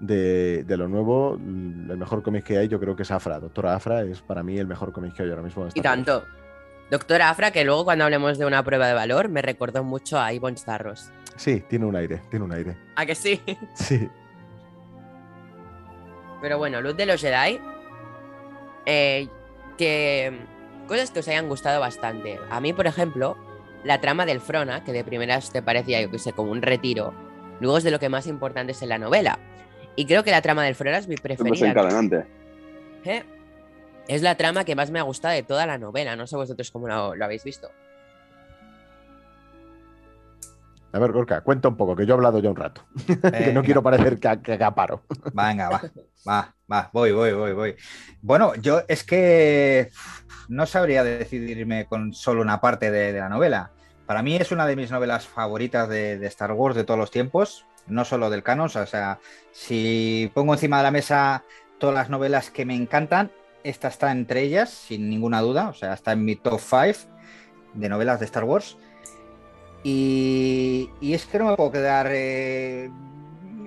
De, 0.00 0.64
lo 0.68 0.86
nuevo, 0.86 1.34
el 1.34 1.96
mejor 1.96 2.22
cómic 2.22 2.44
que 2.44 2.58
hay, 2.58 2.68
yo 2.68 2.78
creo 2.78 2.94
que 2.94 3.02
es 3.02 3.10
Afra. 3.10 3.40
Doctora 3.40 3.74
Afra 3.74 4.02
es 4.02 4.20
para 4.20 4.42
mí 4.42 4.58
el 4.58 4.66
mejor 4.66 4.92
cómic 4.92 5.14
que 5.14 5.22
hay 5.22 5.30
ahora 5.30 5.42
mismo. 5.42 5.66
Y 5.74 5.80
tanto. 5.80 6.24
Doctora 6.90 7.30
Afra, 7.30 7.50
que 7.50 7.64
luego 7.64 7.84
cuando 7.84 8.04
hablemos 8.04 8.38
de 8.38 8.44
una 8.44 8.62
prueba 8.62 8.86
de 8.86 8.94
valor, 8.94 9.28
me 9.30 9.40
recordó 9.40 9.82
mucho 9.82 10.20
a 10.20 10.32
Ivonne 10.32 10.56
Starros. 10.56 11.10
Sí, 11.36 11.60
tiene 11.68 11.84
un 11.86 11.96
aire, 11.96 12.22
tiene 12.30 12.44
un 12.44 12.52
aire. 12.52 12.76
¿A 12.96 13.06
que 13.06 13.14
sí? 13.14 13.40
Sí. 13.74 14.08
Pero 16.40 16.58
bueno, 16.58 16.80
Luz 16.80 16.96
de 16.96 17.06
los 17.06 17.20
Jedi. 17.20 17.60
Eh, 18.86 19.28
que. 19.78 20.38
Cosas 20.86 21.10
que 21.10 21.20
os 21.20 21.28
hayan 21.28 21.48
gustado 21.48 21.80
bastante. 21.80 22.38
A 22.50 22.60
mí, 22.60 22.74
por 22.74 22.86
ejemplo, 22.86 23.38
la 23.84 24.00
trama 24.00 24.26
del 24.26 24.40
Frona, 24.40 24.84
que 24.84 24.92
de 24.92 25.02
primeras 25.02 25.50
te 25.50 25.62
parecía, 25.62 26.02
yo 26.02 26.10
que 26.10 26.18
sé, 26.18 26.32
como 26.34 26.52
un 26.52 26.60
retiro, 26.60 27.14
luego 27.60 27.78
es 27.78 27.84
de 27.84 27.90
lo 27.90 27.98
que 27.98 28.10
más 28.10 28.26
importante 28.26 28.72
es 28.72 28.82
en 28.82 28.90
la 28.90 28.98
novela. 28.98 29.38
Y 29.96 30.04
creo 30.04 30.24
que 30.24 30.30
la 30.30 30.42
trama 30.42 30.62
del 30.64 30.74
Frona 30.74 30.98
es 30.98 31.08
mi 31.08 31.16
preferida. 31.16 31.48
¿Eh? 33.04 33.22
Es 34.08 34.20
la 34.20 34.34
trama 34.34 34.64
que 34.64 34.74
más 34.74 34.90
me 34.90 34.98
ha 34.98 35.02
gustado 35.02 35.34
de 35.34 35.42
toda 35.42 35.64
la 35.66 35.78
novela. 35.78 36.16
No 36.16 36.26
sé 36.26 36.36
vosotros 36.36 36.70
cómo 36.70 36.88
lo 36.88 37.24
habéis 37.24 37.44
visto. 37.44 37.70
A 40.94 41.00
ver, 41.00 41.10
Gorka, 41.10 41.40
cuenta 41.40 41.66
un 41.66 41.76
poco, 41.76 41.96
que 41.96 42.06
yo 42.06 42.14
he 42.14 42.16
hablado 42.16 42.38
ya 42.38 42.48
un 42.48 42.54
rato. 42.54 42.84
que 43.04 43.52
no 43.52 43.64
quiero 43.64 43.82
parecer 43.82 44.20
que, 44.20 44.28
acaparo. 44.28 45.02
Venga, 45.32 45.68
va, 45.68 45.82
va, 46.26 46.54
va, 46.72 46.90
voy, 46.92 47.10
voy, 47.10 47.32
voy, 47.32 47.52
voy. 47.52 47.76
Bueno, 48.22 48.54
yo 48.54 48.82
es 48.86 49.02
que 49.02 49.90
no 50.48 50.66
sabría 50.66 51.02
decidirme 51.02 51.86
con 51.86 52.14
solo 52.14 52.42
una 52.42 52.60
parte 52.60 52.92
de, 52.92 53.12
la 53.12 53.28
novela. 53.28 53.72
Para 54.06 54.22
mí 54.22 54.36
es 54.36 54.52
una 54.52 54.66
de 54.66 54.76
mis 54.76 54.92
novelas 54.92 55.26
favoritas 55.26 55.88
de, 55.88 56.24
Star 56.26 56.52
Wars 56.52 56.76
de 56.76 56.84
todos 56.84 57.00
los 57.00 57.10
tiempos, 57.10 57.66
no 57.88 58.04
solo 58.04 58.30
del 58.30 58.44
canon. 58.44 58.70
O 58.72 58.86
sea, 58.86 59.18
si 59.50 60.30
pongo 60.32 60.52
encima 60.52 60.76
de 60.76 60.84
la 60.84 60.90
mesa 60.92 61.42
todas 61.80 61.96
las 61.96 62.08
novelas 62.08 62.52
que 62.52 62.64
me 62.64 62.76
encantan, 62.76 63.32
esta 63.64 63.88
está 63.88 64.12
entre 64.12 64.42
ellas, 64.42 64.70
sin 64.70 65.10
ninguna 65.10 65.40
duda. 65.40 65.70
O 65.70 65.74
sea, 65.74 65.92
está 65.92 66.12
en 66.12 66.24
mi 66.24 66.36
top 66.36 66.60
5 66.60 67.12
de 67.72 67.88
novelas 67.88 68.20
de 68.20 68.26
Star 68.26 68.44
Wars. 68.44 68.76
Y, 69.84 70.90
es 71.00 71.26
que 71.26 71.38
no 71.38 71.50
me 71.50 71.56
puedo 71.56 71.70
quedar. 71.70 72.08
Eh, 72.10 72.90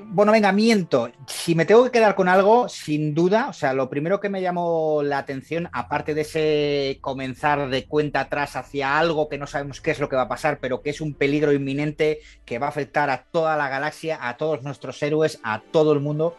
bueno, 0.10 0.32
venga, 0.32 0.52
miento. 0.52 1.12
Si 1.28 1.54
me 1.54 1.66
tengo 1.66 1.84
que 1.86 1.92
quedar 1.92 2.16
con 2.16 2.28
algo, 2.28 2.68
sin 2.68 3.14
duda, 3.14 3.50
o 3.50 3.54
sea, 3.54 3.74
lo 3.74 3.90
primero 3.90 4.20
que 4.20 4.30
me 4.30 4.42
llamó 4.42 5.04
la 5.04 5.20
atención, 5.20 5.70
aparte 5.72 6.16
de 6.16 6.22
ese 6.22 6.98
comenzar 7.02 7.70
de 7.70 7.86
cuenta 7.86 8.22
atrás 8.22 8.56
hacia 8.56 8.98
algo 8.98 9.30
que 9.30 9.38
no 9.38 9.46
sabemos 9.46 9.80
qué 9.80 9.92
es 9.92 10.00
lo 10.00 10.10
que 10.10 10.16
va 10.16 10.24
a 10.24 10.28
pasar, 10.28 10.60
pero 10.60 10.82
que 10.82 10.90
es 10.90 11.02
un 11.02 11.14
peligro 11.14 11.54
inminente 11.54 12.20
que 12.46 12.58
va 12.58 12.66
a 12.66 12.70
afectar 12.70 13.12
a 13.12 13.26
toda 13.32 13.56
la 13.58 13.70
galaxia, 13.70 14.18
a 14.28 14.38
todos 14.38 14.64
nuestros 14.64 15.02
héroes, 15.04 15.40
a 15.44 15.62
todo 15.72 15.94
el 15.94 16.00
mundo, 16.00 16.36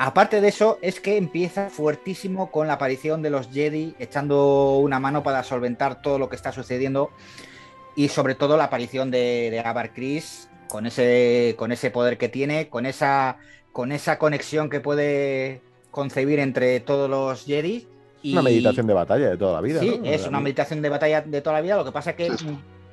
Aparte 0.00 0.40
de 0.40 0.46
eso, 0.46 0.78
es 0.80 1.00
que 1.00 1.16
empieza 1.16 1.70
fuertísimo 1.70 2.52
con 2.52 2.68
la 2.68 2.74
aparición 2.74 3.20
de 3.20 3.30
los 3.30 3.50
Jedi, 3.50 3.96
echando 3.98 4.76
una 4.76 5.00
mano 5.00 5.24
para 5.24 5.42
solventar 5.42 6.00
todo 6.02 6.20
lo 6.20 6.28
que 6.28 6.36
está 6.36 6.52
sucediendo. 6.52 7.10
Y 7.98 8.10
sobre 8.10 8.36
todo 8.36 8.56
la 8.56 8.64
aparición 8.64 9.10
de, 9.10 9.48
de 9.50 9.58
Abar 9.58 9.92
Chris, 9.92 10.48
con 10.68 10.86
ese, 10.86 11.56
con 11.58 11.72
ese 11.72 11.90
poder 11.90 12.16
que 12.16 12.28
tiene, 12.28 12.68
con 12.68 12.86
esa, 12.86 13.38
con 13.72 13.90
esa 13.90 14.20
conexión 14.20 14.70
que 14.70 14.78
puede 14.78 15.62
concebir 15.90 16.38
entre 16.38 16.78
todos 16.78 17.10
los 17.10 17.44
Jedi. 17.44 17.88
Y... 18.22 18.34
Una 18.34 18.42
meditación 18.42 18.86
de 18.86 18.94
batalla 18.94 19.30
de 19.30 19.36
toda 19.36 19.54
la 19.54 19.60
vida. 19.60 19.80
Sí, 19.80 20.00
es 20.04 20.28
una 20.28 20.38
meditación 20.38 20.80
de 20.80 20.88
batalla 20.90 21.22
de 21.22 21.40
toda 21.40 21.56
la 21.56 21.60
vida. 21.60 21.76
Lo 21.76 21.84
que 21.84 21.90
pasa 21.90 22.10
es 22.10 22.16
que 22.16 22.30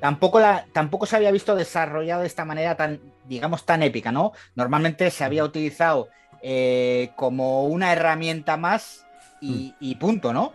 tampoco, 0.00 0.40
la, 0.40 0.66
tampoco 0.72 1.06
se 1.06 1.14
había 1.14 1.30
visto 1.30 1.54
desarrollado 1.54 2.22
de 2.22 2.26
esta 2.26 2.44
manera 2.44 2.76
tan, 2.76 2.98
digamos, 3.28 3.64
tan 3.64 3.84
épica, 3.84 4.10
¿no? 4.10 4.32
Normalmente 4.56 5.08
se 5.12 5.22
había 5.22 5.44
utilizado 5.44 6.08
eh, 6.42 7.10
como 7.14 7.66
una 7.66 7.92
herramienta 7.92 8.56
más 8.56 9.06
y, 9.40 9.72
mm. 9.80 9.98
punto, 10.00 10.32
¿no? 10.32 10.52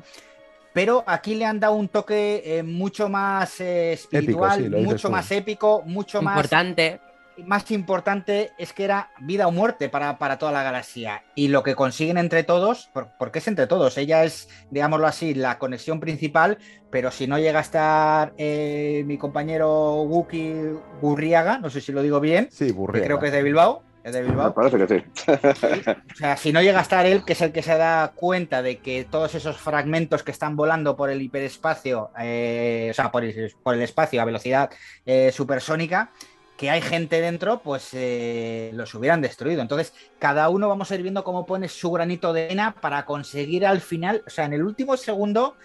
Pero 0.73 1.03
aquí 1.05 1.35
le 1.35 1.45
han 1.45 1.59
dado 1.59 1.75
un 1.75 1.89
toque 1.89 2.41
eh, 2.45 2.63
mucho 2.63 3.09
más 3.09 3.59
eh, 3.59 3.93
espiritual, 3.93 4.69
mucho 4.69 5.09
más 5.09 5.29
épico, 5.31 5.83
mucho 5.85 6.21
más 6.21 6.35
importante. 6.35 6.99
Más 7.45 7.71
importante 7.71 8.51
es 8.57 8.71
que 8.71 8.83
era 8.83 9.09
vida 9.19 9.47
o 9.47 9.51
muerte 9.51 9.89
para, 9.89 10.17
para 10.19 10.37
toda 10.37 10.51
la 10.51 10.63
galaxia. 10.63 11.23
Y 11.33 11.47
lo 11.47 11.63
que 11.63 11.75
consiguen 11.75 12.17
entre 12.17 12.43
todos, 12.43 12.91
porque 13.17 13.39
es 13.39 13.47
entre 13.47 13.67
todos, 13.67 13.97
ella 13.97 14.23
es, 14.25 14.47
digámoslo 14.69 15.07
así, 15.07 15.33
la 15.33 15.57
conexión 15.57 15.99
principal, 15.99 16.57
pero 16.91 17.09
si 17.09 17.25
no 17.27 17.39
llega 17.39 17.59
a 17.59 17.63
estar 17.63 18.33
mi 18.37 19.17
compañero 19.17 20.03
Wookie 20.03 20.73
Burriaga, 21.01 21.57
no 21.57 21.69
sé 21.69 21.81
si 21.81 21.91
lo 21.91 22.03
digo 22.03 22.19
bien, 22.19 22.49
sí, 22.51 22.75
creo 22.91 23.19
que 23.19 23.27
es 23.27 23.31
de 23.31 23.41
Bilbao, 23.41 23.81
¿Es 24.03 24.13
de 24.13 24.23
Bilbao? 24.23 24.53
parece 24.53 24.77
que 24.77 24.87
sí. 24.87 25.03
O 25.27 26.15
sea, 26.15 26.35
si 26.35 26.51
no 26.51 26.61
llega 26.61 26.79
a 26.79 26.81
estar 26.81 27.05
él, 27.05 27.23
que 27.23 27.33
es 27.33 27.41
el 27.41 27.51
que 27.51 27.61
se 27.61 27.77
da 27.77 28.13
cuenta 28.15 28.61
de 28.61 28.79
que 28.79 29.05
todos 29.05 29.35
esos 29.35 29.57
fragmentos 29.57 30.23
que 30.23 30.31
están 30.31 30.55
volando 30.55 30.95
por 30.95 31.09
el 31.09 31.21
hiperespacio, 31.21 32.09
eh, 32.19 32.87
o 32.91 32.93
sea, 32.93 33.11
por 33.11 33.23
el, 33.23 33.81
espacio 33.81 34.21
a 34.21 34.25
velocidad 34.25 34.71
eh, 35.05 35.31
supersónica, 35.31 36.11
que 36.57 36.69
hay 36.69 36.81
gente 36.81 37.21
dentro, 37.21 37.61
pues 37.61 37.89
eh, 37.93 38.71
los 38.73 38.93
hubieran 38.95 39.21
destruido. 39.21 39.61
Entonces, 39.61 39.93
cada 40.19 40.49
uno 40.49 40.67
vamos 40.67 40.91
a 40.91 40.95
ir 40.95 41.03
viendo 41.03 41.23
cómo 41.23 41.45
pone 41.45 41.67
su 41.67 41.91
granito 41.91 42.33
de 42.33 42.45
arena 42.45 42.75
para 42.79 43.05
conseguir 43.05 43.65
al 43.65 43.81
final, 43.81 44.23
o 44.25 44.29
sea, 44.29 44.45
en 44.45 44.53
el 44.53 44.63
último 44.63 44.97
segundo, 44.97 45.55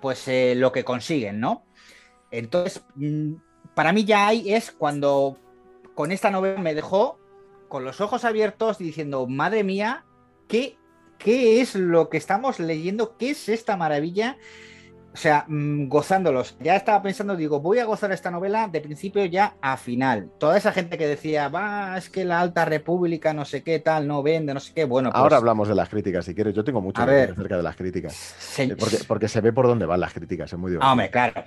pues 0.00 0.28
lo 0.56 0.72
que 0.72 0.84
consiguen, 0.84 1.40
¿no? 1.40 1.64
Entonces, 2.30 2.82
mm, 2.96 3.34
para 3.74 3.92
mí 3.92 4.04
ya 4.04 4.28
hay 4.28 4.52
es 4.52 4.72
cuando 4.72 5.38
con 5.94 6.10
esta 6.10 6.30
novela 6.30 6.60
me 6.60 6.74
dejó 6.74 7.18
con 7.72 7.86
los 7.86 8.02
ojos 8.02 8.26
abiertos 8.26 8.76
diciendo, 8.76 9.26
madre 9.26 9.64
mía, 9.64 10.04
¿qué, 10.46 10.76
qué 11.16 11.62
es 11.62 11.74
lo 11.74 12.10
que 12.10 12.18
estamos 12.18 12.60
leyendo? 12.60 13.16
¿Qué 13.16 13.30
es 13.30 13.48
esta 13.48 13.78
maravilla? 13.78 14.36
O 15.14 15.16
sea, 15.16 15.46
mm, 15.48 15.88
gozándolos. 15.88 16.54
Ya 16.60 16.76
estaba 16.76 17.00
pensando, 17.00 17.34
digo, 17.34 17.60
voy 17.60 17.78
a 17.78 17.86
gozar 17.86 18.12
esta 18.12 18.30
novela 18.30 18.68
de 18.68 18.82
principio 18.82 19.24
ya 19.24 19.54
a 19.62 19.78
final. 19.78 20.30
Toda 20.38 20.58
esa 20.58 20.72
gente 20.72 20.98
que 20.98 21.06
decía, 21.06 21.48
va, 21.48 21.96
es 21.96 22.10
que 22.10 22.26
la 22.26 22.40
Alta 22.40 22.66
República, 22.66 23.32
no 23.32 23.46
sé 23.46 23.62
qué 23.62 23.78
tal, 23.78 24.06
no 24.06 24.22
vende, 24.22 24.52
no 24.52 24.60
sé 24.60 24.74
qué. 24.74 24.84
Bueno, 24.84 25.08
ahora 25.10 25.30
pues 25.30 25.38
hablamos 25.38 25.68
de 25.68 25.74
las 25.74 25.88
críticas, 25.88 26.26
si 26.26 26.34
quieres. 26.34 26.54
Yo 26.54 26.64
tengo 26.64 26.82
mucho 26.82 27.02
que 27.02 27.10
ver 27.10 27.30
acerca 27.30 27.56
de 27.56 27.62
las 27.62 27.76
críticas. 27.76 28.58
Eh, 28.58 28.76
porque, 29.08 29.28
se 29.28 29.40
ve 29.40 29.54
por 29.54 29.66
dónde 29.66 29.86
van 29.86 30.00
las 30.00 30.12
críticas, 30.12 30.52
es 30.52 30.58
muy 30.58 30.72
divertido. 30.72 30.86
Ah, 30.90 30.92
hombre, 30.92 31.10
claro. 31.10 31.44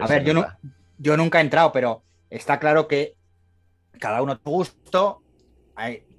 a 0.00 0.06
ver, 0.06 0.24
yo, 0.24 0.42
yo 0.96 1.18
nunca 1.18 1.36
he 1.36 1.42
entrado, 1.42 1.70
pero 1.70 2.02
está 2.30 2.58
claro 2.58 2.88
que 2.88 3.14
cada 3.98 4.22
uno 4.22 4.38
tu 4.38 4.50
gusto, 4.50 5.22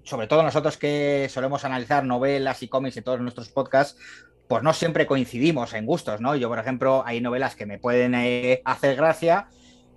sobre 0.03 0.27
todo 0.27 0.43
nosotros 0.43 0.77
que 0.77 1.27
solemos 1.29 1.65
analizar 1.65 2.03
novelas 2.03 2.63
y 2.63 2.67
cómics 2.67 2.97
en 2.97 3.03
todos 3.03 3.19
nuestros 3.19 3.49
podcasts, 3.49 3.99
pues 4.47 4.63
no 4.63 4.73
siempre 4.73 5.05
coincidimos 5.05 5.73
en 5.73 5.85
gustos, 5.85 6.21
¿no? 6.21 6.35
Yo, 6.35 6.47
por 6.47 6.59
ejemplo, 6.59 7.03
hay 7.05 7.19
novelas 7.19 7.55
que 7.55 7.65
me 7.65 7.79
pueden 7.79 8.15
eh, 8.15 8.61
hacer 8.63 8.95
gracia 8.95 9.47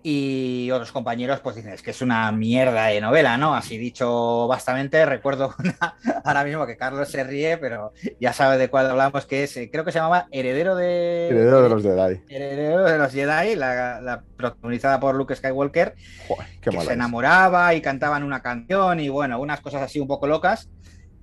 y 0.03 0.71
otros 0.71 0.93
compañeros 0.93 1.41
pues 1.41 1.57
dicen, 1.57 1.73
es 1.73 1.83
que 1.83 1.91
es 1.91 2.01
una 2.01 2.33
mierda 2.33 2.87
de 2.87 3.01
novela, 3.01 3.37
¿no? 3.37 3.55
Así 3.55 3.77
dicho 3.77 4.47
bastante, 4.49 5.05
recuerdo 5.05 5.55
ahora 6.25 6.45
mismo 6.45 6.67
que 6.67 6.77
Carlos 6.77 7.09
se 7.09 7.23
ríe, 7.23 7.59
pero 7.59 7.93
ya 8.19 8.33
sabe 8.33 8.57
de 8.57 8.69
cuál 8.69 8.91
hablamos, 8.91 9.27
que 9.27 9.45
es, 9.45 9.57
eh, 9.57 9.69
creo 9.71 9.85
que 9.85 9.93
se 9.93 9.99
llamaba 9.99 10.27
Heredero 10.31 10.75
de... 10.75 11.29
Heredero 11.29 11.63
de 11.63 11.69
los 11.69 11.83
Jedi. 11.83 12.21
Heredero 12.29 12.85
de 12.85 12.99
los 12.99 13.13
Jedi, 13.13 13.57
la, 13.57 14.23
protagonizada 14.37 14.99
por 15.01 15.15
Luke 15.15 15.37
Skywalker, 15.37 15.95
que 16.63 16.73
se 16.81 16.93
enamoraba 16.93 17.75
y 17.75 17.83
cantaban 17.83 18.23
una 18.23 18.41
canción 18.41 19.01
y 19.01 19.11
bueno, 19.11 19.39
unas 19.39 19.61
cosas 19.61 19.83
así 19.83 20.01
un 20.01 20.09
poco 20.09 20.27
locas. 20.27 20.71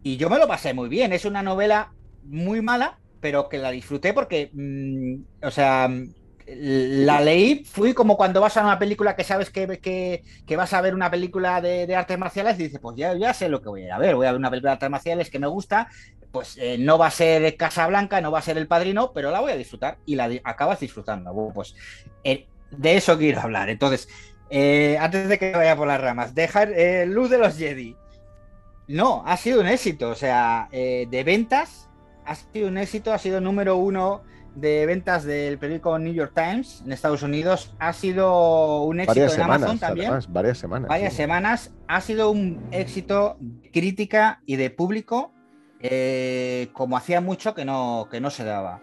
Y 0.03 0.17
yo 0.17 0.30
me 0.30 0.38
lo 0.38 0.47
pasé 0.47 0.73
muy 0.73 0.88
bien, 0.88 1.13
es 1.13 1.25
una 1.25 1.41
novela 1.41 1.93
muy 2.23 2.61
mala, 2.61 2.99
pero 3.19 3.49
que 3.49 3.57
la 3.57 3.71
disfruté 3.71 4.13
porque, 4.13 4.51
mm, 4.53 5.45
o 5.45 5.51
sea, 5.51 5.89
la 6.50 7.20
leí, 7.20 7.66
fui 7.66 7.93
como 7.93 8.16
cuando 8.16 8.39
vas 8.39 8.56
a 8.56 8.64
una 8.64 8.80
película 8.80 9.16
que 9.16 9.26
sabes 9.26 9.50
que, 9.50 10.24
que, 10.45 10.56
vas 10.56 10.74
a 10.74 10.82
ver 10.82 10.95
una 10.95 11.12
película 11.12 11.60
de, 11.60 11.93
artes 11.93 12.18
marciales 12.18 12.58
y 12.60 12.64
dices, 12.64 12.80
pues 12.80 12.95
ya, 12.95 13.14
ya 13.16 13.34
sé 13.34 13.50
lo 13.50 13.62
que 13.62 13.68
voy 13.68 13.89
a 13.89 13.98
ver, 13.98 14.16
voy 14.16 14.28
a 14.28 14.32
ver 14.32 14.39
una 14.39 14.50
película 14.50 14.72
de 14.72 14.74
artes 14.74 14.89
marciales 14.89 15.30
que 15.30 15.39
me 15.39 15.48
gusta, 15.48 15.89
pues 16.32 16.58
eh, 16.58 16.78
no 16.80 16.98
va 16.98 17.08
a 17.08 17.12
ser 17.12 17.58
Casa 17.58 17.86
Blanca, 17.88 18.22
no 18.22 18.32
va 18.32 18.39
a 18.39 18.43
ser 18.43 18.58
El 18.58 18.68
Padrino, 18.68 19.12
pero 19.14 19.30
la 19.30 19.41
voy 19.41 19.52
a 19.52 19.58
disfrutar 19.58 19.98
y 20.06 20.16
la 20.16 20.30
acabas 20.45 20.80
disfrutando. 20.80 21.34
pues 21.54 21.76
eh, 22.24 22.48
de 22.72 22.95
eso 22.95 23.18
quiero 23.18 23.41
hablar. 23.41 23.70
Entonces, 23.70 24.08
eh, 24.50 24.98
antes 25.02 25.28
de 25.28 25.38
que 25.38 25.52
vaya 25.52 25.76
por 25.76 25.88
las 25.88 26.00
ramas, 26.00 26.34
dejar 26.34 26.72
Luz 27.08 27.30
de 27.30 27.39
los 27.39 27.58
Jedi. 27.58 27.95
No, 28.88 29.24
ha 29.26 29.36
sido 29.36 29.60
un 29.60 29.68
éxito, 29.68 30.10
o 30.10 30.16
sea, 30.16 30.70
de 30.72 31.24
ventas, 31.26 31.89
ha 32.26 32.36
sido 32.36 32.70
un 32.70 32.78
éxito, 32.78 33.12
ha 33.12 33.18
sido 33.18 33.41
número 33.41 33.76
uno 33.76 34.24
de 34.60 34.86
ventas 34.88 35.24
del 35.24 35.60
periódico 35.60 35.99
New 35.99 36.14
York 36.14 36.32
Times 36.34 36.82
en 36.84 36.91
Estados 36.91 37.22
Unidos 37.22 37.74
ha 37.78 37.93
sido 37.93 38.84
un 38.84 38.99
éxito 38.99 39.34
en 39.34 39.41
Amazon 39.41 39.78
también. 39.78 40.12
varias 40.30 40.58
semanas. 40.58 40.89
Varias 40.89 41.14
semanas. 41.14 41.74
Ha 41.88 42.01
sido 42.01 42.32
un 42.32 42.68
éxito 42.72 43.38
crítica 43.72 44.41
y 44.45 44.55
de 44.55 44.70
público 44.72 45.34
eh, 45.80 46.70
como 46.74 46.97
hacía 46.97 47.22
mucho 47.22 47.53
que 47.53 47.66
no, 47.66 48.08
que 48.10 48.20
no 48.20 48.32
se 48.32 48.43
daba. 48.43 48.82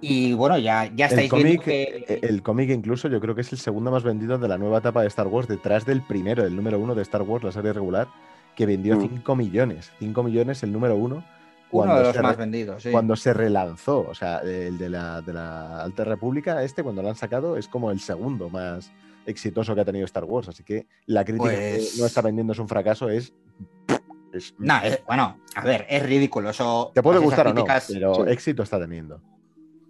Y 0.00 0.32
bueno, 0.32 0.58
ya, 0.58 0.90
ya 0.94 1.06
estáis 1.06 1.32
el 1.32 1.42
viendo 1.42 1.62
que... 1.62 2.04
Eh, 2.08 2.20
el 2.22 2.42
cómic 2.42 2.70
incluso 2.70 3.08
yo 3.08 3.20
creo 3.20 3.34
que 3.34 3.40
es 3.42 3.52
el 3.52 3.58
segundo 3.58 3.90
más 3.90 4.02
vendido 4.02 4.38
de 4.38 4.48
la 4.48 4.56
nueva 4.56 4.78
etapa 4.78 5.02
de 5.02 5.08
Star 5.08 5.26
Wars, 5.26 5.48
detrás 5.48 5.84
del 5.84 6.02
primero, 6.02 6.44
el 6.44 6.56
número 6.56 6.78
uno 6.78 6.94
de 6.94 7.02
Star 7.02 7.22
Wars, 7.22 7.44
la 7.44 7.52
serie 7.52 7.72
regular, 7.72 8.08
que 8.54 8.66
vendió 8.66 8.98
5 8.98 9.34
mm. 9.34 9.38
millones. 9.38 9.92
5 9.98 10.22
millones 10.22 10.62
el 10.62 10.72
número 10.72 10.96
uno 10.96 11.22
uno 11.70 11.98
de 11.98 12.04
los 12.04 12.22
más 12.22 12.36
vendidos, 12.36 12.84
Cuando 12.90 13.16
se 13.16 13.34
relanzó, 13.34 14.06
o 14.08 14.14
sea, 14.14 14.38
el 14.38 14.78
de 14.78 14.88
la, 14.88 15.20
de 15.20 15.32
la 15.32 15.82
Alta 15.82 16.04
República, 16.04 16.62
este, 16.62 16.82
cuando 16.82 17.02
lo 17.02 17.08
han 17.08 17.16
sacado, 17.16 17.56
es 17.56 17.68
como 17.68 17.90
el 17.90 18.00
segundo 18.00 18.48
más 18.48 18.92
exitoso 19.26 19.74
que 19.74 19.80
ha 19.80 19.84
tenido 19.84 20.04
Star 20.04 20.24
Wars. 20.24 20.48
Así 20.48 20.62
que 20.62 20.86
la 21.06 21.24
crítica 21.24 21.50
que 21.50 21.74
pues 21.78 21.98
no 21.98 22.06
está 22.06 22.22
vendiendo 22.22 22.52
es 22.52 22.58
un 22.58 22.68
fracaso, 22.68 23.08
es. 23.08 23.32
bueno, 25.06 25.40
a 25.54 25.64
ver, 25.64 25.86
es 25.88 26.02
ridículo. 26.02 26.50
Eso, 26.50 26.92
Te 26.94 27.02
puede 27.02 27.18
gustar 27.18 27.48
o 27.48 27.54
no, 27.54 27.64
pero 27.88 28.26
éxito 28.26 28.62
está 28.62 28.78
teniendo 28.78 29.20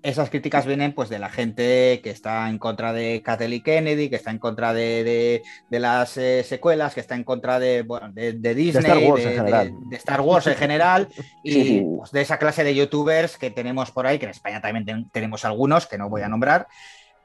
esas 0.02 0.30
críticas 0.30 0.66
vienen 0.66 0.92
pues 0.92 1.08
de 1.08 1.18
la 1.18 1.28
gente 1.28 2.00
que 2.02 2.10
está 2.10 2.48
en 2.48 2.58
contra 2.58 2.92
de 2.92 3.22
Kathleen 3.22 3.62
Kennedy, 3.62 4.08
que 4.08 4.16
está 4.16 4.30
en 4.30 4.38
contra 4.38 4.72
de, 4.72 5.42
las 5.70 6.16
eh, 6.16 6.44
secuelas, 6.44 6.94
que 6.94 7.00
está 7.00 7.14
en 7.14 7.24
contra 7.24 7.58
de, 7.58 7.84
de, 8.12 8.54
Disney, 8.54 8.82
de 8.82 8.88
Star 8.88 8.98
Wars 8.98 9.24
en 9.24 9.34
general, 9.34 9.72
Star 9.92 10.20
Wars 10.20 10.46
en 10.46 10.54
general. 10.54 11.08
Y 11.42 11.80
pues, 11.80 12.12
de 12.12 12.20
esa 12.20 12.38
clase 12.38 12.64
de 12.64 12.74
youtubers 12.74 13.36
que 13.36 13.50
tenemos 13.50 13.90
por 13.90 14.06
ahí, 14.06 14.18
que 14.18 14.26
en 14.26 14.30
España 14.30 14.60
también 14.60 15.08
tenemos 15.12 15.44
algunos, 15.44 15.86
que 15.86 15.98
no 15.98 16.08
voy 16.08 16.22
a 16.22 16.28
nombrar. 16.28 16.66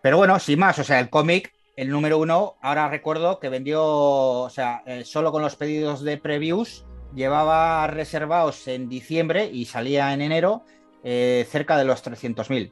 Pero 0.01 0.17
bueno, 0.17 0.39
sin 0.39 0.59
más, 0.59 0.80
o 0.80 0.84
sea, 0.84 0.99
el 0.99 1.09
cómic, 1.09 1.53
el 1.76 1.89
número 1.89 2.17
uno, 2.17 2.55
ahora 2.61 2.89
recuerdo 2.89 3.39
que 3.39 3.49
vendió, 3.49 3.84
o 3.84 4.49
sea, 4.49 4.82
eh, 4.86 5.03
solo 5.05 5.32
con 5.32 5.41
los 5.41 5.55
pedidos 5.55 6.03
de 6.03 6.17
previews, 6.17 6.86
llevaba 7.13 7.86
reservados 7.88 8.67
en 8.67 8.89
diciembre 8.89 9.49
y 9.51 9.65
salía 9.65 10.13
en 10.13 10.22
enero 10.22 10.63
eh, 11.03 11.47
cerca 11.49 11.77
de 11.77 11.85
los 11.85 12.03
300.000. 12.03 12.71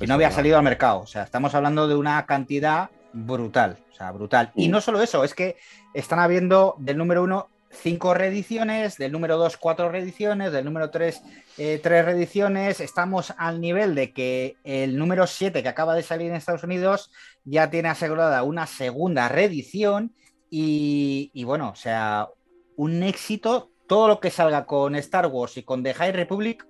y 0.00 0.06
no 0.06 0.14
había 0.14 0.30
salido 0.30 0.56
al 0.56 0.62
mercado. 0.62 1.00
O 1.00 1.06
sea, 1.06 1.22
estamos 1.22 1.54
hablando 1.54 1.88
de 1.88 1.94
una 1.94 2.24
cantidad 2.26 2.90
brutal. 3.12 3.78
O 3.90 3.94
sea, 3.94 4.10
brutal. 4.12 4.52
Y 4.54 4.68
no 4.68 4.80
solo 4.80 5.02
eso, 5.02 5.24
es 5.24 5.34
que 5.34 5.56
están 5.94 6.18
habiendo 6.18 6.74
del 6.78 6.98
número 6.98 7.22
uno 7.22 7.48
cinco 7.70 8.12
reediciones, 8.12 8.98
del 8.98 9.12
número 9.12 9.38
dos 9.38 9.56
cuatro 9.56 9.90
reediciones, 9.90 10.52
del 10.52 10.66
número 10.66 10.90
tres 10.90 11.22
eh, 11.58 11.80
tres 11.82 12.04
reediciones. 12.04 12.80
Estamos 12.80 13.32
al 13.36 13.60
nivel 13.60 13.94
de 13.94 14.12
que 14.12 14.56
el 14.64 14.96
número 14.96 15.26
7 15.26 15.62
que 15.62 15.68
acaba 15.68 15.94
de 15.94 16.02
salir 16.02 16.28
en 16.28 16.36
Estados 16.36 16.64
Unidos 16.64 17.10
ya 17.44 17.70
tiene 17.70 17.88
asegurada 17.88 18.42
una 18.42 18.66
segunda 18.66 19.28
reedición. 19.28 20.14
Y, 20.50 21.30
y 21.34 21.44
bueno, 21.44 21.70
o 21.70 21.76
sea, 21.76 22.28
un 22.76 23.02
éxito. 23.02 23.70
Todo 23.86 24.08
lo 24.08 24.20
que 24.20 24.30
salga 24.30 24.64
con 24.64 24.94
Star 24.96 25.26
Wars 25.26 25.58
y 25.58 25.64
con 25.64 25.82
The 25.82 25.92
High 25.92 26.12
Republic 26.12 26.66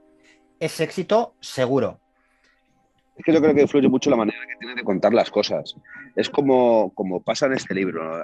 es 0.62 0.80
éxito 0.80 1.34
seguro. 1.40 1.98
Es 3.16 3.24
que 3.24 3.32
yo 3.32 3.40
creo 3.40 3.52
que 3.52 3.62
influye 3.62 3.88
mucho 3.88 4.10
la 4.10 4.16
manera 4.16 4.38
que 4.46 4.56
tiene 4.58 4.76
de 4.76 4.84
contar 4.84 5.12
las 5.12 5.28
cosas. 5.28 5.76
Es 6.14 6.30
como, 6.30 6.92
como 6.94 7.20
pasa 7.20 7.46
en 7.46 7.54
este 7.54 7.74
libro. 7.74 8.00
Una 8.00 8.20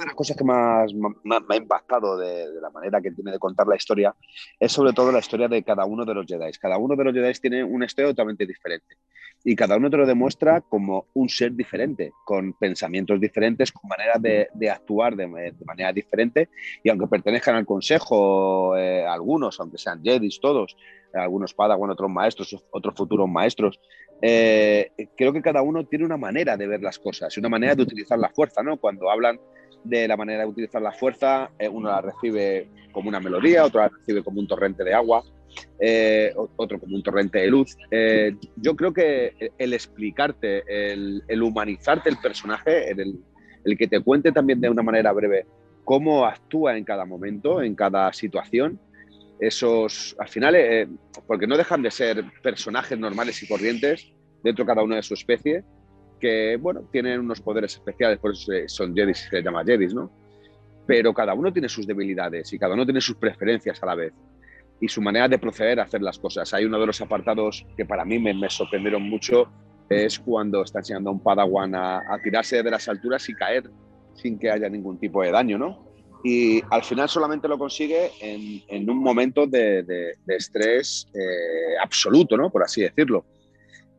de 0.00 0.06
las 0.06 0.14
cosas 0.14 0.36
que 0.36 0.44
más, 0.44 0.92
me 0.94 1.36
ha 1.48 1.56
impactado 1.56 2.18
de, 2.18 2.46
la 2.60 2.68
manera 2.68 3.00
que 3.00 3.10
tiene 3.10 3.32
de 3.32 3.38
contar 3.38 3.66
la 3.66 3.76
historia 3.76 4.14
es 4.60 4.70
sobre 4.70 4.92
todo 4.92 5.10
la 5.10 5.18
historia 5.18 5.48
de 5.48 5.62
cada 5.62 5.86
uno 5.86 6.04
de 6.04 6.12
los 6.14 6.26
Jedi. 6.26 6.52
Cada 6.60 6.76
uno 6.76 6.94
de 6.94 7.04
los 7.04 7.14
Jedi 7.14 7.32
tiene 7.40 7.64
una 7.64 7.86
historia 7.86 8.10
totalmente 8.10 8.46
diferente 8.46 8.96
y 9.44 9.56
cada 9.56 9.76
uno 9.76 9.90
te 9.90 9.96
lo 9.96 10.06
demuestra 10.06 10.60
como 10.60 11.06
un 11.14 11.28
ser 11.28 11.52
diferente, 11.52 12.12
con 12.24 12.52
pensamientos 12.52 13.20
diferentes, 13.20 13.72
con 13.72 13.88
maneras 13.88 14.20
de, 14.22 14.70
actuar 14.70 15.16
de, 15.16 15.26
manera 15.64 15.92
diferente 15.92 16.48
y 16.82 16.90
aunque 16.90 17.06
pertenezcan 17.06 17.56
al 17.56 17.66
consejo, 17.66 18.76
eh, 18.76 19.04
algunos, 19.04 19.58
aunque 19.58 19.78
sean 19.78 20.02
Jedis 20.02 20.38
todos, 20.40 20.76
algunos 21.14 21.54
Padawan, 21.54 21.90
otros 21.90 22.10
maestros, 22.10 22.64
otros 22.70 22.94
futuros 22.94 23.28
maestros, 23.28 23.80
eh, 24.20 24.92
creo 25.16 25.32
que 25.32 25.42
cada 25.42 25.62
uno 25.62 25.84
tiene 25.84 26.04
una 26.04 26.16
manera 26.16 26.56
de 26.56 26.66
ver 26.66 26.80
las 26.80 26.98
cosas 26.98 27.36
y 27.36 27.40
una 27.40 27.48
manera 27.48 27.74
de 27.74 27.82
utilizar 27.82 28.18
la 28.18 28.30
fuerza, 28.30 28.62
¿no? 28.62 28.76
Cuando 28.76 29.10
hablan 29.10 29.40
de 29.84 30.06
la 30.06 30.16
manera 30.16 30.44
de 30.44 30.48
utilizar 30.48 30.80
la 30.80 30.92
fuerza, 30.92 31.50
eh, 31.58 31.68
uno 31.68 31.88
la 31.88 32.00
recibe 32.00 32.68
como 32.92 33.08
una 33.08 33.18
melodía, 33.18 33.64
otro 33.64 33.80
la 33.80 33.88
recibe 33.88 34.22
como 34.22 34.40
un 34.40 34.46
torrente 34.46 34.84
de 34.84 34.94
agua, 34.94 35.24
eh, 35.80 36.32
otro 36.56 36.78
como 36.78 36.94
un 36.94 37.02
torrente 37.02 37.40
de 37.40 37.48
luz. 37.48 37.76
yo 38.56 38.76
creo 38.76 38.92
que 38.92 39.34
el 39.58 39.72
explicarte, 39.74 40.62
el, 40.68 41.42
humanizarte 41.42 42.08
el 42.08 42.18
personaje, 42.18 42.90
el, 42.90 43.18
el, 43.64 43.76
que 43.76 43.88
te 43.88 44.00
cuente 44.00 44.30
también 44.30 44.60
de 44.60 44.70
una 44.70 44.82
manera 44.82 45.12
breve 45.12 45.46
cómo 45.84 46.24
actúa 46.24 46.76
en 46.76 46.84
cada 46.84 47.04
momento, 47.04 47.60
en 47.60 47.74
cada 47.74 48.12
situación, 48.12 48.78
esos, 49.42 50.14
al 50.20 50.28
final, 50.28 50.54
eh, 50.54 50.88
porque 51.26 51.48
no 51.48 51.56
dejan 51.56 51.82
de 51.82 51.90
ser 51.90 52.24
personajes 52.42 52.96
normales 52.96 53.42
y 53.42 53.48
corrientes 53.48 54.12
dentro 54.42 54.64
de 54.64 54.68
cada 54.68 54.84
una 54.84 54.96
de 54.96 55.02
su 55.02 55.14
especie, 55.14 55.64
que, 56.20 56.56
bueno, 56.56 56.88
tienen 56.92 57.18
unos 57.18 57.40
poderes 57.40 57.74
especiales, 57.74 58.20
por 58.20 58.30
eso 58.30 58.52
son 58.68 58.94
Jedi, 58.94 59.14
se 59.14 59.42
llama 59.42 59.64
Jedi, 59.64 59.88
¿no? 59.88 60.12
Pero 60.86 61.12
cada 61.12 61.34
uno 61.34 61.52
tiene 61.52 61.68
sus 61.68 61.88
debilidades 61.88 62.52
y 62.52 62.58
cada 62.58 62.74
uno 62.74 62.84
tiene 62.84 63.00
sus 63.00 63.16
preferencias 63.16 63.82
a 63.82 63.86
la 63.86 63.96
vez 63.96 64.12
y 64.80 64.86
su 64.86 65.02
manera 65.02 65.26
de 65.28 65.38
proceder 65.38 65.80
a 65.80 65.84
hacer 65.84 66.02
las 66.02 66.20
cosas. 66.20 66.54
Hay 66.54 66.64
uno 66.64 66.78
de 66.78 66.86
los 66.86 67.00
apartados 67.00 67.66
que 67.76 67.84
para 67.84 68.04
mí 68.04 68.20
me, 68.20 68.48
sorprendieron 68.48 69.02
mucho, 69.02 69.50
es 69.88 70.20
cuando 70.20 70.62
está 70.62 70.78
enseñando 70.78 71.10
a 71.10 71.14
un 71.14 71.20
padawan 71.20 71.74
a, 71.74 71.98
a 71.98 72.18
tirarse 72.22 72.62
de 72.62 72.70
las 72.70 72.88
alturas 72.88 73.28
y 73.28 73.34
caer 73.34 73.68
sin 74.14 74.38
que 74.38 74.52
haya 74.52 74.68
ningún 74.68 74.98
tipo 75.00 75.20
de 75.22 75.32
daño, 75.32 75.58
¿no? 75.58 75.91
Y 76.24 76.62
al 76.70 76.84
final 76.84 77.08
solamente 77.08 77.48
lo 77.48 77.58
consigue 77.58 78.10
en, 78.20 78.88
un 78.88 78.98
momento 78.98 79.46
de, 79.46 80.14
estrés 80.28 81.08
eh, 81.14 81.76
absoluto, 81.82 82.36
¿no? 82.36 82.50
Por 82.50 82.62
así 82.62 82.82
decirlo. 82.82 83.24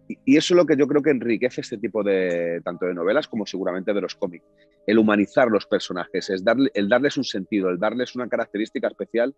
Y, 0.07 0.37
eso 0.37 0.53
es 0.53 0.57
lo 0.57 0.65
que 0.65 0.77
yo 0.77 0.87
creo 0.87 1.01
que 1.01 1.09
enriquece 1.09 1.61
este 1.61 1.77
tipo 1.77 2.03
de, 2.03 2.61
tanto 2.63 2.85
de 2.85 2.93
novelas 2.93 3.27
como 3.27 3.45
seguramente 3.45 3.93
de 3.93 4.01
los 4.01 4.15
cómics. 4.15 4.45
El 4.87 4.99
humanizar 4.99 5.49
los 5.49 5.65
personajes, 5.65 6.29
es 6.29 6.43
darle, 6.43 6.71
el 6.73 6.87
darles 6.87 7.17
un 7.17 7.23
sentido, 7.25 7.69
el 7.69 7.79
darles 7.79 8.15
una 8.15 8.29
característica 8.29 8.87
especial 8.87 9.35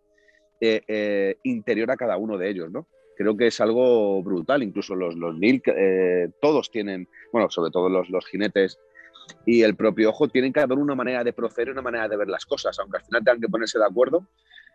eh, 0.62 0.82
eh, 0.88 1.38
interior 1.44 1.90
a 1.92 1.98
cada 1.98 2.18
uno 2.18 2.38
de 2.38 2.50
ellos, 2.50 2.72
¿no? 2.72 2.88
Creo 3.18 3.36
que 3.38 3.48
es 3.48 3.62
algo 3.62 4.22
brutal, 4.22 4.62
incluso 4.62 4.94
los, 4.94 5.16
los 5.16 5.38
Nil, 5.38 5.64
todos 6.42 6.70
tienen, 6.70 7.08
bueno, 7.32 7.50
sobre 7.50 7.72
todo 7.72 7.88
los, 7.88 8.10
los 8.10 8.26
jinetes, 8.26 8.78
y 9.46 9.62
el 9.62 9.76
propio 9.76 10.10
ojo 10.10 10.28
tienen 10.28 10.52
cada 10.52 10.74
uno 10.74 10.84
una 10.84 10.96
manera 10.96 11.24
de 11.24 11.34
proceder 11.34 11.72
una 11.72 11.82
manera 11.82 12.08
de 12.08 12.18
ver 12.18 12.28
las 12.28 12.46
cosas, 12.46 12.78
aunque 12.80 12.98
al 12.98 13.04
final 13.04 13.24
tengan 13.24 13.42
que 13.42 13.50
ponerse 13.50 13.80
de 13.80 13.86
acuerdo 13.86 14.26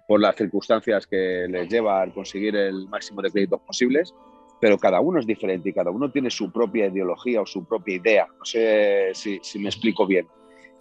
por 0.07 0.21
las 0.21 0.37
circunstancias 0.37 1.07
que 1.07 1.47
les 1.49 1.69
lleva 1.69 2.03
a 2.03 2.13
conseguir 2.13 2.57
el 2.57 2.89
máximo 2.89 3.23
de 3.23 3.31
créditos 3.31 3.61
posibles, 3.61 4.15
pero 4.61 4.77
cada 4.77 5.01
uno 5.01 5.21
es 5.21 5.27
diferente 5.27 5.71
y 5.71 5.73
cada 5.73 5.91
uno 5.91 6.11
tiene 6.11 6.31
su 6.31 6.53
propia 6.53 6.87
ideología 6.87 7.41
o 7.41 7.47
su 7.47 7.65
propia 7.65 7.97
idea. 7.97 8.27
No 8.39 8.45
sé 8.45 9.13
si, 9.15 9.41
me 9.59 9.69
explico 9.69 10.07
bien. 10.07 10.27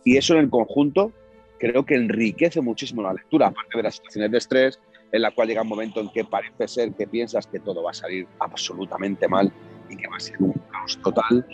Y 0.03 0.17
eso 0.17 0.34
en 0.34 0.39
el 0.39 0.49
conjunto 0.49 1.11
creo 1.59 1.86
que 1.86 1.95
enriquece 1.95 2.61
muchísimo 2.61 3.03
la 3.03 3.13
lectura, 3.13 3.47
aparte 3.47 3.78
de 3.78 3.84
las 3.84 3.95
situaciones 3.95 4.32
de 4.32 4.38
estrés, 4.38 4.80
en 5.11 5.22
la 5.22 5.32
cual 5.32 5.47
llega 5.47 5.61
un 5.61 5.67
momento 5.67 5.99
en 5.99 6.09
que 6.09 6.24
parece 6.26 6.67
ser 6.67 6.93
que 6.93 7.07
piensas 7.07 7.47
que 7.47 7.59
todo 7.59 7.84
va 7.84 7.91
a 7.91 7.93
salir 7.93 8.28
absolutamente 8.39 9.28
mal 9.28 9.51
y 9.89 9.95
que 9.95 10.07
va 10.07 10.17
a 10.17 10.20
ser 10.20 10.36
un 10.39 10.53
caos 10.72 10.99
total. 11.01 11.45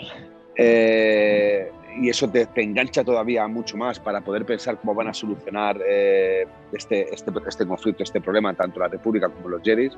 Eh, 0.57 1.71
y 1.97 2.09
eso 2.09 2.29
te, 2.29 2.47
engancha 2.55 3.03
todavía 3.03 3.47
mucho 3.47 3.77
más 3.77 3.99
para 3.99 4.21
poder 4.21 4.45
pensar 4.45 4.77
cómo 4.77 4.93
van 4.93 5.07
a 5.07 5.13
solucionar 5.13 5.79
eh, 5.85 6.45
este, 6.71 7.13
este, 7.13 7.31
este, 7.47 7.65
conflicto, 7.65 8.03
este 8.03 8.21
problema, 8.21 8.53
tanto 8.53 8.79
la 8.79 8.87
República 8.87 9.29
como 9.29 9.49
los 9.49 9.61
Jedi. 9.61 9.89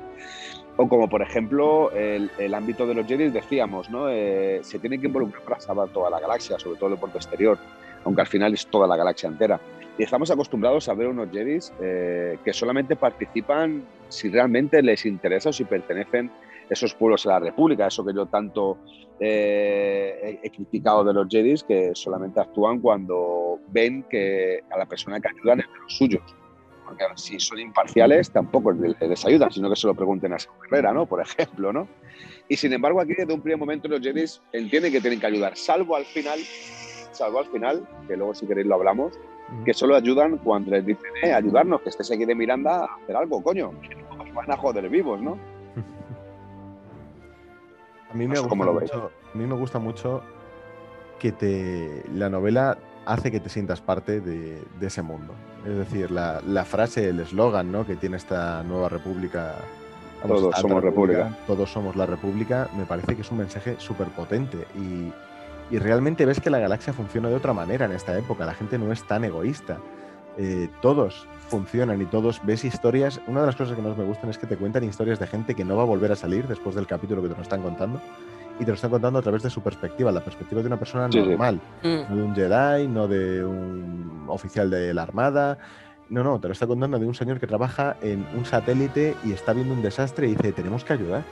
O 0.76 0.88
como, 0.88 1.08
por 1.08 1.22
ejemplo, 1.22 1.90
el, 1.90 2.30
el 2.38 2.54
ámbito 2.54 2.86
de 2.86 2.94
los 2.94 3.06
Jedi, 3.06 3.30
decíamos, 3.30 3.90
¿no? 3.90 4.08
Eh, 4.08 4.60
se 4.62 4.78
tiene 4.78 5.00
que 5.00 5.06
involucrar 5.06 5.42
para 5.42 5.60
salvar 5.60 5.88
toda 5.88 6.08
la 6.08 6.20
galaxia, 6.20 6.58
sobre 6.58 6.78
todo 6.78 6.90
el 6.90 6.98
puerto 6.98 7.18
exterior, 7.18 7.58
aunque 8.04 8.20
al 8.20 8.28
final 8.28 8.54
es 8.54 8.66
toda 8.66 8.86
la 8.86 8.96
galaxia 8.96 9.28
entera. 9.28 9.60
Y 9.98 10.04
estamos 10.04 10.30
acostumbrados 10.30 10.88
a 10.88 10.94
ver 10.94 11.08
unos 11.08 11.28
Jedi 11.32 11.58
eh, 11.80 12.38
que 12.44 12.52
solamente 12.52 12.94
participan 12.94 13.82
si 14.08 14.28
realmente 14.28 14.80
les 14.82 15.04
interesa 15.04 15.48
o 15.48 15.52
si 15.52 15.64
pertenecen 15.64 16.30
esos 16.70 16.94
pueblos 16.94 17.24
de 17.24 17.30
la 17.30 17.40
República, 17.40 17.86
eso 17.86 18.04
que 18.04 18.14
yo 18.14 18.26
tanto 18.26 18.78
eh, 19.20 20.38
he 20.42 20.50
criticado 20.50 21.04
de 21.04 21.12
los 21.12 21.28
Jedi, 21.28 21.54
que 21.66 21.90
solamente 21.94 22.40
actúan 22.40 22.80
cuando 22.80 23.58
ven 23.68 24.04
que 24.04 24.60
a 24.70 24.78
la 24.78 24.86
persona 24.86 25.20
que 25.20 25.28
ayudan 25.28 25.60
es 25.60 25.66
de 25.66 25.78
los 25.78 25.96
suyos. 25.96 26.22
Porque 26.84 27.04
si 27.16 27.38
son 27.38 27.58
imparciales, 27.58 28.30
tampoco 28.30 28.72
les 28.72 29.24
ayudan, 29.26 29.50
sino 29.52 29.68
que 29.68 29.76
se 29.76 29.86
lo 29.86 29.94
pregunten 29.94 30.32
a 30.32 30.38
su 30.38 30.48
carrera, 30.58 30.92
¿no? 30.92 31.04
Por 31.04 31.20
ejemplo, 31.20 31.72
¿no? 31.72 31.86
Y 32.48 32.56
sin 32.56 32.72
embargo, 32.72 33.00
aquí 33.00 33.14
desde 33.14 33.34
un 33.34 33.42
primer 33.42 33.58
momento 33.58 33.88
los 33.88 34.00
Jedi 34.00 34.24
entienden 34.52 34.92
que 34.92 35.00
tienen 35.00 35.20
que 35.20 35.26
ayudar, 35.26 35.56
salvo 35.56 35.96
al 35.96 36.06
final, 36.06 36.38
salvo 37.12 37.40
al 37.40 37.46
final, 37.46 37.86
que 38.06 38.16
luego 38.16 38.34
si 38.34 38.46
queréis 38.46 38.66
lo 38.66 38.76
hablamos, 38.76 39.18
que 39.64 39.74
solo 39.74 39.96
ayudan 39.96 40.38
cuando 40.38 40.70
les 40.70 40.84
dicen, 40.84 41.10
eh, 41.22 41.32
ayudarnos, 41.32 41.80
que 41.82 41.90
estés 41.90 42.10
aquí 42.10 42.24
de 42.24 42.34
Miranda 42.34 42.84
a 42.84 42.96
hacer 43.02 43.16
algo, 43.16 43.42
coño, 43.42 43.72
que 43.80 43.94
nos 43.94 44.32
van 44.34 44.50
a 44.50 44.56
joder 44.56 44.88
vivos, 44.88 45.20
¿no? 45.20 45.38
A 48.10 48.14
mí, 48.14 48.26
me 48.26 48.38
gusta 48.38 48.54
mucho, 48.54 49.10
a 49.34 49.36
mí 49.36 49.46
me 49.46 49.54
gusta 49.54 49.78
mucho 49.78 50.22
que 51.18 51.32
te, 51.32 52.04
la 52.14 52.30
novela 52.30 52.78
hace 53.04 53.30
que 53.30 53.40
te 53.40 53.48
sientas 53.48 53.80
parte 53.80 54.20
de, 54.20 54.62
ese 54.80 55.02
mundo. 55.02 55.34
Es 55.66 55.76
decir, 55.76 56.10
la, 56.10 56.64
frase, 56.64 57.08
el 57.08 57.20
eslogan 57.20 57.72
¿no? 57.72 57.86
que 57.86 57.96
tiene 57.96 58.16
esta 58.16 58.62
nueva 58.62 58.88
república. 58.88 59.56
todos 60.26 60.54
somos 60.56 60.82
república, 60.82 61.36
Todos 61.46 61.70
somos 61.70 61.96
la 61.96 62.06
república. 62.06 62.68
Me 62.76 62.84
parece 62.84 63.16
que 63.16 63.22
es 63.22 63.30
un 63.30 63.38
mensaje 63.38 63.76
súper 63.78 64.08
potente 64.08 64.66
y, 64.76 65.12
y, 65.74 65.78
realmente 65.78 66.26
ves 66.26 66.40
que 66.40 66.50
la 66.50 66.58
galaxia 66.58 66.92
funciona 66.92 67.28
de 67.28 67.34
otra 67.34 67.52
manera 67.52 67.86
en 67.86 67.92
esta 67.92 68.16
época. 68.16 68.46
La 68.46 68.54
gente 68.54 68.78
no 68.78 68.92
es 68.92 69.02
tan 69.04 69.24
egoísta. 69.24 69.78
Eh, 70.36 70.68
todos 70.80 71.26
funcionan 71.48 72.00
y 72.00 72.06
todos 72.06 72.40
ves 72.44 72.64
historias. 72.64 73.20
Una 73.26 73.40
de 73.40 73.46
las 73.46 73.56
cosas 73.56 73.74
que 73.74 73.82
más 73.82 73.96
me 73.96 74.04
gustan 74.04 74.30
es 74.30 74.38
que 74.38 74.46
te 74.46 74.56
cuentan 74.56 74.84
historias 74.84 75.18
de 75.18 75.26
gente 75.26 75.54
que 75.54 75.64
no 75.64 75.76
va 75.76 75.82
a 75.82 75.86
volver 75.86 76.12
a 76.12 76.16
salir 76.16 76.46
después 76.46 76.74
del 76.74 76.86
capítulo 76.86 77.22
que 77.22 77.28
te 77.28 77.34
lo 77.34 77.42
están 77.42 77.62
contando. 77.62 78.00
Y 78.60 78.64
te 78.64 78.66
lo 78.66 78.74
están 78.74 78.90
contando 78.90 79.20
a 79.20 79.22
través 79.22 79.42
de 79.42 79.50
su 79.50 79.60
perspectiva, 79.62 80.10
la 80.10 80.20
perspectiva 80.20 80.60
de 80.60 80.66
una 80.66 80.78
persona 80.78 81.06
normal, 81.08 81.60
mm. 81.82 82.10
no 82.10 82.16
de 82.16 82.22
un 82.22 82.34
Jedi, 82.34 82.88
no 82.88 83.06
de 83.06 83.44
un 83.44 84.24
oficial 84.26 84.68
de 84.68 84.92
la 84.92 85.02
Armada. 85.02 85.58
No, 86.08 86.24
no, 86.24 86.40
te 86.40 86.48
lo 86.48 86.52
está 86.52 86.66
contando 86.66 86.98
de 86.98 87.06
un 87.06 87.14
señor 87.14 87.38
que 87.38 87.46
trabaja 87.46 87.96
en 88.00 88.26
un 88.36 88.44
satélite 88.44 89.14
y 89.24 89.32
está 89.32 89.52
viendo 89.52 89.74
un 89.74 89.82
desastre 89.82 90.26
y 90.26 90.34
dice, 90.34 90.52
tenemos 90.52 90.84
que 90.84 90.94
ayudar 90.94 91.22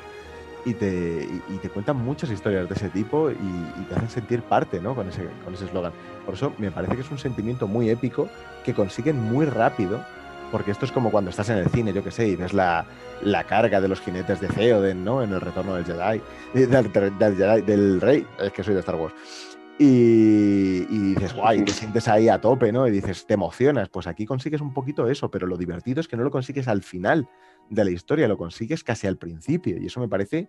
y 0.66 0.74
te, 0.74 1.70
cuentan 1.72 1.96
muchas 1.96 2.28
historias 2.30 2.68
de 2.68 2.74
ese 2.74 2.88
tipo 2.88 3.30
y, 3.30 3.84
te 3.88 3.94
hacen 3.94 4.10
sentir 4.10 4.42
parte 4.42 4.80
¿no? 4.80 4.96
con 4.96 5.08
ese 5.08 5.28
con 5.44 5.54
ese 5.54 5.64
eslogan. 5.64 5.92
Por 6.24 6.34
eso 6.34 6.52
me 6.58 6.72
parece 6.72 6.96
que 6.96 7.02
es 7.02 7.10
un 7.10 7.18
sentimiento 7.18 7.68
muy 7.68 7.88
épico 7.88 8.28
que 8.64 8.74
consiguen 8.74 9.16
muy 9.22 9.46
rápido, 9.46 10.00
porque 10.50 10.72
esto 10.72 10.84
es 10.84 10.90
como 10.90 11.12
cuando 11.12 11.30
estás 11.30 11.48
en 11.50 11.58
el 11.58 11.68
cine, 11.68 11.92
yo 11.92 12.02
que 12.02 12.10
sé, 12.10 12.26
y 12.26 12.36
ves 12.36 12.52
la, 12.52 12.84
la 13.22 13.44
carga 13.44 13.80
de 13.80 13.86
los 13.86 14.00
jinetes 14.00 14.40
de 14.40 14.48
Theoden, 14.48 15.04
¿no? 15.04 15.22
En 15.22 15.32
el 15.32 15.40
retorno 15.40 15.76
del 15.76 15.84
Jedi, 15.84 16.20
eh, 16.54 16.66
del, 16.66 17.64
del, 17.64 18.00
rey, 18.00 18.26
es 18.40 18.52
que 18.52 18.64
soy 18.64 18.74
de 18.74 18.80
Star 18.80 18.96
Wars. 18.96 19.14
Y, 19.78 20.86
y, 20.88 21.14
dices, 21.14 21.34
guay, 21.34 21.62
te 21.62 21.72
sientes 21.72 22.08
ahí 22.08 22.28
a 22.28 22.40
tope, 22.40 22.72
¿no? 22.72 22.88
Y 22.88 22.90
dices, 22.90 23.26
te 23.26 23.34
emocionas. 23.34 23.88
Pues 23.90 24.06
aquí 24.06 24.24
consigues 24.24 24.62
un 24.62 24.72
poquito 24.72 25.06
eso, 25.08 25.30
pero 25.30 25.46
lo 25.46 25.56
divertido 25.56 26.00
es 26.00 26.08
que 26.08 26.16
no 26.16 26.24
lo 26.24 26.30
consigues 26.30 26.66
al 26.66 26.82
final 26.82 27.28
de 27.70 27.84
la 27.84 27.90
historia, 27.90 28.28
lo 28.28 28.36
consigues 28.36 28.84
casi 28.84 29.06
al 29.06 29.16
principio 29.16 29.76
y 29.78 29.86
eso 29.86 30.00
me 30.00 30.08
parece 30.08 30.48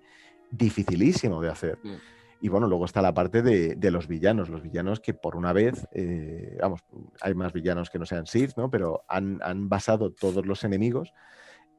dificilísimo 0.52 1.42
de 1.42 1.50
hacer. 1.50 1.80
Mm. 1.84 1.96
Y 2.40 2.50
bueno, 2.50 2.68
luego 2.68 2.86
está 2.86 3.02
la 3.02 3.14
parte 3.14 3.42
de, 3.42 3.92
los 3.92 4.08
villanos, 4.08 4.50
los 4.50 4.62
villanos 4.62 5.00
que 5.00 5.14
por 5.14 5.36
una 5.36 5.54
vez, 5.54 5.88
eh, 5.94 6.56
vamos, 6.62 6.82
hay 7.22 7.34
más 7.34 7.52
villanos 7.52 7.90
que 7.90 7.98
no 7.98 8.06
sean 8.06 8.28
Sith, 8.28 8.52
¿no? 8.58 8.70
Pero 8.70 9.04
han, 9.08 9.40
basado 9.70 10.12
todos 10.12 10.46
los 10.46 10.64
enemigos 10.64 11.14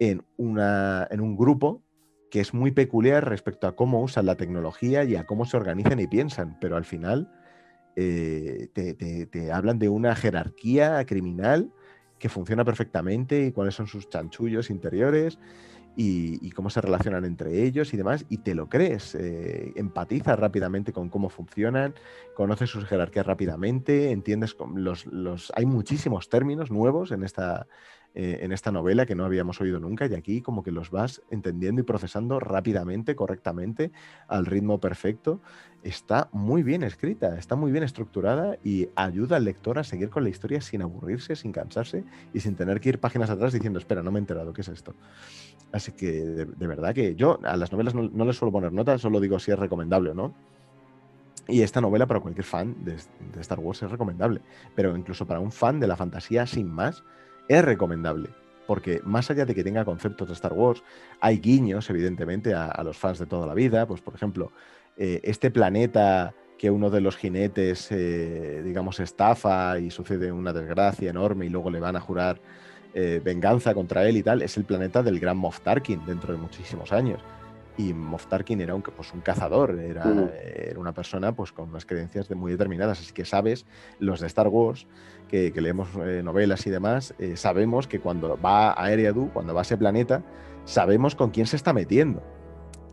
en, 0.01 0.25
una, 0.37 1.07
en 1.11 1.21
un 1.21 1.37
grupo 1.37 1.85
que 2.31 2.41
es 2.41 2.55
muy 2.55 2.73
peculiar 2.73 3.29
respecto 3.29 3.69
a 3.69 3.77
cómo 3.77 4.03
usan 4.03 4.27
la 4.27 4.35
tecnología 4.35 5.05
y 5.05 5.15
a 5.15 5.27
cómo 5.27 5.45
se 5.45 5.57
organizan 5.57 6.01
y 6.01 6.09
piensan, 6.09 6.59
pero 6.61 6.77
al 6.77 6.85
final 6.85 7.31
eh, 7.97 8.69
te, 8.75 9.53
hablan 9.53 9.79
de 9.79 9.89
una 9.89 10.15
jerarquía 10.15 11.05
criminal 11.07 11.73
que 12.19 12.29
funciona 12.29 12.65
perfectamente 12.65 13.47
y 13.47 13.53
cuáles 13.53 13.75
son 13.75 13.87
sus 13.87 14.09
chanchullos 14.09 14.71
interiores 14.71 15.39
y, 16.01 16.51
cómo 16.53 16.71
se 16.71 16.81
relacionan 16.81 17.25
entre 17.25 17.65
ellos 17.65 17.93
y 17.93 17.97
demás, 17.97 18.25
y 18.29 18.39
te 18.39 18.55
lo 18.55 18.69
crees, 18.69 19.17
eh, 19.17 19.73
empatizas 19.75 20.39
rápidamente 20.39 20.93
con 20.93 21.09
cómo 21.09 21.29
funcionan, 21.29 21.93
conoces 22.37 22.71
sus 22.71 22.85
jerarquías 22.85 23.27
rápidamente, 23.27 24.13
entiendes 24.13 24.57
los, 24.77 25.07
los... 25.07 25.53
Hay 25.57 25.67
muchísimos 25.67 26.29
términos 26.29 26.71
nuevos 26.71 27.11
en 27.11 27.25
esta, 27.25 27.67
eh, 28.15 28.41
en 28.43 28.53
esta 28.53 28.73
novela 28.73 29.07
que 29.07 29.15
no 29.15 29.25
habíamos 29.25 29.61
oído 29.61 29.79
nunca 29.79 30.07
y 30.07 30.15
aquí 30.15 30.41
como 30.41 30.63
que 30.63 30.73
los 30.73 30.91
vas 30.91 31.23
entendiendo 31.31 31.83
y 31.83 31.85
procesando 31.85 32.41
rápidamente, 32.41 33.15
correctamente, 33.15 33.93
al 34.27 34.47
ritmo 34.47 34.81
perfecto. 34.81 35.41
Está 35.83 36.29
muy 36.33 36.63
bien 36.63 36.83
escrita, 36.83 37.39
está 37.39 37.55
muy 37.55 37.71
bien 37.71 37.85
estructurada 37.85 38.59
y 38.65 38.89
ayuda 38.97 39.37
al 39.37 39.45
lector 39.45 39.79
a 39.79 39.85
seguir 39.85 40.11
con 40.11 40.25
la 40.25 40.31
historia 40.31 40.61
sin 40.61 40.83
aburrirse, 40.83 41.37
sin 41.37 41.53
cansarse 41.53 42.03
y 42.33 42.41
sin 42.41 42.57
tener 42.57 42.81
que 42.81 42.89
ir 42.89 42.99
páginas 42.99 43.31
atrás 43.31 43.53
diciendo, 43.53 43.79
espera, 43.79 44.03
no 44.03 44.11
me 44.11 44.19
he 44.19 44.21
enterado, 44.21 44.53
¿qué 44.53 44.63
es 44.63 44.69
esto? 44.69 44.95
Así 45.71 45.93
que 45.93 46.11
de, 46.11 46.67
verdad 46.67 46.95
que 46.95 47.15
yo 47.15 47.39
a 47.45 47.57
las 47.57 47.71
novelas 47.71 47.95
no, 47.95 48.25
les 48.25 48.37
suelo 48.37 48.51
poner 48.51 48.73
notas, 48.73 49.01
solo 49.01 49.21
digo 49.21 49.39
si 49.39 49.51
es 49.51 49.59
recomendable 49.59 50.11
o 50.11 50.15
no. 50.15 50.35
Y 51.47 51.63
esta 51.63 51.81
novela 51.81 52.07
para 52.07 52.21
cualquier 52.21 52.45
fan 52.45 52.85
de, 52.85 52.97
de, 52.97 53.41
Star 53.41 53.59
Wars 53.59 53.83
es 53.83 53.91
recomendable, 53.91 54.43
pero 54.75 54.97
incluso 54.97 55.27
para 55.27 55.41
un 55.41 55.53
fan 55.53 55.79
de 55.79 55.87
la 55.87 55.97
fantasía 55.97 56.47
sin 56.47 56.71
más, 56.71 57.05
es 57.49 57.65
recomendable. 57.65 58.31
Porque 58.67 59.01
más 59.05 59.31
allá 59.31 59.47
de 59.47 59.55
que 59.55 59.65
tenga 59.65 59.85
conceptos 59.85 60.29
de 60.29 60.35
Star 60.35 60.53
Wars, 60.53 60.83
hay 61.21 61.39
guiños, 61.39 61.89
evidentemente, 61.89 62.55
a, 62.55 62.83
los 62.85 62.99
fans 62.99 63.19
de 63.19 63.27
toda 63.27 63.47
la 63.47 63.55
vida. 63.55 63.87
Pues, 63.87 64.03
por 64.03 64.15
ejemplo, 64.15 64.53
eh, 64.97 65.21
este 65.23 65.51
planeta 65.51 66.35
que 66.59 66.71
uno 66.71 66.91
de 66.91 67.01
los 67.01 67.17
jinetes, 67.17 67.89
eh, 67.91 68.63
digamos, 68.65 69.01
estafa 69.01 69.79
y 69.79 69.91
sucede 69.91 70.33
una 70.33 70.53
desgracia 70.53 71.09
enorme 71.09 71.47
y 71.47 71.49
luego 71.49 71.71
le 71.71 71.81
van 71.81 71.97
a 71.97 72.01
jurar 72.01 72.41
eh, 72.95 73.21
venganza 73.25 73.75
contra 73.75 74.07
él 74.07 74.17
y 74.17 74.23
tal, 74.23 74.43
es 74.43 74.57
el 74.57 74.65
planeta 74.65 75.03
del 75.03 75.21
gran 75.21 75.37
Moff 75.37 75.61
Tarkin 75.61 76.05
dentro 76.05 76.33
de 76.33 76.39
muchísimos 76.39 76.93
años. 76.93 77.21
Y 77.79 77.95
Moff 77.95 78.27
Tarkin 78.27 78.61
era 78.61 78.75
un, 78.75 78.83
pues, 78.83 79.15
un 79.15 79.21
cazador, 79.21 79.79
era, 79.79 80.05
era, 80.45 80.79
una 80.79 80.93
persona 80.93 81.35
pues, 81.35 81.53
con 81.53 81.71
unas 81.71 81.87
creencias 81.87 82.29
de 82.29 82.35
muy 82.35 82.53
determinadas. 82.53 83.01
Así 83.01 83.15
que 83.15 83.25
sabes, 83.25 83.65
los 84.01 84.21
de 84.21 84.27
Star 84.27 84.49
Wars, 84.49 84.87
que, 85.29 85.53
leemos 85.55 85.89
eh, 86.05 86.23
novelas 86.25 86.67
y 86.67 86.71
demás, 86.71 87.15
eh, 87.19 87.37
sabemos 87.37 87.87
que 87.87 88.01
cuando 88.01 88.39
va 88.41 88.75
a 88.77 88.93
Eriadu, 88.93 89.31
cuando 89.33 89.55
va 89.55 89.61
a 89.61 89.63
ese 89.63 89.77
planeta, 89.77 90.23
sabemos 90.65 91.15
con 91.15 91.31
quién 91.31 91.47
se 91.47 91.57
está 91.57 91.73
metiendo. 91.73 92.23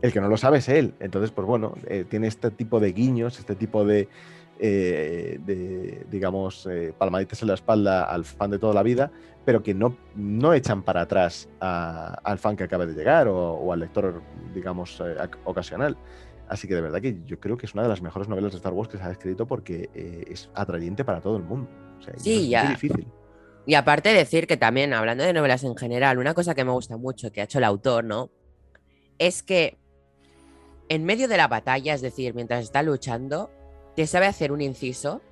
El 0.02 0.12
que 0.12 0.20
no 0.20 0.28
lo 0.28 0.36
sabe 0.36 0.58
es 0.58 0.68
él. 0.68 0.94
Entonces, 1.00 1.32
pues 1.32 1.46
bueno, 1.46 1.74
eh, 1.86 2.04
tiene 2.08 2.28
este 2.28 2.50
tipo 2.50 2.78
de 2.78 2.92
guiños, 2.92 3.38
este 3.40 3.56
tipo 3.56 3.84
de, 3.84 4.08
de 4.58 6.06
digamos, 6.10 6.68
palmaditas 6.98 7.42
en 7.42 7.48
la 7.48 7.54
espalda 7.54 8.04
al 8.04 8.24
fan 8.24 8.50
de 8.50 8.58
toda 8.58 8.74
la 8.74 8.82
vida, 8.82 9.10
pero 9.44 9.62
que 9.62 9.74
no, 9.74 9.96
no 10.14 10.52
echan 10.54 10.82
para 10.82 11.02
atrás 11.02 11.48
al 11.60 12.38
fan 12.38 12.56
que 12.56 12.64
acaba 12.64 12.86
de 12.86 12.94
llegar 12.94 13.28
o, 13.28 13.54
o 13.54 13.72
al 13.72 13.80
lector, 13.80 14.22
digamos, 14.54 15.02
ocasional. 15.44 15.96
Así 16.48 16.68
que 16.68 16.74
de 16.74 16.80
verdad 16.80 17.00
que 17.00 17.18
yo 17.26 17.40
creo 17.40 17.56
que 17.56 17.66
es 17.66 17.74
una 17.74 17.82
de 17.82 17.88
las 17.88 18.02
mejores 18.02 18.28
novelas 18.28 18.52
de 18.52 18.58
Star 18.58 18.72
Wars 18.72 18.88
que 18.88 18.98
se 18.98 19.02
ha 19.02 19.10
escrito 19.10 19.46
porque 19.46 19.90
es 19.94 20.48
atrayente 20.54 21.04
para 21.04 21.20
todo 21.20 21.36
el 21.36 21.42
mundo 21.42 21.68
sí, 22.16 22.48
ya. 22.48 22.68
difícil. 22.68 23.06
Y 23.66 23.74
aparte 23.74 24.10
decir 24.12 24.46
que 24.46 24.56
también, 24.56 24.92
hablando 24.92 25.24
de 25.24 25.32
novelas 25.32 25.64
en 25.64 25.76
general, 25.76 26.18
una 26.18 26.34
cosa 26.34 26.54
que 26.54 26.64
me 26.64 26.70
gusta 26.70 26.96
mucho 26.96 27.32
que 27.32 27.40
ha 27.40 27.44
hecho 27.44 27.58
el 27.58 27.64
autor, 27.64 28.04
¿no? 28.04 28.30
Es 29.18 29.42
que 29.42 29.76
en 30.88 31.04
medio 31.04 31.26
de 31.26 31.36
la 31.36 31.48
batalla, 31.48 31.94
es 31.94 32.00
decir, 32.00 32.34
mientras 32.34 32.62
está 32.62 32.82
luchando, 32.82 33.50
te 33.96 34.06
sabe 34.06 34.26
hacer 34.26 34.52
un 34.52 34.60
inciso 34.60 35.22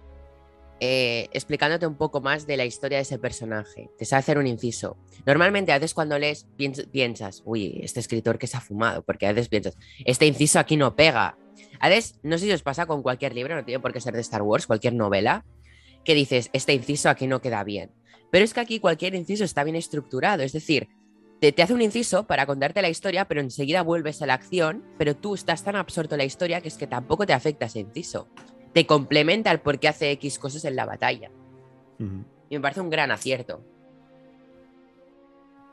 eh, 0.80 1.28
explicándote 1.32 1.86
un 1.86 1.96
poco 1.96 2.20
más 2.20 2.46
de 2.46 2.56
la 2.56 2.64
historia 2.64 2.98
de 2.98 3.02
ese 3.02 3.18
personaje. 3.18 3.90
Te 3.96 4.04
sabe 4.04 4.20
hacer 4.20 4.38
un 4.38 4.46
inciso. 4.46 4.96
Normalmente 5.24 5.72
a 5.72 5.78
veces 5.78 5.94
cuando 5.94 6.18
lees 6.18 6.46
piensas, 6.56 7.42
uy, 7.44 7.80
este 7.82 8.00
escritor 8.00 8.38
que 8.38 8.46
se 8.46 8.56
ha 8.56 8.60
fumado, 8.60 9.02
porque 9.02 9.26
a 9.26 9.32
veces 9.32 9.48
piensas, 9.48 9.78
este 10.04 10.26
inciso 10.26 10.58
aquí 10.58 10.76
no 10.76 10.96
pega. 10.96 11.38
A 11.78 11.88
veces, 11.88 12.18
no 12.22 12.38
sé 12.38 12.46
si 12.46 12.52
os 12.52 12.62
pasa 12.62 12.86
con 12.86 13.02
cualquier 13.02 13.34
libro, 13.34 13.54
no 13.54 13.64
tiene 13.64 13.80
por 13.80 13.92
qué 13.92 14.00
ser 14.00 14.14
de 14.14 14.20
Star 14.20 14.42
Wars, 14.42 14.66
cualquier 14.66 14.94
novela, 14.94 15.44
que 16.04 16.14
dices, 16.14 16.50
este 16.52 16.72
inciso 16.74 17.08
aquí 17.08 17.26
no 17.26 17.40
queda 17.40 17.62
bien. 17.64 17.92
Pero 18.30 18.44
es 18.44 18.52
que 18.52 18.60
aquí 18.60 18.80
cualquier 18.80 19.14
inciso 19.14 19.44
está 19.44 19.62
bien 19.62 19.76
estructurado, 19.76 20.42
es 20.42 20.52
decir, 20.52 20.88
te, 21.52 21.62
hace 21.62 21.74
un 21.74 21.82
inciso 21.82 22.26
para 22.26 22.46
contarte 22.46 22.82
la 22.82 22.88
historia, 22.88 23.26
pero 23.26 23.40
enseguida 23.40 23.82
vuelves 23.82 24.22
a 24.22 24.26
la 24.26 24.34
acción, 24.34 24.84
pero 24.98 25.14
tú 25.14 25.34
estás 25.34 25.62
tan 25.62 25.76
absorto 25.76 26.14
en 26.14 26.18
la 26.18 26.24
historia 26.24 26.60
que 26.60 26.68
es 26.68 26.76
que 26.76 26.86
tampoco 26.86 27.26
te 27.26 27.32
afecta 27.32 27.66
ese 27.66 27.80
inciso. 27.80 28.28
Te 28.74 28.86
complementa 28.86 29.50
el 29.50 29.60
por 29.60 29.78
qué 29.78 29.88
hace 29.88 30.10
X 30.12 30.38
cosas 30.38 30.64
en 30.66 30.76
la 30.76 30.84
batalla. 30.84 31.30
Y 31.98 32.54
me 32.56 32.60
parece 32.60 32.80
un 32.80 32.90
gran 32.90 33.10
acierto. 33.10 33.62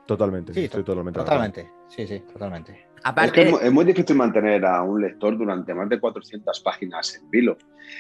Totalmente, 0.05 0.53
sí, 0.53 0.65
estoy 0.65 0.83
totalmente. 0.83 1.19
Totalmente, 1.19 1.69
sí, 1.89 2.07
sí, 2.07 2.19
totalmente. 2.31 2.91
Aparte... 3.03 3.49
Es, 3.49 3.71
muy 3.71 3.85
difícil 3.85 4.15
mantener 4.15 4.65
a 4.65 4.83
un 4.83 5.01
lector 5.01 5.37
durante 5.37 5.73
más 5.73 5.89
de 5.89 5.99
400 5.99 6.59
páginas 6.59 7.15
en 7.15 7.29
vilo, 7.29 7.57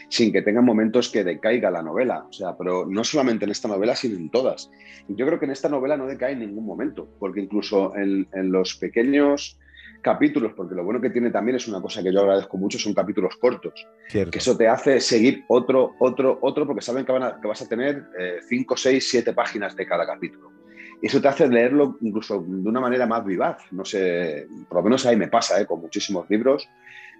sin 0.09 0.31
que 0.31 0.41
tenga 0.41 0.61
momentos 0.61 1.09
que 1.09 1.23
decaiga 1.23 1.71
la 1.71 1.81
novela. 1.81 2.25
O 2.29 2.33
sea, 2.33 2.55
pero 2.57 2.85
no 2.85 3.03
solamente 3.03 3.45
en 3.45 3.51
esta 3.51 3.67
novela, 3.67 3.95
sino 3.95 4.17
en 4.17 4.29
todas. 4.29 4.69
Y 5.07 5.15
yo 5.15 5.25
creo 5.25 5.39
que 5.39 5.45
en 5.45 5.51
esta 5.51 5.69
novela 5.69 5.97
no 5.97 6.05
decae 6.05 6.33
en 6.33 6.39
ningún 6.39 6.65
momento, 6.65 7.07
porque 7.19 7.41
incluso 7.41 7.95
en, 7.95 8.27
los 8.51 8.75
pequeños 8.75 9.57
capítulos, 10.01 10.53
porque 10.55 10.75
lo 10.75 10.83
bueno 10.83 10.99
que 10.99 11.09
tiene 11.09 11.29
también 11.29 11.57
es 11.57 11.67
una 11.67 11.81
cosa 11.81 12.01
que 12.01 12.11
yo 12.11 12.21
agradezco 12.21 12.57
mucho, 12.57 12.79
son 12.79 12.93
capítulos 12.93 13.35
cortos. 13.37 13.87
Que 14.09 14.29
eso 14.33 14.57
te 14.57 14.67
hace 14.67 14.99
seguir 14.99 15.45
otro, 15.47 15.95
otro, 15.99 16.39
otro, 16.41 16.65
porque 16.65 16.81
saben 16.81 17.05
que, 17.05 17.11
van 17.11 17.39
que 17.39 17.47
vas 17.47 17.61
a 17.61 17.67
tener 17.67 18.07
5, 18.47 18.77
6, 18.77 19.09
7 19.09 19.33
páginas 19.33 19.75
de 19.75 19.85
cada 19.85 20.05
capítulo 20.05 20.51
eso 21.01 21.19
te 21.19 21.27
hace 21.27 21.47
leerlo 21.47 21.97
incluso 22.01 22.43
de 22.45 22.69
una 22.69 22.79
manera 22.79 23.07
más 23.07 23.25
vivaz. 23.25 23.63
No 23.71 23.83
sé, 23.83 24.47
por 24.69 24.77
lo 24.77 24.83
menos 24.83 25.05
ahí 25.05 25.15
me 25.15 25.27
pasa, 25.27 25.59
¿eh? 25.59 25.65
con 25.65 25.81
muchísimos 25.81 26.29
libros, 26.29 26.69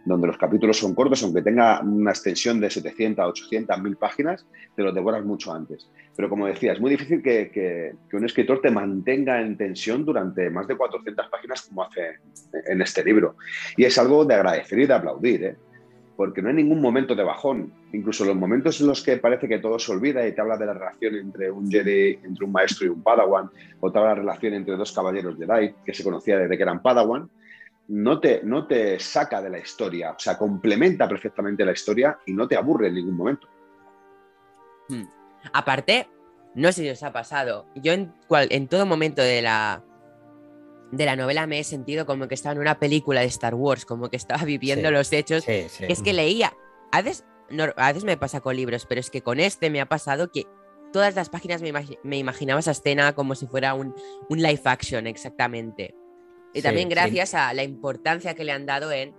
donde 0.05 0.27
los 0.27 0.37
capítulos 0.37 0.77
son 0.77 0.95
cortos, 0.95 1.23
aunque 1.23 1.41
tenga 1.41 1.81
una 1.81 2.11
extensión 2.11 2.59
de 2.59 2.69
700, 2.69 3.25
800, 3.25 3.81
1000 3.81 3.95
páginas, 3.97 4.45
te 4.75 4.83
los 4.83 4.93
devoras 4.93 5.23
mucho 5.23 5.53
antes. 5.53 5.89
Pero 6.15 6.29
como 6.29 6.47
decía, 6.47 6.73
es 6.73 6.79
muy 6.79 6.91
difícil 6.91 7.21
que, 7.21 7.93
un 8.13 8.25
escritor 8.25 8.61
te 8.61 8.71
mantenga 8.71 9.41
en 9.41 9.57
tensión 9.57 10.03
durante 10.05 10.49
más 10.49 10.67
de 10.67 10.75
400 10.75 11.27
páginas 11.29 11.61
como 11.63 11.83
hace 11.83 12.19
en 12.67 12.81
este 12.81 13.03
libro. 13.03 13.35
Y 13.77 13.85
es 13.85 13.97
algo 13.97 14.25
de 14.25 14.35
agradecer 14.35 14.79
y 14.79 14.85
de 14.87 14.93
aplaudir. 14.93 15.43
¿eh? 15.43 15.55
porque 16.21 16.39
no 16.39 16.49
hay 16.49 16.53
ningún 16.53 16.81
momento 16.81 17.15
de 17.15 17.23
bajón. 17.23 17.73
Incluso 17.93 18.25
los 18.25 18.35
momentos 18.35 18.79
en 18.79 18.85
los 18.85 19.01
que 19.01 19.17
parece 19.17 19.47
que 19.47 19.57
todo 19.57 19.79
se 19.79 19.91
olvida 19.91 20.27
y 20.27 20.33
te 20.33 20.41
habla 20.41 20.55
de 20.55 20.67
la 20.67 20.73
relación 20.73 21.15
entre 21.15 21.49
un 21.49 21.67
Jedi, 21.67 22.19
entre 22.23 22.45
un 22.45 22.51
maestro 22.51 22.85
y 22.85 22.89
un 22.89 23.01
Padawan, 23.01 23.49
o 23.79 23.91
te 23.91 23.97
habla 23.97 24.11
de 24.11 24.15
la 24.17 24.21
relación 24.21 24.53
entre 24.53 24.77
dos 24.77 24.91
caballeros 24.91 25.35
Jedi 25.35 25.73
que 25.83 25.95
se 25.95 26.03
conocía 26.03 26.37
desde 26.37 26.57
que 26.57 26.61
eran 26.61 26.83
Padawan, 26.83 27.27
no 27.87 28.19
te, 28.19 28.41
no 28.43 28.67
te 28.67 28.99
saca 28.99 29.41
de 29.41 29.49
la 29.49 29.59
historia, 29.59 30.11
o 30.11 30.19
sea, 30.19 30.37
complementa 30.37 31.07
perfectamente 31.07 31.65
la 31.65 31.73
historia 31.73 32.17
y 32.25 32.33
no 32.33 32.47
te 32.47 32.55
aburre 32.55 32.87
en 32.87 32.95
ningún 32.95 33.17
momento. 33.17 33.47
Hmm. 34.87 35.03
Aparte, 35.53 36.07
no 36.55 36.71
sé 36.71 36.83
si 36.83 36.89
os 36.89 37.03
ha 37.03 37.11
pasado, 37.11 37.65
yo 37.75 37.93
en, 37.93 38.13
cual, 38.27 38.47
en 38.51 38.67
todo 38.67 38.85
momento 38.85 39.21
de 39.21 39.41
la, 39.41 39.83
de 40.91 41.05
la 41.05 41.15
novela 41.15 41.47
me 41.47 41.59
he 41.59 41.63
sentido 41.63 42.05
como 42.05 42.27
que 42.27 42.35
estaba 42.35 42.53
en 42.53 42.61
una 42.61 42.79
película 42.79 43.21
de 43.21 43.27
Star 43.27 43.55
Wars, 43.55 43.85
como 43.85 44.09
que 44.09 44.17
estaba 44.17 44.43
viviendo 44.43 44.91
los 44.91 45.11
hechos. 45.13 45.47
Es 45.47 46.01
que 46.01 46.13
leía. 46.13 46.53
A 46.91 47.01
veces, 47.01 47.25
a 47.77 47.87
veces 47.87 48.03
me 48.03 48.17
pasa 48.17 48.41
con 48.41 48.55
libros, 48.55 48.85
pero 48.85 48.99
es 48.99 49.09
que 49.09 49.21
con 49.21 49.39
este 49.39 49.69
me 49.69 49.81
ha 49.81 49.87
pasado 49.87 50.31
que 50.31 50.45
todas 50.91 51.15
las 51.15 51.29
páginas 51.29 51.61
me, 52.03 52.17
imaginaba 52.17 52.59
esa 52.59 52.71
escena 52.71 53.13
como 53.13 53.35
si 53.35 53.47
fuera 53.47 53.73
un, 53.73 53.95
un 54.29 54.41
live 54.41 54.61
action, 54.65 55.07
exactamente. 55.07 55.95
Y 56.53 56.61
también 56.61 56.89
gracias 56.89 57.33
a 57.33 57.53
la 57.53 57.63
importancia 57.63 58.33
que 58.33 58.43
le 58.43 58.51
han 58.51 58.65
dado 58.65 58.91
en 58.91 59.15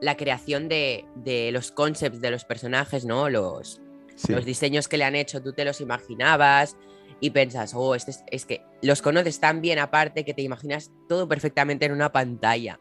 la 0.00 0.16
creación 0.16 0.68
de, 0.68 1.04
de 1.14 1.52
los 1.52 1.72
concepts 1.72 2.20
de 2.20 2.30
los 2.30 2.44
personajes, 2.44 3.04
¿no? 3.04 3.28
Los, 3.28 3.82
los 4.28 4.44
diseños 4.44 4.88
que 4.88 4.96
le 4.96 5.04
han 5.04 5.14
hecho, 5.14 5.42
tú 5.42 5.52
te 5.52 5.64
los 5.64 5.80
imaginabas, 5.80 6.76
y 7.20 7.30
piensas, 7.30 7.74
oh, 7.74 7.94
este 7.94 8.12
es, 8.30 8.46
que 8.46 8.64
los 8.82 9.02
conoces 9.02 9.38
tan 9.40 9.60
bien 9.60 9.78
aparte 9.78 10.24
que 10.24 10.34
te 10.34 10.42
imaginas 10.42 10.90
todo 11.08 11.28
perfectamente 11.28 11.84
en 11.84 11.92
una 11.92 12.10
pantalla. 12.10 12.80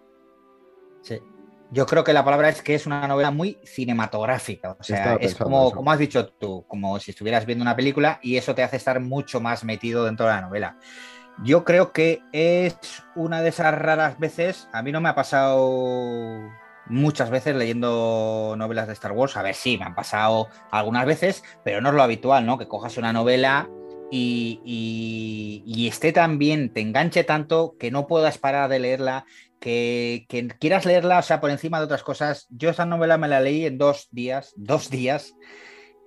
Sí. 1.01 1.19
Yo 1.71 1.85
creo 1.85 2.03
que 2.03 2.13
la 2.13 2.25
palabra 2.25 2.49
es 2.49 2.63
que 2.63 2.73
es 2.73 2.87
una 2.87 3.07
novela 3.07 3.29
muy 3.29 3.59
cinematográfica. 3.63 4.75
O 4.79 4.83
sea, 4.83 5.15
es 5.15 5.35
como, 5.35 5.71
como 5.71 5.91
has 5.91 5.99
dicho 5.99 6.27
tú, 6.27 6.65
como 6.67 6.97
si 6.99 7.11
estuvieras 7.11 7.45
viendo 7.45 7.61
una 7.61 7.75
película 7.75 8.19
y 8.23 8.37
eso 8.37 8.55
te 8.55 8.63
hace 8.63 8.77
estar 8.77 8.99
mucho 8.99 9.39
más 9.39 9.63
metido 9.63 10.05
dentro 10.05 10.25
de 10.25 10.31
la 10.31 10.41
novela. 10.41 10.79
Yo 11.43 11.63
creo 11.63 11.93
que 11.93 12.21
es 12.33 12.77
una 13.15 13.41
de 13.41 13.49
esas 13.49 13.73
raras 13.73 14.19
veces, 14.19 14.67
a 14.73 14.83
mí 14.83 14.91
no 14.91 14.99
me 14.99 15.09
ha 15.09 15.15
pasado 15.15 16.49
muchas 16.87 17.29
veces 17.29 17.55
leyendo 17.55 18.55
novelas 18.57 18.87
de 18.87 18.93
Star 18.93 19.13
Wars, 19.13 19.37
a 19.37 19.43
ver, 19.43 19.55
sí, 19.55 19.77
me 19.77 19.85
han 19.85 19.95
pasado 19.95 20.49
algunas 20.69 21.05
veces, 21.05 21.43
pero 21.63 21.79
no 21.79 21.89
es 21.89 21.95
lo 21.95 22.03
habitual, 22.03 22.45
¿no? 22.45 22.57
Que 22.57 22.67
cojas 22.67 22.97
una 22.97 23.13
novela 23.13 23.69
y, 24.11 25.87
esté 25.89 26.11
tan 26.11 26.39
bien, 26.39 26.73
te 26.73 26.81
enganche 26.81 27.23
tanto 27.23 27.75
que 27.79 27.91
no 27.91 28.07
puedas 28.07 28.37
parar 28.37 28.69
de 28.69 28.79
leerla, 28.79 29.25
que, 29.59 30.25
quieras 30.59 30.85
leerla, 30.85 31.19
o 31.19 31.23
sea, 31.23 31.39
por 31.39 31.51
encima 31.51 31.79
de 31.79 31.85
otras 31.85 32.03
cosas. 32.03 32.47
Yo 32.49 32.69
esa 32.69 32.85
novela 32.85 33.17
me 33.17 33.27
la 33.27 33.39
leí 33.39 33.65
en 33.65 33.77
dos 33.77 34.09
días, 34.11 34.53
dos 34.57 34.89
días, 34.89 35.35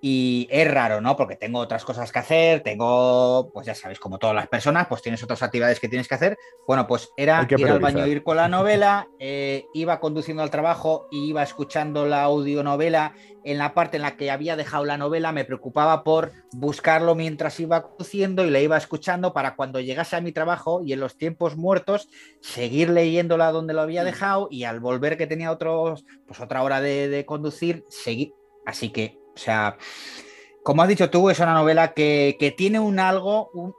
Y 0.05 0.48
es 0.50 0.68
raro, 0.68 1.00
¿no? 1.00 1.16
Porque 1.16 1.36
tengo 1.36 1.61
otras 1.61 1.84
cosas 1.84 2.11
que 2.11 2.18
hacer, 2.18 2.61
tengo, 2.64 3.53
pues 3.55 3.68
ya 3.68 3.74
sabéis, 3.76 4.00
como 4.00 4.18
todas 4.18 4.34
las 4.34 4.48
personas, 4.48 4.88
pues 4.88 5.00
tienes 5.00 5.22
otras 5.22 5.44
actividades 5.44 5.78
que 5.78 5.88
tienes 5.88 6.09
que 6.09 6.16
hacer. 6.16 6.36
Bueno, 6.66 6.88
pues 6.88 7.11
era 7.16 7.46
ir 7.48 7.68
al 7.68 7.78
baño, 7.78 8.05
ir 8.09 8.24
con 8.24 8.36
la 8.36 8.48
novela, 8.48 9.07
eh, 9.20 9.64
iba 9.74 10.00
conduciendo 10.00 10.42
al 10.42 10.50
trabajo 10.50 11.07
y 11.12 11.28
iba 11.28 11.44
escuchando 11.44 12.05
la 12.05 12.24
audionovela. 12.24 13.14
En 13.44 13.59
la 13.59 13.74
parte 13.74 13.96
en 13.96 14.03
la 14.03 14.16
que 14.16 14.32
había 14.32 14.57
dejado 14.57 14.84
la 14.84 14.98
novela, 14.98 15.30
me 15.30 15.44
preocupaba 15.44 16.03
por 16.03 16.32
buscarlo 16.50 17.14
mientras 17.14 17.61
iba 17.61 17.82
conduciendo 17.82 18.44
y 18.44 18.50
la 18.50 18.59
iba 18.59 18.76
escuchando 18.76 19.32
para 19.32 19.55
cuando 19.55 19.78
llegase 19.78 20.16
a 20.16 20.20
mi 20.20 20.32
trabajo 20.32 20.82
y 20.84 20.92
en 20.94 20.98
los 20.98 21.16
tiempos 21.16 21.57
muertos 21.57 22.09
seguir 22.40 22.90
leyéndola 22.90 23.53
donde 23.53 23.72
lo 23.72 23.82
había 23.82 24.03
dejado 24.03 24.48
y 24.50 24.64
al 24.64 24.80
volver 24.80 25.16
que 25.16 25.28
tenía 25.28 25.53
otros, 25.53 26.05
pues 26.26 26.40
otra 26.40 26.64
hora 26.64 26.80
de, 26.80 27.07
de 27.09 27.24
conducir, 27.24 27.84
seguir. 27.88 28.32
Así 28.64 28.90
que 28.90 29.22
o 29.35 29.39
sea, 29.39 29.76
como 30.62 30.83
has 30.83 30.89
dicho 30.89 31.11
tú, 31.11 31.30
es 31.30 31.41
una 31.41 31.55
novela 31.55 31.93
que, 31.93 32.55
tiene 32.57 32.78
un 32.78 32.99
algo, 32.99 33.76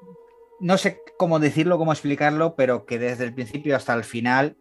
no 0.60 0.78
sé 0.78 1.02
cómo 1.18 1.40
decirlo, 1.40 1.78
cómo 1.78 1.94
explicarlo, 1.94 2.56
pero 2.56 2.86
que 2.86 3.00
desde 3.00 3.24
el 3.24 3.34
principio 3.34 3.76
hasta 3.76 3.94
el 3.94 4.04
final 4.04 4.58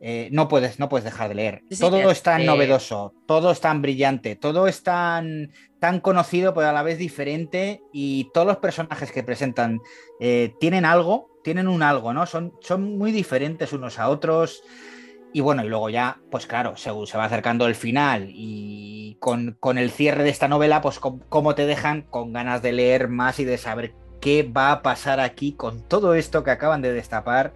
eh, 0.00 0.28
no, 0.32 0.48
puedes, 0.48 0.78
no 0.78 0.88
puedes 0.88 1.04
dejar 1.04 1.28
de 1.28 1.34
leer. 1.34 1.62
todo 1.78 2.10
es 2.10 2.22
tan 2.22 2.42
eh, 2.42 2.46
novedoso, 2.46 3.14
todo 3.26 3.50
es 3.50 3.60
tan 3.60 3.80
brillante, 3.82 4.36
todo 4.36 4.66
es 4.66 4.82
tan, 4.82 5.52
tan 5.78 6.00
conocido, 6.00 6.54
pero 6.54 6.68
a 6.68 6.72
la 6.72 6.82
vez 6.82 6.98
diferente, 6.98 7.82
y 7.92 8.30
todos 8.34 8.46
los 8.46 8.56
personajes 8.58 9.12
que 9.12 9.22
presentan 9.22 9.80
eh, 10.20 10.52
tienen 10.58 10.84
algo, 10.84 11.30
tienen 11.44 11.68
un 11.68 11.82
algo, 11.82 12.12
¿no? 12.12 12.26
Son, 12.26 12.52
son 12.60 12.98
muy 12.98 13.12
diferentes 13.12 13.72
unos 13.72 13.98
a 13.98 14.08
otros. 14.08 14.62
Y 15.36 15.40
bueno, 15.40 15.64
y 15.64 15.68
luego 15.68 15.90
ya, 15.90 16.20
pues 16.30 16.46
claro, 16.46 16.76
según 16.76 17.08
se 17.08 17.18
va 17.18 17.24
acercando 17.24 17.66
el 17.66 17.74
final 17.74 18.28
y 18.30 19.18
con, 19.18 19.58
el 19.76 19.90
cierre 19.90 20.22
de 20.22 20.30
esta 20.30 20.46
novela, 20.46 20.80
pues 20.80 21.00
cómo 21.00 21.56
te 21.56 21.66
dejan 21.66 22.02
con 22.02 22.32
ganas 22.32 22.62
de 22.62 22.70
leer 22.70 23.08
más 23.08 23.40
y 23.40 23.44
de 23.44 23.58
saber 23.58 23.96
qué 24.20 24.44
va 24.44 24.70
a 24.70 24.82
pasar 24.82 25.18
aquí 25.18 25.54
con 25.54 25.82
todo 25.88 26.14
esto 26.14 26.44
que 26.44 26.52
acaban 26.52 26.82
de 26.82 26.92
destapar. 26.92 27.52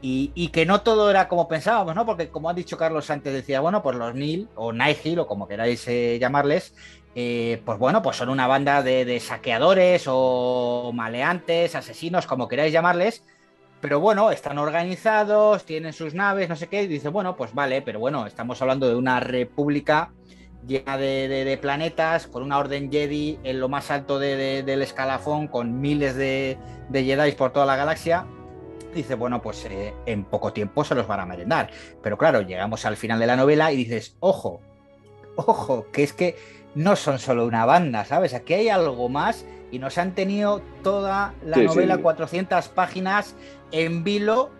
Y, 0.00 0.48
que 0.52 0.64
no 0.64 0.82
todo 0.82 1.10
era 1.10 1.26
como 1.26 1.48
pensábamos, 1.48 1.96
¿no? 1.96 2.06
Porque 2.06 2.28
como 2.28 2.48
ha 2.48 2.54
dicho 2.54 2.78
Carlos 2.78 3.10
antes, 3.10 3.32
decía, 3.32 3.58
bueno, 3.58 3.82
pues 3.82 3.96
los 3.96 4.14
Nil 4.14 4.48
o 4.54 4.72
Nigel 4.72 5.18
o 5.18 5.26
como 5.26 5.48
queráis 5.48 5.88
eh, 5.88 6.16
llamarles, 6.20 6.76
eh, 7.16 7.60
pues 7.64 7.76
bueno, 7.76 8.02
pues 8.02 8.18
son 8.18 8.28
una 8.28 8.46
banda 8.46 8.84
de, 8.84 9.04
de 9.04 9.18
saqueadores 9.18 10.04
o 10.06 10.92
maleantes, 10.94 11.74
asesinos, 11.74 12.28
como 12.28 12.46
queráis 12.46 12.72
llamarles, 12.72 13.24
pero 13.80 13.98
bueno, 13.98 14.30
están 14.30 14.58
organizados, 14.58 15.64
tienen 15.64 15.92
sus 15.92 16.14
naves, 16.14 16.48
no 16.48 16.56
sé 16.56 16.68
qué, 16.68 16.82
y 16.82 16.86
dice, 16.86 17.08
bueno, 17.08 17.36
pues 17.36 17.54
vale, 17.54 17.82
pero 17.82 17.98
bueno, 17.98 18.26
estamos 18.26 18.60
hablando 18.60 18.88
de 18.88 18.94
una 18.94 19.20
república 19.20 20.12
llena 20.66 20.98
de, 20.98 21.58
planetas, 21.60 22.26
con 22.26 22.42
una 22.42 22.58
orden 22.58 22.90
Jedi 22.90 23.38
en 23.42 23.60
lo 23.60 23.68
más 23.68 23.90
alto 23.90 24.18
del 24.18 24.82
escalafón, 24.82 25.48
con 25.48 25.80
miles 25.80 26.14
de, 26.14 26.58
Jedi 26.92 27.32
por 27.32 27.52
toda 27.52 27.66
la 27.66 27.76
galaxia. 27.76 28.26
Dice, 28.94 29.14
bueno, 29.14 29.40
pues 29.40 29.64
eh, 29.66 29.94
en 30.06 30.24
poco 30.24 30.52
tiempo 30.52 30.84
se 30.84 30.96
los 30.96 31.06
van 31.06 31.20
a 31.20 31.26
merendar. 31.26 31.70
Pero 32.02 32.18
claro, 32.18 32.42
llegamos 32.42 32.84
al 32.84 32.96
final 32.96 33.20
de 33.20 33.26
la 33.26 33.36
novela 33.36 33.72
y 33.72 33.76
dices, 33.76 34.16
ojo, 34.18 34.60
ojo, 35.36 35.86
que 35.92 36.02
es 36.02 36.12
que 36.12 36.36
no 36.74 36.96
son 36.96 37.18
solo 37.18 37.46
una 37.46 37.64
banda, 37.64 38.04
¿sabes? 38.04 38.34
Aquí 38.34 38.54
hay 38.54 38.68
algo 38.68 39.08
más 39.08 39.46
y 39.70 39.78
nos 39.78 39.98
han 39.98 40.14
tenido 40.14 40.62
toda 40.82 41.34
la 41.44 41.56
novela, 41.58 41.98
400 41.98 42.68
páginas 42.68 43.36
en 43.72 44.04
vilo, 44.04 44.50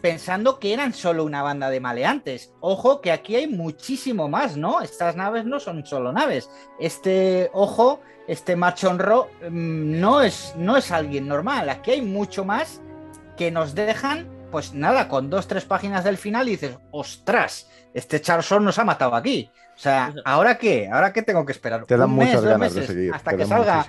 pensando 0.00 0.58
que 0.58 0.72
eran 0.72 0.92
solo 0.92 1.24
una 1.24 1.42
banda 1.42 1.70
de 1.70 1.80
maleantes. 1.80 2.52
Ojo 2.60 3.00
que 3.00 3.12
aquí 3.12 3.36
hay 3.36 3.46
muchísimo 3.46 4.28
más, 4.28 4.56
¿no? 4.56 4.80
Estas 4.80 5.16
naves 5.16 5.44
no 5.44 5.60
son 5.60 5.84
solo 5.84 6.12
naves. 6.12 6.50
Este, 6.78 7.50
ojo, 7.52 8.00
este 8.26 8.56
machonro 8.56 9.30
mm, 9.42 10.00
no 10.00 10.22
es, 10.22 10.54
no 10.56 10.76
es 10.76 10.90
alguien 10.90 11.28
normal. 11.28 11.68
Aquí 11.68 11.92
hay 11.92 12.02
mucho 12.02 12.44
más 12.44 12.80
que 13.36 13.50
nos 13.50 13.74
dejan, 13.74 14.28
pues 14.50 14.74
nada, 14.74 15.08
con 15.08 15.30
dos, 15.30 15.48
tres 15.48 15.64
páginas 15.64 16.04
del 16.04 16.16
final 16.16 16.48
y 16.48 16.52
dices, 16.52 16.78
ostras, 16.90 17.68
este 17.92 18.20
Charson 18.20 18.64
nos 18.64 18.78
ha 18.78 18.84
matado 18.84 19.14
aquí. 19.14 19.50
O 19.76 19.78
sea, 19.78 20.14
¿ahora 20.24 20.56
qué? 20.56 20.88
¿Ahora 20.90 21.12
qué 21.12 21.22
tengo 21.22 21.44
que 21.44 21.52
esperar? 21.52 21.84
Te 21.84 21.96
dan 21.96 22.10
muchas 22.10 22.44
ganas 22.44 22.74
de 22.74 22.86
seguir. 22.86 23.14
Hasta 23.14 23.36
que 23.36 23.44
salga. 23.44 23.84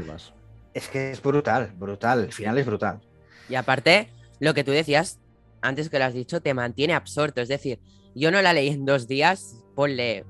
Es 0.76 0.90
que 0.90 1.10
es 1.12 1.22
brutal, 1.22 1.72
brutal. 1.78 2.26
El 2.26 2.34
final 2.34 2.58
es 2.58 2.66
brutal. 2.66 3.00
Y 3.48 3.56
aparte, 3.56 4.10
lo 4.40 4.54
que 4.54 4.66
tú 4.66 4.72
decías 4.72 5.20
antes 5.62 5.90
que 5.90 5.98
lo 5.98 6.06
has 6.06 6.14
dicho, 6.14 6.42
te 6.42 6.54
mantiene 6.54 6.94
absorto. 6.94 7.42
Es 7.42 7.48
decir, 7.48 7.80
yo 8.14 8.30
no 8.30 8.42
la 8.42 8.54
leí 8.54 8.68
en 8.68 8.86
dos 8.86 9.08
días, 9.08 9.56
ponle 9.74 10.26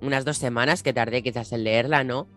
unas 0.00 0.24
dos 0.24 0.38
semanas 0.38 0.84
que 0.84 0.92
tardé 0.92 1.22
quizás 1.22 1.52
en 1.52 1.64
leerla, 1.64 2.04
¿no? 2.04 2.28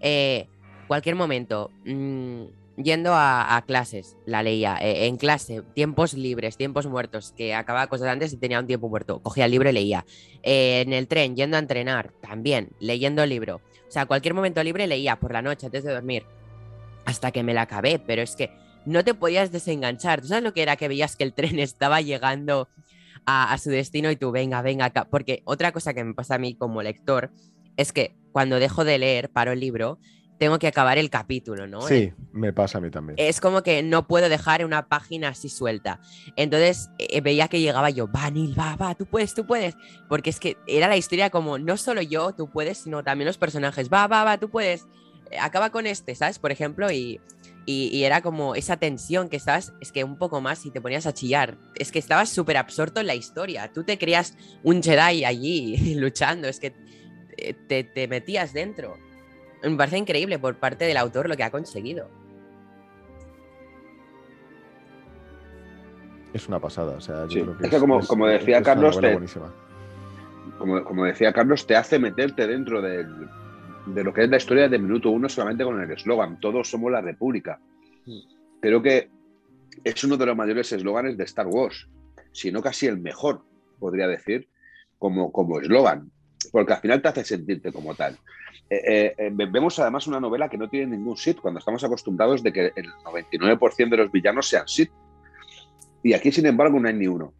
Eh, 0.00 0.48
cualquier 0.88 1.16
momento, 1.16 1.70
mm, 1.84 2.44
yendo 2.82 3.12
a, 3.14 3.62
clases, 3.66 4.16
la 4.24 4.42
leía. 4.42 4.78
Eh, 4.80 5.06
en 5.06 5.18
clase, 5.18 5.62
tiempos 5.74 6.14
libres, 6.14 6.56
tiempos 6.56 6.86
muertos, 6.86 7.34
que 7.36 7.54
acababa 7.54 7.88
cosas 7.88 8.08
antes 8.08 8.32
y 8.32 8.38
tenía 8.38 8.58
un 8.58 8.66
tiempo 8.66 8.88
muerto. 8.88 9.20
Cogía 9.20 9.44
el 9.44 9.50
libro 9.50 9.68
y 9.68 9.74
leía. 9.74 10.06
Eh, 10.42 10.80
en 10.80 10.94
el 10.94 11.08
tren, 11.08 11.36
yendo 11.36 11.58
a 11.58 11.60
entrenar, 11.60 12.12
también, 12.22 12.70
leyendo 12.80 13.22
el 13.22 13.28
libro. 13.28 13.60
O 13.86 13.90
sea, 13.90 14.06
cualquier 14.06 14.32
momento 14.32 14.64
libre 14.64 14.86
leía 14.86 15.20
por 15.20 15.32
la 15.32 15.42
noche 15.42 15.66
antes 15.66 15.84
de 15.84 15.92
dormir 15.92 16.24
hasta 17.06 17.30
que 17.30 17.42
me 17.42 17.54
la 17.54 17.62
acabé, 17.62 17.98
pero 17.98 18.20
es 18.20 18.36
que 18.36 18.50
no 18.84 19.02
te 19.04 19.14
podías 19.14 19.50
desenganchar. 19.50 20.20
¿Tú 20.20 20.28
sabes 20.28 20.44
lo 20.44 20.52
que 20.52 20.62
era 20.62 20.76
que 20.76 20.88
veías 20.88 21.16
que 21.16 21.24
el 21.24 21.32
tren 21.32 21.58
estaba 21.58 22.00
llegando 22.00 22.68
a, 23.24 23.56
su 23.58 23.70
destino 23.70 24.10
y 24.10 24.16
tú, 24.16 24.30
venga, 24.30 24.60
venga 24.60 24.86
acá? 24.86 25.06
Porque 25.08 25.42
otra 25.44 25.72
cosa 25.72 25.94
que 25.94 26.04
me 26.04 26.14
pasa 26.14 26.34
a 26.34 26.38
mí 26.38 26.54
como 26.54 26.82
lector 26.82 27.30
es 27.76 27.92
que 27.92 28.14
cuando 28.32 28.58
dejo 28.58 28.84
de 28.84 28.98
leer, 28.98 29.30
paro 29.30 29.52
el 29.52 29.60
libro, 29.60 29.98
tengo 30.38 30.58
que 30.58 30.66
acabar 30.66 30.98
el 30.98 31.08
capítulo, 31.08 31.66
¿no? 31.66 31.80
Sí, 31.82 31.94
eh, 31.94 32.14
me 32.32 32.52
pasa 32.52 32.78
a 32.78 32.80
mí 32.80 32.90
también. 32.90 33.16
Es 33.18 33.40
como 33.40 33.62
que 33.62 33.82
no 33.82 34.06
puedo 34.06 34.28
dejar 34.28 34.64
una 34.64 34.88
página 34.88 35.28
así 35.28 35.48
suelta. 35.48 36.00
Entonces 36.36 36.90
eh, 36.98 37.20
veía 37.22 37.48
que 37.48 37.60
llegaba 37.60 37.90
yo, 37.90 38.06
va, 38.06 38.30
va, 38.30 38.76
va, 38.76 38.94
tú 38.94 39.06
puedes, 39.06 39.34
tú 39.34 39.46
puedes. 39.46 39.76
Porque 40.08 40.30
es 40.30 40.38
que 40.38 40.58
era 40.66 40.88
la 40.88 40.96
historia 40.96 41.30
como, 41.30 41.58
no 41.58 41.76
solo 41.76 42.02
yo, 42.02 42.32
tú 42.34 42.50
puedes, 42.50 42.78
sino 42.78 43.02
también 43.02 43.26
los 43.26 43.38
personajes, 43.38 43.90
va, 43.90 44.06
va, 44.06 44.24
va, 44.24 44.38
tú 44.38 44.50
puedes. 44.50 44.86
Acaba 45.40 45.70
con 45.70 45.86
este, 45.86 46.14
¿sabes? 46.14 46.38
Por 46.38 46.52
ejemplo, 46.52 46.90
y, 46.90 47.20
era 47.66 48.20
como 48.22 48.54
esa 48.54 48.76
tensión 48.76 49.28
que 49.28 49.36
estabas, 49.36 49.72
es 49.80 49.90
que 49.90 50.04
un 50.04 50.18
poco 50.18 50.40
más 50.40 50.64
y 50.66 50.70
te 50.70 50.80
ponías 50.80 51.06
a 51.06 51.12
chillar. 51.12 51.56
Es 51.74 51.90
que 51.90 51.98
estabas 51.98 52.28
súper 52.28 52.56
absorto 52.56 53.00
en 53.00 53.08
la 53.08 53.14
historia. 53.14 53.72
Tú 53.72 53.82
te 53.82 53.98
creías 53.98 54.36
un 54.62 54.82
Jedi 54.82 55.24
allí 55.24 55.94
luchando, 55.98 56.48
es 56.48 56.60
que 56.60 56.74
eh, 57.36 57.54
te, 57.54 58.08
metías 58.08 58.52
dentro. 58.52 58.96
Me 59.62 59.76
parece 59.76 59.98
increíble 59.98 60.38
por 60.38 60.56
parte 60.56 60.84
del 60.84 60.96
autor 60.96 61.28
lo 61.28 61.36
que 61.36 61.42
ha 61.42 61.50
conseguido. 61.50 62.08
Es 66.32 66.46
una 66.48 66.60
pasada, 66.60 66.96
o 66.96 67.00
sea, 67.00 67.24
es 67.24 67.70
que 67.70 67.78
como, 67.78 68.00
como 68.06 68.26
decía 68.26 68.62
Carlos, 68.62 69.00
como, 70.58 70.84
como 70.84 71.04
decía 71.04 71.32
Carlos, 71.32 71.66
te 71.66 71.74
hace 71.74 71.98
meterte 71.98 72.46
dentro 72.46 72.82
del, 72.82 73.28
de 73.86 74.04
lo 74.04 74.12
que 74.12 74.24
es 74.24 74.30
la 74.30 74.36
historia 74.36 74.68
de 74.68 74.78
minuto 74.78 75.10
uno 75.10 75.28
solamente 75.28 75.64
con 75.64 75.80
el 75.80 75.90
eslogan, 75.90 76.40
todos 76.40 76.68
somos 76.68 76.90
la 76.92 77.00
República. 77.00 77.60
Creo 78.60 78.82
que 78.82 79.08
es 79.84 80.04
uno 80.04 80.16
de 80.16 80.26
los 80.26 80.36
mayores 80.36 80.72
eslóganes 80.72 81.16
de 81.16 81.24
Star 81.24 81.46
Wars, 81.46 81.88
si 82.32 82.50
no 82.52 82.62
casi 82.62 82.86
el 82.86 82.98
mejor, 82.98 83.42
podría 83.78 84.06
decir, 84.08 84.48
como 84.98 85.60
eslogan, 85.60 86.10
porque 86.52 86.72
al 86.72 86.80
final 86.80 87.02
te 87.02 87.08
hace 87.08 87.24
sentirte 87.24 87.72
como 87.72 87.94
tal. 87.94 88.18
Eh, 88.68 88.82
eh, 88.84 89.14
eh, 89.18 89.30
vemos 89.30 89.78
además 89.78 90.08
una 90.08 90.18
novela 90.18 90.48
que 90.48 90.58
no 90.58 90.68
tiene 90.68 90.96
ningún 90.96 91.16
Sith, 91.16 91.40
cuando 91.40 91.58
estamos 91.58 91.84
acostumbrados 91.84 92.42
de 92.42 92.52
que 92.52 92.72
el 92.74 92.92
99% 93.04 93.90
de 93.90 93.96
los 93.96 94.10
villanos 94.10 94.48
sean 94.48 94.66
Sith. 94.66 94.90
Y 96.02 96.12
aquí, 96.12 96.32
sin 96.32 96.46
embargo, 96.46 96.78
no 96.80 96.88
hay 96.88 96.94
ni 96.94 97.06
uno. 97.06 97.32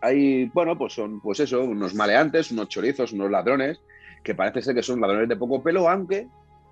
Hay, 0.00 0.46
bueno, 0.46 0.76
pues 0.76 0.94
son, 0.94 1.20
pues 1.20 1.40
eso, 1.40 1.62
unos 1.62 1.94
maleantes, 1.94 2.50
unos 2.50 2.68
chorizos, 2.68 3.12
unos 3.12 3.30
ladrones, 3.30 3.80
que 4.26 4.34
parece 4.34 4.60
ser 4.60 4.74
que 4.74 4.82
son 4.82 5.00
ladrones 5.00 5.28
de 5.28 5.36
poco 5.36 5.62
pelo, 5.62 5.88
aunque 5.88 6.26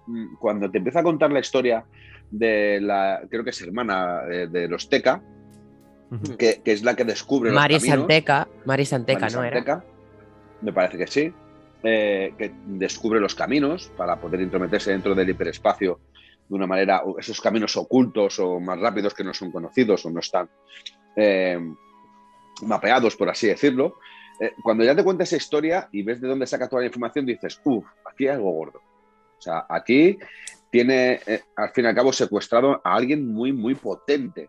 mm, 0.09 0.35
cuando 0.41 0.69
te 0.69 0.79
empieza 0.79 1.01
a 1.01 1.03
contar 1.05 1.31
la 1.31 1.39
historia 1.39 1.85
de 2.29 2.81
la, 2.81 3.23
creo 3.31 3.45
que 3.45 3.51
es 3.51 3.63
hermana 3.63 4.23
eh, 4.29 4.49
de, 4.51 4.67
los 4.67 4.89
Teca, 4.89 5.23
que, 6.37 6.61
es 6.65 6.83
la 6.83 6.97
que 6.97 7.05
descubre 7.05 7.53
Mari 7.53 7.79
Santeca, 7.79 8.49
Mari 8.65 8.85
Santeca, 8.85 9.29
¿no 9.29 9.45
era? 9.45 9.85
Me 10.63 10.73
parece 10.73 10.99
que 10.99 11.07
sí. 11.07 11.33
Eh, 11.85 12.35
que 12.39 12.53
descubre 12.67 13.21
los 13.21 13.35
caminos 13.35 13.93
para 13.97 14.17
poder 14.17 14.41
intrometerse 14.41 14.91
dentro 14.91 15.15
del 15.15 15.29
hiperespacio 15.29 16.01
de 16.49 16.55
una 16.55 16.67
manera, 16.67 17.03
esos 17.19 17.41
caminos 17.41 17.77
ocultos 17.77 18.39
o 18.39 18.59
más 18.59 18.81
rápidos 18.81 19.15
que 19.15 19.23
no 19.23 19.35
son 19.35 19.53
conocidos 19.53 20.05
o 20.07 20.11
no 20.11 20.21
están 20.21 20.49
eh, 21.15 21.59
mapeados, 22.63 23.15
por 23.17 23.29
así 23.29 23.47
decirlo. 23.49 23.99
Eh, 24.41 24.53
cuando 24.63 24.83
ya 24.85 24.95
te 24.97 25.05
cuenta 25.05 25.25
esa 25.25 25.37
historia 25.37 25.89
y 25.93 26.03
ves 26.03 26.21
de 26.21 26.29
dónde 26.29 26.47
saca 26.47 26.69
toda 26.69 26.81
la 26.83 26.87
información, 26.87 27.25
dices, 27.27 27.61
uff, 27.65 27.85
aquí 28.11 28.27
hay 28.27 28.35
algo 28.35 28.51
gordo. 28.51 28.81
O 29.39 29.41
sea, 29.41 29.65
aquí 29.69 30.19
tiene, 30.71 31.21
eh, 31.27 31.43
al 31.57 31.71
fin 31.71 31.85
y 31.85 31.89
al 31.89 31.95
cabo, 31.95 32.13
secuestrado 32.13 32.81
a 32.83 32.95
alguien 32.95 33.33
muy, 33.33 33.53
muy 33.53 33.75
potente. 33.75 34.49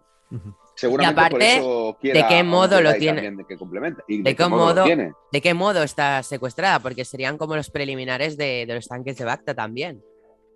Seguramente 0.76 1.22
por 1.30 1.42
eso 1.42 1.98
¿de 2.02 2.26
qué 2.28 2.44
modo 2.44 2.82
lo 2.82 2.94
tiene? 2.96 3.32
De, 3.32 3.46
qué 3.48 3.58
complementa. 3.58 4.04
de, 4.08 4.36
qué, 4.36 4.48
modo, 4.48 4.84
tiene? 4.84 5.14
¿De 5.32 5.40
qué 5.42 5.54
modo 5.54 5.84
está 5.84 6.22
secuestrada? 6.24 6.80
Porque 6.80 7.06
serían 7.06 7.38
como 7.38 7.56
los 7.56 7.70
preliminares 7.70 8.36
de, 8.38 8.66
los 8.68 8.88
tanques 8.88 9.18
de 9.18 9.24
Bacta 9.24 9.54
también. 9.54 10.02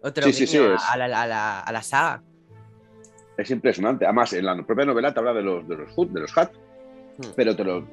Otro 0.01 0.23
Sí, 0.25 0.33
sí, 0.33 0.47
sí, 0.47 0.57
a, 0.57 0.97
la, 0.97 1.21
a 1.21 1.27
la- 1.27 1.59
a 1.61 1.71
la 1.71 1.81
saga. 1.83 2.23
Es 3.37 3.49
impresionante. 3.51 4.05
Además, 4.05 4.33
en 4.33 4.45
la 4.45 4.61
propia 4.65 4.85
novela 4.85 5.13
te 5.13 5.19
habla 5.19 5.33
de 5.33 5.43
los, 5.43 5.67
de 5.67 5.77
los 5.77 5.91
HUD, 5.95 6.07
de 6.09 6.19
los 6.21 6.37
HAT, 6.37 6.51
Hmm. 7.19 7.33
pero 7.35 7.53
te 7.53 7.63
lo. 7.65 7.85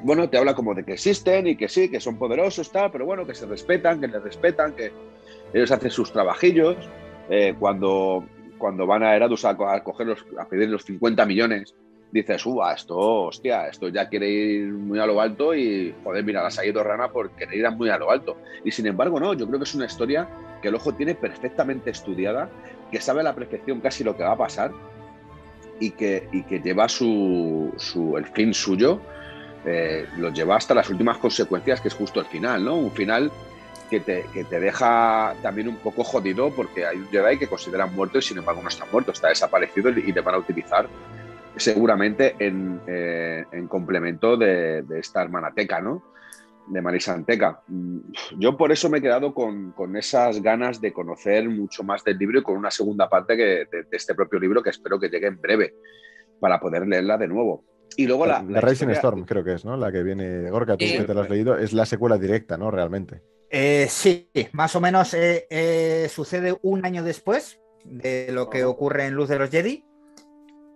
Bueno, 0.00 0.28
te 0.28 0.36
habla 0.38 0.54
como 0.54 0.74
de 0.74 0.84
que 0.84 0.92
existen 0.94 1.46
y 1.46 1.56
que 1.56 1.68
sí, 1.68 1.90
que 1.90 2.00
son 2.00 2.18
poderosos, 2.18 2.70
tal, 2.70 2.90
pero 2.90 3.06
bueno, 3.06 3.26
que 3.26 3.34
se 3.34 3.46
respetan, 3.46 4.00
que 4.00 4.08
les 4.08 4.22
respetan, 4.22 4.74
que 4.74 4.92
ellos 5.52 5.70
hacen 5.70 5.90
sus 5.90 6.12
trabajillos. 6.12 6.76
Eh, 7.30 7.54
cuando, 7.58 8.24
cuando 8.58 8.86
van 8.86 9.02
a 9.02 9.16
Eradus 9.16 9.44
a, 9.46 9.56
co- 9.56 9.68
a 9.68 9.82
coger 9.82 10.14
a 10.38 10.44
pedir 10.46 10.68
los 10.68 10.84
50 10.84 11.24
millones, 11.24 11.74
dices, 12.12 12.44
uva, 12.44 12.74
esto, 12.74 12.96
hostia, 12.98 13.66
esto 13.68 13.88
ya 13.88 14.08
quiere 14.08 14.28
ir 14.28 14.66
muy 14.72 14.98
a 14.98 15.06
lo 15.06 15.20
alto 15.20 15.54
y, 15.54 15.94
joder, 16.04 16.22
mira, 16.22 16.42
las 16.42 16.58
ha 16.58 16.66
ido 16.66 16.82
rana 16.84 17.08
por 17.08 17.30
querer 17.30 17.54
ir 17.56 17.70
muy 17.72 17.88
a 17.88 17.96
lo 17.98 18.10
alto. 18.10 18.36
Y 18.64 18.70
sin 18.72 18.86
embargo, 18.86 19.18
no, 19.18 19.32
yo 19.34 19.46
creo 19.46 19.58
que 19.58 19.64
es 19.64 19.74
una 19.74 19.86
historia 19.86 20.28
que 20.60 20.68
el 20.68 20.74
ojo 20.74 20.92
tiene 20.94 21.14
perfectamente 21.14 21.90
estudiada, 21.90 22.50
que 22.90 23.00
sabe 23.00 23.20
a 23.20 23.24
la 23.24 23.34
perfección 23.34 23.80
casi 23.80 24.04
lo 24.04 24.16
que 24.16 24.22
va 24.22 24.32
a 24.32 24.36
pasar 24.36 24.70
y 25.80 25.90
que, 25.92 26.28
y 26.32 26.42
que 26.44 26.60
lleva 26.60 26.88
su, 26.88 27.72
su- 27.78 28.16
el 28.16 28.26
fin 28.26 28.54
suyo, 28.54 29.00
eh, 29.64 30.06
lo 30.18 30.30
lleva 30.30 30.56
hasta 30.56 30.74
las 30.74 30.88
últimas 30.90 31.18
consecuencias, 31.18 31.80
que 31.80 31.88
es 31.88 31.94
justo 31.94 32.20
el 32.20 32.26
final, 32.26 32.64
¿no? 32.64 32.76
Un 32.76 32.90
final 32.92 33.30
que 33.90 34.00
te, 34.00 34.26
que 34.32 34.44
te 34.44 34.60
deja 34.60 35.34
también 35.42 35.68
un 35.68 35.76
poco 35.76 36.04
jodido 36.04 36.50
porque 36.50 36.86
hay 36.86 36.96
un 36.98 37.08
Jedi 37.08 37.38
que 37.38 37.46
consideran 37.46 37.94
muerto 37.94 38.18
y 38.18 38.22
sin 38.22 38.38
embargo 38.38 38.62
no 38.62 38.68
está 38.68 38.86
muerto, 38.90 39.12
está 39.12 39.28
desaparecido 39.28 39.90
y 39.90 40.12
le 40.12 40.20
van 40.20 40.34
a 40.34 40.38
utilizar 40.38 40.88
seguramente 41.56 42.34
en, 42.38 42.80
eh, 42.86 43.44
en 43.52 43.68
complemento 43.68 44.36
de, 44.36 44.82
de 44.82 45.00
esta 45.00 45.22
hermanateca, 45.22 45.80
¿no? 45.80 46.02
De 46.66 46.80
Marisanteca. 46.80 47.60
Mm, 47.68 47.98
Yo 48.38 48.56
por 48.56 48.72
eso 48.72 48.88
me 48.90 48.98
he 48.98 49.02
quedado 49.02 49.34
con, 49.34 49.72
con 49.72 49.96
esas 49.96 50.42
ganas 50.42 50.80
de 50.80 50.92
conocer 50.92 51.48
mucho 51.48 51.84
más 51.84 52.02
del 52.02 52.18
libro 52.18 52.40
y 52.40 52.42
con 52.42 52.56
una 52.56 52.70
segunda 52.70 53.08
parte 53.08 53.36
de 53.36 53.86
este 53.92 54.14
propio 54.14 54.40
libro 54.40 54.62
que 54.62 54.70
espero 54.70 54.98
que 54.98 55.08
llegue 55.08 55.26
en 55.26 55.40
breve 55.40 55.74
para 56.40 56.58
poder 56.58 56.86
leerla 56.86 57.16
de 57.18 57.28
nuevo. 57.28 57.64
Y 57.96 58.06
luego 58.06 58.26
la, 58.26 58.42
La, 58.42 58.60
Racing 58.60 58.72
historia- 58.90 58.94
Storm, 58.96 59.24
creo 59.24 59.44
que 59.44 59.54
es, 59.54 59.64
¿no? 59.64 59.76
La 59.76 59.90
que 59.92 60.02
viene. 60.02 60.50
Gorka, 60.50 60.76
tú 60.76 60.84
Sí. 60.84 60.96
que 60.96 61.04
te 61.04 61.14
la 61.14 61.22
has 61.22 61.30
leído, 61.30 61.56
es 61.58 61.72
la 61.72 61.86
secuela 61.86 62.18
directa, 62.18 62.56
¿no? 62.56 62.70
Realmente. 62.70 63.22
Eh, 63.50 63.86
sí, 63.88 64.28
más 64.52 64.74
o 64.74 64.80
menos 64.80 65.14
eh, 65.14 65.46
eh, 65.48 66.08
sucede 66.10 66.56
un 66.62 66.84
año 66.84 67.04
después 67.04 67.60
de 67.84 68.28
lo 68.32 68.50
que 68.50 68.64
ocurre 68.64 69.06
en 69.06 69.14
Luz 69.14 69.28
de 69.28 69.38
los 69.38 69.50
Jedi, 69.50 69.84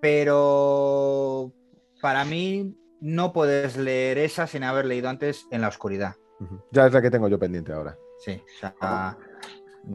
pero 0.01 1.53
para 2.01 2.25
mí 2.25 2.75
no 3.01 3.33
puedes 3.33 3.77
leer 3.77 4.19
esa 4.19 4.47
sin 4.47 4.63
haber 4.65 4.85
leído 4.87 5.09
antes 5.09 5.47
En 5.51 5.61
la 5.61 5.69
Oscuridad. 5.69 6.15
Ya 6.71 6.87
es 6.87 6.93
la 6.93 7.03
que 7.03 7.11
tengo 7.11 7.29
yo 7.29 7.39
pendiente 7.39 7.73
ahora. 7.73 7.97
Sí, 8.21 8.33
o 8.33 8.61
sea, 8.61 9.17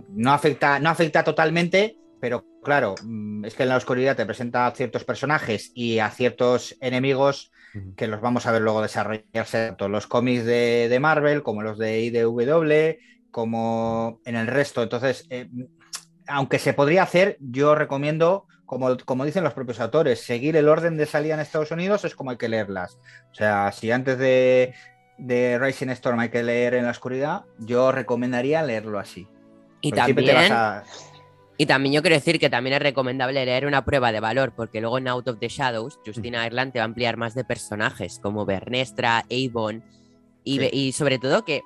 no 0.10 0.32
afecta, 0.34 0.80
no 0.80 0.90
afecta 0.90 1.24
totalmente, 1.24 1.98
pero 2.20 2.44
claro, 2.64 2.96
mm, 3.04 3.46
es 3.46 3.56
que 3.56 3.64
en 3.64 3.70
la 3.70 3.78
oscuridad 3.78 4.16
te 4.16 4.26
presenta 4.26 4.68
a 4.68 4.72
ciertos 4.76 5.04
personajes 5.06 5.72
y 5.74 6.00
a 6.00 6.10
ciertos 6.10 6.76
enemigos 6.82 7.52
que 7.96 8.08
los 8.08 8.22
vamos 8.22 8.46
a 8.46 8.52
ver 8.52 8.62
luego 8.62 8.82
desarrollarse 8.82 9.68
tanto 9.68 9.88
los 9.90 10.08
cómics 10.08 10.46
de, 10.46 10.88
de 10.90 11.00
Marvel 11.00 11.44
como 11.44 11.62
los 11.62 11.78
de 11.78 12.02
IDW, 12.02 12.98
como 13.32 14.20
en 14.26 14.36
el 14.36 14.48
resto. 14.48 14.82
Entonces, 14.84 15.26
eh, 15.30 15.50
aunque 16.28 16.60
se 16.60 16.74
podría 16.74 17.04
hacer, 17.04 17.38
yo 17.40 17.76
recomiendo, 17.76 18.48
como, 18.66 18.98
como 19.06 19.26
dicen 19.26 19.44
los 19.44 19.54
propios 19.54 19.80
autores, 19.80 20.22
seguir 20.26 20.56
el 20.58 20.70
orden 20.70 20.98
de 20.98 21.06
salida 21.06 21.36
en 21.36 21.40
Estados 21.42 21.72
Unidos 21.72 22.06
es 22.06 22.16
como 22.16 22.32
hay 22.32 22.38
que 22.38 22.50
leerlas. 22.50 23.00
O 23.32 23.36
sea, 23.36 23.72
si 23.72 23.92
antes 23.92 24.18
de, 24.18 24.74
de 25.18 25.60
Rising 25.60 25.90
Storm 25.90 26.20
hay 26.20 26.30
que 26.30 26.44
leer 26.44 26.76
en 26.76 26.86
la 26.86 26.92
oscuridad, 26.92 27.44
yo 27.58 27.92
recomendaría 27.92 28.64
leerlo 28.64 29.00
así. 29.00 29.32
Y 29.82 29.90
Porque 29.90 30.02
siempre 30.02 30.24
te 30.24 30.34
también, 30.34 30.36
vas 30.36 30.52
a- 30.52 30.84
y 31.58 31.66
también 31.66 31.94
yo 31.94 32.02
quiero 32.02 32.16
decir 32.16 32.40
que 32.40 32.50
también 32.50 32.76
es 32.76 32.82
recomendable 32.82 33.46
leer 33.46 33.66
una 33.66 33.86
prueba 33.86 34.12
de 34.12 34.20
valor, 34.20 34.54
porque 34.56 34.82
luego 34.82 34.98
en 34.98 35.08
Out 35.08 35.28
of 35.28 35.40
the 35.40 35.48
Shadows, 35.50 36.00
Justina 36.06 36.46
Ireland 36.46 36.74
te 36.74 36.80
va 36.80 36.84
a 36.84 36.86
ampliar 36.86 37.18
más 37.18 37.36
de 37.36 37.44
personajes 37.44 38.20
como 38.20 38.46
Bernestra, 38.46 39.20
Avon, 39.30 39.84
y, 40.44 40.60
Sí. 40.60 40.92
sobre 40.92 41.20
todo 41.20 41.46
que 41.46 41.58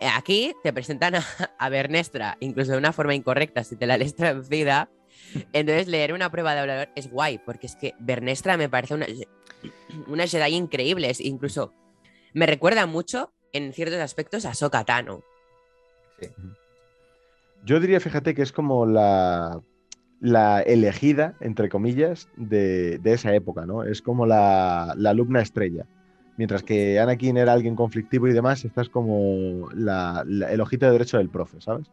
eh, 0.00 0.08
aquí 0.14 0.54
te 0.62 0.72
presentan 0.72 1.16
a, 1.16 1.24
a 1.58 1.68
Bernestra, 1.68 2.36
incluso 2.40 2.72
de 2.72 2.78
una 2.78 2.92
forma 2.92 3.14
incorrecta, 3.14 3.64
si 3.64 3.76
te 3.76 3.86
la 3.86 3.96
lees 3.98 4.14
traducida. 4.16 4.88
Entonces, 5.52 5.88
leer 5.88 6.12
una 6.12 6.30
prueba 6.30 6.54
de 6.54 6.66
valor 6.66 6.88
es 6.94 7.10
guay, 7.10 7.38
porque 7.38 7.66
es 7.66 7.74
que 7.76 7.94
Bernestra 7.98 8.56
me 8.56 8.68
parece 8.68 8.94
una, 8.94 9.06
una 10.06 10.26
Jedi 10.26 10.54
increíble. 10.54 11.10
es- 11.10 11.20
Incluso 11.20 11.72
me 12.34 12.46
recuerda 12.46 12.86
mucho, 12.86 13.32
en 13.52 13.72
ciertos 13.72 13.98
aspectos, 14.00 14.44
a 14.44 14.50
Ahsoka 14.50 14.84
Tano. 14.84 15.22
Yo 17.66 17.80
diría, 17.80 17.98
fíjate, 18.00 18.32
que 18.34 18.42
es 18.42 18.52
como 18.52 18.86
la, 18.86 19.60
la 20.20 20.60
elegida, 20.62 21.34
entre 21.40 21.68
comillas, 21.68 22.28
de, 22.36 22.98
de 22.98 23.12
esa 23.12 23.34
época, 23.34 23.66
¿no? 23.66 23.82
Es 23.82 24.00
como 24.02 24.24
la, 24.24 24.94
la 24.96 25.10
alumna 25.10 25.42
estrella. 25.42 25.84
Mientras 26.36 26.62
que 26.62 27.00
Anakin 27.00 27.36
era 27.38 27.52
alguien 27.52 27.74
conflictivo 27.74 28.28
y 28.28 28.32
demás, 28.32 28.64
esta 28.64 28.82
es 28.82 28.88
como 28.88 29.68
la- 29.74 30.24
el 30.48 30.60
ojito 30.60 30.86
de 30.86 30.92
derecho 30.92 31.18
del 31.18 31.28
profe, 31.28 31.60
¿sabes? 31.60 31.90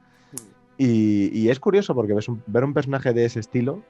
Y, 0.78 1.30
y 1.38 1.50
es 1.50 1.60
curioso 1.60 1.96
porque 1.96 2.14
ves 2.14 2.28
un- 2.30 2.44
ver 2.46 2.64
un 2.64 2.74
personaje 2.74 3.12
de 3.14 3.26
ese 3.26 3.40
estilo, 3.40 3.82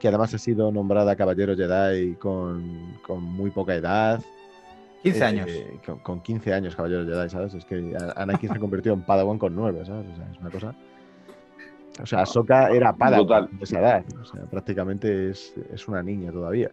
que 0.00 0.08
además 0.08 0.32
ha 0.32 0.38
sido 0.38 0.72
nombrada 0.72 1.16
Caballero 1.16 1.54
Jedi 1.54 2.14
con, 2.14 2.94
con 3.06 3.22
muy 3.22 3.50
poca 3.50 3.74
edad. 3.74 4.20
15 5.02 5.18
eh, 5.20 5.24
años. 5.24 5.50
con, 5.84 5.98
con 5.98 6.20
15 6.22 6.54
años, 6.54 6.74
Caballero 6.76 7.04
Jedi, 7.04 7.28
¿sabes? 7.28 7.52
Es 7.54 7.64
que 7.66 7.94
Anakin 8.16 8.52
se 8.52 8.58
convirtió 8.58 8.94
en 8.94 9.02
Padawan 9.02 9.38
con 9.38 9.54
9, 9.54 9.84
¿sabes? 9.84 10.06
O 10.12 10.16
sea, 10.16 10.30
es 10.32 10.38
una 10.38 10.50
cosa. 10.50 10.74
O 12.02 12.06
sea, 12.06 12.20
Ahsoka 12.20 12.70
era 12.70 12.92
Padawan 12.92 13.46
Brutal. 13.46 13.58
de 13.58 13.64
esa 13.64 13.80
edad. 13.80 14.04
O 14.20 14.24
sea, 14.24 14.42
prácticamente 14.44 15.30
es, 15.30 15.54
es 15.72 15.88
una 15.88 16.02
niña 16.02 16.30
todavía. 16.32 16.70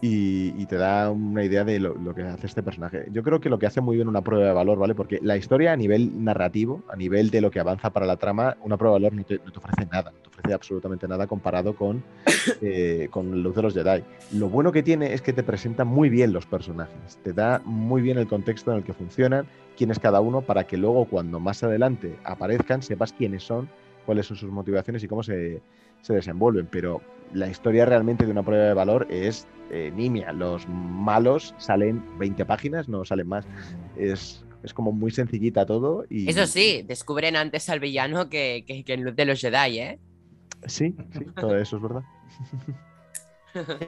Y, 0.00 0.54
y 0.60 0.66
te 0.66 0.76
da 0.76 1.10
una 1.10 1.42
idea 1.42 1.64
de 1.64 1.80
lo, 1.80 1.94
lo 1.94 2.14
que 2.14 2.22
hace 2.22 2.46
este 2.46 2.62
personaje. 2.62 3.06
Yo 3.10 3.24
creo 3.24 3.40
que 3.40 3.48
lo 3.48 3.58
que 3.58 3.66
hace 3.66 3.80
muy 3.80 3.96
bien 3.96 4.06
una 4.06 4.22
prueba 4.22 4.46
de 4.46 4.52
valor, 4.52 4.78
¿vale? 4.78 4.94
Porque 4.94 5.18
la 5.22 5.36
historia 5.36 5.72
a 5.72 5.76
nivel 5.76 6.24
narrativo, 6.24 6.82
a 6.88 6.94
nivel 6.94 7.30
de 7.30 7.40
lo 7.40 7.50
que 7.50 7.58
avanza 7.58 7.90
para 7.90 8.06
la 8.06 8.16
trama, 8.16 8.56
una 8.62 8.76
prueba 8.76 8.96
de 8.96 9.02
valor 9.02 9.18
no 9.18 9.24
te, 9.24 9.40
no 9.44 9.50
te 9.50 9.58
ofrece 9.58 9.88
nada, 9.90 10.12
no 10.12 10.18
te 10.18 10.28
ofrece 10.28 10.54
absolutamente 10.54 11.08
nada 11.08 11.26
comparado 11.26 11.74
con, 11.74 12.04
eh, 12.62 13.08
con 13.10 13.42
Luz 13.42 13.56
de 13.56 13.62
los 13.62 13.74
Jedi. 13.74 14.04
Lo 14.34 14.48
bueno 14.48 14.70
que 14.70 14.84
tiene 14.84 15.14
es 15.14 15.22
que 15.22 15.32
te 15.32 15.42
presenta 15.42 15.84
muy 15.84 16.10
bien 16.10 16.32
los 16.32 16.46
personajes, 16.46 17.18
te 17.24 17.32
da 17.32 17.60
muy 17.64 18.00
bien 18.00 18.18
el 18.18 18.28
contexto 18.28 18.70
en 18.70 18.78
el 18.78 18.84
que 18.84 18.92
funcionan, 18.92 19.46
quién 19.76 19.90
es 19.90 19.98
cada 19.98 20.20
uno, 20.20 20.42
para 20.42 20.64
que 20.64 20.76
luego 20.76 21.06
cuando 21.06 21.40
más 21.40 21.64
adelante 21.64 22.14
aparezcan 22.22 22.82
sepas 22.82 23.12
quiénes 23.12 23.42
son, 23.42 23.68
cuáles 24.08 24.24
son 24.24 24.38
sus 24.38 24.50
motivaciones 24.50 25.04
y 25.04 25.06
cómo 25.06 25.22
se, 25.22 25.60
se 26.00 26.14
desenvuelven. 26.14 26.66
Pero 26.72 27.02
la 27.34 27.46
historia 27.46 27.84
realmente 27.84 28.24
de 28.24 28.32
una 28.32 28.42
prueba 28.42 28.64
de 28.64 28.72
valor 28.72 29.06
es 29.10 29.46
eh, 29.70 29.92
nimia. 29.94 30.32
Los 30.32 30.66
malos 30.66 31.54
salen 31.58 32.02
20 32.18 32.46
páginas, 32.46 32.88
no 32.88 33.04
salen 33.04 33.28
más. 33.28 33.44
Es, 33.98 34.46
es 34.62 34.72
como 34.72 34.92
muy 34.92 35.10
sencillita 35.10 35.66
todo. 35.66 36.06
Y, 36.08 36.30
Eso 36.30 36.46
sí, 36.46 36.82
descubren 36.86 37.36
antes 37.36 37.68
al 37.68 37.80
villano 37.80 38.30
que, 38.30 38.64
que, 38.66 38.82
que 38.82 38.94
en 38.94 39.04
Luz 39.04 39.14
de 39.14 39.26
los 39.26 39.42
Jedi, 39.42 39.78
¿eh? 39.78 39.98
Sí, 40.66 40.96
sí, 41.12 41.26
todo 41.36 41.58
eso 41.58 41.76
es 41.76 41.82
verdad. 41.82 42.02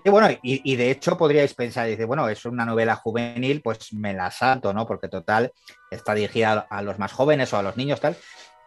Y 0.05 0.11
bueno, 0.11 0.29
y, 0.43 0.73
y 0.73 0.75
de 0.75 0.91
hecho 0.91 1.16
podríais 1.16 1.55
pensar, 1.55 1.87
dice, 1.87 2.05
bueno, 2.05 2.29
es 2.29 2.45
una 2.45 2.64
novela 2.64 2.97
juvenil, 2.97 3.61
pues 3.62 3.93
me 3.93 4.14
la 4.14 4.31
salto, 4.31 4.73
¿no? 4.73 4.85
Porque 4.87 5.07
total, 5.07 5.53
está 5.91 6.14
dirigida 6.14 6.66
a, 6.68 6.79
a 6.79 6.83
los 6.83 6.99
más 6.99 7.12
jóvenes 7.12 7.53
o 7.53 7.59
a 7.59 7.62
los 7.62 7.77
niños, 7.77 8.01
tal. 8.01 8.16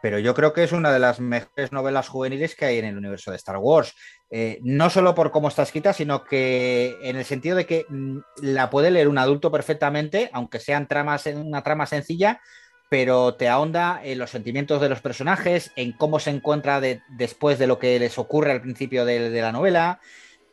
Pero 0.03 0.19
yo 0.19 0.33
creo 0.33 0.51
que 0.51 0.65
es 0.65 0.73
una 0.73 0.91
de 0.91 0.99
las 0.99 1.21
mejores 1.21 1.71
novelas 1.71 2.09
juveniles 2.09 2.55
que 2.55 2.65
hay 2.65 2.77
en 2.77 2.83
el 2.83 2.97
universo 2.97 3.31
de 3.31 3.37
Star 3.37 3.55
Wars. 3.55 3.93
Eh, 4.29 4.59
no 4.61 4.89
solo 4.89 5.15
por 5.15 5.31
cómo 5.31 5.47
está 5.47 5.63
escrita, 5.63 5.93
sino 5.93 6.25
que 6.25 6.97
en 7.03 7.15
el 7.15 7.23
sentido 7.23 7.55
de 7.55 7.65
que 7.65 7.85
mm, 7.87 8.17
la 8.41 8.69
puede 8.69 8.91
leer 8.91 9.07
un 9.07 9.17
adulto 9.17 9.49
perfectamente, 9.49 10.29
aunque 10.33 10.59
sean 10.59 10.89
en 11.25 11.37
una 11.37 11.63
trama 11.63 11.85
sencilla, 11.85 12.41
pero 12.89 13.35
te 13.35 13.47
ahonda 13.47 14.01
en 14.03 14.19
los 14.19 14.31
sentimientos 14.31 14.81
de 14.81 14.89
los 14.89 14.99
personajes, 14.99 15.71
en 15.77 15.93
cómo 15.93 16.19
se 16.19 16.31
encuentra 16.31 16.81
de- 16.81 17.01
después 17.07 17.57
de 17.57 17.67
lo 17.67 17.79
que 17.79 17.97
les 17.97 18.17
ocurre 18.17 18.51
al 18.51 18.61
principio 18.61 19.05
de 19.05 19.41
la 19.41 19.53
novela. 19.53 20.01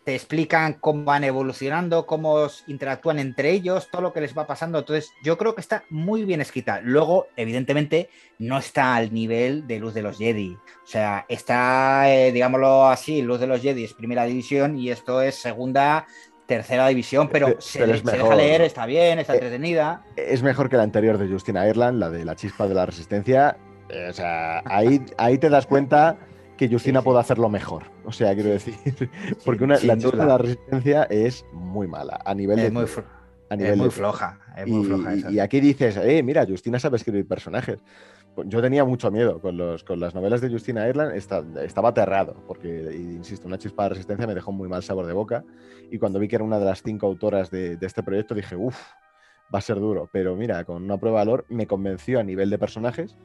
Te 0.04 0.14
explican 0.14 0.74
cómo 0.80 1.04
van 1.04 1.24
evolucionando, 1.24 2.06
cómo 2.06 2.46
interactúan 2.66 3.18
entre 3.18 3.50
ellos, 3.50 3.88
todo 3.90 4.00
lo 4.00 4.12
que 4.14 4.22
les 4.22 4.36
va 4.36 4.46
pasando. 4.46 4.78
Entonces, 4.78 5.12
yo 5.22 5.36
creo 5.36 5.54
que 5.54 5.60
está 5.60 5.84
muy 5.90 6.24
bien 6.24 6.40
escrita. 6.40 6.80
Luego, 6.82 7.26
evidentemente, 7.36 8.08
no 8.38 8.56
está 8.58 8.96
al 8.96 9.12
nivel 9.12 9.66
de 9.66 9.78
Luz 9.78 9.92
de 9.92 10.02
los 10.02 10.16
Jedi. 10.16 10.54
O 10.54 10.86
sea, 10.86 11.26
está, 11.28 12.10
eh, 12.12 12.32
digámoslo 12.32 12.86
así, 12.88 13.20
Luz 13.20 13.40
de 13.40 13.46
los 13.46 13.60
Jedi 13.60 13.84
es 13.84 13.92
primera 13.92 14.24
división 14.24 14.78
y 14.78 14.90
esto 14.90 15.20
es 15.20 15.34
segunda, 15.34 16.06
tercera 16.46 16.88
división, 16.88 17.28
pero, 17.28 17.46
Pero- 17.48 17.60
se, 17.60 17.78
pero 17.80 17.92
es 17.94 18.00
se 18.00 18.16
deja 18.16 18.34
leer, 18.34 18.62
está 18.62 18.86
bien, 18.86 19.18
está 19.18 19.34
Eh, 19.34 19.36
entretenida. 19.36 20.02
Es 20.16 20.42
mejor 20.42 20.68
que 20.70 20.76
la 20.78 20.82
anterior 20.82 21.18
de 21.18 21.28
Justina 21.28 21.68
Ireland, 21.68 22.00
la 22.00 22.08
de 22.10 22.24
la 22.24 22.34
chispa 22.34 22.66
de 22.66 22.74
la 22.74 22.86
resistencia. 22.86 23.56
Eh, 23.90 24.08
o 24.08 24.12
sea, 24.12 24.62
ahí, 24.64 25.00
ahí 25.18 25.36
te 25.36 25.48
das 25.50 25.66
cuenta 25.66 26.16
que 26.60 26.68
Justina 26.68 27.00
sí. 27.00 27.04
puede 27.06 27.20
hacerlo 27.20 27.48
mejor. 27.48 27.84
O 28.04 28.12
sea, 28.12 28.34
quiero 28.34 28.50
decir, 28.50 28.74
porque 29.46 29.64
una, 29.64 29.78
la 29.82 29.96
de 29.96 30.12
la 30.12 30.36
resistencia 30.36 31.04
es 31.04 31.46
muy 31.54 31.88
mala 31.88 32.20
a 32.22 32.34
nivel 32.34 32.58
Es 32.58 32.64
de 32.66 32.70
muy, 32.70 32.84
es 32.84 33.76
muy 33.78 33.86
de- 33.86 33.90
floja, 33.90 34.38
es 34.58 34.66
y, 34.66 34.70
muy 34.70 34.84
floja 34.84 35.14
esa. 35.14 35.30
y 35.30 35.40
aquí 35.40 35.58
dices, 35.58 35.96
eh, 35.96 36.22
mira, 36.22 36.44
Justina 36.46 36.78
sabe 36.78 36.98
escribir 36.98 37.26
personajes. 37.26 37.78
yo 38.44 38.60
tenía 38.60 38.84
mucho 38.84 39.10
miedo 39.10 39.40
con, 39.40 39.56
los, 39.56 39.84
con 39.84 40.00
las 40.00 40.14
novelas 40.14 40.42
de 40.42 40.50
Justina 40.50 40.86
Ireland, 40.86 41.16
estaba 41.16 41.88
aterrado, 41.88 42.44
porque, 42.46 42.94
insisto, 42.94 43.48
una 43.48 43.56
chispa 43.56 43.84
de 43.84 43.88
resistencia 43.88 44.26
me 44.26 44.34
dejó 44.34 44.52
muy 44.52 44.68
mal 44.68 44.82
sabor 44.82 45.06
de 45.06 45.14
boca. 45.14 45.42
Y 45.90 45.98
cuando 45.98 46.18
vi 46.18 46.28
que 46.28 46.36
era 46.36 46.44
una 46.44 46.58
de 46.58 46.66
las 46.66 46.82
cinco 46.82 47.06
autoras 47.06 47.50
de, 47.50 47.78
este 47.80 48.02
proyecto, 48.02 48.34
dije, 48.34 48.54
uff, 48.54 48.76
va 49.52 49.60
a 49.60 49.62
ser 49.62 49.80
duro. 49.80 50.10
Pero 50.12 50.36
mira, 50.36 50.62
con 50.66 50.82
una 50.82 50.98
prueba 50.98 51.20
de 51.20 51.24
valor 51.24 51.46
me 51.48 51.66
convenció 51.66 52.20
a 52.20 52.22
nivel 52.22 52.50
de 52.50 52.58
personajes. 52.58 53.16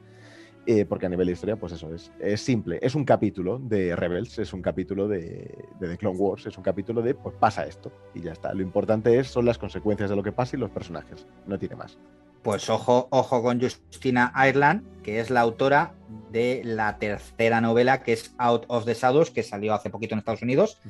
Eh, 0.68 0.84
porque 0.84 1.06
a 1.06 1.08
nivel 1.08 1.26
de 1.28 1.34
historia, 1.34 1.54
pues 1.56 1.72
eso 1.72 1.94
es, 1.94 2.10
es 2.18 2.40
simple. 2.40 2.80
Es 2.82 2.96
un 2.96 3.04
capítulo 3.04 3.60
de 3.60 3.94
Rebels, 3.94 4.38
es 4.40 4.52
un 4.52 4.62
capítulo 4.62 5.06
de, 5.06 5.56
de, 5.78 5.88
The 5.88 5.96
Clone 5.96 6.18
Wars, 6.18 6.44
es 6.46 6.58
un 6.58 6.64
capítulo 6.64 7.02
de, 7.02 7.14
pues 7.14 7.36
pasa 7.38 7.64
esto 7.64 7.92
y 8.14 8.22
ya 8.22 8.32
está. 8.32 8.52
Lo 8.52 8.62
importante 8.62 9.16
es, 9.16 9.28
son 9.28 9.44
las 9.44 9.58
consecuencias 9.58 10.10
de 10.10 10.16
lo 10.16 10.24
que 10.24 10.32
pasa 10.32 10.56
y 10.56 10.58
los 10.58 10.70
personajes, 10.70 11.24
no 11.46 11.56
tiene 11.56 11.76
más. 11.76 11.98
Pues 12.42 12.68
ojo, 12.68 13.06
ojo 13.10 13.42
con 13.42 13.60
Justina 13.60 14.32
Ireland, 14.36 15.02
que 15.02 15.20
es 15.20 15.30
la 15.30 15.40
autora 15.40 15.94
de 16.32 16.62
la 16.64 16.98
tercera 16.98 17.60
novela, 17.60 18.02
que 18.02 18.12
es 18.12 18.34
Out 18.38 18.64
of 18.66 18.84
the 18.86 18.94
Shadows, 18.94 19.30
que 19.30 19.44
salió 19.44 19.72
hace 19.72 19.90
poquito 19.90 20.14
en 20.14 20.18
Estados 20.18 20.42
Unidos, 20.42 20.80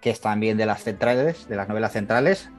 que 0.00 0.10
es 0.10 0.20
también 0.20 0.56
de 0.56 0.66
las 0.66 0.82
centrales, 0.82 1.48
de 1.48 1.56
las 1.56 1.68
novelas 1.68 1.92
centrales. 1.92 2.50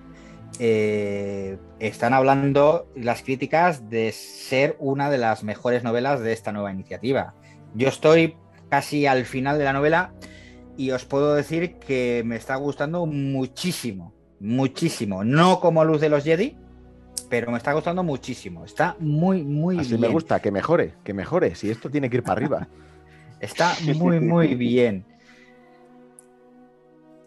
Eh, 0.59 1.57
están 1.79 2.13
hablando 2.13 2.87
las 2.95 3.23
críticas 3.23 3.89
de 3.89 4.11
ser 4.11 4.75
una 4.79 5.09
de 5.09 5.17
las 5.17 5.43
mejores 5.43 5.83
novelas 5.83 6.21
de 6.21 6.33
esta 6.33 6.51
nueva 6.51 6.71
iniciativa. 6.71 7.33
Yo 7.73 7.87
estoy 7.87 8.35
casi 8.69 9.05
al 9.05 9.25
final 9.25 9.57
de 9.57 9.63
la 9.63 9.73
novela 9.73 10.13
y 10.77 10.91
os 10.91 11.05
puedo 11.05 11.35
decir 11.35 11.75
que 11.75 12.23
me 12.25 12.35
está 12.35 12.55
gustando 12.55 13.05
muchísimo, 13.05 14.13
muchísimo. 14.39 15.23
No 15.23 15.59
como 15.59 15.83
Luz 15.83 16.01
de 16.01 16.09
los 16.09 16.23
Jedi, 16.23 16.57
pero 17.29 17.51
me 17.51 17.57
está 17.57 17.73
gustando 17.73 18.03
muchísimo. 18.03 18.65
Está 18.65 18.95
muy, 18.99 19.43
muy 19.43 19.79
Así 19.79 19.97
me 19.97 20.09
gusta, 20.09 20.39
que 20.39 20.51
mejore, 20.51 20.95
que 21.03 21.13
mejore. 21.13 21.55
Si 21.55 21.69
esto 21.69 21.89
tiene 21.89 22.09
que 22.09 22.17
ir 22.17 22.23
para 22.23 22.41
arriba. 22.41 22.67
está 23.39 23.73
muy, 23.95 24.19
muy 24.19 24.55
bien. 24.55 25.05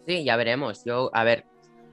Sí, 0.06 0.24
ya 0.24 0.36
veremos. 0.36 0.84
Yo, 0.84 1.10
a 1.14 1.24
ver, 1.24 1.46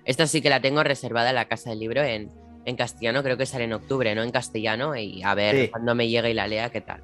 esta 0.06 0.28
sí 0.28 0.42
que 0.42 0.50
la 0.50 0.62
tengo 0.62 0.84
reservada 0.84 1.30
en 1.30 1.36
la 1.36 1.46
casa 1.46 1.70
del 1.70 1.80
libro 1.80 2.02
en, 2.04 2.30
castellano, 2.78 3.24
creo 3.24 3.38
que 3.38 3.46
sale 3.46 3.66
en 3.66 3.74
octubre, 3.74 4.14
¿no? 4.16 4.24
En 4.24 4.32
castellano, 4.32 4.96
y 4.96 5.24
a 5.24 5.34
ver 5.34 5.72
cuando 5.72 5.94
me 5.94 6.08
llegue 6.08 6.32
y 6.32 6.34
la 6.34 6.48
lea, 6.48 6.70
¿qué 6.70 6.82
tal? 6.82 7.02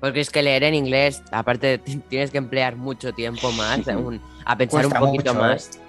Porque 0.00 0.20
es 0.20 0.30
que 0.30 0.42
leer 0.42 0.64
en 0.64 0.74
inglés, 0.74 1.22
aparte 1.30 1.78
tienes 2.08 2.30
que 2.30 2.38
emplear 2.38 2.76
mucho 2.76 3.12
tiempo 3.12 3.50
más, 3.52 3.80
a 4.44 4.56
pensar 4.56 4.86
un 4.86 4.92
poquito 4.92 5.34
más. 5.34 5.80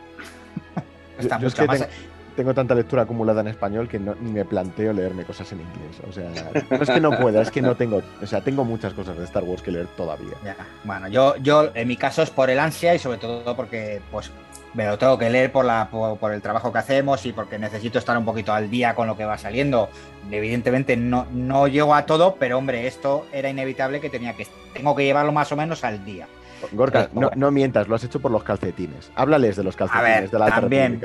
¿eh? 1.20 1.28
más 1.68 1.88
tengo 2.36 2.54
tanta 2.54 2.76
lectura 2.76 3.04
acumulada 3.04 3.42
en 3.42 3.48
español 3.48 3.88
que 3.88 3.98
no, 3.98 4.16
ni 4.20 4.32
me 4.32 4.46
planteo 4.46 4.94
leerme 4.94 5.24
cosas 5.24 5.52
en 5.54 5.62
inglés. 5.62 6.02
O 6.08 6.12
sea, 6.12 6.30
no 6.70 6.84
es 6.84 6.90
que 6.90 7.00
no 7.00 7.18
pueda, 7.18 7.42
es 7.42 7.52
que 7.52 7.62
no 7.62 7.76
tengo, 7.76 8.02
o 8.22 8.28
sea, 8.28 8.42
tengo 8.42 8.66
muchas 8.66 8.94
cosas 8.94 9.18
de 9.18 9.24
Star 9.24 9.44
Wars 9.44 9.62
que 9.62 9.72
leer 9.72 9.88
todavía. 9.96 10.36
Bueno, 10.84 11.08
yo, 11.08 11.36
yo 11.38 11.72
en 11.74 11.88
mi 11.88 11.96
caso 11.96 12.22
es 12.22 12.30
por 12.30 12.50
el 12.50 12.60
ansia 12.60 12.94
y 12.94 13.00
sobre 13.00 13.18
todo 13.18 13.56
porque 13.56 14.02
pues 14.12 14.32
me 14.76 14.86
lo 14.86 14.98
tengo 14.98 15.18
que 15.18 15.30
leer 15.30 15.52
por, 15.52 15.66
la, 15.66 15.90
por, 15.90 16.34
el 16.34 16.42
trabajo 16.42 16.72
que 16.72 16.80
hacemos 16.80 17.26
y 17.26 17.32
porque 17.32 17.58
necesito 17.58 17.98
estar 17.98 18.18
un 18.18 18.26
poquito 18.26 18.54
al 18.54 18.70
día 18.70 18.94
con 18.94 19.08
lo 19.08 19.18
que 19.18 19.26
va 19.26 19.38
saliendo. 19.38 19.90
Evidentemente 20.30 20.98
no, 20.98 21.26
no 21.32 21.68
llego 21.68 21.96
a 21.96 22.06
todo, 22.06 22.36
pero 22.36 22.58
hombre, 22.58 22.86
esto 22.86 23.26
era 23.32 23.50
inevitable 23.50 24.02
que 24.02 24.10
tenía 24.10 24.34
que 24.34 24.48
tengo 24.74 24.96
que 24.96 25.06
llevarlo 25.06 25.32
más 25.32 25.52
o 25.52 25.56
menos 25.56 25.84
al 25.84 26.04
día. 26.04 26.28
Gorka, 26.72 27.10
no, 27.14 27.32
no, 27.36 27.52
mientas, 27.52 27.88
lo 27.88 27.96
has 27.96 28.04
hecho 28.04 28.20
por 28.20 28.32
los 28.32 28.44
calcetines. 28.44 29.12
Háblales 29.16 29.56
de 29.56 29.64
los 29.64 29.76
calcetines 29.76 30.32
de 30.32 30.40
la 30.40 30.48
también, 30.48 31.02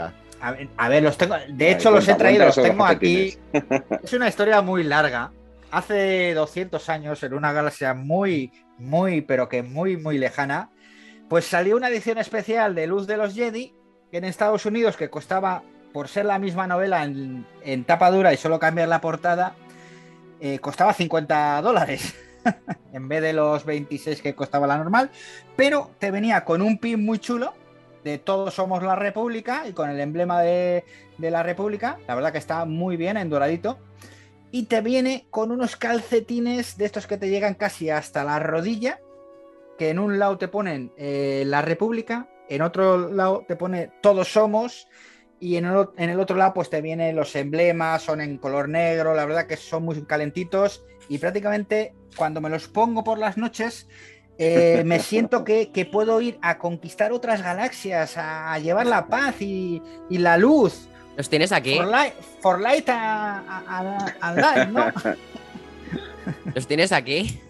a 0.77 0.89
ver, 0.89 1.03
los 1.03 1.17
tengo. 1.17 1.35
De 1.49 1.71
hecho, 1.71 1.91
los 1.91 2.09
he 2.09 2.15
traído, 2.15 2.47
los 2.47 2.55
tengo 2.55 2.85
aquí. 2.85 3.37
Es 4.03 4.13
una 4.13 4.29
historia 4.29 4.63
muy 4.63 4.85
larga. 4.85 5.33
Hace 5.71 6.35
200 6.35 6.89
años, 6.89 7.23
en 7.23 7.35
una 7.35 7.53
galaxia 7.53 7.95
muy, 7.95 8.53
muy, 8.79 9.21
pero 9.21 9.49
que 9.49 9.63
muy, 9.63 9.97
muy 9.97 10.19
lejana, 10.19 10.71
pues 11.31 11.45
salió 11.45 11.77
una 11.77 11.89
edición 11.89 12.19
especial 12.19 12.75
de 12.75 12.89
Luz 12.89 13.07
de 13.07 13.17
los 13.17 13.35
Jedi 13.35 13.73
en 14.11 14.25
Estados 14.25 14.67
Unidos 14.67 14.97
que 14.97 15.11
costaba, 15.11 15.63
por 15.93 16.09
ser 16.09 16.25
la 16.25 16.41
misma 16.41 16.67
novela 16.67 17.05
en, 17.05 17.85
tapa 17.85 18.11
dura 18.11 18.33
y 18.33 18.37
solo 18.37 18.59
cambiar 18.59 18.89
la 18.89 19.01
portada, 19.01 19.55
eh, 20.41 20.59
costaba 20.59 20.93
50 20.93 21.63
dólares. 21.63 22.17
en 22.93 23.07
vez 23.07 23.23
de 23.23 23.33
los 23.33 23.65
26 23.65 24.21
que 24.23 24.35
costaba 24.35 24.67
la 24.67 24.77
normal, 24.77 25.13
pero 25.55 25.93
te 26.01 26.11
venía 26.11 26.45
con 26.45 26.63
un 26.63 26.79
pin 26.79 27.05
muy 27.05 27.21
chulo 27.21 27.55
de 28.03 28.19
Todos 28.19 28.55
Somos 28.55 28.83
la 28.83 28.97
República 28.97 29.69
y 29.69 29.73
con 29.73 29.89
el 29.89 30.01
emblema 30.01 30.43
de, 30.43 30.85
la 31.19 31.45
República. 31.45 31.99
La 32.09 32.17
verdad 32.17 32.33
que 32.33 32.39
está 32.39 32.65
muy 32.65 32.97
bien 32.97 33.17
en 33.17 33.31
doradito. 33.31 33.79
Y 34.51 34.65
te 34.65 34.81
viene 34.81 35.29
con 35.31 35.53
unos 35.53 35.77
calcetines 35.77 36.77
de 36.77 36.87
estos 36.87 37.07
que 37.07 37.19
te 37.19 37.31
llegan 37.31 37.55
casi 37.55 37.89
hasta 37.89 38.25
la 38.25 38.41
rodilla, 38.41 38.99
que 39.81 39.89
en 39.89 39.99
un 39.99 40.19
lado 40.19 40.37
te 40.37 40.47
ponen 40.47 40.93
eh, 40.99 41.43
la 41.47 41.63
República, 41.63 42.29
en 42.51 42.61
otro 42.61 43.09
lado 43.09 43.47
te 43.49 43.57
pone 43.57 43.91
Todos 44.03 44.31
Somos 44.31 44.87
y 45.41 45.57
en 45.57 45.65
el, 45.65 45.89
en 45.97 46.11
el, 46.11 46.21
otro 46.21 46.37
lado 46.37 46.53
pues 46.53 46.69
te 46.69 46.83
vienen 46.83 47.17
los 47.17 47.35
emblemas, 47.35 48.03
son 48.03 48.21
en 48.21 48.37
color 48.37 48.69
negro, 48.69 49.15
la 49.15 49.25
verdad 49.25 49.47
que 49.47 49.57
son 49.57 49.85
muy 49.85 50.03
calentitos 50.03 50.85
y 51.09 51.17
prácticamente 51.17 51.95
cuando 52.15 52.43
me 52.43 52.51
los 52.51 52.69
pongo 52.69 53.03
por 53.03 53.17
las 53.17 53.39
noches 53.39 53.89
eh, 54.37 54.83
me 54.85 55.01
siento 55.01 55.45
que, 55.45 55.89
puedo 55.91 56.21
ir 56.21 56.39
a 56.43 56.59
conquistar 56.59 57.11
otras 57.11 57.43
galaxias, 57.43 58.19
a, 58.19 58.59
llevar 58.59 58.87
la 58.87 59.07
paz 59.07 59.41
y, 59.41 59.81
la 60.11 60.37
luz. 60.37 60.91
¿Los 61.17 61.31
tienes 61.31 61.53
aquí? 61.53 61.79
For 62.43 62.61
light, 62.61 62.87
a, 62.91 64.67
¿no? 64.71 64.93
¿Los 66.55 66.67
tienes 66.67 66.93
aquí? 66.93 67.41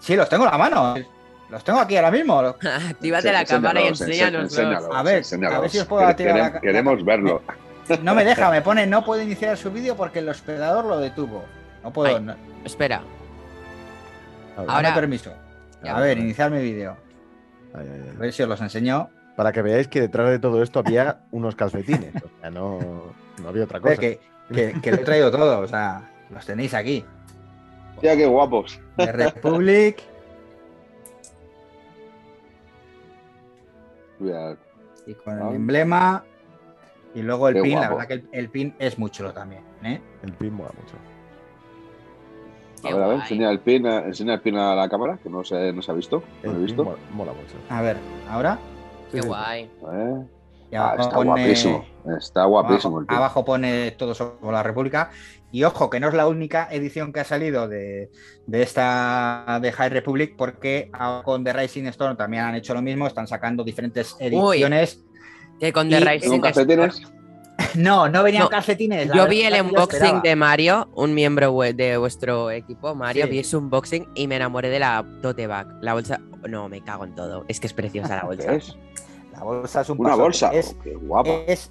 Sí, 0.00 0.16
los 0.16 0.26
tengo 0.30 0.46
en 0.46 0.52
la 0.52 0.56
mano. 0.56 1.17
Los 1.50 1.64
tengo 1.64 1.80
aquí 1.80 1.96
ahora 1.96 2.10
mismo. 2.10 2.38
Actívate 2.90 3.32
la 3.32 3.44
cámara 3.44 3.80
y 3.80 3.86
enséñanos. 3.88 4.58
A 4.58 5.02
ver, 5.02 5.24
a 5.50 5.60
ver 5.60 5.70
si 5.70 5.78
os 5.78 5.86
puedo 5.86 6.06
activar 6.06 6.34
queremos, 6.34 6.60
queremos 6.60 7.04
verlo. 7.04 7.42
No 8.02 8.14
me 8.14 8.22
deja, 8.22 8.50
me 8.50 8.60
pone 8.60 8.86
no 8.86 9.02
puede 9.02 9.24
iniciar 9.24 9.56
su 9.56 9.70
vídeo 9.70 9.96
porque 9.96 10.18
el 10.18 10.28
hospedador 10.28 10.84
lo 10.84 10.98
detuvo. 10.98 11.42
No 11.82 11.90
puedo. 11.90 12.20
Espera. 12.62 13.00
Ahora 14.58 14.94
permiso 14.94 15.32
a 15.86 16.00
ver, 16.00 16.18
iniciar 16.18 16.50
mi 16.50 16.60
vídeo. 16.60 16.96
A 17.74 18.18
ver 18.18 18.32
si 18.32 18.42
os 18.42 18.48
los 18.48 18.60
enseño. 18.60 19.10
Para 19.36 19.52
que 19.52 19.62
veáis 19.62 19.86
que 19.88 20.00
detrás 20.00 20.30
de 20.30 20.38
todo 20.38 20.62
esto 20.62 20.80
había 20.80 21.20
unos 21.30 21.54
calcetines. 21.54 22.14
O 22.16 22.40
sea, 22.40 22.50
no, 22.50 22.78
había 23.46 23.64
otra 23.64 23.80
cosa. 23.80 23.96
Que, 23.96 24.18
que, 24.50 24.90
lo 24.90 24.96
he 24.96 25.04
traído 25.04 25.30
todo, 25.30 25.60
o 25.60 25.68
sea, 25.68 26.10
los 26.30 26.44
tenéis 26.44 26.74
aquí. 26.74 27.04
Ya 28.02 28.16
qué 28.16 28.26
guapos. 28.26 28.80
De 28.96 29.12
Republic. 29.12 30.02
Y 35.06 35.14
con 35.14 35.34
el 35.34 35.42
ah. 35.42 35.50
emblema. 35.52 36.24
Y 37.14 37.22
luego 37.22 37.48
el 37.48 37.62
pin, 37.62 37.80
la 37.80 37.88
verdad 37.88 38.06
que 38.06 38.22
el, 38.32 38.48
pin 38.50 38.74
es 38.78 38.98
muy 38.98 39.10
chulo 39.10 39.32
también. 39.32 39.62
¿eh? 39.82 40.00
El 40.22 40.32
pin 40.34 40.52
mola 40.52 40.70
mucho. 40.78 40.94
A 42.84 42.94
ver, 42.94 43.02
a 43.02 43.08
ver, 43.08 43.20
enseña 43.20 43.50
el, 43.50 43.60
pin, 43.60 43.86
enseña 43.86 44.34
el 44.34 44.40
pin 44.40 44.56
a 44.56 44.74
la 44.74 44.88
cámara, 44.88 45.18
que 45.20 45.28
no 45.28 45.42
se, 45.42 45.72
no 45.72 45.82
se 45.82 45.90
ha 45.90 45.94
visto. 45.94 46.22
No 46.44 46.52
he 46.52 46.58
visto. 46.58 46.84
Mola, 47.12 47.32
mucho. 47.32 47.56
A 47.70 47.82
ver, 47.82 47.96
¿ahora? 48.28 48.58
Qué 49.10 49.20
guay. 49.20 49.70
Ah, 50.72 50.96
está 50.98 51.16
guapísimo. 51.16 51.84
Está 52.16 52.44
guapísimo. 52.44 52.98
Abajo, 53.00 53.14
abajo, 53.14 53.44
pone 53.44 53.90
todo 53.92 54.14
sobre 54.14 54.52
la 54.52 54.62
República. 54.62 55.10
Y 55.50 55.64
ojo, 55.64 55.88
que 55.88 55.98
no 55.98 56.08
es 56.08 56.14
la 56.14 56.28
única 56.28 56.68
edición 56.70 57.12
que 57.12 57.20
ha 57.20 57.24
salido 57.24 57.68
de, 57.68 58.10
de 58.46 58.62
esta 58.62 59.58
de 59.62 59.72
High 59.72 59.90
Republic, 59.90 60.34
porque 60.36 60.90
con 61.24 61.42
The 61.42 61.52
Rising 61.52 61.86
Storm 61.86 62.16
también 62.16 62.44
han 62.44 62.54
hecho 62.54 62.74
lo 62.74 62.82
mismo. 62.82 63.06
Están 63.06 63.26
sacando 63.26 63.64
diferentes 63.64 64.16
ediciones. 64.20 65.02
que 65.58 65.72
con 65.72 65.88
The 65.88 66.00
Rising 66.00 66.44
Storm. 66.44 66.92
No, 67.74 68.08
no 68.08 68.22
venían 68.22 68.46
calcetines. 68.48 69.10
Yo 69.12 69.26
vi 69.26 69.42
el 69.42 69.60
unboxing 69.60 70.22
de 70.22 70.36
Mario, 70.36 70.88
un 70.94 71.12
miembro 71.12 71.52
de 71.74 71.96
vuestro 71.96 72.50
equipo, 72.50 72.94
Mario, 72.94 73.26
vi 73.28 73.40
ese 73.40 73.56
unboxing 73.56 74.06
y 74.14 74.26
me 74.26 74.36
enamoré 74.36 74.70
de 74.70 74.78
la 74.78 75.04
tote 75.22 75.46
bag. 75.46 75.66
La 75.82 75.94
bolsa, 75.94 76.20
no, 76.48 76.68
me 76.68 76.82
cago 76.82 77.04
en 77.04 77.14
todo. 77.14 77.44
Es 77.48 77.60
que 77.60 77.66
es 77.66 77.72
preciosa 77.72 78.16
la 78.16 78.22
bolsa. 78.22 78.54
es? 78.54 78.76
La 79.38 79.44
bolsa 79.44 79.80
es 79.80 79.90
un 79.90 80.00
una 80.00 80.14
bolsa. 80.14 80.50
Es, 80.52 80.76
oh, 81.08 81.22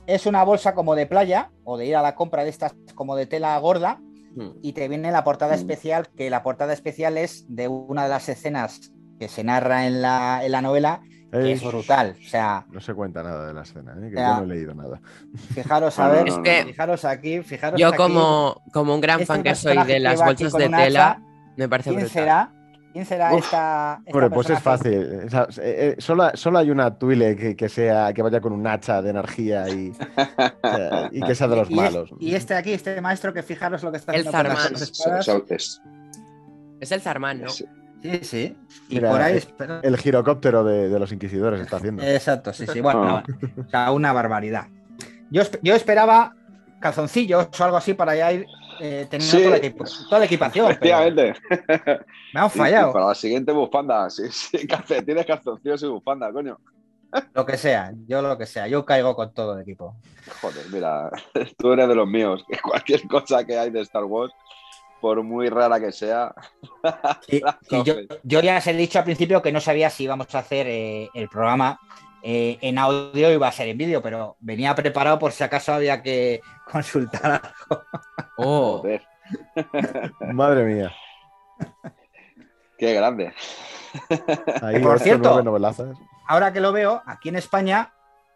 Es, 0.07 0.25
una 0.25 0.43
bolsa 0.43 0.73
como 0.73 0.95
de 0.95 1.05
playa 1.05 1.51
o 1.63 1.77
de 1.77 1.85
ir 1.85 1.95
a 1.95 2.01
la 2.01 2.15
compra 2.15 2.43
de 2.43 2.49
estas 2.49 2.75
como 2.95 3.15
de 3.15 3.25
tela 3.25 3.57
gorda 3.59 3.99
hmm. 4.35 4.59
y 4.61 4.73
te 4.73 4.87
viene 4.87 5.11
la 5.11 5.23
portada 5.23 5.55
hmm. 5.55 5.59
especial, 5.59 6.07
que 6.15 6.29
la 6.29 6.43
portada 6.43 6.73
especial 6.73 7.17
es 7.17 7.45
de 7.47 7.67
una 7.67 8.03
de 8.03 8.09
las 8.09 8.29
escenas 8.29 8.91
que 9.19 9.27
se 9.27 9.43
narra 9.43 9.87
en 9.87 10.01
la, 10.01 10.41
en 10.43 10.51
la 10.51 10.61
novela 10.61 11.01
es, 11.31 11.63
brutal. 11.63 12.15
O 12.19 12.29
sea, 12.29 12.65
no 12.71 12.79
se 12.79 12.93
cuenta 12.93 13.21
nada 13.23 13.47
de 13.47 13.53
la 13.53 13.61
escena, 13.61 13.93
¿eh? 13.93 14.09
que 14.09 14.15
yo 14.15 14.37
no 14.37 14.43
he 14.43 14.47
leído 14.47 14.73
nada. 14.73 15.01
Fijaros 15.53 15.99
a 15.99 16.09
ver, 16.09 16.27
fijaros 16.65 17.05
aquí, 17.05 17.41
fijaros 17.41 17.79
Yo 17.79 17.93
como, 17.93 18.61
como 18.71 18.95
un 18.95 19.01
gran 19.01 19.25
fan 19.25 19.43
que 19.43 19.55
soy 19.55 19.77
de 19.83 19.99
las 19.99 20.23
bolsas 20.23 20.53
de 20.53 20.69
tela, 20.69 21.21
me 21.55 21.67
parece 21.67 21.93
¿quién 21.93 22.07
será, 22.07 22.51
¿Quién 22.97 23.05
será 23.05 23.31
Uf. 23.35 23.43
esta, 23.45 23.99
esta 24.07 24.11
Hombre, 24.11 24.29
pues 24.31 24.49
es 24.49 24.59
fácil. 24.59 25.21
O 25.27 25.29
sea, 25.29 25.43
eh, 25.61 25.95
eh, 25.97 26.01
solo, 26.01 26.31
solo 26.33 26.57
hay 26.57 26.71
una 26.71 26.97
Twile 26.97 27.35
que, 27.35 27.55
que 27.55 27.69
sea, 27.69 28.11
que 28.11 28.23
vaya 28.23 28.41
con 28.41 28.53
un 28.53 28.65
hacha 28.65 29.03
de 29.03 29.11
energía 29.11 29.69
y, 29.69 29.91
o 29.91 30.67
sea, 30.67 31.09
y 31.11 31.21
que 31.21 31.35
sea 31.35 31.47
de 31.47 31.55
los 31.57 31.69
Y 31.69 31.75
malos. 31.75 32.09
y 32.19 32.33
este 32.33 32.55
aquí, 32.55 32.73
este 32.73 32.99
maestro, 32.99 33.33
que 33.35 33.43
fijaros 33.43 33.83
lo 33.83 33.91
que 33.91 33.97
está 33.97 34.13
El 34.13 34.27
haciendo 34.27 34.79
espadas. 34.83 35.27
eso 35.27 35.45
es- 35.47 35.81
Es 36.79 36.91
el 36.91 37.01
Zarman, 37.01 37.41
¿no? 37.41 37.49
Sí, 37.49 37.65
sí. 38.23 38.57
Y 38.89 38.95
Mira, 38.95 39.11
por 39.11 39.21
ahí. 39.21 39.33
eh, 39.35 39.37
espera- 39.37 39.79
El 39.83 39.95
girocóptero 39.97 40.63
de, 40.63 40.89
de 40.89 40.99
los 40.99 41.11
inquisidores 41.11 41.61
está 41.61 41.77
haciendo. 41.77 42.01
Exacto, 42.01 42.51
sí, 42.51 42.65
sí. 42.65 42.81
Bueno, 42.81 43.17
Ah. 43.17 43.23
o 43.63 43.69
sea, 43.69 43.91
una 43.91 44.11
barbaridad. 44.11 44.65
Yo, 45.29 45.43
yo 45.61 45.75
esperaba 45.75 46.33
calzoncillos 46.79 47.47
o 47.59 47.63
algo 47.63 47.77
así 47.77 47.93
para 47.93 48.15
ya 48.15 48.31
ir 48.31 48.47
eh, 48.79 49.07
teniendo 49.09 49.37
Sí. 49.37 49.43
toda, 49.43 49.57
la 49.57 50.05
toda 50.09 50.19
la 50.19 50.25
equipación. 50.25 50.65
pero 50.79 50.97
Efectivamente. 50.97 51.33
me 52.33 52.39
han 52.39 52.45
Y- 52.47 52.47
y 52.47 52.57
fallado. 52.57 52.93
para 52.93 53.07
la 53.07 53.15
siguiente 53.15 53.51
bufanda, 53.51 54.09
sí, 54.09 54.23
sí, 54.31 54.67
calcetines, 54.67 55.25
calzoncillos 55.25 55.83
y 55.83 55.87
bufanda, 55.87 56.31
coño. 56.31 56.57
Lo 57.33 57.45
que 57.45 57.55
sea, 57.57 57.93
yo 58.07 58.21
lo 58.21 58.37
que 58.37 58.45
sea. 58.45 58.67
Yo 58.67 58.85
caigo 58.85 59.15
con 59.15 59.33
todo 59.33 59.53
el 59.55 59.61
equipo. 59.61 59.95
Joder, 60.41 60.65
mira, 60.71 61.09
tú 61.57 61.71
eres 61.71 61.87
de 61.87 61.95
los 61.95 62.07
míos. 62.07 62.43
Cualquier 62.61 63.07
cosa 63.07 63.45
que 63.45 63.57
hay 63.57 63.69
de 63.69 63.79
Star 63.81 64.03
Wars, 64.03 64.33
por 64.99 65.23
muy 65.23 65.47
rara 65.49 65.79
que 65.79 65.91
sea, 65.91 66.33
Sí, 67.27 67.41
yo, 67.85 67.95
yo 68.23 68.41
ya 68.41 68.57
os 68.57 68.67
he 68.67 68.73
dicho 68.73 68.99
al 68.99 69.05
principio 69.05 69.41
que 69.41 69.51
no 69.51 69.61
sabía 69.61 69.89
si 69.89 70.03
íbamos 70.03 70.33
a 70.35 70.39
hacer 70.39 70.67
eh, 70.67 71.09
el 71.13 71.29
programa 71.29 71.79
eh, 72.29 72.57
en 72.59 72.77
audio 72.77 73.31
iba 73.31 73.47
a 73.47 73.51
ser 73.53 73.69
en 73.69 73.77
vídeo, 73.77 74.01
pero 74.01 74.35
venía 74.41 74.75
preparado 74.75 75.17
por 75.17 75.31
si 75.31 75.45
acaso 75.45 75.71
había 75.71 76.03
que 76.03 76.41
consultar 76.69 77.41
algo. 77.41 77.83
Oh, 78.35 78.79
Joder, 78.79 79.01
Madre 80.33 80.65
mía. 80.65 80.93
qué 82.77 82.93
grande. 82.93 83.33
Ahí 84.61 84.81
Por 84.81 84.99
cierto. 84.99 85.41
Ahora 86.27 86.51
que 86.51 86.59
lo 86.59 86.73
veo, 86.73 87.01
aquí 87.05 87.29
en 87.29 87.37
España, 87.37 87.93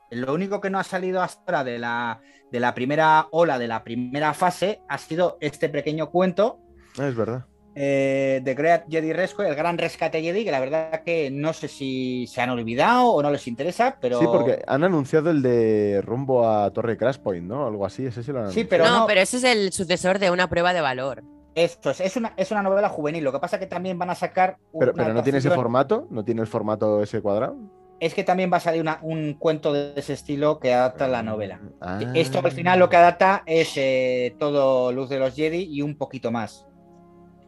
lo 0.10 0.34
único 0.34 0.62
que 0.62 0.70
no 0.70 0.80
ha 0.80 0.86
salido 0.86 1.22
hasta 1.22 1.42
ahora 1.48 1.64
de 1.66 1.78
la, 1.78 2.22
de 2.50 2.62
la 2.62 2.74
primera 2.74 3.28
ola, 3.32 3.60
de 3.60 3.68
la 3.68 3.84
primera 3.84 4.34
fase, 4.34 4.82
ha 4.88 4.98
sido 4.98 5.38
este 5.42 5.68
pequeño 5.68 6.10
cuento 6.12 6.62
es 6.98 7.16
verdad. 7.16 7.46
Eh, 7.76 8.41
de 8.43 8.53
Great 8.53 8.84
Jedi 8.89 9.13
Rescue, 9.13 9.47
el 9.47 9.55
gran 9.55 9.78
rescate 9.78 10.22
Jedi, 10.22 10.43
que 10.43 10.51
la 10.51 10.59
verdad 10.59 11.03
que 11.03 11.30
no 11.32 11.53
sé 11.53 11.67
si 11.67 12.28
se 12.28 12.41
han 12.41 12.49
olvidado 12.49 13.07
o 13.11 13.22
no 13.24 13.32
les 13.32 13.47
interesa, 13.47 13.97
pero... 14.01 14.19
Sí, 14.19 14.26
porque 14.26 14.61
han 14.67 14.84
anunciado 14.84 15.30
el 15.32 15.41
de 15.41 16.01
rumbo 16.03 16.47
a 16.49 16.69
Torre 16.72 16.97
Crash 16.97 17.17
Point, 17.19 17.45
¿no? 17.47 17.67
Algo 17.67 17.86
así, 17.86 18.05
ese 18.05 18.24
sí 18.24 18.32
lo 18.32 18.39
han 18.39 18.51
Sí, 18.51 18.61
anunciado. 18.61 18.69
pero 18.69 18.86
no, 18.86 18.99
no- 19.01 19.07
pero 19.07 19.22
ese 19.22 19.38
es 19.38 19.43
el 19.43 19.72
sucesor 19.72 20.19
de 20.19 20.32
una 20.32 20.49
prueba 20.49 20.74
de 20.74 20.82
valor. 20.82 21.24
Esto 21.55 21.89
es, 21.91 21.99
es 22.01 22.15
una, 22.15 22.34
es 22.38 22.49
una 22.51 22.61
novela 22.63 22.88
juvenil. 22.89 23.24
Lo 23.26 23.32
que 23.34 23.39
pasa 23.39 23.59
que 23.59 23.67
también 23.67 23.99
van 23.99 24.09
a 24.09 24.15
sacar. 24.15 24.57
Pero, 24.78 24.93
una 24.93 25.03
pero 25.03 25.13
no 25.13 25.24
tiene 25.24 25.39
ese 25.39 25.49
formato, 25.51 26.07
no 26.09 26.24
tiene 26.24 26.41
el 26.41 26.47
formato 26.47 27.01
ese 27.03 27.22
cuadrado. 27.22 27.57
Es 27.99 28.13
que 28.15 28.24
también 28.24 28.51
va 28.51 28.57
a 28.57 28.61
salir 28.61 28.82
una- 28.82 28.99
un 29.01 29.34
cuento 29.36 29.74
de 29.74 29.93
ese 29.97 30.13
estilo 30.13 30.59
que 30.59 30.74
adapta 30.74 31.07
la 31.07 31.22
novela. 31.24 31.59
Ah. 31.82 31.99
Esto 32.15 32.39
al 32.43 32.51
final 32.51 32.80
lo 32.80 32.89
que 32.89 32.95
adapta 32.97 33.43
es 33.45 33.74
eh, 33.76 34.34
todo 34.39 34.91
Luz 34.91 35.09
de 35.09 35.19
los 35.19 35.36
Jedi 35.36 35.67
y 35.69 35.82
un 35.82 35.97
poquito 35.97 36.32
más. 36.32 36.65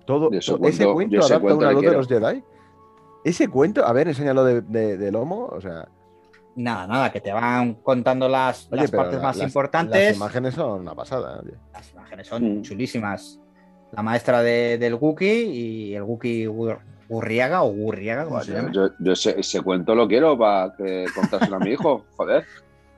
Todo, 0.06 0.32
ese 0.32 0.52
to- 0.52 0.58
cuento- 0.60 0.70
ese 0.76 0.84
yo 0.84 0.94
cuento 0.94 1.18
ese 1.18 1.26
adapta 1.34 1.42
cuento 1.42 1.58
una 1.66 1.72
luz 1.72 1.82
de 1.84 1.92
los 1.94 2.08
Jedi. 2.08 2.44
Ese 3.24 3.48
cuento, 3.48 3.86
a 3.86 3.94
ver, 3.94 4.08
enséñalo 4.10 4.44
de, 4.44 4.62
de, 4.62 4.98
de 4.98 5.12
lomo, 5.12 5.46
o 5.46 5.62
sea, 5.62 5.88
Nada, 6.56 6.86
nada, 6.86 7.12
que 7.12 7.20
te 7.20 7.34
van 7.34 7.74
contando 7.76 8.30
las, 8.30 8.68
oye, 8.72 8.82
las 8.84 8.92
pero 8.92 9.04
partes 9.04 9.18
la- 9.20 9.24
más 9.28 9.38
las- 9.38 9.48
importantes. 9.48 10.08
Las 10.10 10.16
imágenes 10.18 10.54
son 10.54 10.82
una 10.82 10.94
pasada. 10.94 11.40
oye. 11.42 11.54
Las 11.74 11.92
imágenes 11.94 12.28
son 12.28 12.60
Mm. 12.60 12.62
chulísimas. 12.62 13.40
La 13.92 14.04
maestra 14.04 14.44
de- 14.44 14.78
del 14.78 14.94
Wookiee 14.94 15.46
y 15.46 15.96
el 15.96 16.04
Wookiee 16.04 16.48
Gur- 16.48 16.78
Gurriaga 17.10 17.64
o 17.64 17.72
Gurriaga, 17.72 18.26
como 18.26 18.40
se 18.42 18.52
Yo, 18.52 18.58
llama. 18.58 18.72
yo- 18.72 18.90
yo 19.00 19.12
ese, 19.14 19.40
ese 19.40 19.62
cuento 19.62 19.96
lo 19.96 20.08
quiero 20.08 20.38
para 20.38 20.76
que 20.76 21.06
contárselo 21.16 21.56
a 21.56 21.60
mi 21.60 21.72
hijo. 21.72 22.06
Joder. 22.18 22.44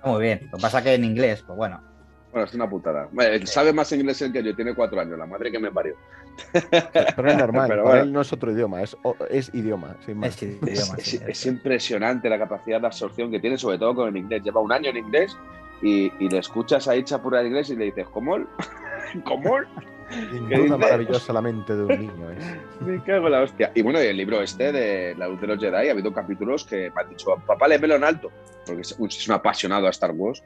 Muy 0.04 0.22
bien. 0.22 0.42
Lo 0.52 0.58
que 0.58 0.62
pasa 0.62 0.84
que 0.84 0.94
en 0.96 1.06
inglés, 1.06 1.42
pues 1.48 1.56
bueno. 1.58 1.80
Bueno, 2.36 2.48
es 2.50 2.54
una 2.54 2.70
putada. 2.70 3.08
Sabe 3.46 3.72
más 3.72 3.90
inglés 3.94 4.22
que 4.34 4.44
yo, 4.44 4.54
tiene 4.54 4.76
cuatro 4.76 5.00
años, 5.00 5.18
la 5.18 5.26
madre 5.26 5.50
que 5.50 5.58
me 5.58 5.72
parió. 5.72 5.96
Pero 6.52 7.30
es 7.30 7.38
normal, 7.38 7.68
Pero 7.70 7.84
para 7.84 7.96
bueno. 7.96 8.04
él 8.04 8.12
no 8.12 8.20
es 8.20 8.34
otro 8.34 8.52
idioma, 8.52 8.82
es, 8.82 8.98
idioma, 9.54 9.96
sin 10.06 10.18
más. 10.18 10.32
Es 10.36 10.44
Es, 10.44 10.50
idioma, 10.52 10.96
es- 10.98 11.04
sí, 11.06 11.20
es 11.26 11.46
impresionante 11.46 12.28
la 12.28 12.38
capacidad 12.38 12.82
de 12.82 12.88
absorción 12.88 13.32
que 13.32 13.40
tiene, 13.40 13.58
sobre 13.58 13.78
todo 13.78 13.96
con 13.96 14.10
el 14.10 14.18
inglés. 14.18 14.44
Lleva 14.44 14.60
un 14.60 14.74
año 14.74 14.90
en 14.90 14.98
inglés 14.98 15.38
y, 15.82 16.12
y 16.20 16.28
le 16.30 16.40
escuchas 16.40 16.90
ahí 16.90 17.04
chapura 17.06 17.40
de 17.40 17.48
inglés 17.48 17.70
y 17.70 17.78
le 17.78 17.86
dices, 17.86 18.06
¿cómo? 18.12 18.38
¿Cómo? 19.24 19.56
Sin 20.10 20.50
¿Qué 20.50 20.56
duda 20.56 20.64
dices? 20.66 20.78
maravillosa 20.78 21.32
la 21.32 21.42
mente 21.42 21.74
de 21.74 21.84
un 21.84 21.88
niño. 22.02 22.32
es. 22.32 22.82
Me 22.82 23.02
cago 23.02 23.28
en 23.28 23.32
la 23.32 23.42
hostia. 23.44 23.72
Y 23.74 23.82
bueno, 23.82 24.04
y 24.04 24.08
el 24.08 24.18
libro 24.18 24.42
este 24.42 24.74
de 24.74 25.16
La 25.16 25.30
luz 25.30 25.40
de 25.40 25.48
los 25.48 25.58
Jedi, 25.58 25.88
ha 25.88 25.92
habido 25.94 26.12
capítulos 26.14 26.66
que 26.66 26.92
me 26.94 27.02
han 27.02 27.08
dicho, 27.12 27.34
papá, 27.48 27.70
léemelo 27.70 27.96
en 27.96 28.04
alto, 28.04 28.30
porque 28.66 28.82
es, 28.82 28.92
es 29.00 29.28
un 29.30 29.34
apasionado 29.36 29.88
a 29.88 29.92
Star 29.92 30.12
Wars. 30.12 30.44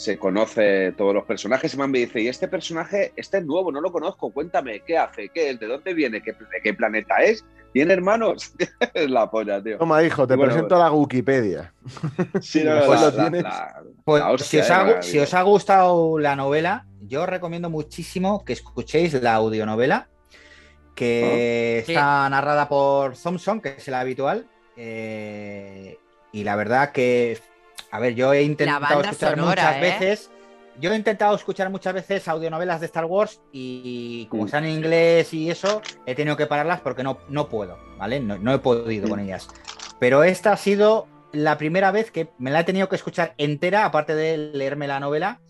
Se 0.00 0.18
conoce 0.18 0.92
todos 0.92 1.12
los 1.12 1.24
personajes 1.24 1.74
y 1.74 1.76
me 1.76 1.98
dice, 1.98 2.22
y 2.22 2.28
este 2.28 2.48
personaje, 2.48 3.12
este 3.16 3.36
es 3.36 3.44
nuevo, 3.44 3.70
no 3.70 3.82
lo 3.82 3.92
conozco, 3.92 4.32
cuéntame, 4.32 4.80
¿qué 4.80 4.96
hace? 4.96 5.28
¿Qué 5.28 5.50
es? 5.50 5.60
¿De 5.60 5.66
dónde 5.66 5.92
viene? 5.92 6.22
¿Qué, 6.22 6.32
¿De 6.32 6.60
qué 6.64 6.72
planeta 6.72 7.16
es? 7.18 7.44
¿Tiene 7.74 7.92
hermanos? 7.92 8.54
es 8.94 9.10
la 9.10 9.30
polla, 9.30 9.62
tío. 9.62 9.76
Toma, 9.76 10.02
hijo, 10.02 10.26
te 10.26 10.36
Bueno, 10.36 10.52
presento 10.54 10.76
a 10.76 10.78
la 10.78 10.90
Wikipedia. 10.90 11.74
Sí, 12.40 12.64
no, 12.64 12.74
la- 12.94 13.00
lo 13.02 13.12
tienes. 13.12 13.42
la- 13.42 13.82
Pues 14.02 14.22
la 14.22 14.30
hostia, 14.32 14.46
si, 14.48 14.58
os 14.58 14.70
ha, 14.70 14.78
maravilla. 14.78 15.02
si 15.02 15.18
os 15.18 15.34
ha 15.34 15.42
gustado 15.42 16.18
la 16.18 16.34
novela, 16.34 16.86
yo 17.02 17.24
os 17.24 17.28
recomiendo 17.28 17.68
muchísimo 17.68 18.42
que 18.42 18.54
escuchéis 18.54 19.12
la 19.22 19.34
audionovela, 19.34 20.08
que 20.94 21.82
Sí. 21.84 21.92
está 21.92 22.26
narrada 22.30 22.70
por 22.70 23.18
Thompson, 23.18 23.60
que 23.60 23.74
es 23.76 23.86
el 23.86 23.94
habitual. 23.94 24.46
eh, 24.76 25.98
y 26.32 26.44
la 26.44 26.56
verdad 26.56 26.92
que, 26.92 27.38
a 27.90 27.98
ver, 27.98 28.14
yo 28.14 28.32
he 28.32 28.42
intentado 28.42 29.00
escuchar 29.00 29.30
sonora, 29.36 29.62
muchas 29.62 29.76
¿eh? 29.76 29.80
veces. 29.80 30.30
Yo 30.80 30.92
he 30.92 30.96
intentado 30.96 31.34
escuchar 31.34 31.68
muchas 31.68 31.92
veces 31.92 32.26
audionovelas 32.26 32.80
de 32.80 32.86
Star 32.86 33.04
Wars 33.04 33.40
y 33.52 34.26
como 34.30 34.46
están 34.46 34.64
en 34.64 34.70
inglés 34.70 35.34
y 35.34 35.50
eso, 35.50 35.82
he 36.06 36.14
tenido 36.14 36.36
que 36.36 36.46
pararlas 36.46 36.80
porque 36.80 37.02
no, 37.02 37.18
no 37.28 37.48
puedo, 37.48 37.76
¿vale? 37.98 38.20
No, 38.20 38.38
no 38.38 38.54
he 38.54 38.58
podido 38.58 39.08
con 39.08 39.20
ellas. 39.20 39.48
Pero 39.98 40.24
esta 40.24 40.52
ha 40.52 40.56
sido 40.56 41.06
la 41.32 41.58
primera 41.58 41.90
vez 41.90 42.10
que 42.10 42.30
me 42.38 42.50
la 42.50 42.60
he 42.60 42.64
tenido 42.64 42.88
que 42.88 42.96
escuchar 42.96 43.34
entera, 43.36 43.84
aparte 43.84 44.14
de 44.14 44.38
leerme 44.38 44.88
la 44.88 45.00
novela, 45.00 45.40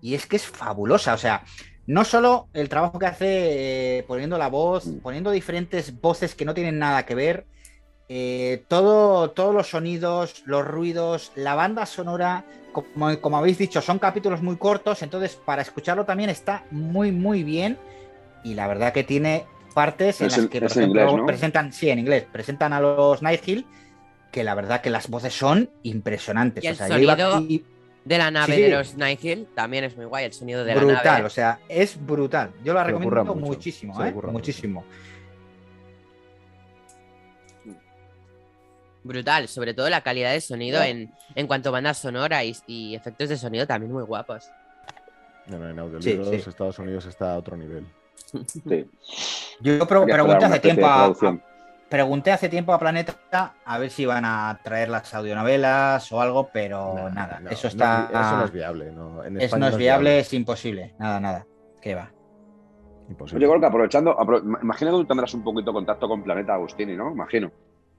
y 0.00 0.14
es 0.14 0.26
que 0.26 0.36
es 0.36 0.46
fabulosa. 0.46 1.14
O 1.14 1.18
sea, 1.18 1.44
no 1.86 2.04
solo 2.04 2.48
el 2.52 2.68
trabajo 2.68 2.98
que 2.98 3.06
hace 3.06 3.98
eh, 3.98 4.02
poniendo 4.04 4.38
la 4.38 4.48
voz, 4.48 4.88
poniendo 5.02 5.30
diferentes 5.30 6.00
voces 6.00 6.34
que 6.34 6.44
no 6.44 6.54
tienen 6.54 6.78
nada 6.78 7.06
que 7.06 7.14
ver, 7.14 7.46
eh, 8.08 8.64
todo, 8.68 9.30
todos 9.30 9.54
los 9.54 9.68
sonidos, 9.70 10.42
los 10.46 10.66
ruidos, 10.66 11.32
la 11.34 11.54
banda 11.54 11.86
sonora, 11.86 12.44
como, 12.72 13.18
como 13.20 13.36
habéis 13.38 13.58
dicho, 13.58 13.80
son 13.80 13.98
capítulos 13.98 14.42
muy 14.42 14.56
cortos, 14.56 15.02
entonces 15.02 15.36
para 15.44 15.62
escucharlo 15.62 16.04
también 16.04 16.30
está 16.30 16.64
muy, 16.70 17.12
muy 17.12 17.42
bien. 17.42 17.78
Y 18.44 18.54
la 18.54 18.66
verdad 18.66 18.92
que 18.92 19.04
tiene 19.04 19.44
partes 19.74 20.20
en 20.20 20.26
Es 20.26 20.36
las 20.36 20.46
que, 20.48 20.60
por 20.60 20.70
ejemplo, 20.70 21.00
inglés, 21.02 21.16
¿no? 21.16 21.26
presentan, 21.26 21.72
sí, 21.72 21.88
en 21.90 22.00
inglés, 22.00 22.26
presentan 22.30 22.72
a 22.72 22.80
los 22.80 23.22
Nighthill, 23.22 23.64
que 24.30 24.44
la 24.44 24.54
verdad 24.54 24.80
que 24.80 24.90
las 24.90 25.08
voces 25.08 25.32
son 25.34 25.70
impresionantes. 25.82 26.64
Y 26.64 26.66
el 26.66 26.74
o 26.74 26.76
sea, 26.76 26.88
yo 26.88 26.98
iba 26.98 27.12
sonido 27.16 27.36
aquí- 27.36 27.64
De 28.04 28.18
la 28.18 28.30
nave 28.32 28.46
Sí, 28.46 28.58
sí. 28.58 28.62
de 28.62 28.70
los 28.70 28.96
Nighthill 28.96 29.46
también 29.54 29.84
es 29.84 29.96
muy 29.96 30.06
guay, 30.06 30.24
el 30.24 30.32
sonido 30.32 30.64
de 30.64 30.74
la 30.74 30.80
brutal, 30.80 31.04
nave. 31.04 31.24
o 31.24 31.30
sea, 31.30 31.60
es 31.68 32.04
brutal. 32.04 32.50
Yo 32.64 32.74
la 32.74 32.82
recomiendo 32.82 33.24
mucho, 33.26 33.36
muchísimo, 33.36 34.04
¿eh? 34.04 34.12
muchísimo. 34.32 34.84
Brutal, 39.04 39.48
sobre 39.48 39.74
todo 39.74 39.88
la 39.90 40.00
calidad 40.02 40.32
de 40.32 40.40
sonido 40.40 40.80
en, 40.82 41.12
en 41.34 41.46
cuanto 41.46 41.68
a 41.70 41.72
banda 41.72 41.92
sonora 41.94 42.44
y, 42.44 42.56
y 42.66 42.94
efectos 42.94 43.28
de 43.28 43.36
sonido 43.36 43.66
también 43.66 43.92
muy 43.92 44.04
guapos. 44.04 44.50
No, 45.46 45.58
no, 45.58 45.68
en 45.70 45.78
audiolibros 45.78 46.28
Sí, 46.28 46.38
sí. 46.40 46.48
Estados 46.50 46.78
Unidos 46.78 47.06
está 47.06 47.34
a 47.34 47.38
otro 47.38 47.56
nivel. 47.56 47.86
Sí. 48.46 48.86
Yo 49.60 49.78
que 49.80 49.86
pregunté 49.86 50.44
hace 50.44 50.60
tiempo 50.60 50.86
a, 50.86 51.06
a- 51.06 51.38
pregunté 51.88 52.32
hace 52.32 52.48
tiempo 52.48 52.72
a 52.72 52.78
Planeta 52.78 53.54
a 53.64 53.78
ver 53.78 53.90
si 53.90 54.02
iban 54.02 54.24
a 54.24 54.58
traer 54.64 54.88
las 54.88 55.12
audionovelas 55.14 56.10
o 56.10 56.20
algo, 56.20 56.48
pero 56.52 56.94
No, 56.94 57.10
nada, 57.10 57.38
no, 57.40 57.50
eso 57.50 57.64
no 57.64 57.68
está 57.68 58.02
es 58.04 58.08
vi- 58.08 58.14
eso 58.20 58.36
no 58.36 58.44
es 58.44 58.52
viable. 58.52 58.92
No, 58.92 59.24
en 59.24 59.36
es- 59.36 59.44
España 59.44 59.60
no 59.60 59.68
es 59.68 59.76
viable, 59.76 60.18
es 60.20 60.32
imposible, 60.32 60.94
nada, 60.98 61.20
nada. 61.20 61.46
¿Qué 61.82 61.94
va? 61.94 62.12
Imposible. 63.08 63.44
Oye, 63.44 63.46
Gorka, 63.52 63.66
aprovechando, 63.66 64.16
apro- 64.16 64.42
imagino 64.62 64.92
que 64.92 64.96
tú 64.98 65.04
tendrás 65.06 65.34
un 65.34 65.44
poquito 65.44 65.70
de 65.70 65.74
contacto 65.74 66.08
con 66.08 66.22
Planeta 66.22 66.54
Agustini, 66.54 66.96
¿no? 66.96 67.10
Imagino. 67.10 67.50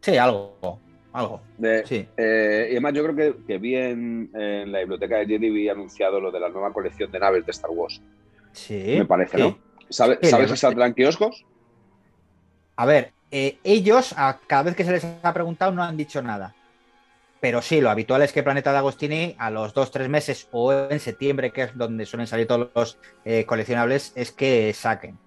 Sí, 0.01 0.17
algo, 0.17 0.81
algo. 1.13 1.41
De- 1.57 1.85
Sí. 1.85 2.07
eh, 2.17 2.67
y 2.69 2.71
además 2.73 2.93
yo 2.93 3.03
creo 3.03 3.15
que, 3.15 3.43
que 3.45 3.57
vi 3.59 3.75
en, 3.75 4.29
en 4.33 4.71
la 4.71 4.79
biblioteca 4.79 5.17
de 5.17 5.25
Jedi 5.27 5.49
vi 5.49 5.69
anunciado 5.69 6.19
lo 6.19 6.31
de 6.31 6.39
la 6.39 6.49
nueva 6.49 6.73
colección 6.73 7.11
de 7.11 7.19
naves 7.19 7.45
de 7.45 7.51
Star 7.51 7.71
Wars. 7.71 8.01
Sí. 8.51 8.95
me 8.97 9.05
parece. 9.05 9.37
¿no? 9.37 9.57
¿Sabe- 9.89 10.17
¿Sabes 10.23 10.49
si 10.51 10.57
saldrá 10.57 10.85
en 10.87 10.93
kioscos? 10.93 11.45
A 12.75 12.85
ver, 12.85 13.11
eh, 13.31 13.57
ellos, 13.63 14.13
a 14.17 14.39
cada 14.47 14.63
vez 14.63 14.75
que 14.75 14.83
se 14.83 14.91
les 14.91 15.05
ha 15.23 15.33
preguntado, 15.33 15.71
no 15.71 15.83
han 15.83 15.95
dicho 15.97 16.21
nada. 16.21 16.55
Pero 17.39 17.61
sí, 17.61 17.81
lo 17.81 17.89
habitual 17.89 18.21
es 18.21 18.31
que 18.31 18.41
Planeta 18.41 18.71
de 18.71 18.77
Agostini, 18.77 19.35
a 19.37 19.51
los 19.51 19.73
dos, 19.73 19.91
tres 19.91 20.07
meses 20.07 20.47
o 20.51 20.71
en 20.73 20.99
septiembre, 20.99 21.51
que 21.51 21.63
es 21.63 21.77
donde 21.77 22.05
suelen 22.05 22.25
salir 22.25 22.47
todos 22.47 22.69
los 22.73 22.97
eh, 23.25 23.45
coleccionables, 23.45 24.13
es 24.15 24.31
que 24.31 24.71
saquen. 24.73 25.17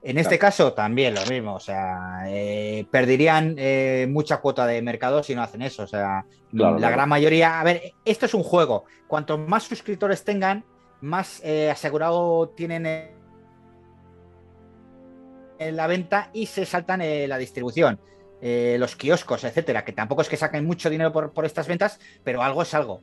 En 0.00 0.16
este 0.16 0.38
caso 0.38 0.72
también 0.74 1.14
lo 1.14 1.26
mismo, 1.26 1.54
o 1.54 1.60
sea, 1.60 2.22
eh, 2.28 2.86
perderían 2.90 3.56
eh, 3.58 4.06
mucha 4.08 4.36
cuota 4.36 4.64
de 4.64 4.80
mercado 4.80 5.24
si 5.24 5.34
no 5.34 5.42
hacen 5.42 5.60
eso, 5.62 5.82
o 5.82 5.86
sea, 5.88 6.24
la 6.52 6.90
gran 6.90 7.08
mayoría, 7.08 7.60
a 7.60 7.64
ver, 7.64 7.94
esto 8.04 8.26
es 8.26 8.34
un 8.34 8.44
juego, 8.44 8.84
cuanto 9.08 9.38
más 9.38 9.64
suscriptores 9.64 10.22
tengan, 10.22 10.64
más 11.00 11.42
eh, 11.44 11.70
asegurado 11.70 12.50
tienen 12.50 12.86
en 15.58 15.76
la 15.76 15.86
venta 15.88 16.30
y 16.32 16.46
se 16.46 16.64
saltan 16.64 17.00
la 17.00 17.38
distribución. 17.38 17.98
los 18.40 18.94
kioscos, 18.94 19.42
etcétera, 19.42 19.84
que 19.84 19.92
tampoco 19.92 20.22
es 20.22 20.28
que 20.28 20.36
saquen 20.36 20.64
mucho 20.64 20.90
dinero 20.90 21.12
por 21.12 21.44
estas 21.44 21.66
ventas, 21.66 21.98
pero 22.22 22.40
algo 22.44 22.62
es 22.62 22.72
algo 22.72 23.02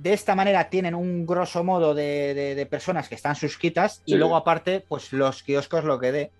de 0.00 0.14
esta 0.14 0.34
manera 0.34 0.70
tienen 0.70 0.94
un 0.94 1.26
grosso 1.26 1.62
modo 1.62 1.94
de, 1.94 2.66
personas 2.70 3.08
que 3.08 3.14
están 3.14 3.36
suscritas 3.36 4.02
y 4.06 4.14
luego 4.14 4.34
aparte, 4.34 4.82
pues 4.86 5.12
los 5.12 5.42
kioscos 5.42 5.84
lo 5.84 6.00
que 6.00 6.12
dé. 6.12 6.30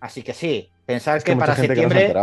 Así 0.00 0.22
que 0.22 0.34
sí, 0.34 0.70
pensar 0.84 1.22
que, 1.22 1.34
para 1.34 1.56
septiembre, 1.56 2.14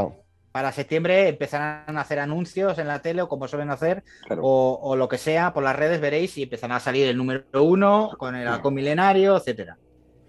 para 0.52 0.72
septiembre 0.72 1.30
empezarán 1.30 1.98
a 1.98 2.02
hacer 2.02 2.20
anuncios 2.20 2.78
en 2.78 2.88
la 2.88 3.02
tele 3.02 3.24
o 3.24 3.28
como 3.28 3.48
suelen 3.48 3.72
hacer, 3.72 4.04
o, 4.40 4.96
lo 4.96 5.10
que 5.10 5.18
sea, 5.18 5.52
por 5.52 5.64
las 5.64 5.76
redes 5.76 6.00
veréis 6.00 6.38
y 6.38 6.44
empezará 6.44 6.76
a 6.76 6.80
salir 6.80 7.08
el 7.08 7.18
número 7.18 7.64
uno 7.64 8.12
con 8.18 8.36
el 8.36 8.48
halcón 8.48 8.76
milenario, 8.76 9.38
etcétera. 9.38 9.78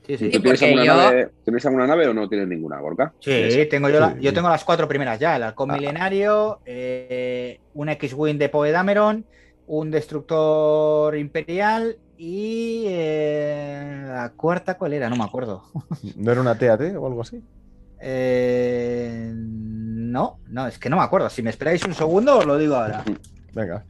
Sí, 0.06 0.16
sí. 0.16 0.30
tienes, 0.30 0.62
alguna 0.62 0.84
nave, 0.86 1.30
alguna 1.46 1.86
nave 1.86 2.08
o 2.08 2.14
no 2.14 2.26
tienes 2.30 2.48
ninguna, 2.48 2.80
Gorka? 2.80 3.12
Sí, 3.20 3.66
tengo 3.68 3.90
yo, 3.90 4.16
yo 4.16 4.32
tengo 4.32 4.48
las 4.48 4.64
cuatro 4.64 4.88
primeras 4.88 5.18
ya, 5.18 5.36
el 5.36 5.42
halcón 5.42 5.70
ah. 5.70 5.74
milenario, 5.74 6.60
eh, 6.64 7.60
un 7.74 7.90
X-Wing 7.90 8.38
de 8.38 8.48
Poedameron 8.48 9.26
un 9.69 9.90
destructor 9.90 11.16
imperial 11.16 11.99
y 12.16 12.85
eh, 12.86 14.03
la 14.09 14.31
cuarta, 14.31 14.77
¿cuál 14.77 14.95
era? 14.95 15.09
No 15.09 15.16
me 15.16 15.24
acuerdo. 15.24 15.62
¿No 16.16 16.32
era 16.32 16.40
una 16.40 16.59
TAT 16.59 16.97
o 16.97 17.07
algo 17.07 17.20
así? 17.20 17.43
Eh, 18.01 19.31
no, 19.35 20.40
no, 20.49 20.66
es 20.66 20.78
que 20.78 20.89
no 20.89 20.97
me 20.97 21.03
acuerdo. 21.03 21.28
Si 21.31 21.43
me 21.43 21.51
esperáis 21.51 21.85
un 21.85 21.95
segundo, 21.95 22.39
os 22.39 22.47
lo 22.47 22.57
digo 22.57 22.74
ahora. 22.74 23.05
Venga. 23.55 23.85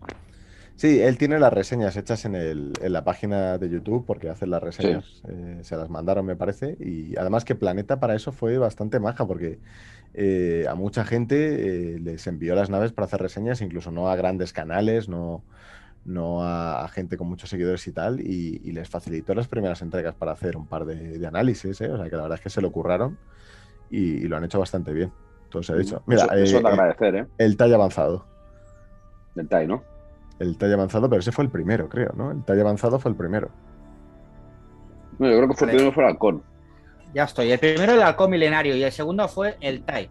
Sí, 0.75 1.01
él 1.01 1.17
tiene 1.17 1.41
las 1.41 1.53
reseñas 1.53 1.97
hechas 1.97 2.25
en, 2.25 2.73
la 2.81 3.05
página 3.05 3.59
de 3.59 3.69
YouTube 3.69 4.05
porque 4.07 4.29
hace 4.29 4.47
las 4.47 4.63
reseñas. 4.63 5.23
Eh, 5.29 5.59
se 5.63 5.77
las 5.77 5.89
mandaron, 5.89 6.25
me 6.25 6.37
parece. 6.37 6.77
Y 6.79 7.17
además 7.17 7.45
que 7.45 7.55
Planeta 7.57 7.99
para 7.99 8.15
eso 8.15 8.31
fue 8.31 8.59
bastante 8.59 9.01
maja 9.01 9.27
porque 9.27 9.59
a 10.69 10.75
mucha 10.75 11.05
gente 11.05 11.99
les 12.01 12.27
envió 12.27 12.55
las 12.55 12.71
naves 12.71 12.93
para 12.93 13.07
hacer 13.07 13.21
reseñas, 13.21 13.61
incluso 13.61 13.91
no 13.91 14.09
a 14.09 14.17
grandes 14.17 14.53
canales, 14.53 15.09
no, 15.09 15.43
no 16.05 16.43
a, 16.43 16.89
gente 16.89 17.16
con 17.16 17.29
muchos 17.29 17.51
seguidores 17.51 17.87
y 17.87 17.93
tal, 17.93 18.20
y, 18.20 18.73
les 18.73 18.89
facilitó 18.89 19.35
las 19.35 19.49
primeras 19.49 19.83
entregas 19.83 20.15
para 20.15 20.33
hacer 20.33 20.57
un 20.57 20.66
par 20.66 20.85
de, 20.85 21.27
análisis, 21.27 21.81
¿eh? 21.81 21.91
o 21.91 21.97
sea 21.97 22.09
que 22.09 22.16
la 22.16 22.23
verdad 22.23 22.39
es 22.39 22.43
que 22.43 22.51
se 22.51 22.61
lo 22.61 22.73
curraron 22.73 23.19
y, 23.91 24.27
lo 24.29 24.37
han 24.37 24.45
hecho 24.45 24.59
bastante 24.59 24.93
bien. 24.93 25.12
Entonces 25.45 25.75
he 25.75 25.79
dicho, 25.79 26.03
mira, 26.07 26.25
eso, 26.37 26.59
eh, 26.59 26.62
agradecer, 26.65 27.15
¿eh? 27.15 27.27
El 27.39 27.57
talle 27.57 27.75
avanzado. 27.75 28.27
El 29.35 29.49
talle, 29.49 29.66
¿no? 29.66 29.83
El 30.39 30.59
talle 30.59 30.75
avanzado, 30.75 31.09
pero 31.09 31.20
ese 31.20 31.33
fue 31.33 31.45
el 31.45 31.51
primero, 31.51 31.89
creo, 31.89 32.12
¿no? 32.15 32.31
El 32.31 32.45
talle 32.45 32.61
avanzado 32.61 32.99
fue 32.99 33.11
el 33.11 33.16
primero. 33.16 33.49
No, 35.19 35.29
yo 35.29 35.37
creo 35.37 35.49
que 35.49 35.55
fue 35.55 35.69
el 35.69 35.77
primero 35.77 35.93
fue 35.93 36.05
el 36.05 36.11
halcón. 36.11 36.43
Ya 37.15 37.25
estoy. 37.25 37.51
El 37.51 37.59
primero 37.59 37.95
el 37.95 38.03
halcón 38.03 38.31
milenario 38.31 38.77
y 38.77 38.83
el 38.83 38.93
segundo 38.93 39.27
fue 39.27 39.57
el 39.61 39.83
TIE 39.83 40.11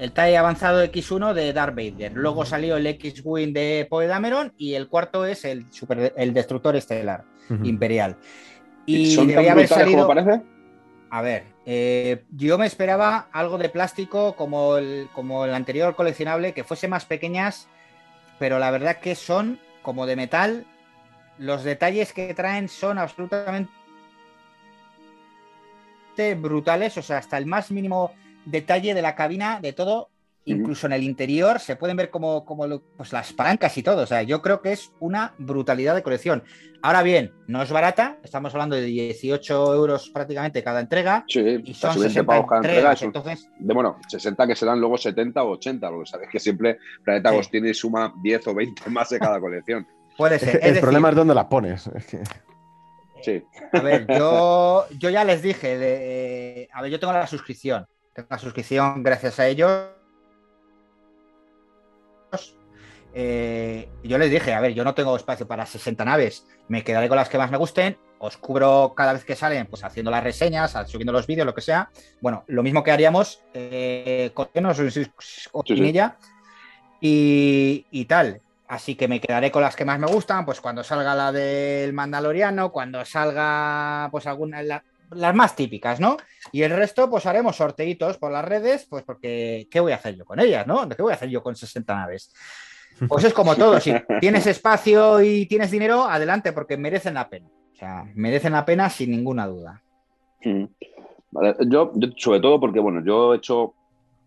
el 0.00 0.12
TIE 0.12 0.36
avanzado 0.38 0.82
X1 0.82 1.34
de 1.34 1.52
Darth 1.52 1.76
Vader. 1.76 2.12
Luego 2.14 2.46
salió 2.46 2.78
el 2.78 2.86
X-Wing 2.86 3.52
de 3.52 3.86
Poe 3.88 4.06
Dameron 4.06 4.54
y 4.56 4.72
el 4.72 4.88
cuarto 4.88 5.26
es 5.26 5.44
el, 5.44 5.70
super, 5.70 6.14
el 6.16 6.32
Destructor 6.32 6.74
Estelar 6.74 7.24
Imperial. 7.62 8.16
Y 8.86 9.14
¿Son 9.14 9.26
debía 9.26 9.52
haber 9.52 9.68
salido. 9.68 10.08
parece? 10.08 10.40
A 11.10 11.20
ver, 11.20 11.44
eh, 11.66 12.24
yo 12.30 12.56
me 12.56 12.66
esperaba 12.66 13.28
algo 13.30 13.58
de 13.58 13.68
plástico 13.68 14.36
como 14.36 14.78
el, 14.78 15.08
como 15.12 15.44
el 15.44 15.52
anterior 15.52 15.94
coleccionable, 15.94 16.54
que 16.54 16.64
fuese 16.64 16.88
más 16.88 17.04
pequeñas, 17.04 17.68
pero 18.38 18.58
la 18.58 18.70
verdad 18.70 19.00
que 19.00 19.14
son 19.14 19.58
como 19.82 20.06
de 20.06 20.16
metal. 20.16 20.66
Los 21.36 21.62
detalles 21.62 22.14
que 22.14 22.32
traen 22.32 22.68
son 22.68 22.96
absolutamente 22.98 23.68
brutales, 26.38 26.96
o 26.96 27.02
sea, 27.02 27.18
hasta 27.18 27.36
el 27.36 27.46
más 27.46 27.70
mínimo 27.70 28.12
detalle 28.44 28.94
de 28.94 29.02
la 29.02 29.14
cabina, 29.14 29.60
de 29.60 29.72
todo, 29.72 30.10
incluso 30.44 30.86
en 30.86 30.92
el 30.92 31.02
interior, 31.02 31.60
se 31.60 31.76
pueden 31.76 31.96
ver 31.96 32.10
como, 32.10 32.44
como 32.44 32.66
pues 32.96 33.12
las 33.12 33.32
palancas 33.32 33.76
y 33.76 33.82
todo. 33.82 34.02
O 34.02 34.06
sea, 34.06 34.22
yo 34.22 34.40
creo 34.42 34.60
que 34.60 34.72
es 34.72 34.92
una 35.00 35.34
brutalidad 35.38 35.94
de 35.94 36.02
colección. 36.02 36.42
Ahora 36.82 37.02
bien, 37.02 37.32
no 37.46 37.62
es 37.62 37.70
barata, 37.70 38.18
estamos 38.24 38.54
hablando 38.54 38.74
de 38.74 38.82
18 38.82 39.74
euros 39.74 40.10
prácticamente 40.10 40.62
cada 40.62 40.80
entrega. 40.80 41.24
Sí, 41.28 41.60
y 41.64 41.74
son 41.74 41.98
60 41.98 42.46
entregas, 42.56 43.02
entonces... 43.02 43.48
De, 43.58 43.74
bueno, 43.74 43.98
60 44.08 44.46
que 44.46 44.56
serán 44.56 44.80
luego 44.80 44.96
70 44.96 45.42
o 45.42 45.50
80, 45.52 45.90
porque 45.90 46.10
sabes 46.10 46.28
que 46.30 46.40
siempre 46.40 46.78
Planeta 47.04 47.28
Agostini 47.28 47.74
suma 47.74 48.14
10 48.22 48.46
o 48.46 48.54
20 48.54 48.90
más 48.90 49.10
de 49.10 49.18
cada 49.18 49.38
colección. 49.40 49.86
Puede 50.16 50.38
ser. 50.38 50.60
el 50.62 50.80
problema 50.80 51.10
es 51.10 51.16
dónde 51.16 51.34
las 51.34 51.46
pones. 51.46 51.90
Sí. 53.22 53.42
A 53.72 53.80
ver, 53.80 54.06
yo, 54.08 54.86
yo 54.98 55.10
ya 55.10 55.24
les 55.24 55.42
dije, 55.42 55.76
de, 55.78 56.68
a 56.72 56.80
ver, 56.80 56.90
yo 56.90 56.98
tengo 56.98 57.12
la 57.12 57.26
suscripción 57.26 57.86
la 58.28 58.38
suscripción 58.38 59.02
gracias 59.02 59.38
a 59.38 59.46
ellos. 59.46 59.88
Eh, 63.12 63.88
yo 64.04 64.18
les 64.18 64.30
dije, 64.30 64.54
a 64.54 64.60
ver, 64.60 64.72
yo 64.72 64.84
no 64.84 64.94
tengo 64.94 65.16
espacio 65.16 65.46
para 65.46 65.66
60 65.66 66.04
naves, 66.04 66.46
me 66.68 66.84
quedaré 66.84 67.08
con 67.08 67.16
las 67.16 67.28
que 67.28 67.38
más 67.38 67.50
me 67.50 67.56
gusten, 67.56 67.98
os 68.18 68.36
cubro 68.36 68.94
cada 68.96 69.14
vez 69.14 69.24
que 69.24 69.34
salen, 69.34 69.66
pues 69.66 69.82
haciendo 69.82 70.10
las 70.10 70.22
reseñas, 70.22 70.76
subiendo 70.86 71.12
los 71.12 71.26
vídeos, 71.26 71.46
lo 71.46 71.54
que 71.54 71.62
sea. 71.62 71.90
Bueno, 72.20 72.44
lo 72.46 72.62
mismo 72.62 72.84
que 72.84 72.92
haríamos 72.92 73.42
eh, 73.54 74.30
con 74.34 74.48
ella 75.66 76.16
y, 77.00 77.86
y 77.90 78.04
tal. 78.04 78.42
Así 78.68 78.94
que 78.94 79.08
me 79.08 79.20
quedaré 79.20 79.50
con 79.50 79.62
las 79.62 79.74
que 79.74 79.84
más 79.84 79.98
me 79.98 80.06
gustan, 80.06 80.44
pues 80.44 80.60
cuando 80.60 80.84
salga 80.84 81.16
la 81.16 81.32
del 81.32 81.92
Mandaloriano, 81.92 82.70
cuando 82.70 83.04
salga 83.04 84.08
pues 84.12 84.28
alguna, 84.28 84.62
las 85.12 85.34
más 85.34 85.56
típicas, 85.56 86.00
¿no? 86.00 86.16
Y 86.52 86.62
el 86.62 86.70
resto, 86.70 87.08
pues 87.10 87.26
haremos 87.26 87.56
sorteitos 87.56 88.18
por 88.18 88.32
las 88.32 88.44
redes, 88.44 88.86
pues 88.88 89.04
porque, 89.04 89.68
¿qué 89.70 89.80
voy 89.80 89.92
a 89.92 89.96
hacer 89.96 90.16
yo 90.16 90.24
con 90.24 90.40
ellas, 90.40 90.66
no? 90.66 90.88
¿Qué 90.88 91.02
voy 91.02 91.12
a 91.12 91.16
hacer 91.16 91.28
yo 91.28 91.42
con 91.42 91.56
60 91.56 91.94
naves? 91.94 92.32
Pues 93.08 93.24
es 93.24 93.32
como 93.32 93.56
todo, 93.56 93.80
si 93.80 93.92
tienes 94.20 94.46
espacio 94.46 95.22
y 95.22 95.46
tienes 95.46 95.70
dinero, 95.70 96.04
adelante, 96.04 96.52
porque 96.52 96.76
merecen 96.76 97.14
la 97.14 97.28
pena. 97.28 97.48
O 97.72 97.76
sea, 97.76 98.04
merecen 98.14 98.52
la 98.52 98.64
pena 98.64 98.90
sin 98.90 99.10
ninguna 99.10 99.46
duda. 99.46 99.82
Mm. 100.44 100.64
yo, 101.68 101.92
sobre 102.16 102.40
todo 102.40 102.60
porque, 102.60 102.80
bueno, 102.80 103.02
yo 103.04 103.32
he 103.32 103.38
hecho 103.38 103.74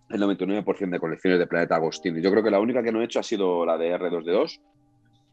el 0.10 0.22
99% 0.22 0.90
de 0.90 1.00
colecciones 1.00 1.40
de 1.40 1.48
Planeta 1.48 1.76
Agostini. 1.76 2.22
Yo 2.22 2.32
creo 2.32 2.44
que 2.44 2.52
la 2.52 2.60
única 2.60 2.84
que 2.84 2.92
no 2.92 3.02
he 3.02 3.06
hecho 3.06 3.20
ha 3.20 3.24
sido 3.24 3.66
la 3.66 3.78
de 3.78 3.98
R2D2, 3.98 4.60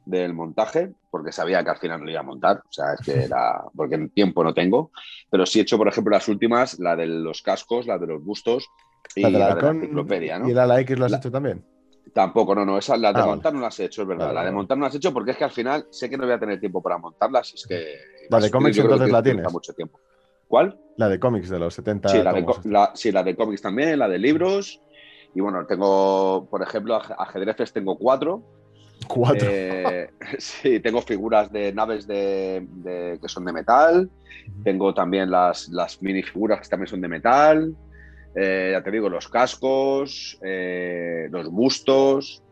del 0.04 0.34
montaje, 0.34 0.92
porque 1.10 1.32
sabía 1.32 1.62
que 1.62 1.70
al 1.70 1.78
final 1.78 2.00
no 2.00 2.04
lo 2.06 2.10
iba 2.10 2.20
a 2.20 2.24
montar, 2.24 2.58
o 2.58 2.72
sea, 2.72 2.94
es 2.94 3.00
que 3.00 3.24
era, 3.24 3.62
porque 3.74 3.96
en 3.96 4.10
tiempo 4.10 4.42
no 4.42 4.54
tengo, 4.54 4.90
pero 5.30 5.46
sí 5.46 5.58
he 5.58 5.62
hecho, 5.62 5.78
por 5.78 5.88
ejemplo, 5.88 6.12
las 6.12 6.28
últimas, 6.28 6.78
la 6.78 6.96
de 6.96 7.06
los 7.06 7.42
cascos, 7.42 7.86
la 7.86 7.98
de 7.98 8.06
los 8.06 8.24
bustos 8.24 8.68
y 9.14 9.22
la 9.22 9.54
de 9.54 9.62
la, 9.62 9.70
enciclopedia, 9.70 10.38
¿no? 10.38 10.48
¿Y 10.48 10.54
la, 10.54 10.66
la 10.66 10.80
X 10.80 10.98
lo 10.98 11.06
has 11.06 11.12
hecho 11.14 11.30
también? 11.30 11.64
Tampoco, 12.12 12.54
no, 12.54 12.64
no, 12.64 12.78
esa, 12.78 12.96
la 12.96 13.12
de 13.12 13.20
ah, 13.20 13.26
montar 13.26 13.54
no 13.54 13.60
las 13.60 13.78
he 13.78 13.84
hecho, 13.84 14.02
es 14.02 14.08
verdad. 14.08 14.34
la 14.34 14.44
de 14.44 14.50
montar 14.50 14.76
no 14.76 14.84
las 14.84 14.94
he 14.94 14.96
hecho 14.96 15.12
porque 15.12 15.32
es 15.32 15.36
que 15.36 15.44
al 15.44 15.50
final 15.50 15.86
sé 15.90 16.10
que 16.10 16.16
no 16.16 16.24
voy 16.24 16.32
a 16.32 16.40
tener 16.40 16.58
tiempo 16.58 16.82
para 16.82 16.98
montarlas, 16.98 17.54
es 17.54 17.66
que... 17.66 17.94
La 18.28 18.40
de 18.40 18.50
cómics 18.50 18.78
entonces 18.78 19.10
la 19.10 19.22
tienes. 19.22 19.52
Mucho 19.52 19.72
tiempo. 19.72 20.00
¿Cuál? 20.50 20.76
La 20.96 21.08
de 21.08 21.20
cómics 21.20 21.48
de 21.48 21.60
los 21.60 21.74
70. 21.74 22.08
Sí, 22.08 22.22
la 22.22 22.32
de, 22.32 22.46
sí, 22.94 23.12
la 23.12 23.22
de 23.22 23.36
cómics 23.36 23.62
también, 23.62 23.98
la 23.98 24.08
de 24.08 24.18
libros. 24.18 24.82
Y 25.34 25.40
bueno, 25.40 25.64
tengo, 25.66 26.48
por 26.50 26.62
ejemplo, 26.62 26.96
ajedrezes 26.96 27.72
tengo 27.72 27.96
cuatro, 27.96 28.42
Cuatro. 29.06 29.48
Eh, 29.50 30.10
sí, 30.38 30.80
tengo 30.80 31.02
figuras 31.02 31.50
de 31.52 31.72
naves 31.72 32.06
de, 32.06 32.66
que 33.20 33.28
son 33.28 33.44
de 33.44 33.52
metal. 33.52 34.10
Tengo 34.64 34.94
también 34.94 35.30
las, 35.30 35.68
las 35.68 36.00
minifiguras 36.02 36.60
que 36.60 36.68
también 36.68 36.88
son 36.88 37.00
de 37.00 37.08
metal. 37.08 37.74
Eh, 38.34 38.70
ya 38.72 38.82
te 38.82 38.90
digo, 38.90 39.08
los 39.08 39.28
cascos, 39.28 40.38
eh, 40.42 41.28
los 41.30 41.50
bustos. 41.50 42.42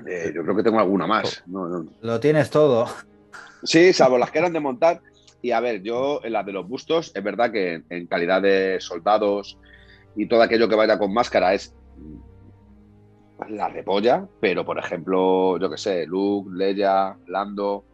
yo 0.00 0.42
creo 0.42 0.56
que 0.56 0.62
tengo 0.62 0.80
alguna 0.80 1.06
más. 1.06 1.44
Lo 2.00 2.20
tienes 2.20 2.50
todo. 2.50 2.86
Sí, 3.62 3.92
salvo 3.92 4.18
las 4.18 4.30
que 4.30 4.38
eran 4.38 4.52
de 4.52 4.60
montar. 4.60 5.00
Y 5.40 5.52
a 5.52 5.60
ver, 5.60 5.82
yo 5.82 6.20
en 6.24 6.32
las 6.32 6.44
de 6.44 6.52
los 6.52 6.68
bustos, 6.68 7.12
es 7.14 7.22
verdad 7.22 7.52
que 7.52 7.82
en 7.88 8.06
calidad 8.06 8.42
de 8.42 8.78
soldados 8.80 9.56
y 10.16 10.26
todo 10.26 10.42
aquello 10.42 10.68
que 10.68 10.74
vaya 10.74 10.98
con 10.98 11.14
máscara 11.14 11.54
es 11.54 11.74
la 13.50 13.68
repolla, 13.68 14.26
pero 14.40 14.64
por 14.64 14.78
ejemplo, 14.78 15.58
yo 15.58 15.70
que 15.70 15.78
sé, 15.78 16.06
Luke, 16.06 16.50
Leia, 16.52 17.16
Lando. 17.26 17.84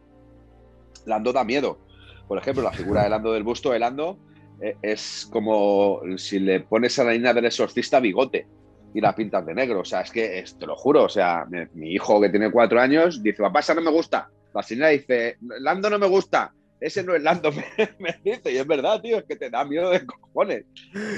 Lando 1.05 1.33
da 1.33 1.43
miedo. 1.43 1.79
Por 2.27 2.37
ejemplo, 2.37 2.63
la 2.63 2.71
figura 2.71 3.03
de 3.03 3.09
Lando 3.09 3.33
del 3.33 3.43
busto 3.43 3.71
de 3.71 3.79
Lando 3.79 4.17
eh, 4.61 4.77
es 4.81 5.27
como 5.31 6.01
si 6.17 6.39
le 6.39 6.61
pones 6.61 6.97
a 6.99 7.03
la 7.03 7.11
niña 7.11 7.33
del 7.33 7.45
exorcista 7.45 7.99
bigote 7.99 8.47
y 8.93 9.01
la 9.01 9.13
pintas 9.13 9.45
de 9.45 9.53
negro. 9.53 9.81
O 9.81 9.85
sea, 9.85 10.01
es 10.01 10.11
que 10.11 10.43
te 10.57 10.65
lo 10.65 10.75
juro. 10.75 11.03
O 11.03 11.09
sea, 11.09 11.45
mi, 11.73 11.91
hijo 11.91 12.19
que 12.21 12.29
tiene 12.29 12.51
cuatro 12.51 12.79
años 12.79 13.21
dice: 13.21 13.43
Papá, 13.43 13.59
esa 13.59 13.75
no 13.75 13.81
me 13.81 13.91
gusta. 13.91 14.29
La 14.53 14.63
señora 14.63 14.89
dice: 14.89 15.37
Lando 15.41 15.89
no 15.89 15.99
me 15.99 16.07
gusta. 16.07 16.53
Ese 16.85 17.03
no 17.03 17.15
es 17.15 17.23
Lando, 17.23 17.51
me, 17.99 18.15
dice, 18.23 18.51
y 18.51 18.57
es 18.57 18.67
verdad, 18.67 19.01
tío, 19.01 19.17
es 19.17 19.23
que 19.23 19.35
te 19.35 19.49
da 19.49 19.65
miedo 19.65 19.89
de 19.89 20.05
cojones 20.05 20.65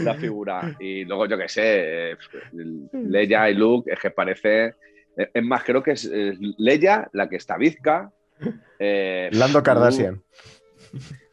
la 0.02 0.16
figura. 0.16 0.76
Y 0.80 1.04
luego, 1.04 1.26
yo 1.26 1.38
qué 1.38 1.50
sé, 1.50 2.12
eh, 2.12 2.18
Leia 2.94 3.50
y 3.50 3.54
Luke, 3.54 3.92
es 3.92 4.00
que 4.00 4.12
parece. 4.12 4.76
Es 5.16 5.44
más, 5.44 5.64
creo 5.64 5.84
que 5.84 5.92
es 5.92 6.10
Leia 6.58 7.10
la 7.12 7.28
que 7.28 7.36
está 7.36 7.58
bizca. 7.58 8.12
Eh, 8.80 9.30
Lando 9.34 9.62
Kardashian. 9.62 10.22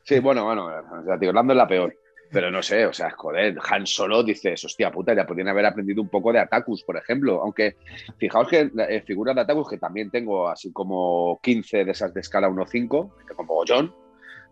Sí, 0.03 0.19
bueno, 0.19 0.45
bueno, 0.45 0.67
o 0.67 1.05
sea, 1.05 1.19
tío, 1.19 1.33
Lando 1.33 1.53
es 1.53 1.57
la 1.59 1.69
peor. 1.69 1.95
Pero 2.33 2.51
no 2.51 2.63
sé, 2.63 2.85
o 2.87 2.93
sea, 2.93 3.11
joder, 3.11 3.57
Han 3.71 3.87
Solo 3.87 4.25
dices, 4.25 4.65
hostia 4.65 4.91
puta, 4.91 5.15
ya 5.15 5.25
podrían 5.25 5.49
haber 5.49 5.67
aprendido 5.67 6.03
un 6.03 6.09
poco 6.09 6.33
de 6.33 6.41
Atacus, 6.41 6.83
por 6.83 6.97
ejemplo. 6.97 7.41
Aunque 7.41 7.77
fijaos 8.19 8.49
que 8.49 8.73
eh, 8.89 9.03
figuras 9.07 9.37
de 9.37 9.43
Atacus, 9.43 9.69
que 9.69 9.79
también 9.79 10.11
tengo 10.11 10.49
así 10.49 10.73
como 10.73 11.39
15 11.41 11.85
de 11.85 11.93
esas 11.93 12.13
de 12.13 12.21
escala 12.21 12.49
1.5, 12.49 13.13
como 13.37 13.63
John, 13.69 13.95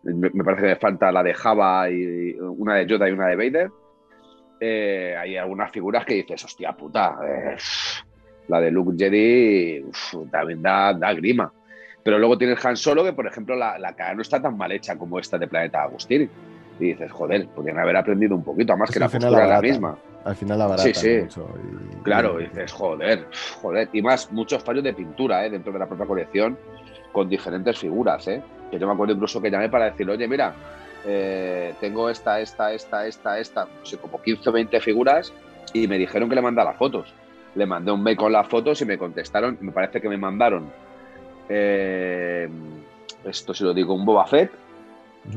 me, 0.05 0.45
parece 0.45 0.63
que 0.63 0.69
me 0.69 0.77
falta 0.77 1.13
la 1.13 1.23
de 1.23 1.35
Java 1.35 1.91
y 1.91 2.37
una 2.41 2.77
de 2.77 2.87
Yoda 2.87 3.09
y 3.09 3.13
una 3.13 3.29
de 3.29 3.37
Vader. 3.37 3.71
Eh, 4.61 5.17
hay 5.19 5.37
algunas 5.37 5.71
figuras 5.71 6.05
que 6.05 6.15
dices, 6.15 6.45
hostia 6.45 6.73
puta, 6.73 7.17
eh, 7.27 7.57
la 8.49 8.61
de 8.61 8.71
Luke 8.71 8.95
Jedi 8.97 9.85
también 10.31 10.63
da, 10.63 10.93
da, 10.95 11.13
grima. 11.13 11.53
Pero 12.05 12.19
luego 12.19 12.39
tienes 12.39 12.65
Han 12.65 12.77
Solo, 12.77 13.05
que 13.05 13.13
por 13.13 13.27
ejemplo 13.27 13.57
la, 13.57 13.79
la 13.79 13.95
cara 13.95 14.15
no 14.15 14.23
está 14.23 14.41
tan 14.41 14.57
mal 14.57 14.73
hecha 14.73 14.97
como 14.97 15.19
esta 15.19 15.39
de 15.39 15.49
Planeta 15.49 15.83
Agustín 15.83 16.31
y 16.81 16.87
dices, 16.87 17.11
joder, 17.13 17.47
podrían 17.49 17.79
haber 17.79 17.97
aprendido 17.97 18.35
un 18.35 18.43
poquito, 18.43 18.77
más 18.77 18.91
que 18.91 18.99
la 18.99 19.09
postura 19.09 19.47
la 19.47 19.61
misma. 19.61 19.97
Al 20.25 20.37
final 20.37 20.59
la 20.59 20.67
barata 20.67 20.95
sí, 20.95 20.95
sí. 20.95 21.41
Claro, 22.03 22.39
dices, 22.39 22.73
joder, 22.73 23.27
joder. 23.61 23.89
Y 23.93 24.03
más, 24.03 24.31
muchos 24.33 24.63
fallos 24.63 24.85
de 24.85 24.95
pintura 24.95 25.45
¿eh? 25.45 25.51
dentro 25.51 25.73
de 25.73 25.79
la 25.79 25.87
propia 25.87 26.07
colección 26.07 26.57
con 27.13 27.29
diferentes 27.29 27.79
figuras. 27.79 28.27
¿eh? 28.29 28.43
Que 28.73 28.79
yo 28.79 28.87
me 28.87 28.95
acuerdo 28.95 29.13
incluso 29.13 29.41
que 29.41 29.51
llamé 29.51 29.69
para 29.69 29.91
decir, 29.91 30.09
oye, 30.11 30.27
mira, 30.27 30.55
eh, 31.05 31.75
tengo 31.79 32.09
esta, 32.09 32.41
esta, 32.41 32.73
esta, 32.73 33.07
esta, 33.07 33.39
esta, 33.39 33.65
no 33.67 33.85
sé, 33.87 33.99
como 33.99 34.21
15 34.21 34.49
o 34.49 34.53
20 34.53 34.81
figuras 34.81 35.33
y 35.75 35.87
me 35.87 35.99
dijeron 35.99 36.29
que 36.29 36.35
le 36.35 36.43
mandara 36.43 36.73
fotos. 36.73 37.13
Le 37.55 37.67
mandé 37.67 37.93
un 37.93 38.03
mail 38.03 38.17
con 38.17 38.33
las 38.33 38.49
fotos 38.49 38.81
y 38.81 38.87
me 38.87 38.97
contestaron, 38.97 39.59
me 39.61 39.73
parece 39.73 40.01
que 40.01 40.09
me 40.09 40.17
mandaron, 40.17 40.71
eh, 41.51 42.49
esto 43.25 43.53
si 43.53 43.63
lo 43.63 43.75
digo, 43.75 43.95
un 43.95 44.07
Boba 44.07 44.27
Fett, 44.27 44.51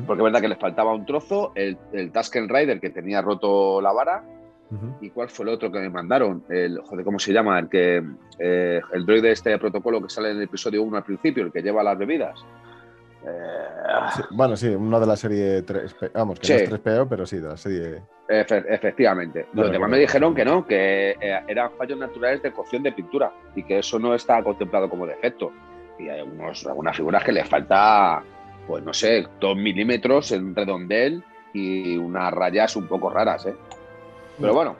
porque 0.07 0.21
es 0.21 0.23
verdad 0.23 0.41
que 0.41 0.47
les 0.47 0.57
faltaba 0.57 0.93
un 0.93 1.05
trozo, 1.05 1.51
el, 1.55 1.77
el 1.91 2.11
Tusken 2.11 2.49
Rider 2.49 2.79
que 2.79 2.89
tenía 2.89 3.21
roto 3.21 3.81
la 3.81 3.91
vara. 3.91 4.23
¿Y 4.99 5.11
cuál 5.11 5.29
fue 5.29 5.45
el 5.45 5.53
otro 5.53 5.71
que 5.71 5.79
me 5.79 5.89
mandaron? 5.89 6.43
El, 6.49 6.79
joder, 6.79 7.05
¿cómo 7.05 7.19
se 7.19 7.31
llama? 7.31 7.59
El 7.59 7.69
que 7.69 8.03
eh, 8.39 8.81
el 8.91 9.05
droide 9.05 9.31
este 9.31 9.57
protocolo 9.59 10.01
que 10.01 10.09
sale 10.09 10.31
en 10.31 10.37
el 10.37 10.43
episodio 10.43 10.81
1 10.81 10.97
al 10.97 11.03
principio, 11.03 11.43
el 11.43 11.51
que 11.51 11.61
lleva 11.61 11.83
las 11.83 11.97
bebidas. 11.97 12.43
Eh, 13.27 14.23
bueno, 14.31 14.55
sí, 14.55 14.67
uno 14.67 14.99
de 14.99 15.07
la 15.07 15.15
serie 15.15 15.61
3, 15.63 15.95
vamos, 16.13 16.39
que 16.39 16.47
no 16.47 16.55
es 16.55 16.71
3PO, 16.71 17.07
pero 17.09 17.25
sí, 17.25 17.37
de 17.37 17.47
la 17.47 17.57
serie. 17.57 18.01
efectivamente. 18.27 19.47
Los 19.53 19.71
demás 19.71 19.89
me 19.89 19.97
dijeron 19.97 20.35
que 20.35 20.45
no, 20.45 20.65
que 20.65 21.11
eh, 21.19 21.41
eran 21.47 21.71
fallos 21.77 21.97
naturales 21.97 22.41
de 22.43 22.51
cocción 22.51 22.83
de 22.83 22.91
pintura 22.91 23.31
y 23.55 23.63
que 23.63 23.79
eso 23.79 23.97
no 23.99 24.13
está 24.13 24.43
contemplado 24.43 24.89
como 24.89 25.05
defecto. 25.05 25.51
Y 25.97 26.09
hay 26.09 26.19
algunas 26.19 26.95
figuras 26.95 27.23
que 27.23 27.31
les 27.31 27.47
falta 27.47 28.21
pues 28.67 28.83
no 28.83 28.93
sé, 28.93 29.27
dos 29.39 29.55
milímetros 29.55 30.31
en 30.31 30.55
redondel 30.55 31.23
y 31.53 31.97
unas 31.97 32.33
rayas 32.33 32.75
un 32.75 32.87
poco 32.87 33.09
raras, 33.09 33.45
¿eh? 33.45 33.55
Pero 34.39 34.53
bueno, 34.53 34.75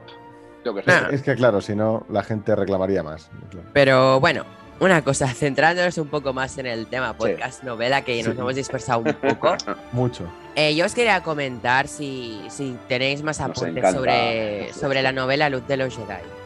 que 0.64 1.16
Es 1.16 1.22
que 1.22 1.36
claro, 1.36 1.62
si 1.62 1.76
no, 1.76 2.06
la 2.10 2.24
gente 2.24 2.56
reclamaría 2.56 3.04
más. 3.04 3.30
Pero 3.74 4.20
bueno, 4.20 4.44
una 4.80 5.02
cosa, 5.03 5.27
centrándonos 5.27 5.97
un 5.97 6.07
poco 6.07 6.34
más 6.34 6.57
en 6.57 6.65
el 6.65 6.88
tema 6.88 7.14
podcast 7.14 7.64
novela, 7.64 8.03
que 8.03 8.22
nos 8.23 8.38
hemos 8.38 8.56
dispersado 8.56 8.99
un 8.99 9.14
poco. 9.14 9.56
Mucho. 9.91 10.23
Eh, 10.56 10.76
yo 10.76 10.85
os 10.85 10.93
quería 10.93 11.22
comentar 11.22 11.88
si, 11.88 12.41
si 12.49 12.77
tenéis 12.88 13.23
más 13.23 13.41
apuntes 13.41 13.93
sobre, 13.93 14.73
sobre 14.73 15.02
la 15.02 15.11
novela 15.11 15.49
Luz 15.49 15.68
de 15.68 15.77
los 15.77 15.95
Jedi. 15.95 16.45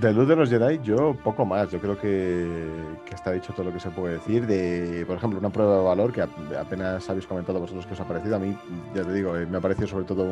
De 0.00 0.12
Luz 0.12 0.28
de 0.28 0.36
los 0.36 0.50
Jedi, 0.50 0.78
yo 0.82 1.14
poco 1.24 1.46
más. 1.46 1.70
Yo 1.70 1.80
creo 1.80 1.98
que, 1.98 2.46
está 3.10 3.32
dicho 3.32 3.54
todo 3.54 3.66
lo 3.66 3.72
que 3.72 3.80
se 3.80 3.88
puede 3.88 4.14
decir. 4.14 4.46
De, 4.46 5.04
por 5.06 5.16
ejemplo, 5.16 5.38
una 5.38 5.48
prueba 5.48 5.78
de 5.78 5.84
valor 5.84 6.12
que 6.12 6.20
apenas 6.20 7.08
habéis 7.08 7.26
comentado 7.26 7.60
vosotros 7.60 7.86
que 7.86 7.94
os 7.94 8.00
ha 8.00 8.04
parecido. 8.04 8.36
A 8.36 8.38
mí, 8.38 8.54
ya 8.94 9.04
te 9.04 9.12
digo, 9.14 9.34
eh, 9.36 9.46
me 9.46 9.56
ha 9.56 9.60
parecido 9.62 9.88
sobre 9.88 10.04
todo 10.04 10.24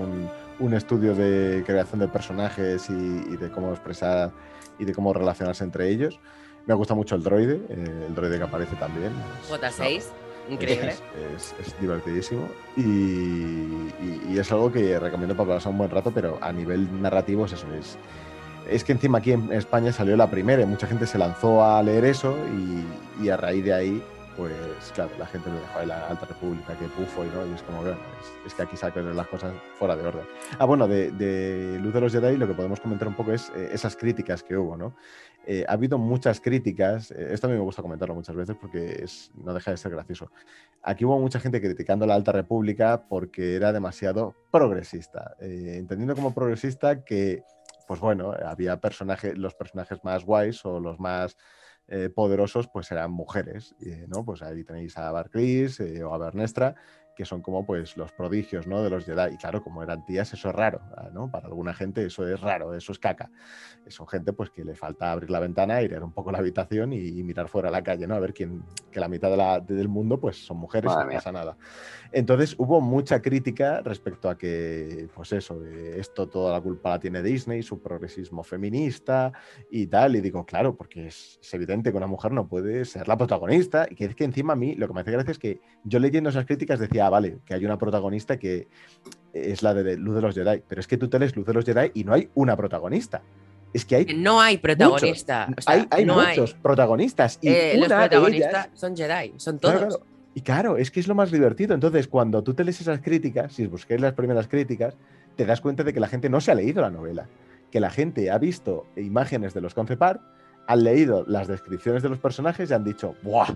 un, 0.58 0.74
estudio 0.74 1.14
de 1.14 1.62
creación 1.64 2.00
de 2.00 2.08
personajes 2.08 2.90
y, 2.90 3.36
de 3.36 3.50
cómo 3.50 3.70
expresar 3.70 4.32
y 4.78 4.84
de 4.84 4.92
cómo 4.92 5.14
relacionarse 5.14 5.64
entre 5.64 5.88
ellos. 5.88 6.20
Me 6.66 6.74
gusta 6.74 6.94
mucho 6.94 7.14
el 7.14 7.22
droide, 7.22 7.60
eh, 7.68 8.04
el 8.08 8.14
droide 8.14 8.38
que 8.38 8.44
aparece 8.44 8.76
también. 8.76 9.12
J6, 9.48 10.04
increíble. 10.48 10.94
Es, 11.36 11.74
divertidísimo 11.80 12.48
y, 12.76 14.38
es 14.38 14.50
algo 14.52 14.70
que 14.70 14.98
recomiendo 14.98 15.36
para 15.36 15.54
pasar 15.54 15.72
un 15.72 15.78
buen 15.78 15.90
rato, 15.90 16.10
pero 16.12 16.38
a 16.40 16.52
nivel 16.52 17.00
narrativo 17.00 17.46
es 17.46 17.52
eso, 17.52 17.66
es 17.74 17.96
es 18.68 18.84
que 18.84 18.92
encima 18.92 19.18
aquí 19.18 19.32
en 19.32 19.52
España 19.52 19.92
salió 19.92 20.16
la 20.16 20.30
primera 20.30 20.62
y 20.62 20.66
mucha 20.66 20.86
gente 20.86 21.06
se 21.06 21.18
lanzó 21.18 21.64
a 21.64 21.82
leer 21.82 22.04
eso 22.04 22.36
y, 23.20 23.28
a 23.28 23.36
raíz 23.36 23.64
de 23.64 23.72
ahí, 23.72 24.02
pues 24.36 24.52
claro, 24.94 25.10
la 25.18 25.26
gente 25.26 25.50
lo 25.50 25.60
dejó 25.60 25.80
de 25.80 25.86
la 25.86 26.08
Alta 26.08 26.26
República, 26.26 26.76
que 26.76 26.86
pufo 26.86 27.24
y 27.24 27.28
no, 27.28 27.46
y 27.46 27.54
es 27.54 27.62
como, 27.62 27.82
bueno, 27.82 27.96
es, 28.46 28.54
que 28.54 28.62
aquí 28.62 28.76
sacan 28.76 29.14
las 29.14 29.26
cosas 29.28 29.52
fuera 29.78 29.96
de 29.96 30.06
orden. 30.06 30.24
Ah, 30.58 30.64
bueno, 30.64 30.88
de, 30.88 31.78
Luz 31.80 31.94
de 31.94 32.00
los 32.00 32.12
Jedi 32.12 32.36
lo 32.36 32.46
que 32.46 32.54
podemos 32.54 32.80
comentar 32.80 33.08
un 33.08 33.14
poco 33.14 33.32
es 33.32 33.50
eh, 33.54 33.70
esas 33.72 33.96
críticas 33.96 34.42
que 34.42 34.56
hubo, 34.56 34.76
¿no? 34.76 34.94
Eh, 35.46 35.64
ha 35.68 35.72
habido 35.72 35.98
muchas 35.98 36.40
críticas, 36.40 37.10
eh, 37.10 37.28
esto 37.32 37.46
a 37.46 37.50
mí 37.50 37.56
me 37.56 37.62
gusta 37.62 37.82
comentarlo 37.82 38.14
muchas 38.14 38.34
veces 38.34 38.56
porque 38.60 39.04
no 39.42 39.52
deja 39.52 39.70
de 39.70 39.76
ser 39.76 39.92
gracioso. 39.92 40.30
Aquí 40.82 41.04
hubo 41.04 41.18
mucha 41.18 41.40
gente 41.40 41.60
criticando 41.60 42.06
la 42.06 42.14
Alta 42.14 42.32
República 42.32 43.04
porque 43.08 43.56
era 43.56 43.72
demasiado 43.72 44.34
progresista, 44.50 45.36
entendiendo 45.40 46.14
como 46.14 46.34
progresista 46.34 47.04
que 47.04 47.42
pues 47.86 48.00
bueno, 48.00 48.34
había 48.44 48.80
personajes, 48.80 49.36
los 49.36 49.54
personajes 49.54 50.02
más 50.04 50.24
guays 50.24 50.64
o 50.64 50.80
los 50.80 50.98
más 50.98 51.36
eh, 51.86 52.08
poderosos, 52.08 52.66
pues 52.68 52.90
eran 52.90 53.10
mujeres, 53.10 53.74
¿no? 54.08 54.24
Pues 54.24 54.42
ahí 54.42 54.64
tenéis 54.64 54.96
a 54.96 55.10
Barclays 55.10 55.80
eh, 55.80 56.02
o 56.02 56.14
a 56.14 56.18
Bernestra, 56.18 56.74
que 57.14 57.24
son 57.24 57.42
como 57.42 57.64
pues 57.64 57.96
los 57.96 58.12
prodigios 58.12 58.66
¿no? 58.66 58.82
de 58.82 58.90
los 58.90 59.04
Jedi. 59.04 59.34
Y 59.34 59.36
claro, 59.36 59.62
como 59.62 59.82
eran 59.82 60.04
tías, 60.04 60.32
eso 60.32 60.48
es 60.48 60.54
raro, 60.54 60.80
ah, 60.96 61.08
¿no? 61.12 61.30
Para 61.30 61.46
alguna 61.46 61.74
gente 61.74 62.04
eso 62.04 62.26
es 62.26 62.40
raro, 62.40 62.74
eso 62.74 62.92
es 62.92 62.98
caca. 62.98 63.30
Son 63.88 64.06
gente 64.08 64.32
pues 64.32 64.50
que 64.50 64.64
le 64.64 64.74
falta 64.74 65.12
abrir 65.12 65.30
la 65.30 65.40
ventana, 65.40 65.82
ir 65.82 65.94
un 66.02 66.12
poco 66.12 66.32
la 66.32 66.38
habitación 66.38 66.92
y, 66.92 67.22
mirar 67.24 67.48
fuera 67.48 67.68
a 67.68 67.72
la 67.72 67.82
calle, 67.82 68.06
¿no? 68.06 68.14
A 68.14 68.20
ver 68.20 68.34
quién, 68.34 68.64
que 68.90 69.00
la 69.00 69.08
mitad 69.08 69.30
de 69.30 69.36
la, 69.36 69.60
del 69.60 69.88
mundo 69.88 70.18
pues 70.20 70.44
son 70.44 70.58
mujeres 70.58 70.92
y 70.92 71.04
no 71.04 71.10
pasa 71.10 71.32
nada. 71.32 71.56
Entonces 72.12 72.54
hubo 72.58 72.80
mucha 72.80 73.20
crítica 73.20 73.80
respecto 73.82 74.28
a 74.28 74.38
que, 74.38 75.08
pues 75.14 75.32
eso, 75.32 75.64
esto 75.64 76.28
toda 76.28 76.52
la 76.52 76.60
culpa 76.60 76.90
la 76.90 77.00
tiene 77.00 77.22
Disney, 77.22 77.62
su 77.62 77.80
progresismo 77.80 78.42
feminista 78.42 79.32
y 79.70 79.86
tal. 79.86 80.16
Y 80.16 80.20
digo, 80.20 80.44
claro, 80.44 80.76
porque 80.76 81.08
es, 81.08 81.38
evidente 81.52 81.90
que 81.90 81.96
una 81.96 82.06
mujer 82.06 82.32
no 82.32 82.48
puede 82.48 82.84
ser 82.84 83.08
la 83.08 83.16
protagonista. 83.16 83.86
Y 83.90 83.94
que 83.94 84.04
es 84.06 84.14
que 84.14 84.24
encima 84.24 84.52
a 84.52 84.56
mí 84.56 84.74
lo 84.74 84.86
que 84.86 84.94
me 84.94 85.00
hace 85.00 85.12
gracia 85.12 85.32
es 85.32 85.38
que 85.38 85.60
yo 85.84 85.98
leyendo 85.98 86.30
esas 86.30 86.46
críticas 86.46 86.78
decía, 86.78 87.03
vale, 87.08 87.38
que 87.44 87.54
hay 87.54 87.64
una 87.64 87.78
protagonista 87.78 88.38
que 88.38 88.68
es 89.32 89.62
la 89.62 89.74
de 89.74 89.96
Luz 89.96 90.16
de 90.16 90.22
los 90.22 90.34
Jedi, 90.34 90.62
pero 90.66 90.80
es 90.80 90.86
que 90.86 90.96
tú 90.96 91.08
te 91.08 91.18
lees 91.18 91.34
Luz 91.36 91.46
de 91.46 91.54
los 91.54 91.64
Jedi 91.64 91.90
y 91.94 92.04
no 92.04 92.12
hay 92.12 92.28
una 92.34 92.56
protagonista. 92.56 93.22
Es 93.72 93.84
que 93.84 93.96
hay. 93.96 94.06
No 94.16 94.40
hay 94.40 94.58
protagonista. 94.58 95.48
hay, 95.66 96.06
muchos 96.06 96.54
protagonistas. 96.54 97.38
Y 97.42 97.48
eh, 97.48 97.74
los 97.76 97.88
protagonistas 97.88 98.68
son 98.74 98.96
Jedi, 98.96 99.34
son 99.36 99.58
todos. 99.58 100.00
Y 100.34 100.40
claro, 100.40 100.76
es 100.76 100.90
que 100.90 101.00
es 101.00 101.08
lo 101.08 101.14
más 101.14 101.30
divertido. 101.30 101.74
Entonces, 101.74 102.08
cuando 102.08 102.42
tú 102.42 102.54
te 102.54 102.64
lees 102.64 102.80
esas 102.80 103.00
críticas, 103.00 103.52
si 103.52 103.66
busquéis 103.66 104.00
las 104.00 104.14
primeras 104.14 104.48
críticas, 104.48 104.96
te 105.36 105.44
das 105.44 105.60
cuenta 105.60 105.84
de 105.84 105.92
que 105.92 106.00
la 106.00 106.08
gente 106.08 106.28
no 106.28 106.40
se 106.40 106.50
ha 106.50 106.54
leído 106.54 106.82
la 106.82 106.90
novela. 106.90 107.28
Que 107.70 107.80
la 107.80 107.90
gente 107.90 108.30
ha 108.30 108.38
visto 108.38 108.86
imágenes 108.96 109.54
de 109.54 109.60
los 109.60 109.74
concept 109.74 110.02
art, 110.02 110.22
han 110.66 110.84
leído 110.84 111.24
las 111.26 111.46
descripciones 111.46 112.02
de 112.02 112.08
los 112.08 112.18
personajes 112.18 112.70
y 112.70 112.74
han 112.74 112.84
dicho, 112.84 113.14
¡buah! 113.22 113.54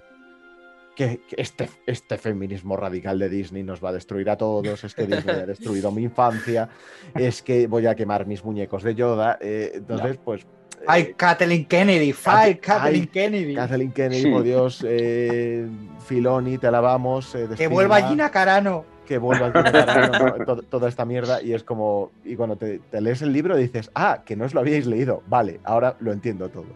Que, 0.99 1.21
este, 1.37 1.71
este 1.87 2.19
feminismo 2.19 2.77
radical 2.77 3.21
de 3.21 3.29
Disney 3.29 3.63
nos 3.63 3.83
va 3.83 3.91
a 3.91 3.93
destruir 3.93 4.29
a 4.31 4.37
todos, 4.37 4.83
es 4.83 4.95
que 4.97 5.07
Disney 5.07 5.37
ha 5.37 5.47
destruido 5.47 5.93
mi 5.93 6.03
infancia, 6.03 6.69
es 7.15 7.41
que 7.41 7.69
voy 7.69 7.87
a 7.87 7.95
quemar 7.95 8.27
mis 8.27 8.45
muñecos 8.45 8.83
de 8.83 8.97
Yoda. 8.97 9.39
Eh, 9.41 9.73
entonces, 9.75 10.19
pues. 10.25 10.45
¡Ay, 10.89 11.03
eh, 11.03 11.15
Kathleen 11.17 11.67
Kennedy! 11.67 12.13
¡Ay, 12.25 12.57
Kathleen 12.57 13.07
Kennedy! 13.07 13.55
Kathleen 13.55 13.93
Kennedy, 13.93 14.29
por 14.29 14.43
Dios, 14.43 14.85
eh, 14.87 15.69
Filoni, 16.05 16.59
te 16.59 16.67
alabamos. 16.67 17.37
que 17.57 17.69
vuelva 17.69 18.03
Gina 18.03 18.31
Carano. 18.33 18.85
Que 19.07 19.19
vuelva 19.19 19.53
Gina 19.53 19.87
Carano, 19.87 20.63
toda 20.69 20.89
esta 20.89 21.05
mierda. 21.05 21.41
Y 21.41 21.53
es 21.53 21.63
como. 21.63 22.11
Y 22.25 22.35
cuando 22.35 22.57
te, 22.57 22.81
te, 22.81 23.01
lees 23.01 23.23
el 23.23 23.33
libro 23.33 23.57
dices, 23.57 23.89
ah, 23.95 24.23
que 24.27 24.35
no 24.35 24.47
os 24.47 24.53
lo 24.53 24.61
habíais 24.61 24.87
leído. 24.87 25.23
Vale, 25.29 25.61
ahora 25.63 25.97
lo 26.01 26.11
entiendo 26.11 26.49
todo. 26.49 26.67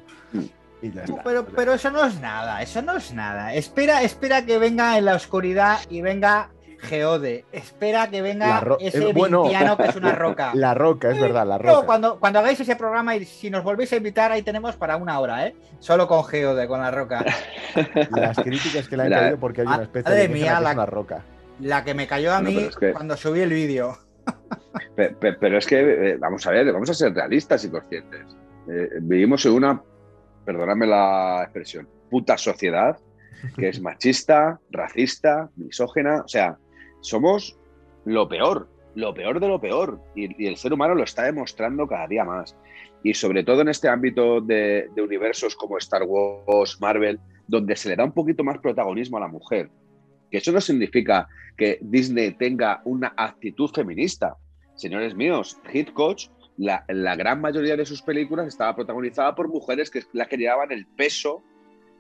Pero, 1.25 1.47
pero 1.47 1.75
eso 1.75 1.91
no 1.91 2.05
es 2.05 2.21
nada, 2.21 2.61
eso 2.63 2.83
no 2.83 2.97
es 2.97 3.13
nada. 3.15 3.55
Espera, 3.55 4.03
espera 4.03 4.45
que 4.45 4.59
venga 4.59 4.99
en 4.99 5.05
la 5.05 5.15
oscuridad 5.15 5.79
y 5.89 6.03
venga 6.03 6.51
Geode. 6.81 7.45
Espera 7.53 8.09
que 8.11 8.23
venga 8.23 8.47
La 8.61 8.77
ese 8.81 9.11
eh, 9.11 9.13
bueno. 9.13 9.45
que 9.45 9.85
es 9.89 9.95
una 9.97 10.13
roca. 10.17 10.51
La 10.55 10.75
roca, 10.75 11.11
es 11.11 11.21
verdad, 11.21 11.47
la 11.47 11.59
No, 11.59 11.75
roca. 11.75 11.87
cuando, 11.87 12.19
cuando 12.19 12.41
hagáis 12.41 12.59
ese 12.59 12.75
programa 12.75 13.15
y 13.15 13.25
si 13.25 13.51
nos 13.51 13.63
volvéis 13.63 13.93
a 13.93 13.97
invitar, 13.97 14.33
ahí 14.33 14.43
tenemos 14.43 14.75
para 14.75 14.97
una 14.97 15.21
hora, 15.21 15.47
¿eh? 15.47 15.55
Solo 15.79 16.09
con 16.09 16.25
Geode, 16.25 16.67
con 16.67 16.81
la 16.81 16.91
roca. 16.91 17.25
Las 18.17 18.37
críticas 18.39 18.89
que 18.89 18.97
le 18.97 19.03
han 19.05 19.09
Mira, 19.11 19.21
caído 19.21 19.39
porque 19.39 19.61
hay 19.61 19.67
una 19.69 19.83
especie 19.85 20.11
madre 20.11 20.23
de 20.23 20.29
mía, 20.29 20.57
que 20.59 20.63
la- 20.65 20.71
es 20.71 20.77
una 20.77 20.87
roca. 20.87 21.23
La 21.61 21.85
que 21.85 21.95
me 21.95 22.09
cayó 22.09 22.35
a 22.35 22.41
mí 22.41 22.55
pero 22.57 22.69
es 22.69 22.77
que- 22.77 22.93
cuando 22.93 23.17
subí 23.17 23.41
el 23.41 23.51
vídeo. 23.51 23.97
Pe- 24.97 25.11
pe- 25.11 25.35
Pero 25.35 25.59
es 25.59 25.67
que, 25.67 26.11
eh, 26.11 26.17
vamos 26.19 26.45
a 26.47 26.51
ver, 26.51 26.73
vamos 26.73 26.91
a 26.91 26.95
ser 26.95 27.15
realistas 27.15 27.65
y 27.65 27.71
conscientes. 27.71 28.21
Eh, 28.69 28.89
vivimos 29.01 29.45
en 29.47 29.53
una, 29.53 29.81
perdóname 30.45 30.87
la 30.87 31.43
expresión, 31.45 31.89
puta 32.11 32.37
sociedad 32.37 32.99
que 33.57 33.69
es 33.69 33.81
machista, 33.81 34.61
racista, 34.71 35.51
misógena. 35.57 36.23
O 36.25 36.29
sea, 36.29 36.59
somos 37.01 37.59
lo 38.05 38.29
peor, 38.29 38.69
lo 38.95 39.15
peor 39.15 39.41
de 39.41 39.49
lo 39.49 39.61
peor. 39.61 40.01
Y, 40.15 40.43
y 40.43 40.47
el 40.47 40.57
ser 40.57 40.73
humano 40.73 40.95
lo 40.95 41.05
está 41.05 41.25
demostrando 41.25 41.87
cada 41.87 42.07
día 42.07 42.25
más. 42.25 42.57
Y 43.03 43.15
sobre 43.15 43.43
todo 43.43 43.63
en 43.63 43.69
este 43.69 43.89
ámbito 43.89 44.41
de, 44.41 44.89
de 44.95 45.03
universos 45.03 45.57
como 45.57 45.79
Star 45.79 46.03
Wars, 46.05 46.81
Marvel, 46.81 47.19
donde 47.49 47.75
se 47.77 47.89
le 47.89 47.97
da 47.97 48.05
un 48.05 48.13
poquito 48.13 48.45
más 48.45 48.59
protagonismo 48.59 49.17
a 49.17 49.21
la 49.21 49.29
mujer. 49.29 49.71
Que 50.31 50.39
eso 50.39 50.53
no 50.53 50.61
significa 50.61 51.29
que 51.57 51.79
Disney 51.83 52.33
tenga 52.33 52.81
una 52.85 53.13
actitud 53.17 53.71
feminista. 53.75 54.37
Señores 54.77 55.15
míos, 55.15 55.59
Hit 55.71 55.93
Coach, 55.93 56.29
la, 56.59 56.85
la 56.89 57.17
gran 57.17 57.41
mayoría 57.41 57.77
de 57.77 57.87
sus 57.87 58.03
películas 58.03 58.47
estaba 58.47 58.75
protagonizada 58.77 59.35
por 59.35 59.49
mujeres 59.49 59.91
que 59.91 60.03
las 60.13 60.29
que 60.29 60.37
llevaban 60.37 60.71
el 60.73 60.87
peso 60.87 61.43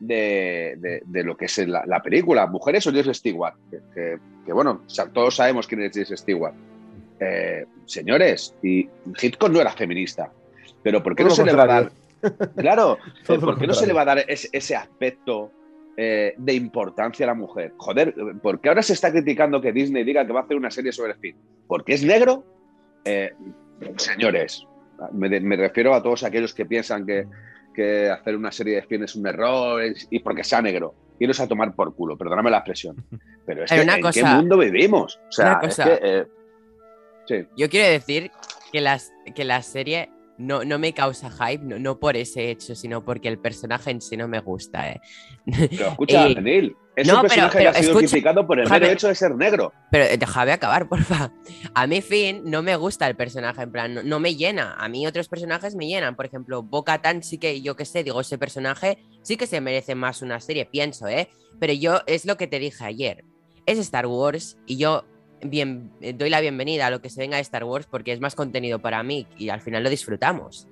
de, 0.00 0.74
de- 0.78 1.02
de 1.04 1.24
lo 1.24 1.36
que 1.36 1.46
es 1.46 1.58
la, 1.66 1.84
la 1.86 2.02
película. 2.02 2.46
Mujeres 2.46 2.86
o 2.86 2.92
Jess 2.92 3.16
Stewart, 3.18 3.54
que, 3.70 3.78
que- 3.94 4.18
que, 4.44 4.52
bueno, 4.52 4.82
todos 5.12 5.36
sabemos 5.36 5.66
quién 5.66 5.82
es 5.82 5.92
Jess 5.96 6.18
Stewart. 6.20 6.54
Eh, 7.20 7.66
señores, 7.86 8.54
y 8.62 8.88
Hitchcock 9.20 9.50
no 9.50 9.60
era 9.60 9.70
feminista, 9.72 10.30
pero 10.82 11.02
¿por 11.02 11.14
qué 11.14 11.22
Todo 11.22 11.30
no 11.30 11.36
se 11.36 11.44
le 11.44 11.52
va 11.54 11.62
a 11.62 11.66
dar? 11.66 11.92
Claro, 12.56 12.98
eh, 13.28 13.38
¿por 13.38 13.58
qué 13.58 13.66
no 13.68 13.74
se 13.74 13.86
le 13.86 13.92
va 13.92 14.02
a 14.02 14.06
dar 14.06 14.24
ese, 14.26 14.48
ese 14.52 14.74
aspecto 14.74 15.52
eh, 15.96 16.34
de 16.36 16.54
importancia 16.54 17.24
a 17.24 17.28
la 17.28 17.34
mujer? 17.34 17.72
Joder, 17.76 18.12
¿por 18.42 18.60
qué 18.60 18.68
ahora 18.70 18.82
se 18.82 18.92
está 18.94 19.12
criticando 19.12 19.60
que 19.60 19.72
Disney 19.72 20.02
diga 20.02 20.26
que 20.26 20.32
va 20.32 20.40
a 20.40 20.42
hacer 20.42 20.56
una 20.56 20.70
serie 20.72 20.90
sobre 20.90 21.14
Finn? 21.14 21.36
¿Porque 21.68 21.94
es 21.94 22.02
negro? 22.02 22.44
Eh, 23.04 23.32
señores, 23.96 24.66
me, 25.12 25.28
de- 25.28 25.40
me 25.40 25.56
refiero 25.56 25.94
a 25.94 26.02
todos 26.02 26.22
aquellos 26.24 26.54
que 26.54 26.66
piensan 26.66 27.04
que, 27.06 27.26
que 27.74 28.08
hacer 28.10 28.36
una 28.36 28.52
serie 28.52 28.76
de 28.76 28.82
Finn 28.82 29.02
es 29.04 29.14
un 29.16 29.26
error 29.26 29.82
es- 29.82 30.06
y 30.10 30.18
porque 30.20 30.44
sea 30.44 30.62
negro. 30.62 30.94
Iros 31.18 31.38
a 31.40 31.46
tomar 31.48 31.74
por 31.74 31.94
culo, 31.94 32.16
perdóname 32.18 32.50
la 32.50 32.58
expresión. 32.58 32.96
Pero 33.46 33.64
es 33.64 33.70
Pero 33.70 33.82
que, 33.82 33.86
una 33.86 33.96
¿en 33.96 34.02
cosa- 34.02 34.20
qué 34.20 34.36
mundo 34.36 34.58
vivimos? 34.58 35.20
O 35.28 35.32
sea, 35.32 35.46
una 35.46 35.60
cosa. 35.60 35.92
es 35.94 36.00
que, 36.00 36.08
eh, 36.18 36.26
sí. 37.26 37.46
Yo 37.56 37.68
quiero 37.68 37.88
decir 37.90 38.30
que, 38.72 38.80
las, 38.80 39.12
que 39.34 39.44
la 39.44 39.62
serie 39.62 40.10
no, 40.38 40.64
no 40.64 40.78
me 40.78 40.92
causa 40.92 41.30
hype, 41.30 41.64
no, 41.64 41.78
no 41.78 41.98
por 42.00 42.16
ese 42.16 42.50
hecho, 42.50 42.74
sino 42.74 43.04
porque 43.04 43.28
el 43.28 43.38
personaje 43.38 43.90
en 43.90 44.00
sí 44.00 44.16
no 44.16 44.28
me 44.28 44.40
gusta. 44.40 44.90
¿eh? 44.90 45.00
Pero 45.70 45.88
escucha, 45.88 46.28
Y- 46.28 46.34
Neil, 46.36 46.76
es 46.94 47.06
no, 47.08 47.14
un 47.14 47.20
pero- 47.20 47.28
personaje 47.28 47.58
pero 47.58 47.72
que 47.72 47.78
ha 47.78 47.80
sido 47.80 47.92
escucha, 47.92 48.10
criticado 48.10 48.46
por 48.46 48.58
el 48.60 48.66
déjame- 48.66 48.80
mero 48.80 48.92
hecho 48.92 49.08
de 49.08 49.14
ser 49.14 49.34
negro. 49.34 49.72
Pero 49.90 50.04
eh, 50.04 50.16
déjame 50.18 50.52
acabar, 50.52 50.88
porfa. 50.90 51.32
A 51.74 51.86
mí, 51.86 52.02
Finn, 52.02 52.42
no 52.44 52.62
me 52.62 52.76
gusta 52.76 53.06
el 53.08 53.16
personaje, 53.16 53.62
en 53.62 53.72
plan, 53.72 53.94
no, 53.94 54.02
no 54.02 54.20
me 54.20 54.34
llena. 54.36 54.74
A 54.78 54.88
mí 54.88 55.06
otros 55.06 55.28
personajes 55.28 55.74
me 55.74 55.86
llenan. 55.86 56.16
Por 56.16 56.26
ejemplo, 56.26 56.62
Boca 56.62 57.00
Tan 57.00 57.22
sí 57.22 57.38
que, 57.38 57.62
yo 57.62 57.76
qué 57.76 57.84
sé, 57.84 58.04
digo, 58.04 58.20
ese 58.20 58.36
personaje 58.38 58.98
sí 59.22 59.36
que 59.36 59.46
se 59.46 59.60
merece 59.60 59.94
más 59.94 60.22
una 60.22 60.38
serie, 60.40 60.66
pienso, 60.66 61.08
¿eh? 61.08 61.28
Pero 61.58 61.72
yo, 61.72 62.00
es 62.06 62.24
lo 62.26 62.36
que 62.36 62.46
te 62.46 62.58
dije 62.58 62.84
ayer. 62.84 63.24
Es 63.64 63.78
Star 63.78 64.06
Wars 64.06 64.58
y 64.66 64.76
yo 64.76 65.04
bien, 65.44 65.92
eh, 66.00 66.12
doy 66.12 66.30
la 66.30 66.40
bienvenida 66.40 66.86
a 66.86 66.90
lo 66.90 67.00
que 67.00 67.10
se 67.10 67.20
venga 67.20 67.36
de 67.36 67.42
Star 67.42 67.64
Wars 67.64 67.86
porque 67.90 68.12
es 68.12 68.20
más 68.20 68.34
contenido 68.34 68.80
para 68.80 69.02
mí 69.02 69.26
y 69.38 69.48
al 69.48 69.60
final 69.60 69.82
lo 69.82 69.90
disfrutamos. 69.90 70.66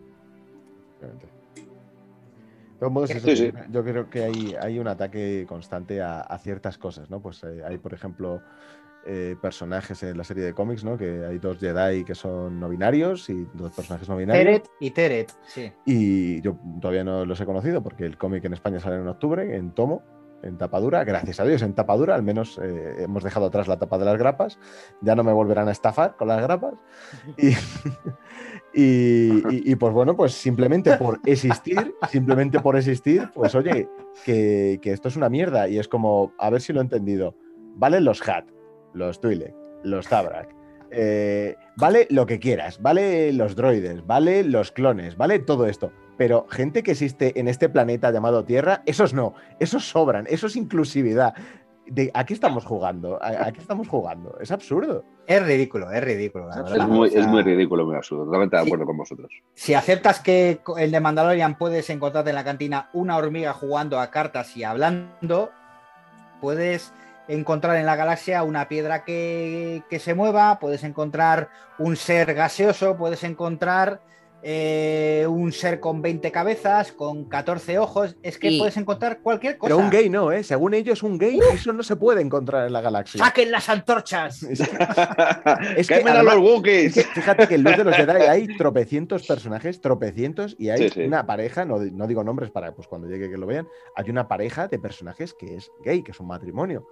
De 2.81 2.87
todos 2.87 2.93
modos, 2.95 3.11
eso, 3.11 3.29
Sí, 3.29 3.37
sí. 3.37 3.53
yo- 3.71 3.85
creo 3.85 4.09
que 4.09 4.23
hay, 4.25 4.55
hay 4.59 4.79
un 4.79 4.89
ataque 4.89 5.45
constante 5.47 6.01
a, 6.01 6.21
a 6.23 6.39
ciertas 6.39 6.79
cosas, 6.79 7.11
¿no? 7.11 7.21
Pues 7.21 7.45
eh, 7.45 7.61
hay, 7.63 7.77
por 7.77 7.93
ejemplo, 7.93 8.41
eh, 9.05 9.37
personajes 9.43 10.03
en 10.03 10.17
la 10.17 10.25
serie 10.25 10.45
de 10.45 10.55
cómics, 10.55 10.83
¿no? 10.83 10.97
Que 10.97 11.27
hay 11.27 11.39
dos 11.39 11.59
Jedi 11.59 12.05
que 12.05 12.15
son 12.15 12.59
no 12.59 12.71
binarios 12.71 13.29
y 13.29 13.47
dos 13.53 13.73
personajes 13.73 14.09
no 14.09 14.17
binarios. 14.17 14.45
Teret 14.45 14.71
y 14.81 14.91
Teret, 14.93 15.31
sí. 15.47 15.71
Y 15.85 16.41
yo 16.41 16.57
todavía 16.81 17.05
no 17.05 17.27
los 17.27 17.39
he 17.39 17.45
conocido 17.45 17.83
porque 17.83 18.07
el 18.07 18.17
cómic 18.17 18.45
en 18.47 18.55
España 18.55 18.81
sale 18.81 18.97
en 18.97 19.09
octubre, 19.09 19.57
en 19.57 19.73
tomo, 19.73 20.03
en 20.43 20.57
tapadura. 20.57 21.05
Gracias 21.05 21.39
a 21.39 21.45
Dios, 21.45 21.61
en 21.61 21.75
tapadura. 21.75 22.15
Al 22.15 22.23
menos 22.23 22.59
eh, 22.63 22.95
hemos 23.03 23.23
dejado 23.23 23.45
atrás 23.47 23.69
la 23.69 23.79
tapa 23.79 23.99
de 23.99 24.07
las 24.07 24.17
grapas. 24.19 24.59
Ya 25.03 25.15
no 25.15 25.23
me 25.23 25.33
volverán 25.35 25.69
a 25.69 25.73
estafar 25.73 26.17
con 26.17 26.29
las 26.29 26.41
grapas. 26.41 26.73
Y, 27.37 27.51
y- 28.75 29.39
y- 29.55 29.73
y, 29.73 29.75
pues 29.77 29.93
bueno, 29.93 30.17
pues 30.17 30.33
simplemente 30.33 30.97
por 30.97 31.19
existir, 31.27 31.95
simplemente 32.11 32.61
por 32.61 32.77
existir, 32.77 33.29
pues 33.35 33.55
oye, 33.55 33.89
que, 34.25 34.79
que 34.83 34.93
esto 34.93 35.09
es 35.09 35.17
una 35.17 35.29
mierda. 35.29 35.69
Y 35.69 35.79
es 35.79 35.89
como, 35.89 36.33
a 36.39 36.51
ver 36.51 36.61
si 36.61 36.73
lo 36.73 36.81
he 36.81 36.83
entendido. 36.85 37.35
Valen 37.77 38.05
los 38.05 38.27
Hat, 38.29 38.45
los 38.95 39.21
Twi'lek, 39.21 39.55
los 39.85 40.09
Zabrak. 40.09 40.55
eh, 40.91 41.55
vale 41.77 42.07
lo 42.11 42.27
que 42.27 42.39
quieras, 42.41 42.81
vale 42.83 43.33
los 43.33 43.55
droides, 43.57 44.05
vale 44.07 44.43
los 44.45 44.73
clones, 44.73 45.17
vale 45.17 45.39
todo 45.39 45.67
esto. 45.67 45.93
Pero 46.19 46.47
gente 46.51 46.83
que 46.83 46.91
existe 46.91 47.39
en 47.41 47.49
este 47.49 47.69
planeta 47.71 48.11
llamado 48.11 48.45
Tierra, 48.45 48.83
esos 48.85 49.15
no, 49.15 49.33
esos 49.59 49.89
sobran, 49.89 50.27
eso 50.29 50.49
es 50.49 50.57
inclusividad. 50.57 51.33
De, 51.87 52.11
¿A 52.15 52.25
qué 52.25 52.35
estamos 52.35 52.65
jugando? 52.65 53.19
¿A, 53.21 53.47
a 53.47 53.53
qué 53.53 53.61
estamos 53.61 53.89
jugando? 53.89 54.39
Es 54.41 54.51
absurdo. 54.51 55.05
Es 55.27 55.45
ridículo, 55.45 55.91
es 55.91 56.03
ridículo. 56.03 56.49
la 56.49 56.57
Es 56.57 56.63
verdad. 56.63 56.79
Es 56.79 56.89
muy, 56.89 57.09
O 57.09 57.11
sea, 57.11 57.21
es 57.21 57.27
muy 57.27 57.43
ridículo, 57.43 57.87
muy 57.87 57.97
absurdo. 57.97 58.25
Totalmente 58.25 58.57
de 58.57 58.63
acuerdo 58.63 58.87
con 58.87 58.97
vosotros. 58.97 59.31
Si 59.55 59.75
aceptas 59.75 60.21
que 60.21 60.61
el 60.77 60.91
de 60.91 61.01
Mandalorian 61.01 61.59
puedes 61.59 61.91
encontrarte 61.91 62.31
en 62.31 62.37
la 62.37 62.45
cantina 62.45 62.91
una 62.93 63.17
hormiga 63.17 63.53
jugando 63.53 63.99
a 63.99 64.11
cartas 64.11 64.57
y 64.57 64.65
hablando, 64.65 65.51
puedes 66.41 66.93
encontrar 67.29 67.77
en 67.77 67.87
la 67.87 67.97
galaxia 67.97 68.43
una 68.43 68.69
piedra 68.69 69.05
que, 69.05 69.83
que 69.89 69.99
se 70.01 70.15
mueva, 70.15 70.59
puedes 70.59 70.83
encontrar 70.83 71.49
un 71.79 71.97
ser 71.97 72.35
gaseoso, 72.35 72.97
puedes 72.97 73.23
encontrar 73.23 74.01
eh, 74.43 75.27
un 75.29 75.53
ser 75.53 75.81
con 75.81 76.01
20 76.03 76.31
cabezas, 76.33 76.93
con 76.93 77.27
14 77.27 77.79
ojos, 77.79 78.17
es 78.23 78.39
que 78.39 78.51
Y- 78.51 78.59
puedes 78.59 78.77
encontrar 78.77 79.21
cualquier 79.21 79.59
cosa. 79.59 79.75
Pero 79.75 79.79
un 79.85 79.91
gay 79.91 80.09
no, 80.09 80.33
¿eh? 80.33 80.43
Según 80.43 80.75
ellos, 80.75 81.03
un 81.03 81.19
gay, 81.19 81.39
eso 81.53 81.73
no 81.73 81.83
se 81.83 81.97
puede 81.97 82.21
encontrar 82.23 82.67
en 82.67 82.73
la 82.73 82.81
galaxia. 82.81 83.25
¡Saquen 83.25 83.51
las 83.51 83.69
antorchas! 83.69 84.43
Es 84.51 84.59
que, 84.61 84.77
Es 85.77 85.89
que 85.89 85.95
¡Quemen 85.99 86.09
a 86.09 86.17
además- 86.21 86.35
los 86.37 86.45
Wookiees! 86.45 86.97
es 86.97 87.07
que 87.07 87.13
fíjate 87.21 87.47
que 87.49 87.55
en 87.57 87.63
Luz 87.65 87.77
de 87.77 87.85
los 87.85 87.95
Jedi 87.97 88.23
hay 88.23 88.47
tropecientos 88.59 89.27
personajes, 89.27 89.81
tropecientos, 89.81 90.57
y 90.59 90.71
hay 90.71 90.89
Sí, 90.89 90.89
sí. 90.91 91.01
una 91.05 91.27
pareja, 91.27 91.65
no, 91.65 91.79
no 91.79 92.07
digo 92.07 92.25
nombres 92.25 92.51
para 92.51 92.75
pues 92.75 92.89
cuando 92.89 93.09
llegue 93.09 93.31
que 93.31 93.37
lo 93.37 93.47
vean, 93.47 93.69
hay 93.97 94.11
una 94.11 94.27
pareja 94.29 94.69
de 94.69 94.79
personajes 94.79 95.35
que 95.35 95.57
es 95.57 95.71
gay, 95.85 96.03
que 96.03 96.13
es 96.13 96.21
un 96.21 96.27
matrimonio. 96.29 96.87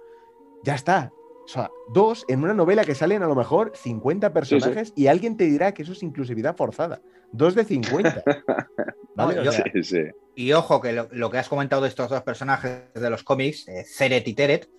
Ya 0.63 0.75
está. 0.75 1.11
O 1.49 1.51
sea, 1.51 1.71
dos 1.91 2.25
en 2.27 2.43
una 2.43 2.53
novela 2.53 2.85
que 2.85 2.93
salen 2.93 3.23
a 3.23 3.27
lo 3.27 3.33
mejor 3.33 3.71
50 3.75 4.31
personajes 4.33 4.93
y 4.95 5.07
alguien 5.07 5.35
te 5.35 5.45
dirá 5.45 5.73
que 5.73 5.81
eso 5.81 5.93
es 5.93 6.03
inclusividad 6.03 6.55
forzada. 6.55 7.01
Dos 7.31 7.55
de 7.55 7.63
50. 7.65 8.23
¿Vale? 9.15 9.43
Yo- 9.43 9.51
Sí, 9.51 9.63
sí. 9.83 10.01
Y 10.35 10.53
ojo, 10.53 10.79
que 10.79 10.93
lo, 10.93 11.07
lo 11.11 11.31
que 11.31 11.39
has 11.39 11.49
comentado 11.49 11.81
de 11.81 11.87
estos 11.87 12.07
dos 12.07 12.21
personajes 12.21 12.93
de 12.93 13.09
los 13.09 13.23
cómics, 13.23 13.67
eh, 13.67 13.83
Zeret 13.83 14.27
y 14.27 14.35
Teret, 14.35 14.69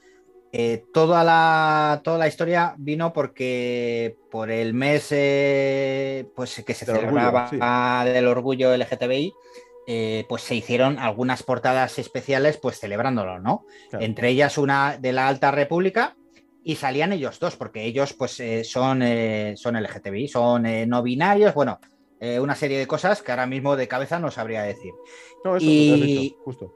eh, 0.52 0.84
toda, 0.92 1.24
la, 1.24 2.02
toda 2.04 2.18
la 2.18 2.28
historia 2.28 2.76
vino 2.78 3.12
porque 3.12 4.16
por 4.30 4.48
el 4.52 4.72
mes 4.72 5.08
eh, 5.10 6.28
pues, 6.36 6.62
que 6.64 6.74
se 6.74 6.86
Del 6.86 6.96
orgullo, 6.98 7.20
celebraba 7.20 8.04
del 8.04 8.28
orgullo 8.28 8.76
LGTBI, 8.76 9.32
eh, 9.88 10.24
pues 10.28 10.42
se 10.42 10.54
hicieron 10.54 11.00
algunas 11.00 11.42
portadas 11.42 11.98
especiales 11.98 12.58
pues 12.58 12.78
celebrándolo, 12.78 13.40
¿no? 13.40 13.64
Claro. 13.90 14.04
Entre 14.04 14.28
ellas 14.28 14.56
una 14.56 14.98
de 14.98 15.12
la 15.12 15.26
Alta 15.26 15.50
República 15.50 16.16
y 16.64 16.76
salían 16.76 17.12
ellos 17.12 17.38
dos, 17.40 17.56
porque 17.56 17.84
ellos 17.84 18.12
pues 18.12 18.38
eh, 18.40 18.64
son, 18.64 19.02
eh, 19.02 19.54
son 19.56 19.76
LGTBI, 19.76 20.28
son 20.28 20.66
eh, 20.66 20.86
no 20.86 21.02
binarios, 21.02 21.54
bueno, 21.54 21.78
eh, 22.20 22.38
una 22.38 22.54
serie 22.54 22.78
de 22.78 22.86
cosas 22.86 23.22
que 23.22 23.32
ahora 23.32 23.46
mismo 23.46 23.76
de 23.76 23.88
cabeza 23.88 24.18
no 24.18 24.30
sabría 24.30 24.62
decir. 24.62 24.92
no, 25.44 25.56
eso, 25.56 25.70
y- 25.70 25.92
has 25.92 26.00
dicho, 26.00 26.36
justo. 26.44 26.72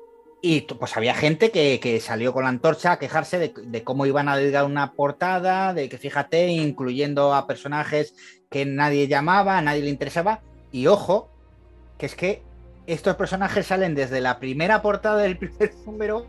Y 0.46 0.60
pues 0.60 0.94
había 0.96 1.14
gente 1.14 1.50
que, 1.50 1.80
que 1.80 2.00
salió 2.00 2.34
con 2.34 2.42
la 2.42 2.50
antorcha 2.50 2.92
a 2.92 2.98
quejarse 2.98 3.38
de, 3.38 3.54
de 3.56 3.82
cómo 3.82 4.04
iban 4.04 4.28
a 4.28 4.36
dedicar 4.36 4.66
una 4.66 4.92
portada, 4.92 5.72
de 5.72 5.88
que 5.88 5.96
fíjate, 5.96 6.48
incluyendo 6.48 7.32
a 7.32 7.46
personajes 7.46 8.14
que 8.50 8.66
nadie 8.66 9.08
llamaba, 9.08 9.56
a 9.56 9.62
nadie 9.62 9.80
le 9.82 9.88
interesaba. 9.88 10.42
Y 10.70 10.86
ojo, 10.86 11.30
que 11.96 12.04
es 12.04 12.14
que 12.14 12.42
estos 12.86 13.16
personajes 13.16 13.64
salen 13.66 13.94
desde 13.94 14.20
la 14.20 14.38
primera 14.38 14.82
portada 14.82 15.22
del 15.22 15.38
primer 15.38 15.74
número, 15.86 16.26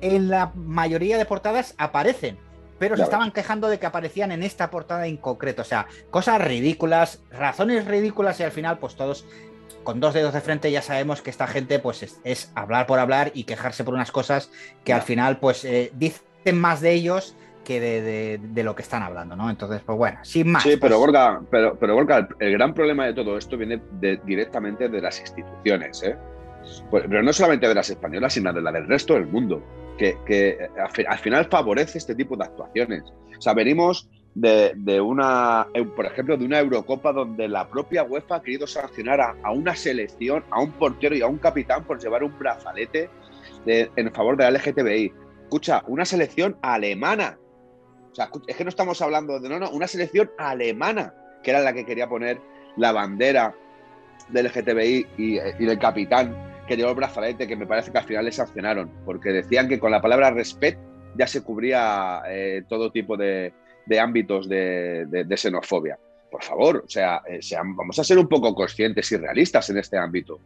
en 0.00 0.28
la 0.28 0.52
mayoría 0.56 1.16
de 1.16 1.24
portadas 1.24 1.76
aparecen, 1.78 2.38
pero 2.78 2.96
se 2.96 3.02
estaban 3.02 3.32
quejando 3.32 3.68
de 3.68 3.78
que 3.78 3.86
aparecían 3.86 4.32
en 4.32 4.42
esta 4.42 4.70
portada 4.70 5.06
en 5.06 5.16
concreto. 5.16 5.62
O 5.62 5.64
sea, 5.64 5.86
cosas 6.10 6.40
ridículas, 6.40 7.22
razones 7.30 7.86
ridículas 7.86 8.40
y 8.40 8.44
al 8.44 8.52
final 8.52 8.78
pues 8.78 8.94
todos 8.94 9.26
con 9.82 10.00
dos 10.00 10.14
dedos 10.14 10.34
de 10.34 10.40
frente 10.40 10.70
ya 10.70 10.82
sabemos 10.82 11.22
que 11.22 11.30
esta 11.30 11.46
gente 11.46 11.78
pues 11.78 12.02
es, 12.02 12.20
es 12.24 12.52
hablar 12.54 12.86
por 12.86 12.98
hablar 12.98 13.30
y 13.34 13.44
quejarse 13.44 13.84
por 13.84 13.94
unas 13.94 14.12
cosas 14.12 14.50
que 14.84 14.92
al 14.92 15.02
final 15.02 15.38
pues 15.38 15.64
eh, 15.64 15.92
dicen 15.94 16.60
más 16.60 16.80
de 16.80 16.92
ellos 16.92 17.36
que 17.64 17.80
de, 17.80 18.62
lo 18.62 18.74
que 18.74 18.80
están 18.80 19.02
hablando, 19.02 19.36
¿no? 19.36 19.50
Entonces, 19.50 19.82
pues 19.84 19.98
bueno, 19.98 20.18
sin 20.22 20.50
más. 20.50 20.62
Sí, 20.62 20.78
pero 20.80 20.96
pues- 20.96 21.12
Gorka, 21.12 21.42
pero, 21.50 21.78
pero 21.78 22.00
el, 22.38 22.52
gran 22.52 22.72
problema 22.72 23.04
de 23.04 23.12
todo 23.12 23.36
esto 23.36 23.58
viene 23.58 23.78
directamente 24.24 24.88
de 24.88 25.02
las 25.02 25.20
instituciones, 25.20 26.02
¿eh? 26.02 26.16
Pues, 26.90 27.04
pero 27.08 27.22
no 27.22 27.30
solamente 27.30 27.68
de 27.68 27.74
las 27.74 27.90
españolas, 27.90 28.32
sino 28.32 28.54
de 28.54 28.62
la 28.62 28.72
del 28.72 28.86
resto 28.86 29.14
del 29.14 29.26
mundo, 29.26 29.62
que, 29.98 30.70
al 31.08 31.18
final 31.18 31.46
favorece 31.46 31.98
este 31.98 32.14
tipo 32.14 32.36
de 32.36 32.44
actuaciones. 32.44 33.02
O 33.36 33.40
sea, 33.40 33.52
venimos 33.52 34.08
de, 34.34 35.00
una, 35.00 35.66
eh, 35.74 35.84
por 35.84 36.06
ejemplo, 36.06 36.36
de 36.36 36.44
una 36.44 36.60
Eurocopa 36.60 37.12
donde 37.12 37.48
la 37.48 37.68
propia 37.68 38.04
UEFA 38.04 38.36
ha 38.36 38.42
querido 38.42 38.66
sancionar 38.66 39.20
a, 39.20 39.50
una 39.50 39.74
selección, 39.74 40.44
a 40.50 40.60
un 40.60 40.72
portero 40.72 41.16
y 41.16 41.22
a 41.22 41.26
un 41.26 41.38
capitán 41.38 41.84
por 41.84 42.00
llevar 42.00 42.22
un 42.22 42.38
brazalete 42.38 43.10
en 43.66 44.12
favor 44.14 44.36
de 44.36 44.44
la 44.44 44.58
LGTBI. 44.58 45.12
Escucha, 45.42 45.82
una 45.88 46.04
selección 46.04 46.56
alemana. 46.62 47.38
O 48.12 48.14
sea, 48.14 48.30
es 48.46 48.56
que 48.56 48.64
no 48.64 48.70
estamos 48.70 49.02
hablando 49.02 49.40
de, 49.40 49.48
no, 49.48 49.58
no, 49.58 49.70
una 49.70 49.86
selección 49.86 50.30
alemana, 50.38 51.14
que 51.42 51.50
era 51.50 51.60
la 51.60 51.72
que 51.72 51.84
quería 51.84 52.08
poner 52.08 52.40
la 52.76 52.92
bandera 52.92 53.54
del 54.28 54.46
LGTBI 54.46 55.06
y, 55.16 55.38
y 55.38 55.66
del 55.66 55.78
capitán 55.78 56.47
que 56.68 56.76
llevó 56.76 56.90
el 56.90 56.96
brazalete, 56.96 57.48
que 57.48 57.56
me 57.56 57.66
parece 57.66 57.90
que 57.90 57.98
al 57.98 58.04
final 58.04 58.24
le 58.24 58.32
sancionaron, 58.32 58.90
porque 59.04 59.30
decían 59.30 59.68
que 59.68 59.78
con 59.78 59.90
la 59.90 60.00
palabra 60.00 60.30
respect 60.30 60.78
ya 61.16 61.26
se 61.26 61.42
cubría 61.42 62.22
eh, 62.28 62.62
todo 62.68 62.92
tipo 62.92 63.16
de, 63.16 63.52
ámbitos 63.98 64.48
de, 64.48 65.26
xenofobia. 65.36 65.98
Por 66.30 66.44
favor, 66.44 66.84
o 66.86 66.88
sea, 66.88 67.22
eh, 67.26 67.40
vamos 67.74 67.98
a 67.98 68.04
ser 68.04 68.18
un 68.18 68.28
poco 68.28 68.54
conscientes 68.54 69.10
y 69.10 69.16
realistas 69.16 69.70
en 69.70 69.78
este 69.78 69.96
ámbito. 69.96 70.38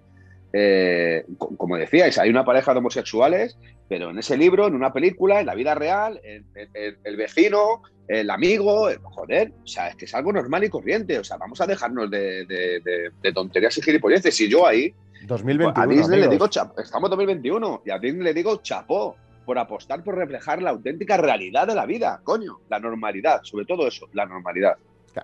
Eh, 0.54 1.24
como 1.38 1.76
decíais, 1.76 2.18
hay 2.18 2.30
una 2.30 2.44
pareja 2.44 2.72
de 2.72 2.78
homosexuales, 2.78 3.58
pero 3.88 4.10
en 4.10 4.18
ese 4.18 4.36
libro, 4.36 4.68
en 4.68 4.74
una 4.74 4.92
película, 4.92 5.40
en 5.40 5.46
la 5.46 5.54
vida 5.54 5.74
real, 5.74 6.20
el 6.24 7.16
vecino, 7.16 7.82
el 8.08 8.30
amigo, 8.30 8.88
joder, 9.02 9.52
o 9.62 9.66
sea, 9.66 9.88
es 9.88 9.96
que 9.96 10.04
es 10.04 10.14
algo 10.14 10.32
normal 10.32 10.64
y 10.64 10.68
corriente. 10.68 11.18
O 11.18 11.24
sea, 11.24 11.36
vamos 11.36 11.60
a 11.60 11.66
dejarnos 11.66 12.10
de, 12.10 13.10
tonterías 13.34 13.76
y 13.78 13.82
gilipolleces. 13.82 14.40
Y 14.40 14.48
yo 14.48 14.66
ahí, 14.66 14.94
2021, 15.26 15.72
a 15.76 15.86
Disney 15.86 16.20
le 16.20 16.28
digo, 16.28 16.46
estamos 16.46 17.10
2021, 17.10 17.82
y 17.84 17.90
a 17.90 17.98
Disney 17.98 18.22
le 18.24 18.34
digo 18.34 18.56
chapó 18.62 19.16
por 19.44 19.58
apostar 19.58 20.02
por 20.02 20.16
reflejar 20.16 20.62
la 20.62 20.70
auténtica 20.70 21.16
realidad 21.16 21.66
de 21.66 21.74
la 21.74 21.86
vida, 21.86 22.20
coño, 22.24 22.60
la 22.68 22.78
normalidad, 22.78 23.40
sobre 23.42 23.64
todo 23.64 23.86
eso, 23.86 24.08
la 24.12 24.26
normalidad. 24.26 24.76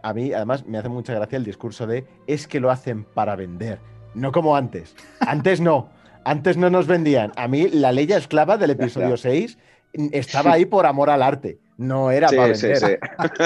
A 0.03 0.13
mí, 0.13 0.33
además, 0.33 0.67
me 0.67 0.79
hace 0.79 0.89
mucha 0.89 1.15
gracia 1.15 1.37
el 1.37 1.45
discurso 1.45 1.87
de 1.87 2.07
es 2.27 2.47
que 2.47 2.61
lo 2.61 2.71
hacen 2.71 3.05
para 3.05 3.37
vender, 3.37 3.79
no 4.15 4.33
como 4.33 4.57
antes. 4.57 4.95
Antes 5.21 5.61
no, 5.61 5.89
antes 6.25 6.57
no 6.57 6.69
nos 6.69 6.87
vendían. 6.87 7.33
A 7.37 7.49
mí, 7.49 7.69
la 7.69 7.93
ley 7.93 8.07
esclava 8.13 8.59
del 8.59 8.71
episodio 8.71 9.17
6 9.17 9.59
estaba 10.13 10.53
ahí 10.53 10.67
por 10.67 10.87
amor 10.87 11.11
al 11.11 11.23
arte, 11.23 11.59
no 11.77 12.11
era 12.11 12.29
para 12.29 12.49
vender. 12.49 13.01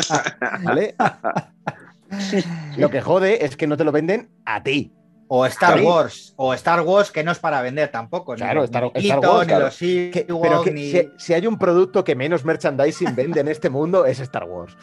¿Vale? 0.63 0.95
Lo 2.77 2.91
que 2.91 3.01
jode 3.01 3.45
es 3.45 3.57
que 3.57 3.67
no 3.67 3.77
te 3.77 3.85
lo 3.85 3.93
venden 3.93 4.29
a 4.45 4.63
ti. 4.63 4.93
O 5.35 5.47
Star 5.47 5.81
Wars, 5.81 6.35
o 6.37 6.53
Star 6.53 6.83
Wars 6.83 7.11
que 7.11 7.25
no 7.25 7.33
es 7.33 7.39
para 7.39 7.63
vender 7.63 7.89
tampoco. 7.89 8.35
Claro, 8.35 8.65
Star, 8.65 8.85
Wars. 8.85 9.47
pero 9.47 9.71
si, 9.71 11.33
hay 11.33 11.47
un 11.47 11.59
producto 11.59 12.05
que 12.05 12.15
menos 12.15 12.45
merchandising 12.45 13.17
vende 13.17 13.41
en 13.41 13.49
este 13.49 13.71
mundo 13.71 14.05
es 14.05 14.21
Star 14.21 14.45
Wars. 14.45 14.77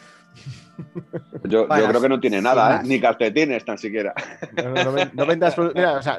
Yo, 1.44 1.68
creo 1.68 2.00
que 2.00 2.08
no 2.08 2.18
tiene 2.18 2.42
nada, 2.42 2.78
¿eh? 2.78 2.80
ni 2.82 3.00
calcetines 3.00 3.64
tan 3.64 3.78
siquiera. 3.78 4.12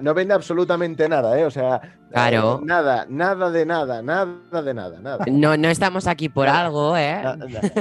No, 0.01 0.13
vende, 0.15 0.33
absolutamente 0.33 1.09
nada, 1.09 1.37
¿eh? 1.37 1.43
O 1.43 1.51
sea, 1.51 1.81
claro. 2.09 2.59
Eh, 2.61 2.65
nada, 2.65 3.05
nada 3.09 3.51
de 3.51 3.65
nada, 3.65 4.01
nada 4.01 4.61
de 4.61 4.73
nada, 4.73 4.99
nada. 5.01 5.25
No, 5.29 5.57
no 5.57 5.67
estamos 5.67 6.07
aquí 6.07 6.29
por 6.29 6.47
algo, 6.47 6.95
¿eh? 6.95 7.21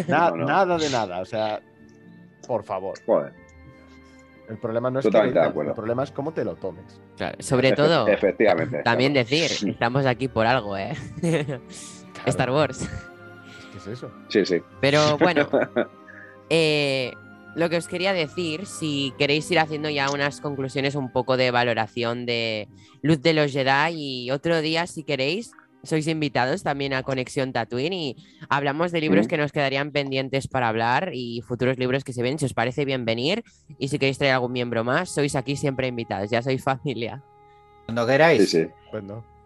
nada 0.09 0.77
de 0.79 0.91
nada, 0.91 1.21
o 1.21 1.25
sea, 1.25 1.61
por 2.45 2.65
favor. 2.65 2.99
Joder. 3.07 3.40
El 4.51 4.59
problema 4.59 4.91
no 4.91 4.99
es 4.99 5.07
que 5.07 5.17
el 5.17 5.73
problema 5.75 6.03
es 6.03 6.11
cómo 6.11 6.33
te 6.33 6.45
lo 6.45 6.57
tomes. 6.57 7.01
sobre 7.39 7.73
todo, 7.77 8.09
Efectivamente, 8.09 8.83
también 8.83 9.13
decir, 9.13 9.49
estamos 9.71 10.05
aquí 10.07 10.27
por 10.27 10.45
algo, 10.45 10.77
¿eh? 10.77 10.93
Star 12.27 12.51
Wars. 12.51 12.91
¿Qué 13.71 13.79
es 13.79 13.87
eso? 13.87 14.11
Sí, 14.29 14.45
sí. 14.45 14.61
Pero 14.81 15.17
bueno, 15.21 15.49
eh, 16.49 17.13
lo 17.55 17.71
que 17.71 17.77
os 17.77 17.87
quería 17.87 18.13
decir, 18.13 18.67
si 18.67 19.15
queréis 19.19 19.49
ir 19.53 19.61
haciendo 19.61 19.89
ya 19.89 20.11
unas 20.11 20.41
conclusiones 20.41 20.97
un 20.97 21.13
poco 21.13 21.37
de 21.37 21.53
valoración 21.53 22.27
de 22.27 22.67
Luz 23.03 23.23
de 23.23 23.35
los 23.35 23.53
Jedi 23.53 24.25
y 24.25 24.31
otro 24.33 24.61
día, 24.61 24.89
si 24.89 25.05
queréis, 25.05 25.53
sois 25.83 26.07
invitados 26.07 26.63
también 26.63 26.93
a 26.93 27.03
Conexión 27.03 27.53
Tatooine 27.53 27.93
y 27.93 28.17
hablamos 28.49 28.93
de 28.93 29.01
libros 29.01 29.29
que 29.29 29.37
nos 29.37 29.53
quedarían 29.53 29.93
pendientes 29.93 30.49
para 30.49 30.69
hablar 30.69 31.11
y 31.15 31.43
futuros 31.43 31.79
libros 31.79 32.05
que 32.05 32.13
se 32.13 32.23
ven. 32.23 32.39
Si 32.39 32.45
os 32.45 32.55
parece 32.55 32.85
bien 32.85 33.05
venir 33.05 33.45
y 33.79 33.89
si 33.89 33.99
queréis 33.99 34.19
traer 34.19 34.35
algún 34.35 34.53
miembro 34.53 34.85
más, 34.85 35.11
sois 35.11 35.37
aquí 35.37 35.57
siempre 35.57 35.87
invitados, 35.87 36.31
ya 36.31 36.43
sois 36.43 36.63
familia. 36.63 37.23
Cuando 37.87 38.07
queráis. 38.07 38.51
Sí, 38.51 38.65
sí. 38.65 38.69
Pues 38.91 39.05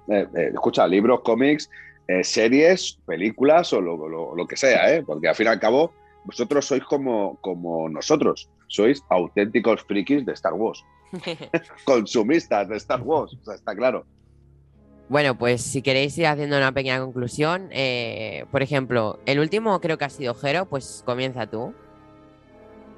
eh, 0.08 0.26
eh, 0.36 0.50
escucha, 0.52 0.86
libros, 0.86 1.20
cómics, 1.20 1.70
eh, 2.06 2.22
series, 2.22 2.98
películas 3.06 3.72
o 3.72 3.80
lo, 3.80 4.46
que 4.46 4.56
sea, 4.56 4.94
¿eh? 4.94 5.02
porque 5.02 5.28
al 5.28 5.34
fin 5.34 5.46
y 5.46 5.50
al 5.50 5.60
cabo 5.60 5.92
vosotros 6.24 6.66
sois 6.66 6.84
como, 6.84 7.38
como 7.40 7.88
nosotros, 7.88 8.48
sois 8.68 9.02
auténticos 9.08 9.82
frikis 9.84 10.24
de 10.26 10.32
Star 10.32 10.52
Wars, 10.52 10.84
consumistas 11.84 12.68
de 12.68 12.76
Star 12.76 13.00
Wars, 13.00 13.34
o 13.40 13.44
sea, 13.44 13.54
está 13.54 13.74
claro. 13.74 14.04
Bueno, 15.08 15.36
pues 15.36 15.60
si 15.60 15.82
queréis 15.82 16.16
ir 16.16 16.26
haciendo 16.26 16.56
una 16.56 16.72
pequeña 16.72 17.00
conclusión, 17.00 17.68
eh, 17.72 18.46
por 18.50 18.62
ejemplo, 18.62 19.18
el 19.26 19.38
último 19.38 19.80
creo 19.80 19.98
que 19.98 20.06
ha 20.06 20.10
sido 20.10 20.34
Jero, 20.34 20.66
pues 20.66 21.02
comienza 21.04 21.46
tú. 21.46 21.74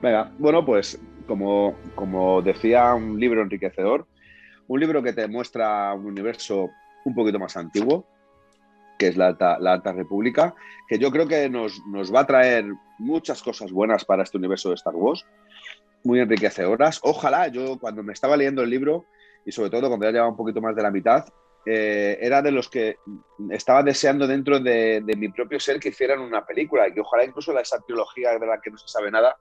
Venga, 0.01 0.31
bueno, 0.39 0.65
pues 0.65 1.01
como, 1.27 1.75
como 1.97 2.43
decía 2.43 2.95
un 2.95 3.19
libro 3.19 3.43
enriquecedor, 3.43 4.07
un 4.69 4.81
libro 4.81 5.03
que 5.03 5.13
te 5.13 5.27
muestra 5.27 5.93
un 5.95 6.07
universo 6.07 6.71
un 7.05 7.15
poquito 7.15 7.41
más 7.41 7.57
antiguo, 7.57 8.07
que 8.99 9.09
es 9.09 9.17
la 9.17 9.29
Alta, 9.29 9.59
la 9.59 9.73
Alta 9.73 9.93
República, 9.93 10.55
que 10.89 10.99
yo 10.99 11.11
creo 11.11 11.27
que 11.27 11.49
nos, 11.51 11.81
nos, 11.89 12.15
va 12.15 12.21
a 12.21 12.27
traer 12.27 12.67
muchas 12.99 13.43
cosas 13.43 13.73
buenas 13.73 14.05
para 14.05 14.23
este 14.23 14.39
universo 14.39 14.69
de 14.69 14.77
Star 14.77 14.95
Wars, 14.95 15.27
muy 16.05 16.21
enriquecedoras. 16.21 17.01
Ojalá 17.03 17.49
yo 17.49 17.79
cuando 17.81 18.05
me 18.05 18.13
estaba 18.13 18.37
leyendo 18.37 18.63
el 18.63 18.71
libro, 18.71 19.07
y 19.45 19.51
sobre 19.51 19.71
todo 19.71 19.89
cuando 19.89 20.07
ya 20.07 20.13
llevaba 20.13 20.31
un 20.31 20.37
poquito 20.37 20.61
más 20.61 20.75
de 20.75 20.83
la 20.83 20.91
mitad, 20.91 21.27
eh, 21.67 22.19
era 22.21 22.43
de 22.43 22.53
los 22.53 22.69
que 22.69 22.97
estaba 23.51 23.83
deseando 23.83 24.27
dentro 24.27 24.61
de, 24.61 25.03
mi 25.17 25.29
propio 25.31 25.59
ser 25.59 25.81
que 25.81 25.89
hicieran 25.89 26.21
una 26.21 26.47
película 26.47 26.87
y 26.87 26.93
que 26.93 27.01
ojalá 27.01 27.25
incluso 27.25 27.53
la, 27.53 27.61
esa 27.61 27.81
trilogía 27.81 28.39
de 28.39 28.47
la 28.47 28.61
que 28.61 28.71
no 28.71 28.79
se 28.79 28.87
sabe 28.87 29.11
nada 29.11 29.37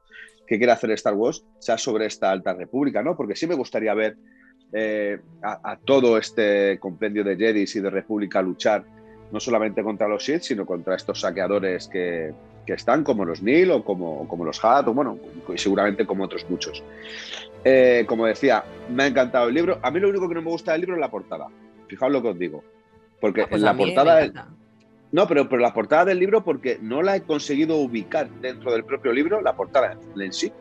que 0.47 0.57
quiere 0.57 0.73
hacer 0.73 0.91
Star 0.91 1.13
Wars 1.13 1.45
sea 1.59 1.77
sobre 1.77 2.05
esta 2.05 2.31
alta 2.31 2.53
república, 2.53 3.01
¿no? 3.03 3.15
Porque 3.15 3.35
sí 3.35 3.47
me 3.47 3.55
gustaría 3.55 3.93
ver 3.93 4.17
eh, 4.73 5.19
a, 5.43 5.77
todo 5.77 6.17
este 6.17 6.79
compendio 6.79 7.23
de 7.23 7.35
Jedis 7.35 7.75
y 7.75 7.79
de 7.79 7.89
República 7.89 8.41
luchar 8.41 8.83
no 9.31 9.39
solamente 9.39 9.83
contra 9.83 10.07
los 10.07 10.23
Sith, 10.23 10.41
sino 10.41 10.65
contra 10.65 10.95
estos 10.95 11.21
saqueadores 11.21 11.87
que, 11.87 12.33
están, 12.67 13.03
como 13.03 13.25
los 13.25 13.43
Nil 13.43 13.69
o 13.69 13.83
como, 13.83 14.27
como 14.27 14.43
los 14.43 14.63
Hat, 14.63 14.87
o 14.87 14.93
bueno, 14.93 15.19
y 15.53 15.57
seguramente 15.57 16.05
como 16.05 16.23
otros 16.23 16.49
muchos. 16.49 16.83
Eh, 17.63 18.05
como 18.07 18.25
decía, 18.25 18.63
me 18.89 19.03
ha 19.03 19.07
encantado 19.07 19.47
el 19.47 19.53
libro. 19.53 19.79
A 19.81 19.91
mí 19.91 19.99
lo 19.99 20.09
único 20.09 20.27
que 20.27 20.35
no 20.35 20.41
me 20.41 20.49
gusta 20.49 20.71
del 20.71 20.81
libro 20.81 20.95
es 20.95 21.01
la 21.01 21.11
portada. 21.11 21.47
Fijaos 21.87 22.11
lo 22.11 22.21
que 22.21 22.29
os 22.29 22.39
digo. 22.39 22.63
Porque 23.19 23.41
ah, 23.41 23.47
pues 23.49 23.61
en 23.61 23.65
la 23.65 23.75
portada. 23.75 24.49
No, 25.11 25.27
pero, 25.27 25.47
pero 25.47 25.61
la 25.61 25.73
portada 25.73 26.05
del 26.05 26.19
libro, 26.19 26.43
porque 26.43 26.77
no 26.81 27.01
la 27.01 27.15
he 27.15 27.21
conseguido 27.21 27.77
ubicar 27.77 28.29
dentro 28.41 28.71
del 28.71 28.83
propio 28.83 29.13
libro, 29.13 29.39
la 29.41 29.55
portada 29.55 29.97
en 30.19 30.33
sí. 30.33 30.51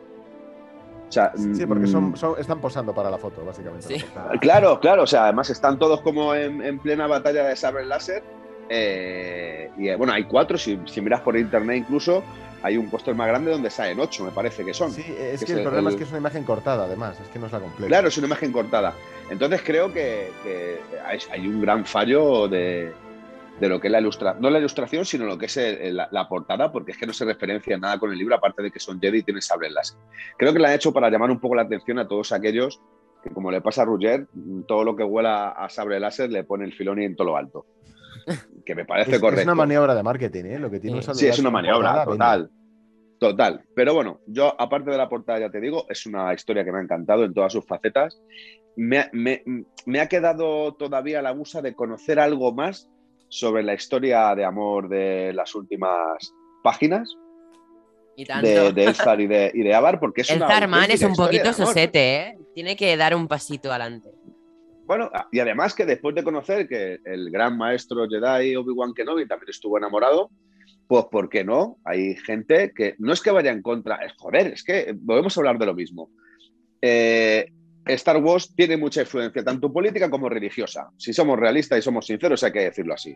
sí, 1.09 1.65
porque 1.67 1.87
son, 1.87 2.11
mm, 2.11 2.39
están 2.39 2.61
posando 2.61 2.93
para 2.93 3.09
la 3.09 3.17
foto, 3.17 3.43
básicamente. 3.43 4.05
Claro, 4.39 4.79
claro. 4.79 5.03
O 5.03 5.07
sea, 5.07 5.25
además 5.25 5.49
están 5.49 5.77
todos 5.77 6.01
como 6.01 6.33
en, 6.33 6.79
plena 6.79 7.07
batalla 7.07 7.43
de 7.45 7.55
saber 7.55 7.85
láser. 7.87 8.23
Eh, 8.69 9.69
y 9.77 9.89
eh, 9.89 9.95
bueno, 9.95 10.13
hay 10.13 10.23
cuatro, 10.23 10.57
si, 10.57 10.79
si, 10.85 11.01
miras 11.01 11.21
por 11.21 11.37
internet 11.37 11.77
incluso, 11.77 12.23
hay 12.63 12.77
un 12.77 12.89
póster 12.89 13.13
más 13.13 13.27
grande 13.27 13.51
donde 13.51 13.69
salen 13.69 13.99
ocho, 13.99 14.23
me 14.23 14.31
parece 14.31 14.65
que 14.65 14.73
son. 14.73 14.91
Sí, 14.91 15.03
es 15.19 15.43
que, 15.45 15.53
el, 15.53 15.63
problema 15.63 15.89
es 15.89 15.95
que 15.95 16.03
es 16.03 16.09
una 16.09 16.19
imagen 16.19 16.43
cortada, 16.43 16.85
además, 16.85 17.19
es 17.19 17.27
que 17.29 17.37
no 17.37 17.45
es 17.45 17.51
la 17.51 17.59
completa. 17.59 17.87
Claro, 17.87 18.07
es 18.07 18.17
una 18.17 18.27
imagen 18.27 18.51
cortada. 18.51 18.93
Entonces 19.29 19.61
creo 19.63 19.93
que, 19.93 20.29
hay, 21.05 21.47
un 21.47 21.61
gran 21.61 21.85
fallo 21.85 22.47
de, 22.47 22.91
lo 23.59 23.79
que 23.79 23.87
es 23.87 23.91
la 23.91 23.99
ilustración, 23.99 24.41
no 24.41 24.49
la 24.49 24.59
ilustración, 24.59 25.05
sino 25.05 25.25
lo 25.25 25.37
que 25.37 25.45
es 25.45 25.59
la, 25.91 26.27
portada, 26.27 26.71
porque 26.71 26.93
es 26.93 26.97
que 26.97 27.05
no 27.05 27.13
se 27.13 27.25
referencia 27.25 27.77
nada 27.77 27.99
con 27.99 28.11
el 28.11 28.17
libro, 28.17 28.35
aparte 28.35 28.63
de 28.63 28.71
que 28.71 28.79
son 28.79 28.99
Jedi 28.99 29.19
y 29.19 29.23
tienen 29.23 29.43
sable 29.43 29.69
láser. 29.69 29.97
Creo 30.37 30.53
que 30.53 30.59
la 30.59 30.69
han 30.69 30.75
hecho 30.75 30.91
para 30.91 31.09
llamar 31.09 31.29
un 31.29 31.39
poco 31.39 31.55
la 31.55 31.63
atención 31.63 31.99
a 31.99 32.07
todos 32.07 32.31
aquellos 32.31 32.81
que, 33.23 33.29
como 33.29 33.51
le 33.51 33.61
pasa 33.61 33.83
a 33.83 33.85
Rugger, 33.85 34.27
todo 34.67 34.83
lo 34.83 34.95
que 34.95 35.03
huela 35.03 35.49
a 35.49 35.69
sable 35.69 35.99
láser 35.99 36.31
le 36.31 36.43
pone 36.43 36.65
el 36.65 36.73
filón 36.73 36.99
y 37.01 37.05
en 37.05 37.15
todo 37.15 37.27
lo 37.27 37.37
alto 37.37 37.65
que 38.65 38.75
me 38.75 38.85
parece 38.85 39.19
correcto. 39.19 39.41
Es 39.41 39.45
una 39.45 39.55
maniobra 39.55 39.95
de 39.95 40.03
marketing, 40.03 40.45
¿eh? 40.45 40.59
Lo 40.59 40.69
que 40.71 40.79
tiene 40.79 41.01
Sí, 41.01 41.27
es 41.27 41.39
una 41.39 41.51
maniobra, 41.51 42.05
total. 42.05 42.49
Total. 43.19 43.63
Pero 43.75 43.93
bueno, 43.93 44.19
yo, 44.27 44.53
aparte 44.59 44.91
de 44.91 44.97
la 44.97 45.07
portada, 45.07 45.39
ya 45.39 45.49
te 45.49 45.61
digo, 45.61 45.85
es 45.89 46.05
una 46.05 46.33
historia 46.33 46.65
que 46.65 46.71
me 46.71 46.79
ha 46.79 46.81
encantado 46.81 47.23
en 47.23 47.33
todas 47.33 47.53
sus 47.53 47.65
facetas. 47.65 48.21
Me, 48.75 49.09
me 49.13 49.99
ha 50.01 50.07
quedado 50.07 50.73
todavía 50.73 51.21
la 51.21 51.33
musa 51.33 51.61
de 51.61 51.73
conocer 51.75 52.19
algo 52.19 52.53
más 52.53 52.89
sobre 53.29 53.63
la 53.63 53.73
historia 53.73 54.35
de 54.35 54.45
amor 54.45 54.89
de 54.89 55.33
las 55.33 55.55
últimas 55.55 56.33
páginas 56.63 57.15
Y 58.15 58.25
tanto. 58.25 58.47
de, 58.47 58.73
de 58.73 58.83
Elzar 58.85 59.19
y 59.21 59.27
de, 59.27 59.51
y 59.53 59.61
de 59.63 59.73
Avar, 59.73 59.99
porque 59.99 60.21
es 60.21 60.29
el 60.31 60.37
una 60.37 60.47
Zarman 60.47 60.91
es 60.91 61.01
un 61.03 61.15
poquito 61.15 61.53
sosete, 61.53 62.15
¿eh? 62.17 62.37
Tiene 62.53 62.75
que 62.75 62.95
dar 62.97 63.15
un 63.15 63.27
pasito 63.27 63.69
adelante. 63.71 64.09
Bueno, 64.85 65.09
y 65.31 65.39
además 65.39 65.73
que 65.73 65.85
después 65.85 66.13
de 66.13 66.23
conocer 66.23 66.67
que 66.67 66.99
el 67.05 67.31
gran 67.31 67.57
maestro 67.57 68.07
Jedi 68.07 68.55
Obi-Wan 68.55 68.93
Kenobi 68.93 69.27
también 69.27 69.49
estuvo 69.49 69.77
enamorado, 69.77 70.29
pues 70.87 71.05
¿por 71.05 71.27
qué 71.27 71.43
no? 71.43 71.79
Hay 71.83 72.15
gente 72.17 72.71
que 72.75 72.95
no 72.99 73.11
es 73.11 73.21
que 73.21 73.31
vaya 73.31 73.51
en 73.51 73.63
contra, 73.63 73.95
es 73.97 74.13
joder, 74.17 74.47
es 74.47 74.63
que 74.63 74.93
volvemos 74.95 75.35
a 75.35 75.39
hablar 75.39 75.57
de 75.57 75.65
lo 75.65 75.73
mismo. 75.73 76.11
Eh, 76.81 77.51
Star 77.85 78.17
Wars 78.17 78.53
tiene 78.55 78.77
mucha 78.77 79.01
influencia, 79.01 79.43
tanto 79.43 79.73
política 79.73 80.09
como 80.09 80.29
religiosa. 80.29 80.89
Si 80.97 81.13
somos 81.13 81.39
realistas 81.39 81.79
y 81.79 81.81
somos 81.81 82.05
sinceros, 82.05 82.43
hay 82.43 82.51
que 82.51 82.59
decirlo 82.59 82.93
así. 82.93 83.15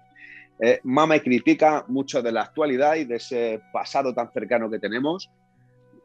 Eh, 0.59 0.79
mama 0.83 1.15
y 1.15 1.21
critica 1.21 1.85
mucho 1.87 2.21
de 2.21 2.31
la 2.31 2.41
actualidad 2.41 2.95
y 2.95 3.05
de 3.05 3.15
ese 3.15 3.61
pasado 3.71 4.13
tan 4.13 4.31
cercano 4.31 4.69
que 4.69 4.79
tenemos 4.79 5.29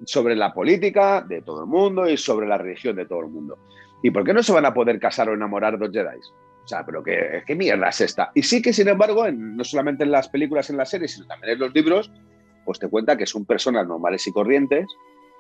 sobre 0.04 0.36
la 0.36 0.52
política 0.52 1.22
de 1.22 1.42
todo 1.42 1.62
el 1.62 1.66
mundo 1.68 2.08
y 2.08 2.16
sobre 2.16 2.46
la 2.46 2.58
religión 2.58 2.96
de 2.96 3.06
todo 3.06 3.20
el 3.20 3.28
mundo. 3.28 3.58
¿Y 4.04 4.10
por 4.10 4.22
qué 4.22 4.34
no 4.34 4.42
se 4.42 4.52
van 4.52 4.66
a 4.66 4.74
poder 4.74 5.00
casar 5.00 5.30
o 5.30 5.32
enamorar 5.32 5.78
dos 5.78 5.90
Jedi? 5.90 6.18
O 6.62 6.68
sea, 6.68 6.84
pero 6.84 7.02
¿qué, 7.02 7.42
qué 7.46 7.54
mierda 7.54 7.88
es 7.88 8.02
esta? 8.02 8.30
Y 8.34 8.42
sí 8.42 8.60
que, 8.60 8.74
sin 8.74 8.86
embargo, 8.88 9.24
en- 9.26 9.56
no 9.56 9.64
solamente 9.64 10.04
en 10.04 10.10
las 10.10 10.28
películas, 10.28 10.68
en 10.68 10.76
las 10.76 10.90
series, 10.90 11.12
sino 11.12 11.26
también 11.26 11.54
en 11.54 11.58
los 11.60 11.74
libros, 11.74 12.12
pues 12.66 12.78
te 12.78 12.86
cuenta 12.90 13.16
que 13.16 13.24
son 13.24 13.46
personas 13.46 13.86
normales 13.86 14.26
y 14.26 14.32
corrientes, 14.32 14.86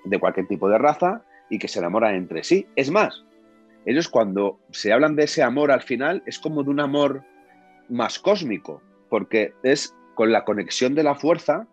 de 0.06 0.18
cualquier 0.18 0.46
tipo 0.46 0.66
de 0.70 0.78
raza, 0.78 1.22
y 1.50 1.58
que 1.58 1.68
se 1.68 1.78
enamoran 1.80 2.14
entre 2.14 2.42
sí. 2.42 2.66
Es 2.74 2.90
más, 2.90 3.22
ellos 3.84 4.08
cuando 4.08 4.58
se 4.70 4.94
hablan 4.94 5.14
de 5.14 5.24
ese 5.24 5.42
amor 5.42 5.70
al 5.70 5.82
final, 5.82 6.22
es 6.24 6.38
como 6.38 6.62
de 6.62 6.70
un 6.70 6.80
amor 6.80 7.22
más 7.90 8.18
cósmico, 8.18 8.80
porque 9.10 9.52
es 9.62 9.94
con 10.14 10.32
la 10.32 10.46
conexión 10.46 10.94
de 10.94 11.02
la 11.02 11.14
fuerza 11.16 11.66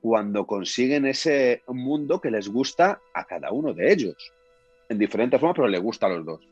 cuando 0.00 0.46
consiguen 0.46 1.04
ese 1.04 1.62
mundo 1.68 2.22
que 2.22 2.30
les 2.30 2.48
gusta 2.48 3.00
a 3.12 3.24
cada 3.24 3.52
uno 3.52 3.74
de 3.74 3.92
ellos, 3.92 4.32
en 4.88 4.98
diferentes 4.98 5.38
formas, 5.40 5.56
pero 5.56 5.68
les 5.68 5.80
gusta 5.80 6.06
a 6.06 6.10
los 6.10 6.24
dos. 6.24 6.48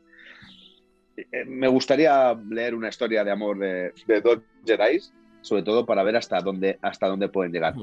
Eh, 1.15 1.45
Me 1.45 1.67
gustaría 1.67 2.33
leer 2.49 2.75
una 2.75 2.89
historia 2.89 3.23
de 3.23 3.31
amor 3.31 3.57
de, 3.57 3.93
de 4.05 4.21
dos 4.21 4.39
Jedi, 4.65 4.99
sobre 5.41 5.63
todo 5.63 5.85
para 5.85 6.03
ver 6.03 6.15
hasta 6.17 6.39
dónde, 6.41 6.77
hasta 6.81 7.07
dónde 7.07 7.29
pueden 7.29 7.51
llegar. 7.51 7.73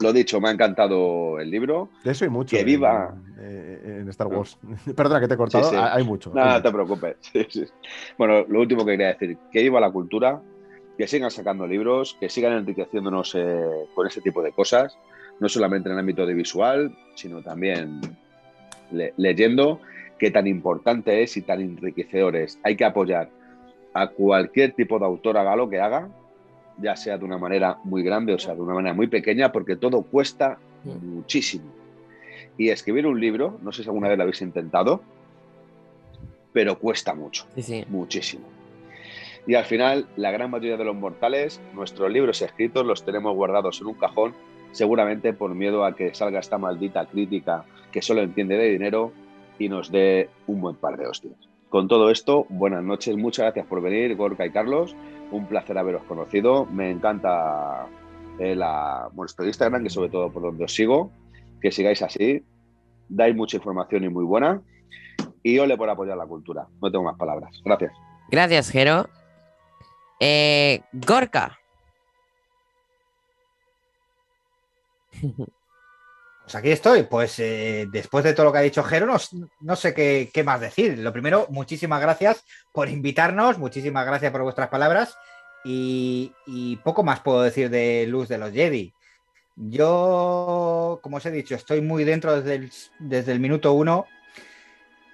Lo 0.00 0.12
dicho, 0.12 0.40
me 0.40 0.48
ha 0.48 0.52
encantado 0.52 1.40
el 1.40 1.50
libro. 1.50 1.90
De 2.04 2.12
eso 2.12 2.24
hay 2.24 2.30
mucho. 2.30 2.56
Que 2.56 2.62
viva. 2.62 3.16
eh, 3.40 3.98
En, 4.02 4.08
Star 4.10 4.28
Wars. 4.28 4.56
Perdona 4.96 5.20
que 5.20 5.26
te 5.28 5.34
he 5.34 5.36
cortado. 5.36 5.64
Sí, 5.64 5.74
sí. 5.74 5.76
Hay 5.82 6.04
mucho. 6.04 6.32
Nada, 6.32 6.52
hay 6.52 6.56
no 6.58 6.62
te 6.62 6.72
preocupes. 6.72 7.16
Sí, 7.32 7.46
sí. 7.50 7.64
Bueno, 8.16 8.44
lo 8.48 8.60
último 8.60 8.84
que 8.84 8.92
quería 8.92 9.08
decir, 9.08 9.36
que 9.50 9.60
viva 9.62 9.80
la 9.80 9.90
cultura, 9.90 10.40
que 10.96 11.08
sigan 11.08 11.30
sacando 11.32 11.66
libros, 11.66 12.16
que 12.20 12.28
sigan 12.28 12.52
enriqueciéndonos 12.52 13.34
eh, 13.34 13.60
con 13.94 14.06
ese 14.06 14.20
tipo 14.20 14.40
de 14.40 14.52
cosas, 14.52 14.96
no 15.40 15.48
solamente 15.48 15.88
en 15.88 15.94
el 15.94 15.98
ámbito 15.98 16.24
de 16.24 16.34
visual, 16.34 16.96
sino 17.16 17.42
también 17.42 18.00
le- 18.92 19.14
leyendo, 19.16 19.80
que 20.18 20.30
tan 20.30 20.46
importante 20.46 21.22
es 21.22 21.36
y 21.36 21.42
tan 21.42 21.60
enriquecedor 21.60 22.36
es. 22.36 22.58
Hay 22.64 22.76
que 22.76 22.84
apoyar 22.84 23.30
a 23.94 24.08
cualquier 24.08 24.72
tipo 24.72 24.98
de 24.98 25.04
autor 25.06 25.38
haga 25.38 25.56
lo 25.56 25.68
que 25.68 25.80
haga, 25.80 26.08
ya 26.80 26.94
sea 26.96 27.18
de 27.18 27.24
una 27.24 27.38
manera 27.38 27.78
muy 27.84 28.02
grande 28.02 28.32
o 28.34 28.38
sea 28.38 28.54
de 28.54 28.60
una 28.60 28.74
manera 28.74 28.94
muy 28.94 29.06
pequeña, 29.08 29.50
porque 29.52 29.76
todo 29.76 30.02
cuesta 30.02 30.58
muchísimo. 30.84 31.66
Y 32.56 32.70
escribir 32.70 33.06
un 33.06 33.20
libro, 33.20 33.58
no 33.62 33.72
sé 33.72 33.82
si 33.82 33.88
alguna 33.88 34.08
vez 34.08 34.16
lo 34.16 34.22
habéis 34.24 34.42
intentado, 34.42 35.02
pero 36.52 36.78
cuesta 36.78 37.14
mucho, 37.14 37.46
Sí, 37.54 37.62
sí. 37.62 37.84
muchísimo. 37.88 38.46
Y 39.46 39.54
al 39.54 39.64
final, 39.64 40.06
la 40.16 40.30
gran 40.30 40.50
mayoría 40.50 40.76
de 40.76 40.84
los 40.84 40.94
mortales, 40.96 41.60
nuestros 41.74 42.10
libros 42.12 42.42
escritos 42.42 42.84
los 42.84 43.04
tenemos 43.04 43.34
guardados 43.34 43.80
en 43.80 43.86
un 43.86 43.94
cajón, 43.94 44.34
seguramente 44.72 45.32
por 45.32 45.54
miedo 45.54 45.84
a 45.84 45.94
que 45.94 46.14
salga 46.14 46.40
esta 46.40 46.58
maldita 46.58 47.06
crítica 47.06 47.64
que 47.92 48.02
solo 48.02 48.22
entiende 48.22 48.56
de 48.56 48.70
dinero 48.70 49.12
y 49.58 49.68
nos 49.68 49.90
dé 49.90 50.30
un 50.46 50.60
buen 50.60 50.76
par 50.76 50.96
de 50.96 51.06
hostias. 51.06 51.36
Con 51.68 51.86
todo 51.86 52.10
esto, 52.10 52.46
buenas 52.48 52.82
noches, 52.82 53.16
muchas 53.16 53.44
gracias 53.44 53.66
por 53.66 53.82
venir, 53.82 54.16
Gorka 54.16 54.46
y 54.46 54.50
Carlos. 54.50 54.96
Un 55.30 55.46
placer 55.46 55.76
haberos 55.76 56.02
conocido. 56.04 56.64
Me 56.64 56.90
encanta 56.90 57.86
eh, 58.38 58.54
la, 58.54 59.08
vuestro 59.12 59.44
Instagram, 59.44 59.82
que 59.82 59.90
sobre 59.90 60.08
todo 60.08 60.32
por 60.32 60.42
donde 60.42 60.64
os 60.64 60.72
sigo. 60.72 61.10
Que 61.60 61.70
sigáis 61.70 62.00
así. 62.00 62.42
Dais 63.08 63.36
mucha 63.36 63.58
información 63.58 64.04
y 64.04 64.08
muy 64.08 64.24
buena. 64.24 64.62
Y 65.42 65.58
ole 65.58 65.76
por 65.76 65.90
apoyar 65.90 66.16
la 66.16 66.26
cultura. 66.26 66.66
No 66.80 66.90
tengo 66.90 67.04
más 67.04 67.18
palabras. 67.18 67.60
Gracias. 67.62 67.92
Gracias, 68.30 68.70
Jero. 68.70 69.06
Eh, 70.20 70.80
Gorka. 70.92 71.58
Pues 76.48 76.54
aquí 76.54 76.70
estoy. 76.70 77.02
Pues 77.02 77.38
eh, 77.40 77.86
después 77.92 78.24
de 78.24 78.32
todo 78.32 78.46
lo 78.46 78.52
que 78.52 78.58
ha 78.58 78.62
dicho 78.62 78.82
Jero, 78.82 79.06
no, 79.60 79.76
sé 79.76 79.92
qué, 79.92 80.42
más 80.44 80.62
decir. 80.62 80.98
Lo 80.98 81.12
primero, 81.12 81.46
muchísimas 81.50 82.00
gracias 82.00 82.42
por 82.72 82.88
invitarnos, 82.88 83.58
muchísimas 83.58 84.06
gracias 84.06 84.32
por 84.32 84.44
vuestras 84.44 84.68
palabras 84.68 85.18
y, 85.62 86.32
y 86.46 86.76
poco 86.76 87.02
más 87.02 87.20
puedo 87.20 87.42
decir 87.42 87.68
de 87.68 88.06
Luz 88.08 88.28
de 88.28 88.38
los 88.38 88.52
Jedi. 88.52 88.94
Yo, 89.56 91.00
como 91.02 91.18
os 91.18 91.26
he 91.26 91.30
dicho, 91.30 91.54
estoy 91.54 91.82
muy 91.82 92.04
dentro 92.04 92.40
desde 92.40 92.54
el, 92.54 92.72
desde 92.98 93.32
el 93.32 93.40
minuto 93.40 93.74
uno. 93.74 94.06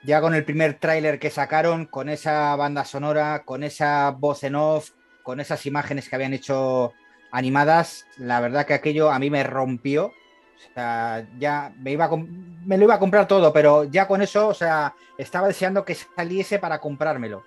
Ya 0.05 0.21
con 0.21 0.37
el 0.37 0.45
primer 0.45 0.79
tráiler 0.79 1.19
que 1.19 1.31
sacaron, 1.31 1.87
con 1.87 2.09
esa 2.09 2.55
banda 2.55 2.85
sonora, 2.85 3.43
con 3.45 3.65
esa 3.65 4.13
voz 4.13 4.45
en 4.45 4.55
off, 4.55 4.91
con 5.25 5.41
esas 5.41 5.67
imágenes 5.67 6.09
que 6.09 6.15
habían 6.15 6.35
hecho 6.35 6.93
animadas, 7.35 8.07
la 8.17 8.41
verdad 8.41 8.65
que 8.65 8.75
aquello 8.75 9.11
a 9.11 9.19
mí 9.19 9.29
me 9.29 9.43
rompió. 9.43 10.07
O 10.07 10.75
sea, 10.75 11.27
ya 11.37 11.75
me, 11.79 11.91
iba 11.91 12.05
a 12.05 12.17
me 12.17 12.79
lo 12.79 12.85
iba 12.85 12.95
a 12.95 12.99
comprar 13.01 13.27
todo, 13.27 13.53
pero 13.53 13.85
ya 13.85 14.07
con 14.07 14.23
eso, 14.23 14.47
o 14.49 14.55
sea, 14.55 14.95
estaba 15.19 15.49
deseando 15.49 15.85
que 15.85 15.97
saliese 15.97 16.61
para 16.61 16.81
comprármelo. 16.81 17.43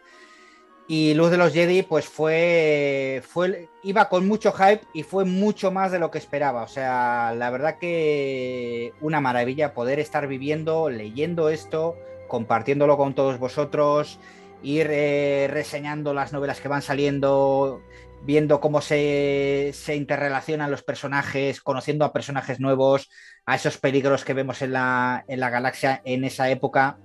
Y 0.89 1.13
Luz 1.15 1.31
de 1.31 1.37
los 1.37 1.53
Jedi, 1.53 1.83
pues 1.83 2.05
fue, 2.05 3.21
fue, 3.27 3.69
iba 3.83 4.07
con 4.09 4.27
mucho 4.27 4.51
hype 4.53 4.81
y 4.93 5.03
fue 5.03 5.25
mucho 5.25 5.71
más 5.71 5.91
de 5.91 5.99
lo 5.99 6.11
que 6.11 6.17
esperaba. 6.17 6.63
O 6.63 6.67
sea, 6.67 7.33
la 7.35 7.49
verdad 7.49 7.77
que 7.77 8.93
una 9.01 9.21
maravilla 9.21 9.73
poder 9.73 9.99
estar 9.99 10.27
viviendo, 10.27 10.89
leyendo 10.89 11.49
esto, 11.49 11.95
compartiéndolo 12.27 12.97
con 12.97 13.15
todos 13.15 13.37
vosotros, 13.39 14.19
ir 14.63 14.87
eh, 14.89 15.47
reseñando 15.49 16.13
las 16.13 16.33
novelas 16.33 16.61
que 16.61 16.67
van 16.67 16.81
saliendo, 16.81 17.81
viendo 18.27 18.59
cómo 18.59 18.81
se, 18.81 19.71
se 19.73 19.95
interrelacionan 19.95 20.69
los 20.69 20.83
personajes, 20.83 21.61
conociendo 21.61 22.03
a 22.03 22.11
personajes 22.11 22.59
nuevos, 22.59 23.09
a 23.45 23.55
esos 23.55 23.77
peligros 23.77 24.25
que 24.25 24.33
vemos 24.33 24.61
en 24.61 24.73
la, 24.73 25.23
en 25.29 25.39
la 25.39 25.49
galaxia 25.49 26.01
en 26.03 26.25
esa 26.25 26.49
época, 26.49 26.97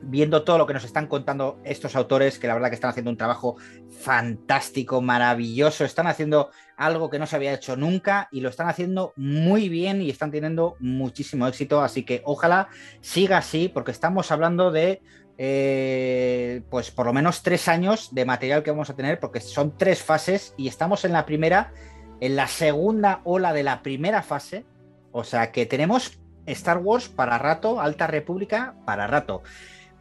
viendo 0.00 0.44
todo 0.44 0.56
lo 0.56 0.66
que 0.66 0.72
nos 0.72 0.84
están 0.84 1.08
contando 1.08 1.58
estos 1.62 1.94
autores, 1.94 2.38
que 2.38 2.46
la 2.46 2.54
verdad 2.54 2.70
que 2.70 2.74
están 2.76 2.88
haciendo 2.88 3.10
un 3.10 3.18
trabajo 3.18 3.56
fantástico, 4.00 5.02
maravilloso, 5.02 5.84
están 5.84 6.06
haciendo 6.06 6.48
algo 6.78 7.10
que 7.10 7.18
no 7.18 7.26
se 7.26 7.36
había 7.36 7.52
hecho 7.52 7.76
nunca 7.76 8.26
y 8.32 8.40
lo 8.40 8.48
están 8.48 8.70
haciendo 8.70 9.12
muy 9.14 9.68
bien 9.68 10.00
y 10.00 10.08
están 10.08 10.30
teniendo 10.30 10.76
muchísimo 10.80 11.46
éxito, 11.46 11.82
así 11.82 12.02
que 12.02 12.22
ojalá 12.24 12.68
siga 13.02 13.36
así, 13.36 13.68
porque 13.68 13.90
estamos 13.90 14.32
hablando 14.32 14.70
de 14.70 15.02
eh, 15.38 16.62
pues 16.70 16.90
por 16.90 17.06
lo 17.06 17.12
menos 17.12 17.42
tres 17.42 17.68
años 17.68 18.14
de 18.14 18.24
material 18.24 18.62
que 18.62 18.70
vamos 18.70 18.90
a 18.90 18.96
tener, 18.96 19.20
porque 19.20 19.40
son 19.40 19.76
tres 19.76 20.02
fases 20.02 20.54
y 20.56 20.68
estamos 20.68 21.04
en 21.04 21.12
la 21.12 21.26
primera, 21.26 21.72
en 22.20 22.36
la 22.36 22.48
segunda 22.48 23.20
ola 23.24 23.52
de 23.52 23.62
la 23.62 23.82
primera 23.82 24.22
fase. 24.22 24.64
O 25.12 25.24
sea 25.24 25.52
que 25.52 25.66
tenemos 25.66 26.18
Star 26.46 26.78
Wars 26.78 27.08
para 27.08 27.38
rato, 27.38 27.80
Alta 27.80 28.06
República 28.06 28.74
para 28.84 29.06
rato. 29.06 29.42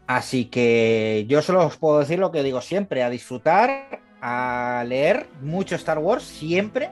Así 0.07 0.45
que 0.45 1.25
yo 1.27 1.41
solo 1.41 1.65
os 1.65 1.77
puedo 1.77 1.99
decir 1.99 2.19
lo 2.19 2.31
que 2.31 2.43
digo 2.43 2.61
siempre, 2.61 3.03
a 3.03 3.09
disfrutar, 3.09 4.01
a 4.21 4.83
leer 4.87 5.27
mucho 5.41 5.75
Star 5.75 5.99
Wars 5.99 6.23
siempre. 6.23 6.91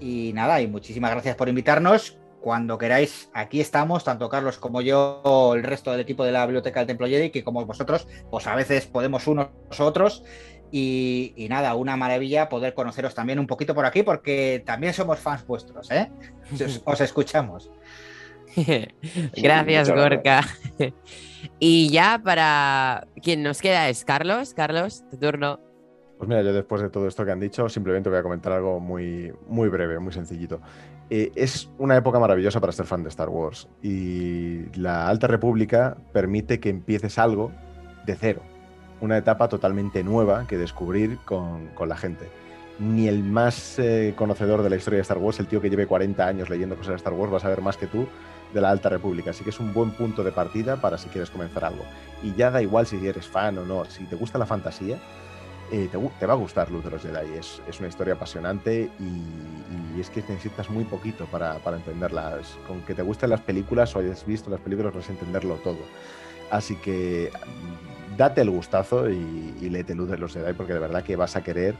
Y 0.00 0.32
nada, 0.34 0.60
y 0.60 0.68
muchísimas 0.68 1.10
gracias 1.10 1.34
por 1.34 1.48
invitarnos. 1.48 2.18
Cuando 2.40 2.78
queráis, 2.78 3.30
aquí 3.34 3.60
estamos, 3.60 4.04
tanto 4.04 4.28
Carlos 4.28 4.58
como 4.58 4.80
yo, 4.80 5.52
el 5.54 5.62
resto 5.62 5.90
del 5.90 6.00
equipo 6.00 6.24
de 6.24 6.32
la 6.32 6.46
Biblioteca 6.46 6.80
del 6.80 6.86
Templo 6.86 7.06
Jedi, 7.06 7.30
que 7.30 7.42
como 7.42 7.64
vosotros, 7.66 8.06
pues 8.30 8.46
a 8.46 8.54
veces 8.54 8.86
podemos 8.86 9.26
unos 9.26 9.48
otros. 9.78 10.24
Y, 10.70 11.32
y 11.36 11.48
nada, 11.48 11.74
una 11.74 11.96
maravilla 11.96 12.48
poder 12.48 12.74
conoceros 12.74 13.14
también 13.14 13.38
un 13.38 13.46
poquito 13.46 13.74
por 13.74 13.86
aquí, 13.86 14.02
porque 14.02 14.62
también 14.66 14.92
somos 14.92 15.18
fans 15.18 15.46
vuestros, 15.46 15.90
¿eh? 15.90 16.10
Os, 16.52 16.82
os 16.84 17.00
escuchamos. 17.00 17.70
Gracias, 19.36 19.90
Gorka. 19.90 20.42
y 21.58 21.90
ya 21.90 22.20
para 22.22 23.06
quien 23.22 23.42
nos 23.42 23.60
queda 23.60 23.88
es 23.88 24.04
Carlos. 24.04 24.54
Carlos, 24.54 25.04
tu 25.10 25.16
turno. 25.16 25.60
Pues 26.18 26.28
mira, 26.28 26.42
yo 26.42 26.52
después 26.52 26.82
de 26.82 26.90
todo 26.90 27.06
esto 27.06 27.24
que 27.24 27.30
han 27.30 27.38
dicho, 27.38 27.68
simplemente 27.68 28.10
voy 28.10 28.18
a 28.18 28.22
comentar 28.22 28.52
algo 28.52 28.80
muy, 28.80 29.32
muy 29.46 29.68
breve, 29.68 30.00
muy 30.00 30.12
sencillito. 30.12 30.60
Eh, 31.10 31.32
es 31.34 31.70
una 31.78 31.96
época 31.96 32.18
maravillosa 32.18 32.60
para 32.60 32.72
ser 32.72 32.84
fan 32.84 33.02
de 33.02 33.08
Star 33.08 33.30
Wars 33.30 33.66
y 33.82 34.66
la 34.78 35.08
Alta 35.08 35.26
República 35.26 35.96
permite 36.12 36.60
que 36.60 36.68
empieces 36.68 37.18
algo 37.18 37.50
de 38.04 38.14
cero, 38.14 38.42
una 39.00 39.16
etapa 39.16 39.48
totalmente 39.48 40.04
nueva 40.04 40.46
que 40.46 40.58
descubrir 40.58 41.18
con, 41.24 41.68
con 41.68 41.88
la 41.88 41.96
gente. 41.96 42.28
ni 42.78 43.08
el 43.08 43.24
más 43.24 43.78
eh, 43.78 44.14
conocedor 44.16 44.62
de 44.62 44.70
la 44.70 44.76
historia 44.76 44.98
de 44.98 45.02
Star 45.02 45.18
Wars, 45.18 45.40
el 45.40 45.48
tío 45.48 45.60
que 45.60 45.70
lleve 45.70 45.86
40 45.86 46.24
años 46.24 46.48
leyendo 46.48 46.76
cosas 46.76 46.90
de 46.90 46.96
Star 46.96 47.12
Wars, 47.14 47.32
va 47.32 47.38
a 47.38 47.40
saber 47.40 47.60
más 47.60 47.76
que 47.76 47.86
tú 47.86 48.06
de 48.52 48.60
la 48.60 48.70
Alta 48.70 48.88
República. 48.88 49.30
Así 49.30 49.42
que 49.42 49.50
es 49.50 49.60
un 49.60 49.72
buen 49.72 49.90
punto 49.92 50.22
de 50.22 50.32
partida 50.32 50.76
para 50.76 50.96
si 50.98 51.08
quieres 51.08 51.30
comenzar 51.30 51.64
algo. 51.64 51.84
Y 52.22 52.34
ya 52.34 52.50
da 52.50 52.62
igual 52.62 52.86
si 52.86 53.04
eres 53.06 53.26
fan 53.26 53.58
o 53.58 53.64
no, 53.64 53.84
si 53.86 54.04
te 54.04 54.16
gusta 54.16 54.38
la 54.38 54.46
fantasía, 54.46 54.98
eh, 55.72 55.88
te, 55.90 56.26
va 56.26 56.32
a 56.32 56.36
gustar 56.36 56.70
Luz 56.70 56.84
de 56.84 56.90
los 56.90 57.02
Jedi. 57.02 57.38
Es, 57.38 57.62
es 57.68 57.78
una 57.78 57.88
historia 57.88 58.14
apasionante 58.14 58.90
y, 58.98 60.00
es 60.00 60.10
que 60.10 60.20
necesitas 60.20 60.70
muy 60.70 60.84
poquito 60.84 61.26
para, 61.26 61.58
para 61.58 61.76
entenderlas. 61.76 62.56
Con 62.66 62.82
que 62.82 62.94
te 62.94 63.02
gusten 63.02 63.30
las 63.30 63.40
películas 63.40 63.94
o 63.96 63.98
hayas 63.98 64.24
visto 64.24 64.50
las 64.50 64.60
películas 64.60 64.94
vas 64.94 65.08
a 65.08 65.12
entenderlo 65.12 65.56
todo. 65.56 65.78
Así 66.50 66.76
que 66.76 67.30
date 68.16 68.40
el 68.42 68.50
gustazo 68.50 69.10
y, 69.10 69.54
y 69.60 69.68
léete 69.68 69.94
Luz 69.94 70.08
de 70.08 70.18
los 70.18 70.32
Jedi 70.32 70.52
porque 70.52 70.72
de 70.72 70.78
verdad 70.78 71.02
que 71.02 71.16
vas 71.16 71.36
a 71.36 71.42
querer 71.42 71.74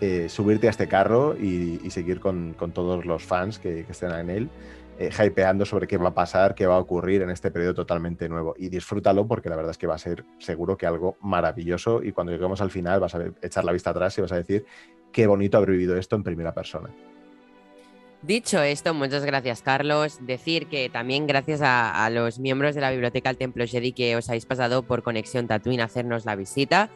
eh, 0.00 0.28
subirte 0.28 0.66
a 0.66 0.70
este 0.70 0.88
carro 0.88 1.36
y, 1.36 1.78
seguir 1.90 2.18
con, 2.18 2.54
todos 2.74 3.06
los 3.06 3.22
fans 3.22 3.60
que, 3.60 3.86
estén 3.88 4.10
en 4.10 4.28
él, 4.28 4.50
eh, 4.98 5.10
hypeando 5.10 5.64
sobre 5.64 5.86
qué 5.86 5.96
va 5.96 6.10
a 6.10 6.14
pasar, 6.14 6.54
qué 6.54 6.66
va 6.66 6.76
a 6.76 6.78
ocurrir 6.78 7.22
en 7.22 7.30
este 7.30 7.50
periodo 7.50 7.74
totalmente 7.74 8.28
nuevo. 8.28 8.54
Y 8.56 8.68
disfrútalo 8.68 9.26
porque 9.26 9.48
la 9.48 9.56
verdad 9.56 9.72
es 9.72 9.78
que 9.78 9.86
va 9.86 9.96
a 9.96 9.98
ser 9.98 10.24
seguro 10.38 10.76
que 10.76 10.86
algo 10.86 11.16
maravilloso 11.20 12.02
y 12.02 12.12
cuando 12.12 12.32
lleguemos 12.32 12.60
al 12.60 12.70
final 12.70 13.00
vas 13.00 13.14
a 13.14 13.24
echar 13.42 13.64
la 13.64 13.72
vista 13.72 13.90
atrás 13.90 14.16
y 14.18 14.20
vas 14.20 14.32
a 14.32 14.36
decir 14.36 14.64
qué 15.12 15.26
bonito 15.26 15.56
haber 15.56 15.70
vivido 15.70 15.96
esto 15.96 16.16
en 16.16 16.22
primera 16.22 16.54
persona. 16.54 16.90
Dicho 18.22 18.62
esto, 18.62 18.94
muchas 18.94 19.24
gracias 19.24 19.62
Carlos. 19.62 20.18
Decir 20.20 20.68
que 20.68 20.88
también 20.88 21.26
gracias 21.26 21.60
a, 21.60 22.04
a, 22.04 22.08
los 22.08 22.38
miembros 22.38 22.74
de 22.74 22.80
la 22.80 22.90
Biblioteca 22.90 23.28
del 23.28 23.36
Templo 23.36 23.66
Jedi 23.66 23.92
que 23.92 24.16
os 24.16 24.28
habéis 24.28 24.46
pasado 24.46 24.82
por 24.82 25.02
Conexión 25.02 25.46
Tatooine 25.46 25.82
a 25.82 25.84
hacernos 25.84 26.24
la 26.24 26.36
visita 26.36 26.88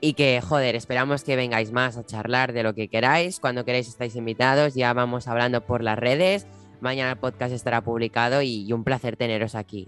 y 0.00 0.14
que, 0.14 0.40
joder, 0.40 0.76
esperamos 0.76 1.24
que 1.24 1.36
vengáis 1.36 1.72
más 1.72 1.96
a 1.96 2.06
charlar 2.06 2.52
de 2.52 2.62
lo 2.62 2.74
que 2.74 2.88
queráis. 2.88 3.40
Cuando 3.40 3.64
queráis 3.64 3.88
estáis 3.88 4.16
invitados, 4.16 4.74
ya 4.74 4.92
vamos 4.92 5.28
hablando 5.28 5.60
por 5.62 5.82
las 5.82 5.98
redes. 5.98 6.46
Mañana 6.82 7.12
el 7.12 7.16
podcast 7.16 7.54
estará 7.54 7.80
publicado 7.80 8.42
y, 8.42 8.72
un 8.72 8.82
placer 8.82 9.16
teneros 9.16 9.54
aquí. 9.54 9.86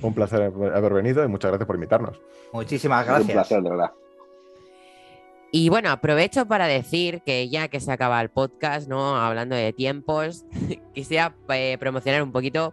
Un 0.00 0.14
placer 0.14 0.40
haber 0.40 0.94
venido 0.94 1.22
y 1.22 1.28
muchas 1.28 1.50
gracias 1.50 1.66
por 1.66 1.76
invitarnos. 1.76 2.18
Muchísimas 2.52 3.04
gracias. 3.04 3.28
Un 3.28 3.32
placer, 3.34 3.62
de 3.62 3.70
verdad. 3.70 3.90
Y 5.52 5.68
bueno, 5.68 5.90
aprovecho 5.90 6.46
para 6.46 6.66
decir 6.66 7.22
que 7.22 7.48
ya 7.50 7.68
que 7.68 7.80
se 7.80 7.92
acaba 7.92 8.20
el 8.22 8.30
podcast, 8.30 8.88
¿no? 8.88 9.16
Hablando 9.16 9.54
de 9.54 9.72
tiempos, 9.74 10.46
quisiera 10.94 11.34
eh, 11.50 11.76
promocionar 11.78 12.22
un 12.22 12.32
poquito 12.32 12.72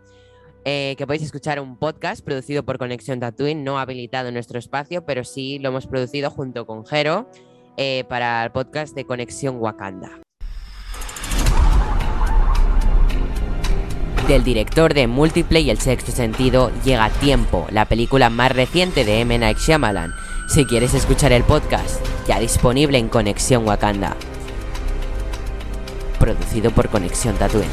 eh, 0.63 0.95
que 0.97 1.05
podéis 1.05 1.23
escuchar 1.23 1.59
un 1.59 1.75
podcast 1.75 2.23
producido 2.23 2.63
por 2.63 2.77
Conexión 2.77 3.19
Tatooine, 3.19 3.63
no 3.63 3.79
habilitado 3.79 4.29
en 4.29 4.35
nuestro 4.35 4.59
espacio, 4.59 5.05
pero 5.05 5.25
sí 5.25 5.59
lo 5.59 5.69
hemos 5.69 5.87
producido 5.87 6.29
junto 6.29 6.65
con 6.65 6.85
Jero 6.85 7.29
eh, 7.75 8.05
para 8.07 8.45
el 8.45 8.51
podcast 8.51 8.95
de 8.95 9.05
Conexión 9.05 9.57
Wakanda. 9.59 10.21
Del 14.27 14.43
director 14.43 14.93
de 14.93 15.07
Múltiple 15.07 15.61
y 15.61 15.69
El 15.69 15.79
Sexto 15.79 16.11
Sentido 16.11 16.69
llega 16.83 17.09
Tiempo, 17.09 17.65
la 17.71 17.85
película 17.85 18.29
más 18.29 18.51
reciente 18.51 19.05
de 19.05 19.21
M. 19.21 19.37
Night. 19.37 19.57
Si 20.49 20.65
quieres 20.65 20.93
escuchar 20.93 21.31
el 21.31 21.45
podcast, 21.45 22.05
ya 22.27 22.37
disponible 22.37 22.97
en 22.97 23.07
Conexión 23.07 23.65
Wakanda. 23.65 24.17
Producido 26.19 26.71
por 26.71 26.89
Conexión 26.89 27.37
Tatooine. 27.37 27.69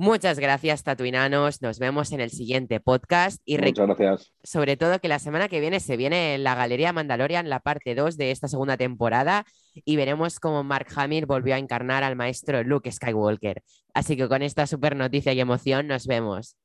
Muchas 0.00 0.38
gracias, 0.38 0.82
tatuinanos. 0.82 1.60
Nos 1.60 1.78
vemos 1.78 2.10
en 2.12 2.22
el 2.22 2.30
siguiente 2.30 2.80
podcast. 2.80 3.42
Y 3.44 3.58
Muchas 3.58 3.86
gracias. 3.86 4.32
Sobre 4.42 4.78
todo 4.78 4.98
que 4.98 5.08
la 5.08 5.18
semana 5.18 5.46
que 5.46 5.60
viene 5.60 5.78
se 5.78 5.98
viene 5.98 6.38
la 6.38 6.54
Galería 6.54 6.94
Mandalorian, 6.94 7.50
la 7.50 7.60
parte 7.60 7.94
2 7.94 8.16
de 8.16 8.30
esta 8.30 8.48
segunda 8.48 8.78
temporada, 8.78 9.44
y 9.74 9.96
veremos 9.96 10.40
cómo 10.40 10.64
Mark 10.64 10.86
Hamill 10.96 11.26
volvió 11.26 11.54
a 11.54 11.58
encarnar 11.58 12.02
al 12.02 12.16
maestro 12.16 12.64
Luke 12.64 12.90
Skywalker. 12.90 13.62
Así 13.92 14.16
que 14.16 14.26
con 14.26 14.40
esta 14.40 14.66
super 14.66 14.96
noticia 14.96 15.34
y 15.34 15.40
emoción 15.40 15.86
nos 15.86 16.06
vemos. 16.06 16.56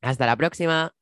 Hasta 0.00 0.24
la 0.24 0.36
próxima. 0.36 0.94